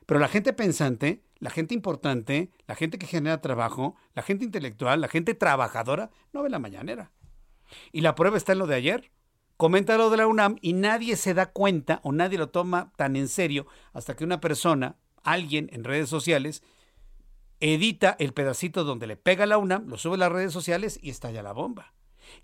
Pero 0.05 0.19
la 0.19 0.27
gente 0.27 0.51
pensante, 0.51 1.23
la 1.43 1.49
gente 1.49 1.73
importante, 1.73 2.51
la 2.67 2.75
gente 2.75 2.97
que 2.97 3.05
genera 3.05 3.41
trabajo, 3.41 3.97
la 4.15 4.21
gente 4.21 4.45
intelectual, 4.45 5.01
la 5.01 5.09
gente 5.09 5.33
trabajadora, 5.33 6.09
no 6.31 6.41
ve 6.41 6.49
la 6.49 6.57
mañanera. 6.57 7.11
Y 7.91 7.99
la 7.99 8.15
prueba 8.15 8.37
está 8.37 8.53
en 8.53 8.59
lo 8.59 8.67
de 8.67 8.75
ayer. 8.75 9.11
Comenta 9.57 9.97
lo 9.97 10.09
de 10.09 10.15
la 10.15 10.27
UNAM 10.27 10.55
y 10.61 10.71
nadie 10.71 11.17
se 11.17 11.33
da 11.33 11.47
cuenta 11.47 11.99
o 12.03 12.13
nadie 12.13 12.37
lo 12.37 12.47
toma 12.47 12.93
tan 12.95 13.17
en 13.17 13.27
serio 13.27 13.67
hasta 13.91 14.15
que 14.15 14.23
una 14.23 14.39
persona, 14.39 14.95
alguien 15.21 15.69
en 15.73 15.83
redes 15.83 16.07
sociales, 16.07 16.63
edita 17.59 18.15
el 18.19 18.33
pedacito 18.33 18.85
donde 18.85 19.05
le 19.05 19.17
pega 19.17 19.45
la 19.45 19.57
UNAM, 19.57 19.89
lo 19.89 19.97
sube 19.97 20.15
a 20.15 20.19
las 20.19 20.31
redes 20.31 20.53
sociales 20.53 20.97
y 21.01 21.09
estalla 21.09 21.43
la 21.43 21.51
bomba. 21.51 21.93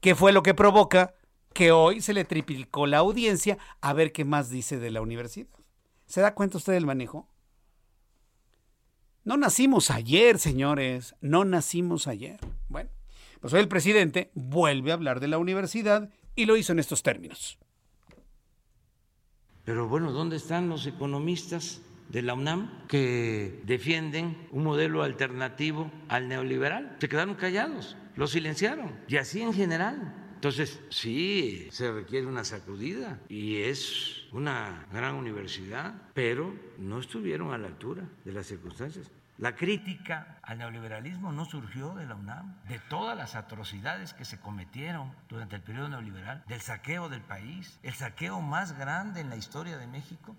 ¿Qué 0.02 0.14
fue 0.14 0.34
lo 0.34 0.44
que 0.44 0.54
provoca 0.54 1.16
que 1.54 1.72
hoy 1.72 2.02
se 2.02 2.14
le 2.14 2.26
triplicó 2.26 2.86
la 2.86 2.98
audiencia 2.98 3.60
a 3.80 3.94
ver 3.94 4.12
qué 4.12 4.26
más 4.26 4.50
dice 4.50 4.78
de 4.78 4.92
la 4.92 5.00
universidad? 5.00 5.48
¿Se 6.06 6.20
da 6.20 6.36
cuenta 6.36 6.58
usted 6.58 6.74
del 6.74 6.86
manejo? 6.86 7.30
No 9.30 9.38
nacimos 9.38 9.92
ayer, 9.92 10.40
señores, 10.40 11.14
no 11.22 11.46
nacimos 11.46 12.08
ayer. 12.08 12.40
Bueno, 12.68 12.90
pues 13.40 13.54
hoy 13.54 13.60
el 13.60 13.68
presidente 13.68 14.32
vuelve 14.34 14.90
a 14.90 14.96
hablar 14.96 15.20
de 15.20 15.28
la 15.28 15.38
universidad 15.38 16.10
y 16.36 16.48
lo 16.48 16.58
hizo 16.58 16.72
en 16.72 16.80
estos 16.80 17.04
términos. 17.04 17.60
Pero 19.66 19.88
bueno, 19.88 20.12
¿dónde 20.14 20.36
están 20.36 20.68
los 20.68 20.88
economistas 20.88 21.80
de 22.10 22.24
la 22.24 22.34
UNAM 22.34 22.88
que 22.88 23.62
defienden 23.68 24.48
un 24.50 24.64
modelo 24.64 25.04
alternativo 25.04 25.92
al 26.08 26.28
neoliberal? 26.28 26.98
Se 27.00 27.08
quedaron 27.08 27.36
callados, 27.36 27.98
lo 28.16 28.26
silenciaron. 28.26 29.00
Y 29.08 29.18
así 29.18 29.44
en 29.44 29.54
general. 29.54 30.32
Entonces, 30.34 30.80
sí, 30.90 31.68
se 31.70 31.92
requiere 31.92 32.26
una 32.26 32.46
sacudida 32.46 33.20
y 33.30 33.58
es 33.58 34.24
una 34.32 34.88
gran 34.92 35.14
universidad, 35.14 36.10
pero 36.16 36.52
no 36.80 37.00
estuvieron 37.00 37.54
a 37.54 37.60
la 37.60 37.68
altura 37.68 38.10
de 38.26 38.32
las 38.32 38.48
circunstancias. 38.48 39.12
La 39.40 39.56
crítica 39.56 40.38
al 40.44 40.58
neoliberalismo 40.58 41.32
no 41.32 41.46
surgió 41.46 41.96
de 41.96 42.06
la 42.06 42.16
UNAM, 42.16 42.62
de 42.68 42.78
todas 42.90 43.16
las 43.16 43.36
atrocidades 43.36 44.14
que 44.14 44.26
se 44.26 44.38
cometieron 44.38 45.16
durante 45.30 45.56
el 45.56 45.62
periodo 45.62 45.88
neoliberal, 45.88 46.44
del 46.50 46.60
saqueo 46.60 47.08
del 47.08 47.22
país, 47.22 47.80
el 47.82 47.94
saqueo 47.94 48.42
más 48.42 48.78
grande 48.78 49.22
en 49.22 49.30
la 49.30 49.38
historia 49.38 49.78
de 49.78 49.88
México. 49.88 50.36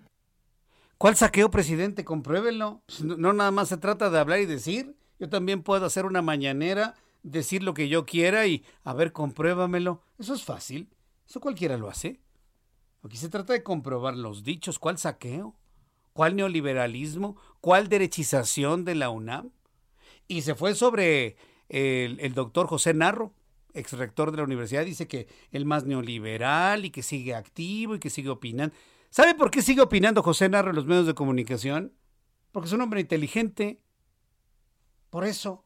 ¿Cuál 0.99 1.15
saqueo, 1.15 1.49
presidente? 1.49 2.05
Compruébenlo. 2.05 2.83
Pues, 2.85 3.01
no, 3.01 3.33
nada 3.33 3.49
más 3.49 3.69
se 3.69 3.77
trata 3.77 4.11
de 4.11 4.19
hablar 4.19 4.39
y 4.39 4.45
decir. 4.45 4.95
Yo 5.17 5.27
también 5.29 5.63
puedo 5.63 5.83
hacer 5.83 6.05
una 6.05 6.21
mañanera, 6.21 6.93
decir 7.23 7.63
lo 7.63 7.73
que 7.73 7.89
yo 7.89 8.05
quiera 8.05 8.45
y, 8.45 8.63
a 8.83 8.93
ver, 8.93 9.13
compruébamelo. 9.13 10.03
Eso 10.19 10.35
es 10.35 10.43
fácil. 10.43 10.93
Eso 11.27 11.39
cualquiera 11.39 11.75
lo 11.75 11.89
hace. 11.89 12.21
Aquí 13.03 13.17
se 13.17 13.29
trata 13.29 13.53
de 13.53 13.63
comprobar 13.63 14.15
los 14.15 14.43
dichos. 14.43 14.77
¿Cuál 14.77 14.99
saqueo? 14.99 15.55
¿Cuál 16.13 16.35
neoliberalismo? 16.35 17.37
¿Cuál 17.61 17.89
derechización 17.89 18.85
de 18.85 18.95
la 18.95 19.09
UNAM? 19.09 19.51
Y 20.27 20.41
se 20.41 20.55
fue 20.55 20.75
sobre 20.75 21.37
el, 21.69 22.33
doctor 22.33 22.67
José 22.67 22.93
Narro, 22.93 23.33
ex 23.73 23.93
rector 23.93 24.31
de 24.31 24.37
la 24.37 24.43
universidad, 24.43 24.85
dice 24.85 25.07
que 25.07 25.27
el 25.51 25.65
más 25.65 25.85
neoliberal 25.85 26.85
y 26.85 26.89
que 26.89 27.03
sigue 27.03 27.35
activo 27.35 27.95
y 27.95 27.99
que 27.99 28.09
sigue 28.09 28.29
opinando. 28.29 28.75
¿Sabe 29.09 29.35
por 29.35 29.51
qué 29.51 29.61
sigue 29.61 29.81
opinando 29.81 30.23
José 30.23 30.49
Narro 30.49 30.69
en 30.69 30.75
los 30.75 30.85
medios 30.85 31.07
de 31.07 31.13
comunicación? 31.13 31.93
Porque 32.51 32.67
es 32.67 32.73
un 32.73 32.81
hombre 32.81 33.01
inteligente. 33.01 33.81
Por 35.09 35.25
eso. 35.25 35.65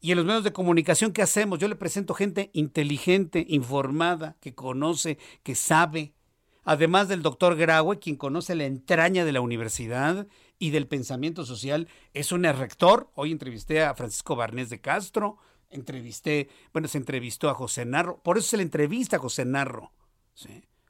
Y 0.00 0.10
en 0.10 0.16
los 0.16 0.26
medios 0.26 0.44
de 0.44 0.52
comunicación, 0.52 1.12
¿qué 1.12 1.22
hacemos? 1.22 1.58
Yo 1.58 1.68
le 1.68 1.76
presento 1.76 2.14
gente 2.14 2.50
inteligente, 2.52 3.44
informada, 3.48 4.36
que 4.40 4.54
conoce, 4.54 5.18
que 5.42 5.54
sabe. 5.54 6.14
Además 6.64 7.08
del 7.08 7.22
doctor 7.22 7.56
Graue, 7.56 7.98
quien 7.98 8.16
conoce 8.16 8.54
la 8.54 8.64
entraña 8.64 9.24
de 9.24 9.32
la 9.32 9.42
universidad 9.42 10.26
y 10.58 10.70
del 10.70 10.86
pensamiento 10.86 11.44
social, 11.44 11.88
es 12.14 12.32
un 12.32 12.44
rector. 12.44 13.10
Hoy 13.14 13.32
entrevisté 13.32 13.82
a 13.82 13.94
Francisco 13.94 14.34
Barnés 14.34 14.70
de 14.70 14.80
Castro, 14.80 15.36
entrevisté, 15.68 16.48
bueno, 16.72 16.88
se 16.88 16.98
entrevistó 16.98 17.50
a 17.50 17.54
José 17.54 17.84
Narro, 17.84 18.18
por 18.22 18.38
eso 18.38 18.48
se 18.48 18.56
le 18.56 18.62
entrevista 18.62 19.16
a 19.16 19.20
José 19.20 19.44
Narro. 19.44 19.92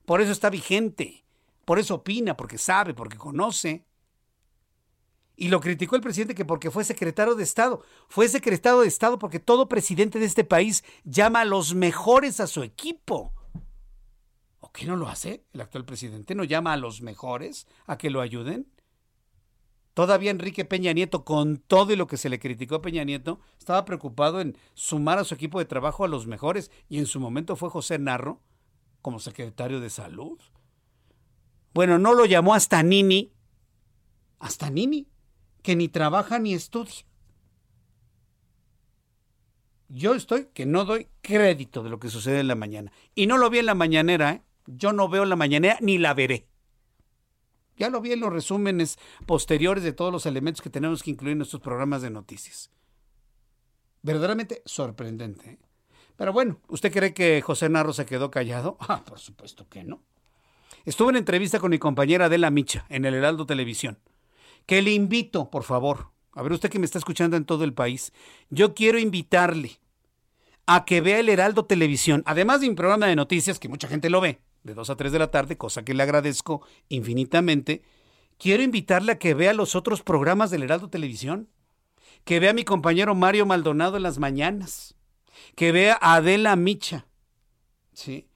Por 0.04 0.20
eso 0.20 0.32
está 0.32 0.48
vigente, 0.48 1.24
por 1.64 1.78
eso 1.78 1.96
opina, 1.96 2.36
porque 2.36 2.58
sabe, 2.58 2.94
porque 2.94 3.16
conoce. 3.16 3.84
Y 5.36 5.48
lo 5.48 5.60
criticó 5.60 5.96
el 5.96 6.02
presidente 6.02 6.36
que 6.36 6.44
porque 6.44 6.70
fue 6.70 6.84
secretario 6.84 7.34
de 7.34 7.42
Estado. 7.42 7.82
Fue 8.08 8.28
secretario 8.28 8.80
de 8.80 8.88
Estado 8.88 9.18
porque 9.18 9.40
todo 9.40 9.68
presidente 9.68 10.20
de 10.20 10.26
este 10.26 10.44
país 10.44 10.84
llama 11.02 11.40
a 11.40 11.44
los 11.44 11.74
mejores 11.74 12.38
a 12.38 12.46
su 12.46 12.62
equipo. 12.62 13.32
¿O 14.64 14.72
qué 14.72 14.86
no 14.86 14.96
lo 14.96 15.10
hace 15.10 15.44
el 15.52 15.60
actual 15.60 15.84
presidente? 15.84 16.34
¿No 16.34 16.42
llama 16.42 16.72
a 16.72 16.78
los 16.78 17.02
mejores 17.02 17.66
a 17.84 17.98
que 17.98 18.08
lo 18.08 18.22
ayuden? 18.22 18.66
Todavía 19.92 20.30
Enrique 20.30 20.64
Peña 20.64 20.94
Nieto, 20.94 21.22
con 21.22 21.58
todo 21.58 21.92
y 21.92 21.96
lo 21.96 22.06
que 22.06 22.16
se 22.16 22.30
le 22.30 22.38
criticó 22.38 22.76
a 22.76 22.80
Peña 22.80 23.04
Nieto, 23.04 23.40
estaba 23.58 23.84
preocupado 23.84 24.40
en 24.40 24.56
sumar 24.72 25.18
a 25.18 25.24
su 25.24 25.34
equipo 25.34 25.58
de 25.58 25.66
trabajo 25.66 26.02
a 26.02 26.08
los 26.08 26.26
mejores 26.26 26.70
y 26.88 26.96
en 26.96 27.04
su 27.04 27.20
momento 27.20 27.56
fue 27.56 27.68
José 27.68 27.98
Narro 27.98 28.40
como 29.02 29.18
secretario 29.18 29.80
de 29.80 29.90
salud. 29.90 30.40
Bueno, 31.74 31.98
no 31.98 32.14
lo 32.14 32.24
llamó 32.24 32.54
hasta 32.54 32.82
Nini, 32.82 33.34
hasta 34.38 34.70
Nini, 34.70 35.10
que 35.60 35.76
ni 35.76 35.88
trabaja 35.88 36.38
ni 36.38 36.54
estudia. 36.54 37.04
Yo 39.90 40.14
estoy 40.14 40.46
que 40.54 40.64
no 40.64 40.86
doy 40.86 41.08
crédito 41.20 41.82
de 41.82 41.90
lo 41.90 42.00
que 42.00 42.08
sucede 42.08 42.40
en 42.40 42.48
la 42.48 42.54
mañana. 42.54 42.92
Y 43.14 43.26
no 43.26 43.36
lo 43.36 43.50
vi 43.50 43.58
en 43.58 43.66
la 43.66 43.74
mañanera, 43.74 44.30
¿eh? 44.32 44.42
Yo 44.66 44.92
no 44.92 45.08
veo 45.08 45.24
la 45.24 45.36
mañanera 45.36 45.78
ni 45.80 45.98
la 45.98 46.14
veré. 46.14 46.48
Ya 47.76 47.90
lo 47.90 48.00
vi 48.00 48.12
en 48.12 48.20
los 48.20 48.32
resúmenes 48.32 48.98
posteriores 49.26 49.82
de 49.82 49.92
todos 49.92 50.12
los 50.12 50.26
elementos 50.26 50.62
que 50.62 50.70
tenemos 50.70 51.02
que 51.02 51.10
incluir 51.10 51.32
en 51.32 51.38
nuestros 51.38 51.60
programas 51.60 52.02
de 52.02 52.10
noticias. 52.10 52.70
Verdaderamente 54.02 54.62
sorprendente. 54.64 55.50
¿eh? 55.50 55.58
Pero 56.16 56.32
bueno, 56.32 56.60
¿usted 56.68 56.92
cree 56.92 57.14
que 57.14 57.42
José 57.42 57.68
Narro 57.68 57.92
se 57.92 58.06
quedó 58.06 58.30
callado? 58.30 58.76
Ah, 58.88 59.02
por 59.04 59.18
supuesto 59.18 59.68
que 59.68 59.82
no. 59.82 60.02
Estuve 60.84 61.10
en 61.10 61.16
entrevista 61.16 61.58
con 61.58 61.70
mi 61.70 61.78
compañera 61.78 62.26
Adela 62.26 62.50
Micha 62.50 62.86
en 62.88 63.04
el 63.04 63.14
Heraldo 63.14 63.46
Televisión 63.46 63.98
que 64.66 64.82
le 64.82 64.92
invito, 64.92 65.50
por 65.50 65.64
favor, 65.64 66.10
a 66.32 66.42
ver 66.42 66.52
usted 66.52 66.70
que 66.70 66.78
me 66.78 66.86
está 66.86 66.98
escuchando 66.98 67.36
en 67.36 67.44
todo 67.44 67.64
el 67.64 67.74
país, 67.74 68.12
yo 68.50 68.74
quiero 68.74 68.98
invitarle 68.98 69.78
a 70.66 70.84
que 70.84 71.00
vea 71.00 71.20
el 71.20 71.28
Heraldo 71.28 71.66
Televisión, 71.66 72.22
además 72.26 72.60
de 72.60 72.68
un 72.68 72.74
programa 72.74 73.06
de 73.06 73.16
noticias 73.16 73.58
que 73.58 73.68
mucha 73.68 73.88
gente 73.88 74.10
lo 74.10 74.20
ve, 74.20 74.40
de 74.64 74.74
2 74.74 74.90
a 74.90 74.96
3 74.96 75.12
de 75.12 75.18
la 75.18 75.30
tarde, 75.30 75.56
cosa 75.56 75.84
que 75.84 75.94
le 75.94 76.02
agradezco 76.02 76.66
infinitamente, 76.88 77.82
quiero 78.38 78.62
invitarle 78.62 79.12
a 79.12 79.18
que 79.18 79.34
vea 79.34 79.52
los 79.52 79.76
otros 79.76 80.02
programas 80.02 80.50
del 80.50 80.64
Heraldo 80.64 80.90
Televisión, 80.90 81.48
que 82.24 82.40
vea 82.40 82.50
a 82.50 82.54
mi 82.54 82.64
compañero 82.64 83.14
Mario 83.14 83.46
Maldonado 83.46 83.96
en 83.96 84.02
las 84.02 84.18
mañanas, 84.18 84.96
que 85.54 85.70
vea 85.70 85.96
a 86.00 86.16
Adela 86.16 86.56
Micha, 86.56 87.06
¿sí? 87.92 88.26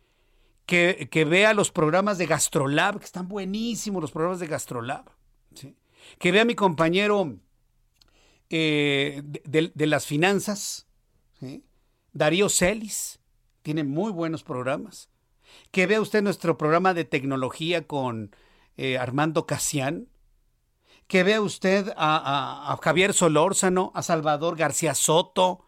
que, 0.67 1.09
que 1.11 1.25
vea 1.25 1.55
los 1.55 1.73
programas 1.73 2.19
de 2.19 2.27
Gastrolab, 2.27 2.99
que 2.99 3.07
están 3.07 3.27
buenísimos 3.27 4.01
los 4.01 4.13
programas 4.13 4.39
de 4.39 4.47
Gastrolab. 4.47 5.11
¿sí? 5.55 5.77
que 6.19 6.33
vea 6.33 6.43
a 6.43 6.47
mi 6.47 6.55
compañero 6.55 7.37
eh, 8.51 9.23
de, 9.25 9.87
las 9.87 10.07
finanzas, 10.07 10.87
Darío 12.13 12.49
Celis, 12.49 13.21
tiene 13.63 13.85
muy 13.85 14.11
buenos 14.11 14.43
programas. 14.43 15.11
Que 15.71 15.87
vea 15.87 16.01
usted 16.01 16.23
nuestro 16.23 16.59
programa 16.59 16.95
de 16.95 17.05
tecnología 17.05 17.87
con 17.87 18.35
eh, 18.77 18.99
Armando 18.99 19.47
Casián. 19.47 20.09
Que 21.07 21.23
vea 21.23 21.41
usted 21.41 21.89
a, 21.97 22.73
a, 22.73 22.77
Javier 22.77 23.15
Solórzano, 23.15 23.93
a 23.95 24.03
Salvador 24.03 24.57
García 24.57 24.95
Soto. 24.95 25.65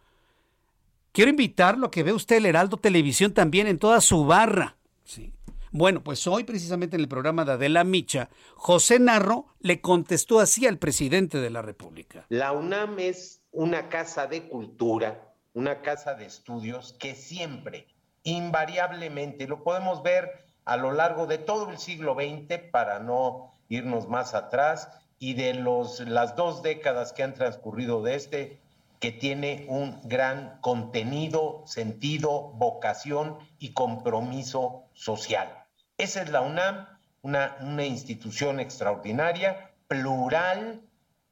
Quiero 1.12 1.31
invitarlo 1.31 1.87
a 1.87 1.91
que 1.91 2.03
vea 2.03 2.15
usted 2.15 2.37
el 2.37 2.47
Heraldo 2.47 2.77
Televisión 2.77 3.33
también 3.33 3.67
en 3.67 3.79
toda 3.79 4.01
su 4.01 4.27
barra. 4.27 4.77
¿sí? 5.05 5.33
Bueno, 5.73 6.03
pues 6.03 6.27
hoy 6.27 6.45
precisamente 6.45 6.97
en 6.97 7.03
el 7.03 7.09
programa 7.09 7.45
de 7.45 7.53
Adela 7.53 7.85
Micha, 7.85 8.29
José 8.57 8.99
Narro 8.99 9.47
le 9.61 9.81
contestó 9.81 10.41
así 10.41 10.67
al 10.67 10.79
presidente 10.79 11.39
de 11.39 11.51
la 11.51 11.62
República. 11.62 12.27
La 12.29 12.53
UNAM 12.53 12.99
es 12.99 13.43
una 13.53 13.89
casa 13.89 14.27
de 14.27 14.49
cultura, 14.49 15.33
una 15.55 15.81
casa 15.81 16.15
de 16.15 16.27
estudios 16.27 16.95
que 16.95 17.15
siempre, 17.15 17.87
invariablemente, 18.22 19.47
lo 19.47 19.62
podemos 19.62 20.02
ver 20.02 20.44
a 20.64 20.76
lo 20.76 20.92
largo 20.92 21.26
de 21.26 21.38
todo 21.38 21.70
el 21.70 21.78
siglo 21.78 22.14
XX 22.14 22.59
para 22.70 22.98
no 22.98 23.55
irnos 23.68 24.09
más 24.09 24.34
atrás 24.34 24.88
y 25.18 25.34
de 25.34 25.55
los, 25.55 26.01
las 26.01 26.36
dos 26.36 26.62
décadas 26.62 27.12
que 27.12 27.22
han 27.22 27.34
transcurrido 27.34 28.02
de 28.02 28.14
este, 28.14 28.60
que 29.01 29.12
tiene 29.12 29.64
un 29.68 30.01
gran 30.05 30.59
contenido, 30.60 31.62
sentido, 31.66 32.52
vocación 32.55 33.38
y 33.59 33.72
compromiso 33.72 34.84
social. 34.92 35.64
Esa 35.97 36.22
es 36.22 36.30
la 36.30 36.42
UNAM, 36.42 36.86
una, 37.22 37.56
una 37.60 37.84
institución 37.84 38.60
extraordinaria, 38.60 39.70
plural, 39.88 40.82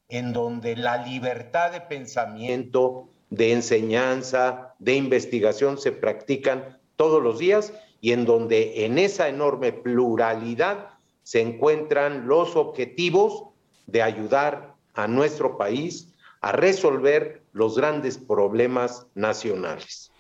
en 0.09 0.33
donde 0.33 0.77
la 0.77 0.97
libertad 0.99 1.73
de 1.73 1.81
pensamiento, 1.83 3.11
de 3.31 3.53
enseñanza, 3.53 4.75
de 4.79 4.95
investigación 4.95 5.79
se 5.79 5.93
practican 5.93 6.79
todos 6.97 7.23
los 7.23 7.39
días 7.39 7.73
y 8.01 8.13
en 8.13 8.25
donde 8.25 8.85
en 8.85 8.99
esa 8.99 9.29
enorme 9.29 9.73
pluralidad 9.73 10.91
se 11.23 11.41
encuentran 11.41 12.27
los 12.27 12.57
objetivos 12.57 13.45
de 13.87 14.03
ayudar 14.03 14.75
a 14.95 15.07
nuestro 15.09 15.59
país 15.59 16.15
a 16.41 16.53
resolver 16.53 17.43
los 17.53 17.77
grandes 17.77 18.19
problemas 18.19 19.07
nacionales 19.15 20.11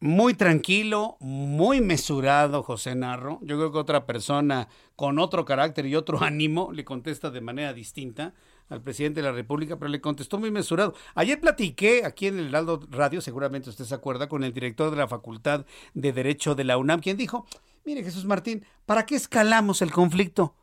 muy 0.00 0.34
tranquilo, 0.34 1.16
muy 1.20 1.80
mesurado 1.80 2.62
José 2.62 2.94
Narro. 2.94 3.40
Yo 3.42 3.56
creo 3.56 3.72
que 3.72 3.78
otra 3.78 4.06
persona 4.06 4.68
con 4.94 5.18
otro 5.18 5.44
carácter 5.44 5.86
y 5.86 5.96
otro 5.96 6.18
ánimo 6.22 6.72
le 6.72 6.84
contesta 6.84 7.30
de 7.30 7.40
manera 7.40 7.72
distinta 7.72 8.34
al 8.68 8.82
presidente 8.82 9.20
de 9.20 9.26
la 9.26 9.32
República, 9.32 9.78
pero 9.78 9.88
le 9.88 10.00
contestó 10.00 10.38
muy 10.38 10.50
mesurado. 10.50 10.94
Ayer 11.14 11.40
platiqué 11.40 12.04
aquí 12.04 12.26
en 12.26 12.38
el 12.38 12.48
Heraldo 12.48 12.80
Radio, 12.90 13.20
seguramente 13.20 13.70
usted 13.70 13.84
se 13.84 13.94
acuerda, 13.94 14.28
con 14.28 14.44
el 14.44 14.52
director 14.52 14.90
de 14.90 14.96
la 14.96 15.08
Facultad 15.08 15.66
de 15.94 16.12
Derecho 16.12 16.54
de 16.54 16.64
la 16.64 16.78
UNAM, 16.78 17.00
quien 17.00 17.16
dijo, 17.16 17.46
mire 17.84 18.02
Jesús 18.02 18.24
Martín, 18.24 18.64
¿para 18.86 19.06
qué 19.06 19.14
escalamos 19.14 19.82
el 19.82 19.92
conflicto? 19.92 20.54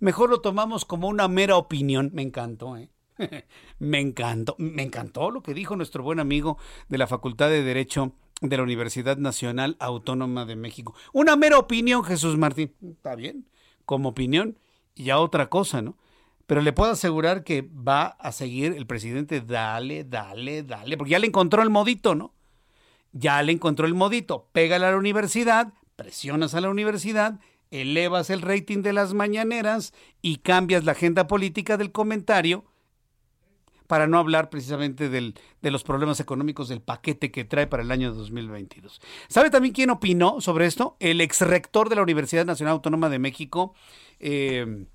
Mejor 0.00 0.30
lo 0.30 0.40
tomamos 0.40 0.84
como 0.84 1.08
una 1.08 1.26
mera 1.26 1.56
opinión. 1.56 2.10
Me 2.12 2.22
encantó, 2.22 2.76
¿eh? 2.76 2.90
me 3.78 4.00
encantó, 4.00 4.54
me 4.58 4.82
encantó 4.82 5.30
lo 5.30 5.42
que 5.42 5.54
dijo 5.54 5.74
nuestro 5.74 6.04
buen 6.04 6.20
amigo 6.20 6.58
de 6.88 6.98
la 6.98 7.08
Facultad 7.08 7.48
de 7.48 7.62
Derecho 7.62 8.12
de 8.40 8.56
la 8.56 8.62
Universidad 8.62 9.16
Nacional 9.16 9.76
Autónoma 9.80 10.44
de 10.44 10.54
México. 10.54 10.94
Una 11.12 11.34
mera 11.34 11.58
opinión, 11.58 12.04
Jesús 12.04 12.36
Martín. 12.36 12.74
Está 12.82 13.16
bien, 13.16 13.48
como 13.84 14.10
opinión, 14.10 14.58
y 14.94 15.04
ya 15.04 15.18
otra 15.18 15.48
cosa, 15.48 15.82
¿no? 15.82 15.96
Pero 16.48 16.62
le 16.62 16.72
puedo 16.72 16.92
asegurar 16.92 17.44
que 17.44 17.60
va 17.60 18.06
a 18.06 18.32
seguir 18.32 18.72
el 18.72 18.86
presidente, 18.86 19.42
dale, 19.42 20.04
dale, 20.04 20.62
dale, 20.62 20.96
porque 20.96 21.10
ya 21.10 21.18
le 21.18 21.26
encontró 21.26 21.62
el 21.62 21.68
modito, 21.68 22.14
¿no? 22.14 22.32
Ya 23.12 23.42
le 23.42 23.52
encontró 23.52 23.86
el 23.86 23.92
modito. 23.92 24.48
Pégale 24.52 24.86
a 24.86 24.92
la 24.92 24.96
universidad, 24.96 25.74
presionas 25.94 26.54
a 26.54 26.62
la 26.62 26.70
universidad, 26.70 27.38
elevas 27.70 28.30
el 28.30 28.40
rating 28.40 28.80
de 28.80 28.94
las 28.94 29.12
mañaneras 29.12 29.92
y 30.22 30.36
cambias 30.36 30.84
la 30.84 30.92
agenda 30.92 31.26
política 31.26 31.76
del 31.76 31.92
comentario 31.92 32.64
para 33.86 34.06
no 34.06 34.18
hablar 34.18 34.48
precisamente 34.48 35.10
del, 35.10 35.34
de 35.60 35.70
los 35.70 35.84
problemas 35.84 36.18
económicos 36.18 36.70
del 36.70 36.80
paquete 36.80 37.30
que 37.30 37.44
trae 37.44 37.66
para 37.66 37.82
el 37.82 37.90
año 37.90 38.14
2022. 38.14 39.02
¿Sabe 39.28 39.50
también 39.50 39.74
quién 39.74 39.90
opinó 39.90 40.40
sobre 40.40 40.64
esto? 40.64 40.96
El 40.98 41.20
ex 41.20 41.42
rector 41.42 41.90
de 41.90 41.96
la 41.96 42.02
Universidad 42.02 42.46
Nacional 42.46 42.72
Autónoma 42.72 43.10
de 43.10 43.18
México, 43.18 43.74
eh, 44.18 44.86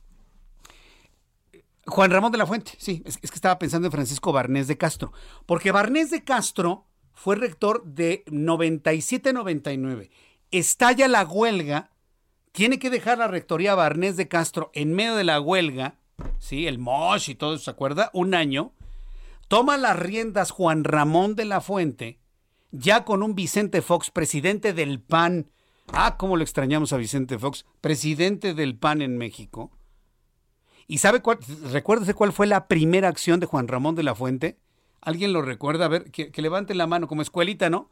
Juan 1.85 2.11
Ramón 2.11 2.31
de 2.31 2.37
la 2.37 2.45
Fuente. 2.45 2.71
Sí, 2.77 3.03
es, 3.05 3.17
que 3.17 3.35
estaba 3.35 3.59
pensando 3.59 3.87
en 3.87 3.91
Francisco 3.91 4.31
Barnés 4.31 4.67
de 4.67 4.77
Castro, 4.77 5.11
porque 5.45 5.71
Barnés 5.71 6.11
de 6.11 6.23
Castro 6.23 6.85
fue 7.13 7.35
rector 7.35 7.83
de 7.83 8.23
97-99. 8.25 10.09
Estalla 10.51 11.07
la 11.07 11.23
huelga 11.23 11.91
tiene 12.53 12.77
que 12.79 12.91
dejar 12.91 13.17
la 13.17 13.27
rectoría 13.27 13.75
Barnés 13.75 14.15
de 14.15 14.27
Castro 14.27 14.69
en 14.73 14.93
medio 14.93 15.15
de 15.15 15.23
la 15.23 15.41
huelga, 15.41 15.95
¿sí? 16.37 16.67
El 16.67 16.77
MOSH 16.77 17.29
y 17.29 17.35
todo 17.35 17.55
eso, 17.55 17.65
¿se 17.65 17.71
acuerda? 17.71 18.11
Un 18.13 18.35
año. 18.35 18.73
Toma 19.47 19.75
las 19.77 19.97
riendas 19.97 20.51
Juan 20.51 20.83
Ramón 20.83 21.35
de 21.35 21.45
la 21.45 21.61
Fuente, 21.61 22.19
ya 22.71 23.05
con 23.05 23.23
un 23.23 23.35
Vicente 23.35 23.81
Fox, 23.81 24.11
presidente 24.11 24.73
del 24.73 25.01
PAN. 25.01 25.49
Ah, 25.91 26.15
cómo 26.17 26.37
lo 26.37 26.43
extrañamos 26.43 26.93
a 26.93 26.97
Vicente 26.97 27.37
Fox, 27.39 27.65
presidente 27.81 28.53
del 28.53 28.77
PAN 28.77 29.01
en 29.01 29.17
México. 29.17 29.71
¿Y 30.87 30.97
sabe 30.97 31.21
cuál? 31.21 31.39
Recuérdese 31.71 32.13
cuál 32.13 32.33
fue 32.33 32.47
la 32.47 32.67
primera 32.67 33.07
acción 33.07 33.39
de 33.39 33.45
Juan 33.45 33.67
Ramón 33.67 33.95
de 33.95 34.03
la 34.03 34.15
Fuente. 34.15 34.57
¿Alguien 35.01 35.33
lo 35.33 35.41
recuerda? 35.41 35.85
A 35.85 35.89
ver, 35.89 36.11
que, 36.11 36.31
que 36.31 36.41
levanten 36.41 36.77
la 36.77 36.87
mano 36.87 37.07
como 37.07 37.21
escuelita, 37.21 37.69
¿no? 37.69 37.89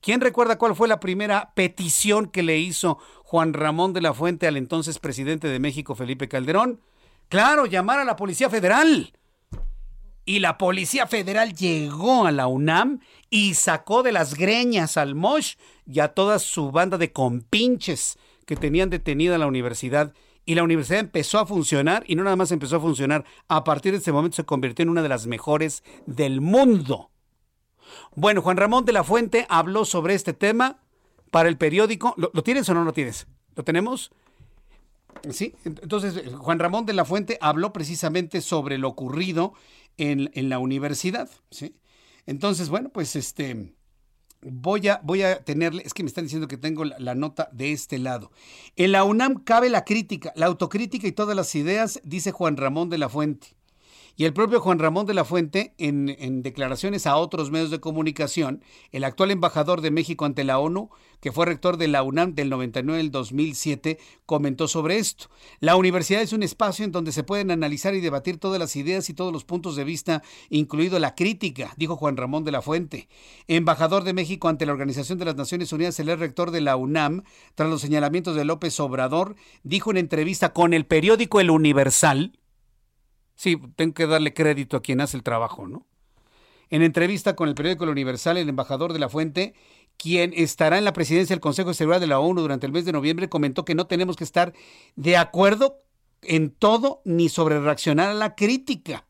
¿Quién 0.00 0.20
recuerda 0.20 0.58
cuál 0.58 0.74
fue 0.74 0.88
la 0.88 0.98
primera 0.98 1.52
petición 1.54 2.26
que 2.26 2.42
le 2.42 2.58
hizo 2.58 2.98
Juan 3.22 3.52
Ramón 3.52 3.92
de 3.92 4.00
la 4.00 4.12
Fuente 4.12 4.48
al 4.48 4.56
entonces 4.56 4.98
presidente 4.98 5.46
de 5.46 5.60
México, 5.60 5.94
Felipe 5.94 6.28
Calderón? 6.28 6.80
Claro, 7.28 7.66
llamar 7.66 8.00
a 8.00 8.04
la 8.04 8.16
Policía 8.16 8.50
Federal. 8.50 9.12
Y 10.24 10.38
la 10.40 10.58
Policía 10.58 11.06
Federal 11.06 11.54
llegó 11.54 12.26
a 12.26 12.32
la 12.32 12.46
UNAM 12.46 13.00
y 13.30 13.54
sacó 13.54 14.02
de 14.02 14.12
las 14.12 14.34
greñas 14.34 14.96
al 14.96 15.14
Mosh 15.14 15.54
y 15.86 16.00
a 16.00 16.08
toda 16.08 16.38
su 16.38 16.70
banda 16.70 16.98
de 16.98 17.12
compinches 17.12 18.18
que 18.44 18.54
tenían 18.54 18.90
detenida 18.90 19.38
la 19.38 19.46
universidad. 19.46 20.14
Y 20.44 20.54
la 20.54 20.64
universidad 20.64 21.00
empezó 21.00 21.38
a 21.38 21.46
funcionar 21.46 22.04
y 22.06 22.16
no 22.16 22.24
nada 22.24 22.36
más 22.36 22.50
empezó 22.50 22.76
a 22.76 22.80
funcionar, 22.80 23.24
a 23.48 23.64
partir 23.64 23.92
de 23.92 23.98
ese 23.98 24.12
momento 24.12 24.36
se 24.36 24.44
convirtió 24.44 24.82
en 24.82 24.88
una 24.88 25.02
de 25.02 25.08
las 25.08 25.26
mejores 25.26 25.84
del 26.06 26.40
mundo. 26.40 27.10
Bueno, 28.14 28.42
Juan 28.42 28.56
Ramón 28.56 28.84
de 28.84 28.92
la 28.92 29.04
Fuente 29.04 29.46
habló 29.48 29.84
sobre 29.84 30.14
este 30.14 30.32
tema 30.32 30.80
para 31.30 31.48
el 31.48 31.56
periódico. 31.56 32.14
¿Lo, 32.16 32.30
¿lo 32.34 32.42
tienes 32.42 32.68
o 32.68 32.74
no 32.74 32.84
lo 32.84 32.92
tienes? 32.92 33.26
¿Lo 33.54 33.64
tenemos? 33.64 34.12
Sí, 35.30 35.54
entonces 35.64 36.34
Juan 36.36 36.58
Ramón 36.58 36.86
de 36.86 36.94
la 36.94 37.04
Fuente 37.04 37.38
habló 37.40 37.72
precisamente 37.72 38.40
sobre 38.40 38.78
lo 38.78 38.88
ocurrido 38.88 39.52
en, 39.96 40.30
en 40.34 40.48
la 40.48 40.58
universidad. 40.58 41.28
¿sí? 41.50 41.76
Entonces, 42.26 42.68
bueno, 42.68 42.88
pues 42.88 43.14
este 43.14 43.74
voy 44.42 44.88
a, 44.88 45.00
voy 45.02 45.22
a 45.22 45.42
tenerle, 45.44 45.82
es 45.84 45.94
que 45.94 46.02
me 46.02 46.08
están 46.08 46.24
diciendo 46.24 46.48
que 46.48 46.56
tengo 46.56 46.84
la, 46.84 46.98
la, 46.98 47.14
nota 47.14 47.48
de 47.52 47.72
este 47.72 47.98
lado. 47.98 48.30
En 48.76 48.92
la 48.92 49.04
UNAM 49.04 49.42
cabe 49.44 49.70
la 49.70 49.84
crítica, 49.84 50.32
la 50.36 50.46
autocrítica 50.46 51.06
y 51.06 51.12
todas 51.12 51.36
las 51.36 51.54
ideas, 51.54 52.00
dice 52.04 52.32
Juan 52.32 52.56
Ramón 52.56 52.90
de 52.90 52.98
la 52.98 53.08
Fuente. 53.08 53.56
Y 54.14 54.24
el 54.24 54.34
propio 54.34 54.60
Juan 54.60 54.78
Ramón 54.78 55.06
de 55.06 55.14
la 55.14 55.24
Fuente, 55.24 55.74
en, 55.78 56.42
declaraciones 56.42 57.06
a 57.06 57.16
otros 57.16 57.50
medios 57.50 57.70
de 57.70 57.80
comunicación, 57.80 58.62
el 58.90 59.04
actual 59.04 59.30
embajador 59.30 59.80
de 59.80 59.90
México 59.90 60.26
ante 60.26 60.44
la 60.44 60.58
ONU, 60.58 60.90
que 61.20 61.32
fue 61.32 61.46
rector 61.46 61.78
de 61.78 61.88
la 61.88 62.02
UNAM 62.02 62.34
del 62.34 62.50
99 62.50 63.00
al 63.00 63.10
2007, 63.10 63.98
comentó 64.26 64.68
sobre 64.68 64.98
esto. 64.98 65.30
La 65.60 65.76
universidad 65.76 66.20
es 66.20 66.34
un 66.34 66.42
espacio 66.42 66.84
en 66.84 66.92
donde 66.92 67.12
se 67.12 67.22
pueden 67.22 67.50
analizar 67.50 67.94
y 67.94 68.00
debatir 68.00 68.36
todas 68.38 68.58
las 68.58 68.76
ideas 68.76 69.08
y 69.08 69.14
todos 69.14 69.32
los 69.32 69.44
puntos 69.44 69.76
de 69.76 69.84
vista, 69.84 70.22
incluido 70.50 70.98
la 70.98 71.14
crítica, 71.14 71.72
dijo 71.76 71.96
Juan 71.96 72.18
Ramón 72.18 72.44
de 72.44 72.52
la 72.52 72.60
Fuente. 72.60 73.08
Embajador 73.46 74.04
de 74.04 74.12
México 74.12 74.48
ante 74.48 74.66
la 74.66 74.72
Organización 74.72 75.18
de 75.18 75.24
las 75.24 75.36
Naciones 75.36 75.72
Unidas, 75.72 75.98
el 76.00 76.18
rector 76.18 76.50
de 76.50 76.60
la 76.60 76.76
UNAM, 76.76 77.22
tras 77.54 77.70
los 77.70 77.80
señalamientos 77.80 78.36
de 78.36 78.44
López 78.44 78.78
Obrador, 78.80 79.36
dijo 79.62 79.90
en 79.90 79.96
entrevista 79.96 80.52
con 80.52 80.74
el 80.74 80.84
periódico 80.84 81.40
El 81.40 81.50
Universal, 81.50 82.32
Sí, 83.34 83.60
tengo 83.76 83.94
que 83.94 84.06
darle 84.06 84.34
crédito 84.34 84.76
a 84.76 84.82
quien 84.82 85.00
hace 85.00 85.16
el 85.16 85.22
trabajo, 85.22 85.66
¿no? 85.66 85.86
En 86.70 86.82
entrevista 86.82 87.36
con 87.36 87.48
el 87.48 87.54
periódico 87.54 87.84
El 87.84 87.90
Universal, 87.90 88.38
el 88.38 88.48
embajador 88.48 88.92
de 88.92 88.98
la 88.98 89.10
Fuente, 89.10 89.54
quien 89.98 90.32
estará 90.34 90.78
en 90.78 90.84
la 90.84 90.94
presidencia 90.94 91.34
del 91.34 91.40
Consejo 91.40 91.68
de 91.68 91.74
Seguridad 91.74 92.00
de 92.00 92.06
la 92.06 92.18
ONU 92.18 92.40
durante 92.40 92.66
el 92.66 92.72
mes 92.72 92.86
de 92.86 92.92
noviembre, 92.92 93.28
comentó 93.28 93.64
que 93.64 93.74
no 93.74 93.86
tenemos 93.86 94.16
que 94.16 94.24
estar 94.24 94.54
de 94.96 95.18
acuerdo 95.18 95.82
en 96.22 96.50
todo 96.50 97.02
ni 97.04 97.28
sobre 97.28 97.60
reaccionar 97.60 98.08
a 98.08 98.14
la 98.14 98.34
crítica. 98.34 99.06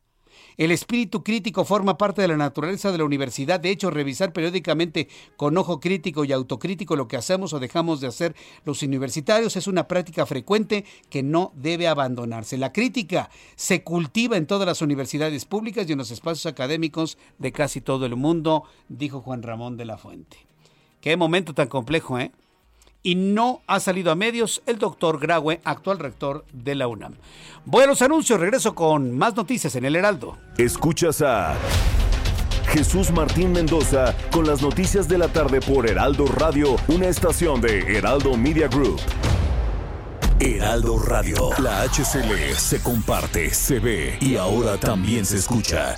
El 0.57 0.71
espíritu 0.71 1.23
crítico 1.23 1.65
forma 1.65 1.97
parte 1.97 2.21
de 2.21 2.27
la 2.27 2.37
naturaleza 2.37 2.91
de 2.91 2.97
la 2.97 3.05
universidad. 3.05 3.59
De 3.59 3.69
hecho, 3.69 3.89
revisar 3.89 4.33
periódicamente 4.33 5.07
con 5.35 5.57
ojo 5.57 5.79
crítico 5.79 6.25
y 6.25 6.31
autocrítico 6.31 6.95
lo 6.95 7.07
que 7.07 7.17
hacemos 7.17 7.53
o 7.53 7.59
dejamos 7.59 8.01
de 8.01 8.07
hacer 8.07 8.35
los 8.65 8.83
universitarios 8.83 9.55
es 9.55 9.67
una 9.67 9.87
práctica 9.87 10.25
frecuente 10.25 10.85
que 11.09 11.23
no 11.23 11.51
debe 11.55 11.87
abandonarse. 11.87 12.57
La 12.57 12.71
crítica 12.71 13.29
se 13.55 13.83
cultiva 13.83 14.37
en 14.37 14.47
todas 14.47 14.67
las 14.67 14.81
universidades 14.81 15.45
públicas 15.45 15.87
y 15.87 15.93
en 15.93 15.97
los 15.97 16.11
espacios 16.11 16.45
académicos 16.45 17.17
de 17.39 17.51
casi 17.51 17.81
todo 17.81 18.05
el 18.05 18.15
mundo, 18.15 18.63
dijo 18.89 19.21
Juan 19.21 19.43
Ramón 19.43 19.77
de 19.77 19.85
la 19.85 19.97
Fuente. 19.97 20.37
Qué 21.01 21.17
momento 21.17 21.53
tan 21.53 21.67
complejo, 21.67 22.19
¿eh? 22.19 22.31
Y 23.03 23.15
no 23.15 23.61
ha 23.67 23.79
salido 23.79 24.11
a 24.11 24.15
medios 24.15 24.63
el 24.65 24.79
doctor 24.79 25.19
Graue, 25.19 25.61
actual 25.65 25.99
rector 25.99 26.45
de 26.53 26.75
la 26.75 26.87
UNAM. 26.87 27.15
Voy 27.65 27.83
a 27.83 27.87
los 27.87 28.01
anuncios, 28.01 28.39
regreso 28.39 28.73
con 28.73 29.15
más 29.17 29.35
noticias 29.35 29.75
en 29.75 29.85
el 29.85 29.95
Heraldo. 29.95 30.37
Escuchas 30.57 31.21
a 31.21 31.55
Jesús 32.67 33.11
Martín 33.11 33.51
Mendoza 33.51 34.15
con 34.31 34.47
las 34.47 34.61
noticias 34.61 35.07
de 35.07 35.17
la 35.17 35.27
tarde 35.27 35.61
por 35.61 35.87
Heraldo 35.87 36.25
Radio, 36.25 36.77
una 36.87 37.07
estación 37.07 37.61
de 37.61 37.97
Heraldo 37.97 38.35
Media 38.35 38.67
Group. 38.67 38.99
Heraldo 40.39 40.97
Radio, 40.99 41.51
la 41.59 41.83
HCL 41.83 42.55
se 42.57 42.81
comparte, 42.81 43.53
se 43.53 43.79
ve 43.79 44.17
y 44.19 44.35
ahora 44.35 44.77
también 44.77 45.25
se 45.25 45.37
escucha. 45.37 45.97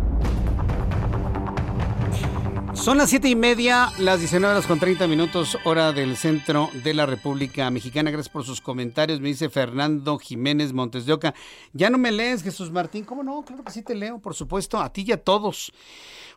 Son 2.81 2.97
las 2.97 3.11
siete 3.11 3.29
y 3.29 3.35
media, 3.35 3.91
las 3.99 4.17
19 4.17 4.53
horas 4.53 4.65
con 4.65 4.79
30 4.79 5.05
minutos, 5.05 5.55
hora 5.65 5.93
del 5.93 6.17
centro 6.17 6.67
de 6.83 6.95
la 6.95 7.05
República 7.05 7.69
Mexicana. 7.69 8.09
Gracias 8.09 8.33
por 8.33 8.43
sus 8.43 8.59
comentarios. 8.59 9.21
Me 9.21 9.27
dice 9.27 9.51
Fernando 9.51 10.17
Jiménez 10.17 10.73
Montes 10.73 11.05
de 11.05 11.13
Oca. 11.13 11.35
Ya 11.73 11.91
no 11.91 11.99
me 11.99 12.11
lees, 12.11 12.41
Jesús 12.41 12.71
Martín. 12.71 13.05
¿Cómo 13.05 13.21
no? 13.21 13.43
Claro 13.45 13.63
que 13.63 13.71
sí 13.71 13.83
te 13.83 13.93
leo, 13.93 14.17
por 14.17 14.33
supuesto. 14.33 14.79
A 14.81 14.91
ti 14.91 15.05
y 15.05 15.11
a 15.11 15.23
todos. 15.23 15.71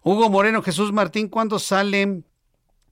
Hugo 0.03 0.29
Moreno, 0.29 0.61
Jesús 0.61 0.93
Martín, 0.93 1.29
¿cuándo 1.29 1.59
sale 1.59 2.23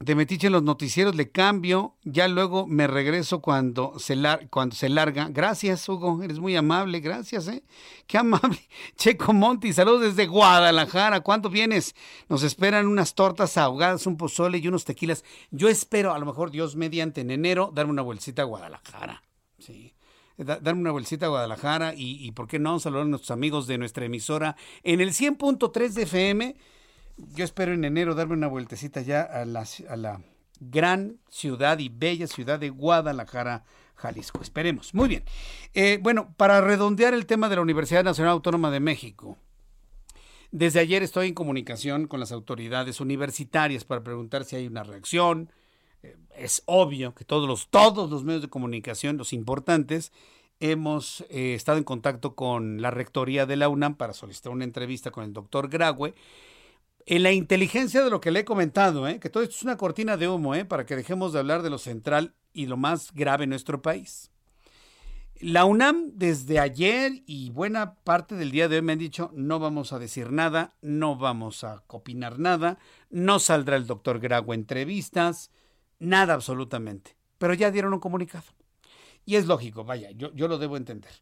de 0.05 0.15
Metiche 0.17 0.49
en 0.49 0.53
los 0.53 0.63
noticieros? 0.63 1.15
Le 1.15 1.31
cambio. 1.31 1.97
Ya 2.03 2.27
luego 2.29 2.67
me 2.67 2.87
regreso 2.87 3.41
cuando 3.41 3.99
se, 3.99 4.17
cuando 4.51 4.75
se 4.75 4.89
larga. 4.89 5.29
Gracias, 5.31 5.89
Hugo. 5.89 6.23
Eres 6.23 6.39
muy 6.39 6.57
amable. 6.57 7.01
Gracias, 7.01 7.47
¿eh? 7.49 7.63
Qué 8.07 8.19
amable. 8.19 8.59
Checo 8.97 9.33
Monti, 9.33 9.73
saludos 9.73 10.03
desde 10.03 10.27
Guadalajara. 10.27 11.21
¿Cuándo 11.21 11.49
vienes? 11.49 11.95
Nos 12.29 12.43
esperan 12.43 12.87
unas 12.87 13.15
tortas 13.15 13.57
ahogadas, 13.57 14.07
un 14.07 14.17
pozole 14.17 14.59
y 14.59 14.69
unos 14.69 14.85
tequilas. 14.85 15.25
Yo 15.51 15.69
espero, 15.69 16.13
a 16.13 16.19
lo 16.19 16.27
mejor 16.27 16.51
Dios 16.51 16.75
mediante, 16.75 17.21
en 17.21 17.31
enero, 17.31 17.71
darme 17.73 17.93
una 17.93 18.03
vueltita 18.03 18.43
a 18.43 18.47
Guadalajara. 18.47 19.23
Sí 19.59 19.95
darme 20.39 20.81
una 20.81 20.91
bolsita 20.91 21.27
a 21.27 21.29
Guadalajara 21.29 21.95
y, 21.95 22.27
y, 22.27 22.33
por 22.33 22.49
qué 22.49 22.59
no 22.59 22.81
saludar 22.81 23.05
a 23.05 23.09
nuestros 23.09 23.31
amigos 23.31 23.67
de 23.69 23.79
nuestra 23.79 24.07
emisora 24.07 24.57
en 24.83 25.01
el 25.01 25.11
100.3 25.11 25.91
de 25.91 26.03
FM. 26.03 26.57
Yo 27.35 27.45
espero 27.45 27.73
en 27.73 27.85
enero 27.85 28.15
darme 28.15 28.35
una 28.35 28.49
vueltecita 28.49 29.01
ya 29.01 29.23
a 29.23 29.45
la, 29.45 29.67
a 29.89 29.97
la 29.97 30.21
gran 30.61 31.19
ciudad 31.29 31.79
y 31.79 31.89
bella 31.89 32.27
ciudad 32.27 32.59
de 32.59 32.71
Guadalajara, 32.71 33.65
Jalisco. 33.95 34.41
Esperemos. 34.43 34.95
Muy 34.95 35.09
bien. 35.09 35.25
Eh, 35.75 35.99
bueno, 36.03 36.35
para 36.37 36.61
redondear 36.61 37.15
el 37.15 37.27
tema 37.27 37.49
de 37.49 37.57
la 37.57 37.63
Universidad 37.63 38.05
Nacional 38.05 38.33
Autónoma 38.33 38.71
de 38.71 38.81
México, 38.81 39.37
desde 40.51 40.81
ayer 40.81 41.03
estoy 41.03 41.29
en 41.29 41.35
comunicación 41.35 42.07
con 42.07 42.21
las 42.21 42.33
autoridades 42.33 43.01
universitarias 43.01 43.85
para 43.85 44.03
preguntar 44.03 44.45
si 44.45 44.57
hay 44.57 44.67
una 44.67 44.83
reacción. 44.83 45.51
Eh, 46.03 46.17
es 46.37 46.63
obvio 46.67 47.15
que 47.15 47.25
todos 47.25 47.49
los, 47.49 47.69
todos 47.69 48.11
los 48.11 48.25
medios 48.25 48.43
de 48.43 48.49
comunicación, 48.49 49.17
los 49.17 49.33
importantes, 49.33 50.13
hemos 50.61 51.25
eh, 51.31 51.55
estado 51.55 51.79
en 51.79 51.85
contacto 51.85 52.35
con 52.35 52.81
la 52.81 52.91
rectoría 52.91 53.47
de 53.47 53.57
la 53.57 53.69
UNAM 53.69 53.97
para 53.97 54.13
solicitar 54.13 54.53
una 54.53 54.65
entrevista 54.65 55.11
con 55.11 55.25
el 55.25 55.33
doctor 55.33 55.69
Graue 55.69 56.15
en 57.07 57.23
la 57.23 57.33
inteligencia 57.33 58.03
de 58.03 58.11
lo 58.11 58.21
que 58.21 58.31
le 58.31 58.41
he 58.41 58.45
comentado, 58.45 59.09
¿eh? 59.09 59.19
que 59.19 59.31
todo 59.31 59.43
esto 59.43 59.57
es 59.57 59.63
una 59.63 59.77
cortina 59.77 60.17
de 60.17 60.29
humo, 60.29 60.55
¿eh? 60.55 60.65
para 60.65 60.87
que 60.87 60.97
dejemos 60.97 61.33
de 61.33 61.41
hablar 61.41 61.63
de 61.63 61.71
lo 61.71 61.79
central 61.79 62.35
y 62.53 62.67
lo 62.67 62.77
más 62.77 63.13
grave 63.13 63.45
en 63.45 63.51
nuestro 63.51 63.83
país. 63.83 64.31
La 65.41 65.65
UNAM 65.65 66.13
desde 66.15 66.61
ayer 66.61 67.23
y 67.27 67.51
buena 67.51 67.95
parte 67.95 68.37
del 68.37 68.53
día 68.53 68.69
de 68.69 68.77
hoy 68.77 68.83
me 68.83 68.93
han 68.93 68.99
dicho 68.99 69.33
no 69.35 69.59
vamos 69.59 69.93
a 69.93 69.99
decir 69.99 70.31
nada, 70.31 70.77
no 70.83 71.17
vamos 71.17 71.65
a 71.65 71.83
opinar 71.89 72.39
nada, 72.39 72.79
no 73.11 73.41
saldrá 73.41 73.77
el 73.77 73.89
doctor 73.89 74.21
Grago 74.21 74.55
entrevistas, 74.55 75.51
Nada 76.03 76.35
absolutamente. 76.35 77.17
Pero 77.39 77.55
ya 77.55 77.71
dieron 77.71 77.95
un 77.95 78.01
comunicado. 78.01 78.45
Y 79.25 79.37
es 79.37 79.47
lógico, 79.47 79.85
vaya, 79.85 80.11
yo, 80.11 80.35
yo 80.35 80.49
lo 80.49 80.59
debo 80.59 80.77
entender. 80.77 81.13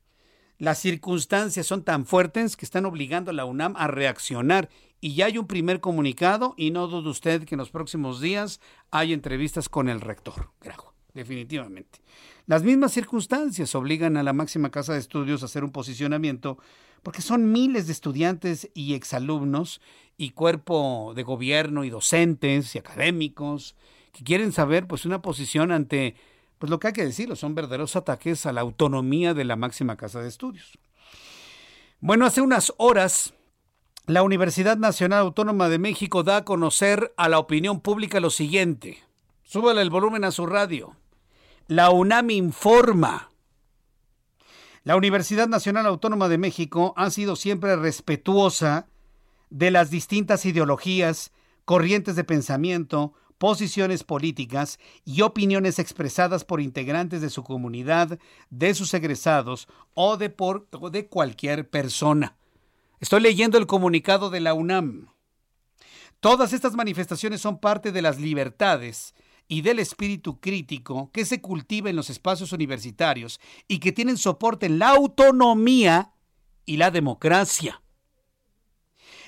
Las 0.57 0.79
circunstancias 0.79 1.67
son 1.67 1.85
tan 1.85 2.07
fuertes 2.07 2.57
que 2.57 2.65
están 2.65 2.87
obligando 2.87 3.31
a 3.31 3.35
la 3.35 3.45
UNAM 3.45 3.75
a 3.77 3.89
reaccionar 3.89 4.71
y 5.01 5.15
ya 5.15 5.27
hay 5.27 5.39
un 5.39 5.47
primer 5.47 5.81
comunicado 5.81 6.55
y 6.57 6.71
no 6.71 6.87
dude 6.87 7.09
usted 7.09 7.45
que 7.45 7.55
en 7.55 7.61
los 7.61 7.71
próximos 7.71 8.21
días 8.21 8.61
hay 8.91 9.13
entrevistas 9.13 9.69
con 9.69 9.89
el 9.89 10.01
rector, 10.01 10.51
Grajo, 10.61 10.95
definitivamente. 11.15 12.01
Las 12.47 12.63
mismas 12.63 12.93
circunstancias 12.93 13.75
obligan 13.75 14.17
a 14.17 14.23
la 14.23 14.33
máxima 14.33 14.71
casa 14.71 14.93
de 14.93 14.99
estudios 14.99 15.43
a 15.43 15.47
hacer 15.47 15.65
un 15.65 15.71
posicionamiento 15.71 16.59
porque 17.03 17.23
son 17.23 17.51
miles 17.51 17.87
de 17.87 17.93
estudiantes 17.93 18.69
y 18.75 18.95
exalumnos 18.95 19.81
y 20.19 20.31
cuerpo 20.31 21.13
de 21.17 21.23
gobierno 21.23 21.85
y 21.85 21.91
docentes 21.91 22.75
y 22.75 22.79
académicos 22.79 23.77
que 24.13 24.25
quieren 24.25 24.53
saber 24.53 24.87
pues 24.87 25.07
una 25.07 25.23
posición 25.23 25.73
ante 25.73 26.15
pues 26.59 26.69
lo 26.69 26.79
que 26.79 26.89
hay 26.89 26.93
que 26.93 27.05
decirlo, 27.07 27.37
son 27.37 27.55
verdaderos 27.55 27.97
ataques 27.97 28.45
a 28.45 28.53
la 28.53 28.61
autonomía 28.61 29.33
de 29.33 29.45
la 29.45 29.57
máxima 29.57 29.97
casa 29.97 30.21
de 30.21 30.29
estudios. 30.29 30.79
Bueno, 32.01 32.27
hace 32.27 32.43
unas 32.43 32.75
horas 32.77 33.33
la 34.11 34.25
Universidad 34.25 34.77
Nacional 34.77 35.21
Autónoma 35.21 35.69
de 35.69 35.79
México 35.79 36.25
da 36.25 36.39
a 36.39 36.45
conocer 36.45 37.15
a 37.17 37.29
la 37.29 37.39
opinión 37.39 37.81
pública 37.81 38.19
lo 38.19 38.31
siguiente. 38.31 38.99
Súbale 39.45 39.83
el 39.83 39.91
volumen 39.91 40.25
a 40.25 40.33
su 40.33 40.47
radio. 40.47 40.97
La 41.69 41.91
UNAM 41.91 42.31
informa. 42.31 43.31
La 44.83 44.97
Universidad 44.97 45.47
Nacional 45.47 45.87
Autónoma 45.87 46.29
de 46.29 46.39
México 46.39 46.93
ha 46.97 47.09
sido 47.11 47.37
siempre 47.37 47.77
respetuosa 47.77 48.89
de 49.49 49.71
las 49.71 49.91
distintas 49.91 50.45
ideologías, 50.45 51.31
corrientes 51.65 52.17
de 52.17 52.25
pensamiento, 52.25 53.15
posiciones 53.39 54.03
políticas 54.03 54.81
y 55.05 55.21
opiniones 55.21 55.79
expresadas 55.79 56.45
por 56.45 56.61
integrantes 56.61 57.21
de 57.21 57.31
su 57.31 57.45
comunidad, 57.45 58.19
de 58.51 58.75
sus 58.75 58.93
egresados 58.93 59.69
o 59.95 60.17
de, 60.17 60.31
por, 60.31 60.69
de 60.91 61.07
cualquier 61.07 61.71
persona. 61.71 62.40
Estoy 63.01 63.23
leyendo 63.23 63.57
el 63.57 63.67
comunicado 63.67 64.29
de 64.29 64.41
la 64.41 64.53
UNAM. 64.53 65.09
Todas 66.21 66.53
estas 66.53 66.75
manifestaciones 66.75 67.41
son 67.41 67.59
parte 67.59 67.93
de 67.93 68.03
las 68.03 68.21
libertades 68.21 69.15
y 69.49 69.63
del 69.63 69.79
espíritu 69.79 70.39
crítico 70.39 71.11
que 71.11 71.25
se 71.25 71.41
cultiva 71.41 71.89
en 71.89 71.97
los 71.97 72.11
espacios 72.11 72.53
universitarios 72.53 73.41
y 73.67 73.79
que 73.79 73.93
tienen 73.93 74.19
soporte 74.19 74.67
en 74.67 74.79
la 74.79 74.91
autonomía 74.91 76.13
y 76.67 76.77
la 76.77 76.91
democracia. 76.91 77.83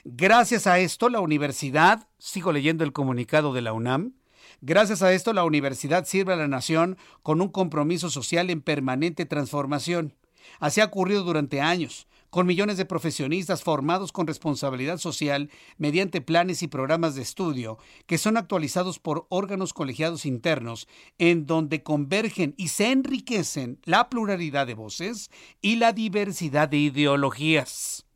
Gracias 0.04 0.66
a 0.66 0.78
esto, 0.78 1.08
la 1.08 1.20
universidad, 1.20 2.08
sigo 2.18 2.52
leyendo 2.52 2.84
el 2.84 2.92
comunicado 2.92 3.54
de 3.54 3.62
la 3.62 3.72
UNAM, 3.72 4.16
gracias 4.60 5.00
a 5.00 5.14
esto 5.14 5.32
la 5.32 5.44
universidad 5.44 6.04
sirve 6.04 6.34
a 6.34 6.36
la 6.36 6.48
nación 6.48 6.98
con 7.22 7.40
un 7.40 7.48
compromiso 7.48 8.10
social 8.10 8.50
en 8.50 8.60
permanente 8.60 9.24
transformación. 9.24 10.14
Así 10.60 10.82
ha 10.82 10.86
ocurrido 10.86 11.22
durante 11.22 11.62
años, 11.62 12.06
con 12.32 12.46
millones 12.46 12.78
de 12.78 12.86
profesionistas 12.86 13.62
formados 13.62 14.10
con 14.10 14.26
responsabilidad 14.26 14.96
social 14.96 15.50
mediante 15.76 16.22
planes 16.22 16.62
y 16.62 16.66
programas 16.66 17.14
de 17.14 17.20
estudio 17.20 17.76
que 18.06 18.16
son 18.16 18.38
actualizados 18.38 18.98
por 18.98 19.26
órganos 19.28 19.74
colegiados 19.74 20.24
internos 20.24 20.88
en 21.18 21.44
donde 21.44 21.82
convergen 21.82 22.54
y 22.56 22.68
se 22.68 22.90
enriquecen 22.90 23.80
la 23.84 24.08
pluralidad 24.08 24.66
de 24.66 24.72
voces 24.72 25.30
y 25.60 25.76
la 25.76 25.92
diversidad 25.92 26.70
de 26.70 26.78
ideologías. 26.78 28.06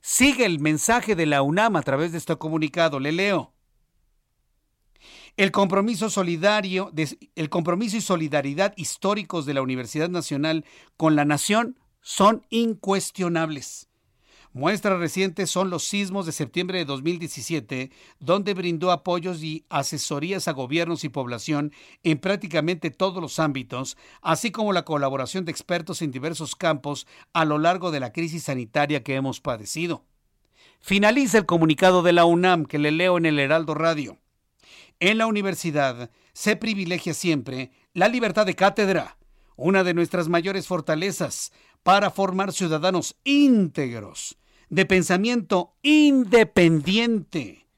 Sigue 0.00 0.46
el 0.46 0.58
mensaje 0.58 1.14
de 1.14 1.26
la 1.26 1.42
UNAM 1.42 1.76
a 1.76 1.82
través 1.82 2.12
de 2.12 2.18
este 2.18 2.36
comunicado. 2.36 2.98
Le 2.98 3.12
leo. 3.12 3.52
El 5.36 5.50
compromiso 5.50 6.08
solidario, 6.08 6.90
el 7.34 7.50
compromiso 7.50 7.98
y 7.98 8.00
solidaridad 8.00 8.72
históricos 8.78 9.44
de 9.44 9.52
la 9.52 9.60
Universidad 9.60 10.08
Nacional 10.08 10.64
con 10.96 11.14
la 11.14 11.26
nación 11.26 11.76
son 12.04 12.44
incuestionables. 12.50 13.88
Muestras 14.52 15.00
recientes 15.00 15.50
son 15.50 15.68
los 15.70 15.82
sismos 15.82 16.26
de 16.26 16.32
septiembre 16.32 16.78
de 16.78 16.84
2017, 16.84 17.90
donde 18.20 18.54
brindó 18.54 18.92
apoyos 18.92 19.42
y 19.42 19.64
asesorías 19.68 20.46
a 20.46 20.52
gobiernos 20.52 21.02
y 21.02 21.08
población 21.08 21.72
en 22.04 22.18
prácticamente 22.18 22.90
todos 22.92 23.20
los 23.20 23.40
ámbitos, 23.40 23.96
así 24.22 24.52
como 24.52 24.72
la 24.72 24.84
colaboración 24.84 25.44
de 25.44 25.50
expertos 25.50 26.02
en 26.02 26.12
diversos 26.12 26.54
campos 26.54 27.08
a 27.32 27.44
lo 27.44 27.58
largo 27.58 27.90
de 27.90 27.98
la 27.98 28.12
crisis 28.12 28.44
sanitaria 28.44 29.02
que 29.02 29.16
hemos 29.16 29.40
padecido. 29.40 30.04
Finaliza 30.80 31.38
el 31.38 31.46
comunicado 31.46 32.02
de 32.02 32.12
la 32.12 32.26
UNAM 32.26 32.66
que 32.66 32.78
le 32.78 32.92
leo 32.92 33.16
en 33.16 33.26
el 33.26 33.40
Heraldo 33.40 33.74
Radio. 33.74 34.18
En 35.00 35.18
la 35.18 35.26
universidad 35.26 36.10
se 36.34 36.54
privilegia 36.54 37.14
siempre 37.14 37.72
la 37.94 38.08
libertad 38.08 38.46
de 38.46 38.54
cátedra, 38.54 39.16
una 39.56 39.84
de 39.84 39.94
nuestras 39.94 40.28
mayores 40.28 40.66
fortalezas 40.66 41.52
para 41.84 42.10
formar 42.10 42.52
ciudadanos 42.52 43.14
íntegros 43.22 44.36
de 44.70 44.86
pensamiento 44.86 45.76
independiente, 45.82 47.68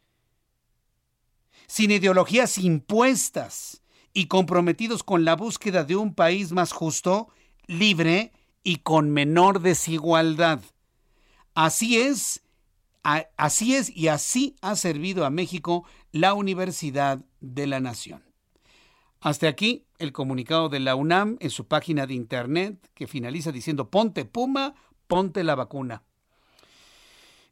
sin 1.67 1.91
ideologías 1.91 2.57
impuestas 2.57 3.83
y 4.15 4.27
comprometidos 4.27 5.03
con 5.03 5.27
la 5.27 5.37
búsqueda 5.37 5.85
de 5.85 5.97
un 5.97 6.15
país 6.15 6.53
más 6.53 6.73
justo, 6.73 7.29
libre 7.67 8.33
y 8.63 8.77
con 8.77 9.11
menor 9.11 9.61
desigualdad. 9.61 10.61
Así 11.55 11.99
es, 11.99 12.45
así 13.03 13.75
es 13.75 13.95
y 13.95 14.09
así 14.09 14.57
ha 14.63 14.77
servido 14.77 15.27
a 15.27 15.31
México 15.31 15.85
la 16.13 16.33
Universidad 16.33 17.25
de 17.41 17.67
la 17.67 17.81
Nación. 17.81 18.26
Hasta 19.21 19.49
aquí 19.49 19.85
el 19.99 20.13
comunicado 20.13 20.69
de 20.69 20.81
la 20.81 20.95
UNAM 20.95 21.37
en 21.41 21.51
su 21.51 21.67
página 21.67 22.07
de 22.07 22.15
internet 22.15 22.91
que 22.95 23.07
finaliza 23.07 23.53
diciendo 23.53 23.91
ponte 23.91 24.25
puma, 24.25 24.75
ponte 25.07 25.43
la 25.45 25.55
vacuna. 25.55 26.03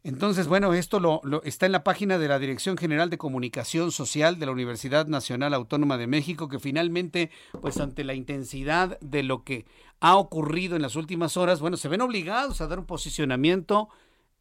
Entonces, 0.05 0.47
bueno, 0.49 0.75
esto 0.75 1.23
está 1.45 1.65
en 1.65 1.73
la 1.73 1.83
página 1.83 2.19
de 2.19 2.29
la 2.29 2.39
Dirección 2.39 2.77
General 2.77 3.09
de 3.09 3.17
Comunicación 3.17 3.91
Social 3.91 4.39
de 4.39 4.45
la 4.45 4.53
Universidad 4.53 5.07
Nacional 5.07 5.55
Autónoma 5.55 5.97
de 5.97 6.07
México, 6.07 6.47
que 6.47 6.59
finalmente, 6.59 7.31
pues 7.63 7.81
ante 7.81 8.05
la 8.05 8.13
intensidad 8.13 9.01
de 9.01 9.23
lo 9.23 9.45
que 9.45 9.65
ha 10.01 10.17
ocurrido 10.17 10.77
en 10.77 10.83
las 10.83 10.97
últimas 10.97 11.39
horas, 11.39 11.61
bueno, 11.61 11.79
se 11.79 11.89
ven 11.89 12.03
obligados 12.03 12.61
a 12.61 12.67
dar 12.67 12.79
un 12.79 12.85
posicionamiento 12.85 13.89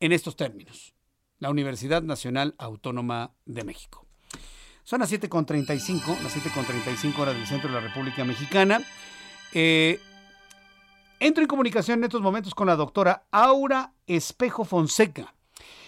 en 0.02 0.12
estos 0.12 0.36
términos. 0.36 0.96
La 1.40 1.50
Universidad 1.50 2.04
Nacional 2.04 2.56
Autónoma 2.58 3.32
de 3.46 3.64
México. 3.64 4.03
Son 4.84 5.00
las 5.00 5.12
7.35, 5.12 6.22
las 6.22 6.36
7.35 6.36 7.18
horas 7.20 7.36
del 7.36 7.48
centro 7.48 7.70
de 7.70 7.76
la 7.76 7.82
República 7.82 8.26
Mexicana. 8.26 8.82
Eh, 9.54 10.00
entro 11.20 11.42
en 11.42 11.48
comunicación 11.48 12.00
en 12.00 12.06
estos 12.06 12.22
momentos 12.22 12.54
con 12.54 12.68
la 12.68 12.76
doctora 12.76 13.24
Aura 13.32 13.94
Espejo 14.08 14.66
Fonseca. 14.66 15.34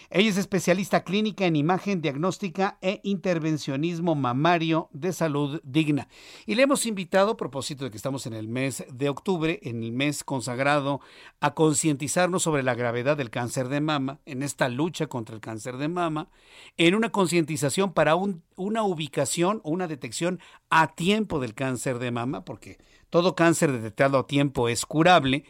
Ella 0.10 0.30
es 0.30 0.38
especialista 0.38 1.04
clínica 1.04 1.46
en 1.46 1.56
imagen 1.56 2.02
diagnóstica 2.02 2.78
e 2.82 3.00
intervencionismo 3.04 4.16
mamario 4.16 4.90
de 4.94 5.14
salud 5.14 5.62
digna. 5.64 6.08
Y 6.46 6.56
le 6.56 6.64
hemos 6.64 6.86
invitado, 6.86 7.32
a 7.32 7.38
propósito 7.38 7.84
de 7.84 7.92
que 7.92 7.98
estamos 7.98 8.26
en 8.28 8.34
el 8.34 8.48
mes 8.48 8.86
de 8.92 9.10
octubre, 9.10 9.60
en 9.64 9.84
el 9.84 9.92
mes 9.92 10.24
consagrado 10.24 11.02
a 11.40 11.54
concientizarnos 11.54 12.44
sobre 12.44 12.64
la 12.64 12.76
gravedad 12.76 13.18
del 13.18 13.30
cáncer 13.30 13.68
de 13.70 13.82
mama, 13.82 14.20
en 14.26 14.44
esta 14.44 14.70
lucha 14.70 15.08
contra 15.08 15.36
el 15.36 15.42
cáncer 15.42 15.78
de 15.78 15.88
mama, 15.88 16.30
en 16.78 16.96
una 16.96 17.12
concientización 17.12 17.94
para 17.94 18.16
una 18.16 18.84
ubicación 18.84 19.62
o 19.64 19.72
una 19.72 19.88
detección 19.88 20.40
a 20.70 20.96
tiempo 20.96 21.40
del 21.40 21.56
cáncer 21.56 22.00
de 22.00 22.12
mama, 22.12 22.46
porque 22.46 22.78
todo 23.10 23.36
cáncer 23.36 23.72
detectado 23.72 24.20
a 24.20 24.28
tiempo 24.28 24.70
es 24.70 24.86
curable, 24.86 25.46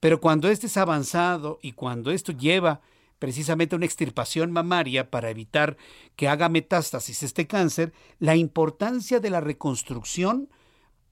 pero 0.00 0.20
cuando 0.20 0.48
este 0.48 0.66
es 0.66 0.76
avanzado 0.76 1.58
y 1.62 1.72
cuando 1.72 2.10
esto 2.10 2.32
lleva 2.32 2.80
precisamente 3.18 3.76
una 3.76 3.86
extirpación 3.86 4.52
mamaria 4.52 5.10
para 5.10 5.30
evitar 5.30 5.76
que 6.16 6.28
haga 6.28 6.48
metástasis 6.48 7.22
este 7.22 7.46
cáncer, 7.46 7.92
la 8.18 8.36
importancia 8.36 9.20
de 9.20 9.30
la 9.30 9.40
reconstrucción 9.40 10.48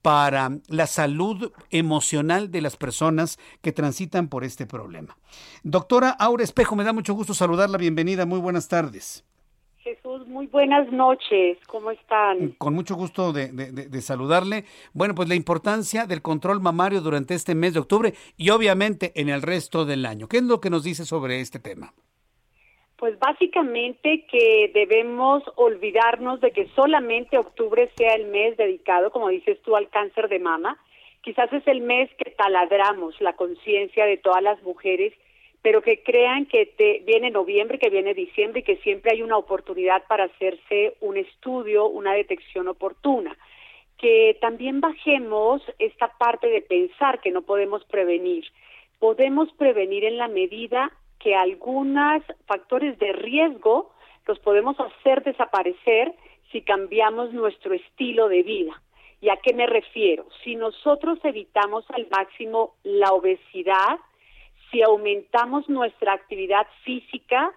para 0.01 0.59
la 0.67 0.87
salud 0.87 1.51
emocional 1.69 2.49
de 2.51 2.61
las 2.61 2.77
personas 2.77 3.37
que 3.61 3.73
transitan 3.73 4.29
por 4.29 4.43
este 4.43 4.65
problema. 4.65 5.17
Doctora 5.63 6.11
Aura 6.11 6.43
Espejo, 6.43 6.75
me 6.75 6.83
da 6.83 6.93
mucho 6.93 7.13
gusto 7.13 7.33
saludarla. 7.33 7.77
Bienvenida, 7.77 8.25
muy 8.25 8.39
buenas 8.39 8.67
tardes. 8.67 9.25
Jesús, 9.87 10.27
muy 10.27 10.47
buenas 10.47 10.91
noches. 10.91 11.57
¿Cómo 11.67 11.91
están? 11.91 12.49
Con 12.57 12.73
mucho 12.73 12.95
gusto 12.95 13.31
de, 13.31 13.47
de, 13.53 14.01
saludarle. 14.01 14.65
Bueno, 14.93 15.15
pues 15.15 15.29
la 15.29 15.35
importancia 15.35 16.05
del 16.05 16.21
control 16.21 16.59
mamario 16.59 16.99
durante 16.99 17.35
este 17.35 17.55
mes 17.55 17.73
de 17.73 17.79
octubre 17.79 18.13
y 18.35 18.49
obviamente 18.49 19.13
en 19.15 19.29
el 19.29 19.41
resto 19.41 19.85
del 19.85 20.05
año. 20.05 20.27
¿Qué 20.27 20.37
es 20.37 20.43
lo 20.43 20.59
que 20.59 20.69
nos 20.69 20.83
dice 20.83 21.05
sobre 21.05 21.39
este 21.39 21.59
tema? 21.59 21.93
Pues 22.97 23.17
básicamente 23.17 24.25
que 24.29 24.71
debemos 24.73 25.43
olvidarnos 25.55 26.41
de 26.41 26.51
que 26.51 26.67
solamente 26.75 27.37
octubre 27.37 27.89
sea 27.95 28.15
el 28.15 28.27
mes 28.27 28.57
dedicado, 28.57 29.09
como 29.09 29.29
dices 29.29 29.61
tú, 29.61 29.77
al 29.77 29.87
cáncer 29.87 30.27
de 30.27 30.39
mama. 30.39 30.77
Quizás 31.21 31.51
es 31.53 31.65
el 31.65 31.79
mes 31.79 32.09
que 32.17 32.31
taladramos 32.31 33.15
la 33.21 33.37
conciencia 33.37 34.05
de 34.05 34.17
todas 34.17 34.43
las 34.43 34.61
mujeres 34.63 35.13
pero 35.61 35.81
que 35.81 36.03
crean 36.03 36.45
que 36.45 36.65
te, 36.65 37.03
viene 37.05 37.31
noviembre, 37.31 37.79
que 37.79 37.89
viene 37.89 38.13
diciembre 38.13 38.61
y 38.61 38.63
que 38.63 38.77
siempre 38.77 39.11
hay 39.13 39.21
una 39.21 39.37
oportunidad 39.37 40.03
para 40.07 40.25
hacerse 40.25 40.95
un 41.01 41.17
estudio, 41.17 41.87
una 41.87 42.13
detección 42.13 42.67
oportuna. 42.67 43.35
que 43.97 44.37
también 44.39 44.79
bajemos 44.79 45.59
esta 45.79 46.09
parte 46.19 46.47
de 46.47 46.61
pensar 46.61 47.19
que 47.19 47.31
no 47.31 47.41
podemos 47.41 47.83
prevenir. 47.85 48.45
Podemos 48.99 49.51
prevenir 49.53 50.05
en 50.05 50.17
la 50.17 50.27
medida 50.27 50.91
que 51.19 51.33
algunos 51.33 52.21
factores 52.45 52.99
de 52.99 53.11
riesgo 53.13 53.91
los 54.27 54.37
podemos 54.39 54.79
hacer 54.79 55.23
desaparecer 55.23 56.13
si 56.51 56.61
cambiamos 56.61 57.33
nuestro 57.33 57.73
estilo 57.73 58.29
de 58.29 58.43
vida. 58.43 58.81
¿Y 59.19 59.29
a 59.29 59.37
qué 59.37 59.53
me 59.53 59.65
refiero? 59.65 60.27
Si 60.43 60.55
nosotros 60.55 61.19
evitamos 61.23 61.85
al 61.89 62.07
máximo 62.09 62.75
la 62.83 63.11
obesidad, 63.13 63.97
si 64.71 64.81
aumentamos 64.81 65.67
nuestra 65.69 66.13
actividad 66.13 66.67
física, 66.83 67.51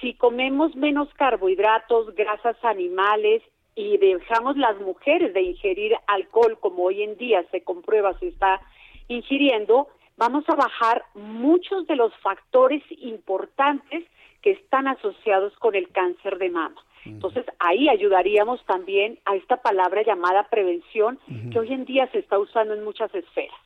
si 0.00 0.14
comemos 0.14 0.74
menos 0.76 1.12
carbohidratos, 1.14 2.14
grasas 2.14 2.56
animales 2.64 3.42
y 3.74 3.96
dejamos 3.98 4.56
las 4.56 4.78
mujeres 4.80 5.32
de 5.34 5.42
ingerir 5.42 5.96
alcohol 6.06 6.58
como 6.60 6.84
hoy 6.84 7.02
en 7.02 7.16
día 7.16 7.44
se 7.50 7.62
comprueba 7.62 8.18
se 8.18 8.28
está 8.28 8.60
ingiriendo, 9.08 9.88
vamos 10.16 10.44
a 10.48 10.54
bajar 10.54 11.04
muchos 11.14 11.86
de 11.86 11.96
los 11.96 12.14
factores 12.18 12.82
importantes 12.90 14.04
que 14.42 14.52
están 14.52 14.86
asociados 14.86 15.56
con 15.58 15.74
el 15.74 15.88
cáncer 15.90 16.38
de 16.38 16.50
mama. 16.50 16.82
Entonces 17.04 17.44
ahí 17.58 17.88
ayudaríamos 17.88 18.64
también 18.66 19.18
a 19.24 19.36
esta 19.36 19.60
palabra 19.62 20.02
llamada 20.04 20.48
prevención 20.48 21.18
que 21.52 21.58
hoy 21.58 21.72
en 21.72 21.84
día 21.84 22.10
se 22.12 22.18
está 22.18 22.38
usando 22.38 22.74
en 22.74 22.84
muchas 22.84 23.14
esferas. 23.14 23.56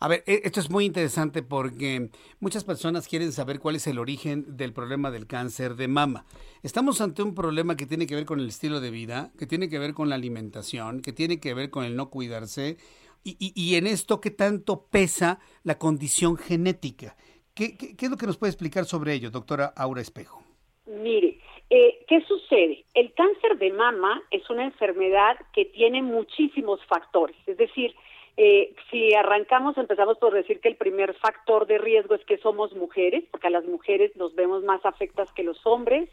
A 0.00 0.08
ver, 0.08 0.22
e, 0.26 0.42
esto 0.44 0.60
es 0.60 0.70
muy 0.70 0.84
interesante 0.84 1.42
porque 1.42 2.10
muchas 2.40 2.64
personas 2.64 3.08
quieren 3.08 3.32
saber 3.32 3.60
cuál 3.60 3.76
es 3.76 3.86
el 3.86 3.98
origen 3.98 4.56
del 4.56 4.72
problema 4.72 5.10
del 5.10 5.26
cáncer 5.26 5.76
de 5.76 5.88
mama. 5.88 6.24
Estamos 6.62 7.00
ante 7.00 7.22
un 7.22 7.34
problema 7.34 7.76
que 7.76 7.86
tiene 7.86 8.06
que 8.06 8.14
ver 8.14 8.24
con 8.24 8.40
el 8.40 8.48
estilo 8.48 8.80
de 8.80 8.90
vida, 8.90 9.32
que 9.38 9.46
tiene 9.46 9.68
que 9.68 9.78
ver 9.78 9.94
con 9.94 10.08
la 10.08 10.16
alimentación, 10.16 11.02
que 11.02 11.12
tiene 11.12 11.40
que 11.40 11.54
ver 11.54 11.70
con 11.70 11.84
el 11.84 11.96
no 11.96 12.10
cuidarse 12.10 12.76
y, 13.22 13.52
y, 13.54 13.74
en 13.74 13.86
esto 13.86 14.20
qué 14.20 14.30
tanto 14.30 14.86
pesa 14.86 15.40
la 15.62 15.78
condición 15.78 16.38
genética. 16.38 17.16
¿Qué, 17.52 17.76
qué 17.76 18.06
es 18.06 18.10
lo 18.10 18.16
que 18.16 18.26
nos 18.26 18.38
puede 18.38 18.50
explicar 18.50 18.86
sobre 18.86 19.12
ello, 19.12 19.30
doctora 19.30 19.74
Aura 19.76 20.00
Espejo? 20.00 20.42
Mire, 20.86 21.39
eh, 21.70 22.04
¿Qué 22.08 22.20
sucede? 22.22 22.84
El 22.94 23.12
cáncer 23.14 23.56
de 23.58 23.72
mama 23.72 24.20
es 24.32 24.48
una 24.50 24.64
enfermedad 24.64 25.36
que 25.52 25.66
tiene 25.66 26.02
muchísimos 26.02 26.84
factores. 26.86 27.36
Es 27.46 27.56
decir, 27.56 27.94
eh, 28.36 28.74
si 28.90 29.14
arrancamos, 29.14 29.78
empezamos 29.78 30.18
por 30.18 30.34
decir 30.34 30.60
que 30.60 30.68
el 30.68 30.76
primer 30.76 31.14
factor 31.14 31.68
de 31.68 31.78
riesgo 31.78 32.16
es 32.16 32.24
que 32.24 32.38
somos 32.38 32.72
mujeres, 32.74 33.22
porque 33.30 33.46
a 33.46 33.50
las 33.50 33.64
mujeres 33.64 34.16
nos 34.16 34.34
vemos 34.34 34.64
más 34.64 34.84
afectas 34.84 35.30
que 35.32 35.44
los 35.44 35.64
hombres. 35.64 36.08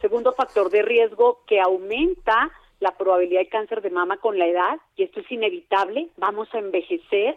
Segundo 0.00 0.34
factor 0.34 0.70
de 0.70 0.82
riesgo 0.82 1.40
que 1.46 1.58
aumenta 1.58 2.50
la 2.80 2.96
probabilidad 2.96 3.40
de 3.40 3.48
cáncer 3.48 3.80
de 3.80 3.90
mama 3.90 4.18
con 4.18 4.38
la 4.38 4.46
edad, 4.46 4.78
y 4.94 5.04
esto 5.04 5.20
es 5.20 5.32
inevitable, 5.32 6.08
vamos 6.18 6.52
a 6.54 6.58
envejecer, 6.58 7.36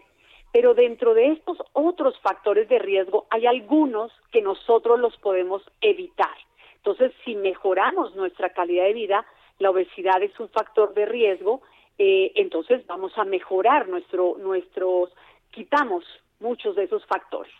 pero 0.52 0.74
dentro 0.74 1.14
de 1.14 1.28
estos 1.28 1.56
otros 1.72 2.20
factores 2.20 2.68
de 2.68 2.78
riesgo 2.78 3.26
hay 3.30 3.46
algunos 3.46 4.12
que 4.30 4.42
nosotros 4.42 5.00
los 5.00 5.16
podemos 5.16 5.62
evitar. 5.80 6.36
Entonces, 6.84 7.12
si 7.24 7.36
mejoramos 7.36 8.16
nuestra 8.16 8.50
calidad 8.50 8.84
de 8.84 8.92
vida, 8.92 9.24
la 9.60 9.70
obesidad 9.70 10.20
es 10.20 10.38
un 10.40 10.48
factor 10.48 10.94
de 10.94 11.06
riesgo, 11.06 11.62
eh, 11.96 12.32
entonces 12.34 12.84
vamos 12.88 13.16
a 13.16 13.24
mejorar 13.24 13.88
nuestro, 13.88 14.36
nuestros, 14.38 15.12
quitamos 15.52 16.04
muchos 16.40 16.74
de 16.74 16.84
esos 16.84 17.06
factores. 17.06 17.52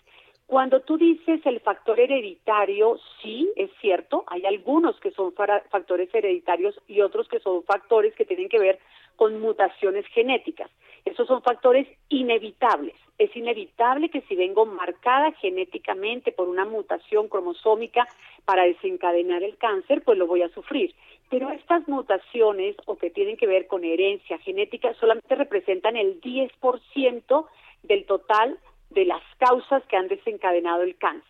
Cuando 0.47 0.81
tú 0.81 0.99
dices 0.99 1.41
el 1.47 1.61
factor 1.61 2.01
hereditario, 2.01 2.99
sí, 3.23 3.49
es 3.55 3.71
cierto, 3.81 4.25
hay 4.27 4.45
algunos 4.45 4.99
que 4.99 5.13
son 5.13 5.33
factores 5.33 6.13
hereditarios 6.13 6.79
y 6.89 7.01
otros 7.01 7.29
que 7.29 7.39
son 7.39 7.63
factores 7.63 8.15
que 8.17 8.25
tienen 8.25 8.49
que 8.49 8.59
ver 8.59 8.81
con 9.15 9.41
mutaciones 9.41 10.05
genéticas. 10.09 10.69
Esos 11.05 11.27
son 11.27 11.43
factores 11.43 11.87
inevitables. 12.09 12.95
Es 13.19 13.35
inevitable 13.37 14.09
que 14.09 14.23
si 14.23 14.37
vengo 14.37 14.67
marcada 14.67 15.33
genéticamente 15.33 16.33
por 16.33 16.49
una 16.49 16.65
mutación 16.65 17.29
cromosómica 17.29 18.07
para 18.45 18.65
desencadenar 18.65 19.43
el 19.43 19.57
cáncer, 19.59 20.03
pues 20.03 20.17
lo 20.19 20.27
voy 20.27 20.43
a 20.43 20.49
sufrir. 20.51 20.95
Pero 21.29 21.51
estas 21.51 21.87
mutaciones 21.89 22.77
o 22.87 22.97
que 22.97 23.11
tienen 23.11 23.37
que 23.37 23.47
ver 23.47 23.67
con 23.67 23.85
herencia 23.85 24.39
genética 24.39 24.95
solamente 24.95 25.35
representan 25.35 25.97
el 25.97 26.21
10% 26.21 27.47
del 27.83 28.07
total 28.07 28.59
de 28.91 29.05
las 29.05 29.23
causas 29.39 29.83
que 29.87 29.97
han 29.97 30.09
desencadenado 30.09 30.83
el 30.83 30.97
cáncer. 30.97 31.27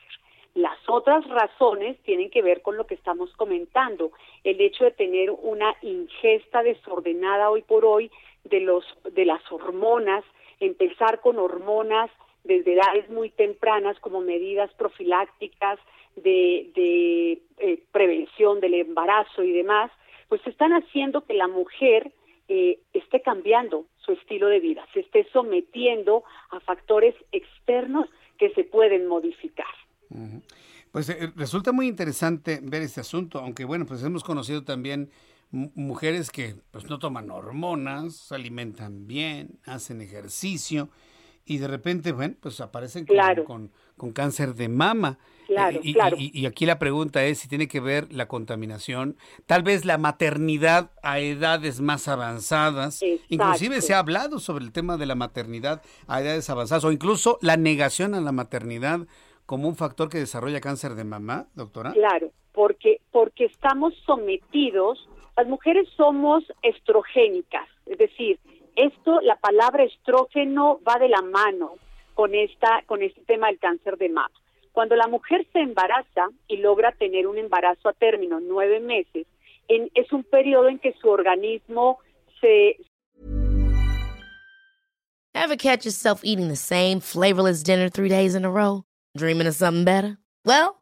Las 0.55 0.79
otras 0.87 1.27
razones 1.29 1.97
tienen 2.03 2.31
que 2.31 2.43
ver 2.43 2.61
con 2.61 2.77
lo 2.77 2.87
que 2.87 2.95
estamos 2.95 3.33
comentando, 3.37 4.13
el 4.45 4.61
hecho 4.61 4.85
de 4.85 4.91
tener 4.91 5.31
una 5.31 5.75
ingesta 5.81 6.63
desordenada 6.63 7.49
hoy 7.49 7.63
por 7.63 7.87
hoy 7.87 8.11
de 8.45 8.61
los 8.61 8.85
de 9.13 9.25
las 9.25 9.41
hormonas, 9.51 10.25
empezar 10.61 11.21
con 11.21 11.39
hormonas 11.39 12.11
desde 12.45 12.75
edades 12.75 13.09
muy 13.11 13.31
tempranas 13.31 13.99
como 14.01 14.21
medidas 14.21 14.73
profilácticas 14.75 15.79
de, 16.17 16.71
de 16.75 17.43
eh, 17.59 17.83
prevención 17.93 18.61
del 18.61 18.75
embarazo 18.75 19.43
y 19.45 19.53
demás, 19.53 19.91
pues 20.29 20.45
están 20.47 20.73
haciendo 20.73 21.25
que 21.25 21.35
la 21.35 21.49
mujer 21.49 22.13
eh, 22.49 22.81
esté 22.93 23.23
cambiando 23.23 23.87
su 24.05 24.13
estilo 24.13 24.49
de 24.49 24.61
vida, 24.61 24.87
se 24.93 25.01
esté 25.01 25.27
sometiendo 25.33 26.25
a 26.51 26.61
factores 26.61 27.15
externos 27.31 28.09
que 28.39 28.51
se 28.51 28.65
pueden 28.65 29.07
modificar. 29.07 29.67
Pues 30.91 31.09
eh, 31.09 31.33
resulta 31.37 31.73
muy 31.73 31.87
interesante 31.87 32.61
ver 32.63 32.83
este 32.83 33.01
asunto, 33.01 33.39
aunque 33.39 33.65
bueno, 33.65 33.87
pues 33.87 34.03
hemos 34.03 34.25
conocido 34.25 34.65
también 34.65 35.11
mujeres 35.53 36.31
que 36.31 36.57
pues 36.71 36.89
no 36.89 36.99
toman 36.99 37.31
hormonas, 37.31 38.17
se 38.17 38.35
alimentan 38.35 39.07
bien, 39.07 39.61
hacen 39.65 40.01
ejercicio 40.01 40.89
y 41.45 41.59
de 41.59 41.69
repente, 41.69 42.13
bueno, 42.13 42.35
pues 42.41 42.61
aparecen 42.61 43.07
con, 43.45 43.71
con, 43.97 44.13
cáncer 44.13 44.55
de 44.55 44.69
mama. 44.69 45.19
Claro, 45.47 45.81
y, 45.83 45.93
claro. 45.93 46.17
Y, 46.19 46.47
aquí 46.47 46.67
la 46.67 46.79
pregunta 46.79 47.25
es 47.25 47.41
si 47.41 47.49
tiene 47.49 47.69
que 47.69 47.81
ver 47.81 48.13
la 48.13 48.29
contaminación, 48.29 49.17
tal 49.47 49.63
vez 49.63 49.85
la 49.85 49.99
maternidad 49.99 50.93
a 51.03 51.19
edades 51.19 51.81
más 51.81 52.09
avanzadas. 52.09 53.03
Inclusive 53.29 53.83
se 53.83 53.93
ha 53.93 53.99
hablado 53.99 54.39
sobre 54.39 54.65
el 54.65 54.73
tema 54.73 54.97
de 54.97 55.07
la 55.07 55.15
maternidad 55.15 55.83
a 56.07 56.23
edades 56.23 56.49
avanzadas 56.49 56.85
o 56.85 56.93
incluso 56.93 57.39
la 57.43 57.57
negación 57.57 58.15
a 58.15 58.21
la 58.21 58.33
maternidad 58.33 59.01
como 59.45 59.69
un 59.69 59.77
factor 59.77 60.09
que 60.09 60.19
desarrolla 60.19 60.61
cáncer 60.61 60.95
de 60.95 61.05
mama, 61.05 61.49
doctora. 61.55 61.93
Claro, 61.93 62.31
porque 62.53 63.01
porque 63.11 63.47
estamos 63.47 63.95
sometidos, 64.07 65.09
las 65.37 65.47
mujeres 65.47 65.89
somos 65.97 66.45
estrogénicas, 66.63 67.69
es 67.87 67.99
decir, 67.99 68.39
esto, 68.77 69.21
la 69.21 69.37
palabra 69.37 69.85
estrógeno 69.85 70.81
va 70.87 70.99
de 70.99 71.09
la 71.09 71.23
mano 71.23 71.77
con 72.15 72.35
esta, 72.35 72.83
con 72.87 73.03
este 73.03 73.21
tema 73.23 73.49
del 73.49 73.59
cáncer 73.59 73.97
de 73.97 74.09
mama. 74.09 74.31
Cuando 74.73 74.97
la 74.97 75.07
mujer 75.07 75.47
se 75.53 75.61
embaraza 75.61 76.29
y 76.49 76.59
logra 76.59 76.93
tener 76.93 77.27
un 77.27 77.39
embarazo 77.39 77.89
a 77.89 77.93
término, 77.93 78.41
nueve 78.41 78.81
meses, 78.81 79.27
en, 79.69 79.91
es 79.95 80.11
un 80.13 80.25
periodo 80.25 80.69
en 80.69 80.79
que 80.79 80.95
su 80.95 81.09
organismo 81.09 81.99
se... 82.41 82.77
Ever 85.35 85.57
catch 85.57 85.85
yourself 85.85 86.23
eating 86.25 86.49
the 86.49 86.57
same 86.57 87.01
flavorless 87.01 87.63
dinner 87.63 87.89
three 87.89 88.09
days 88.09 88.35
in 88.35 88.45
a 88.45 88.51
row? 88.51 88.85
Dreaming 89.17 89.47
of 89.47 89.55
something 89.55 89.85
better? 89.85 90.19
Well, 90.45 90.82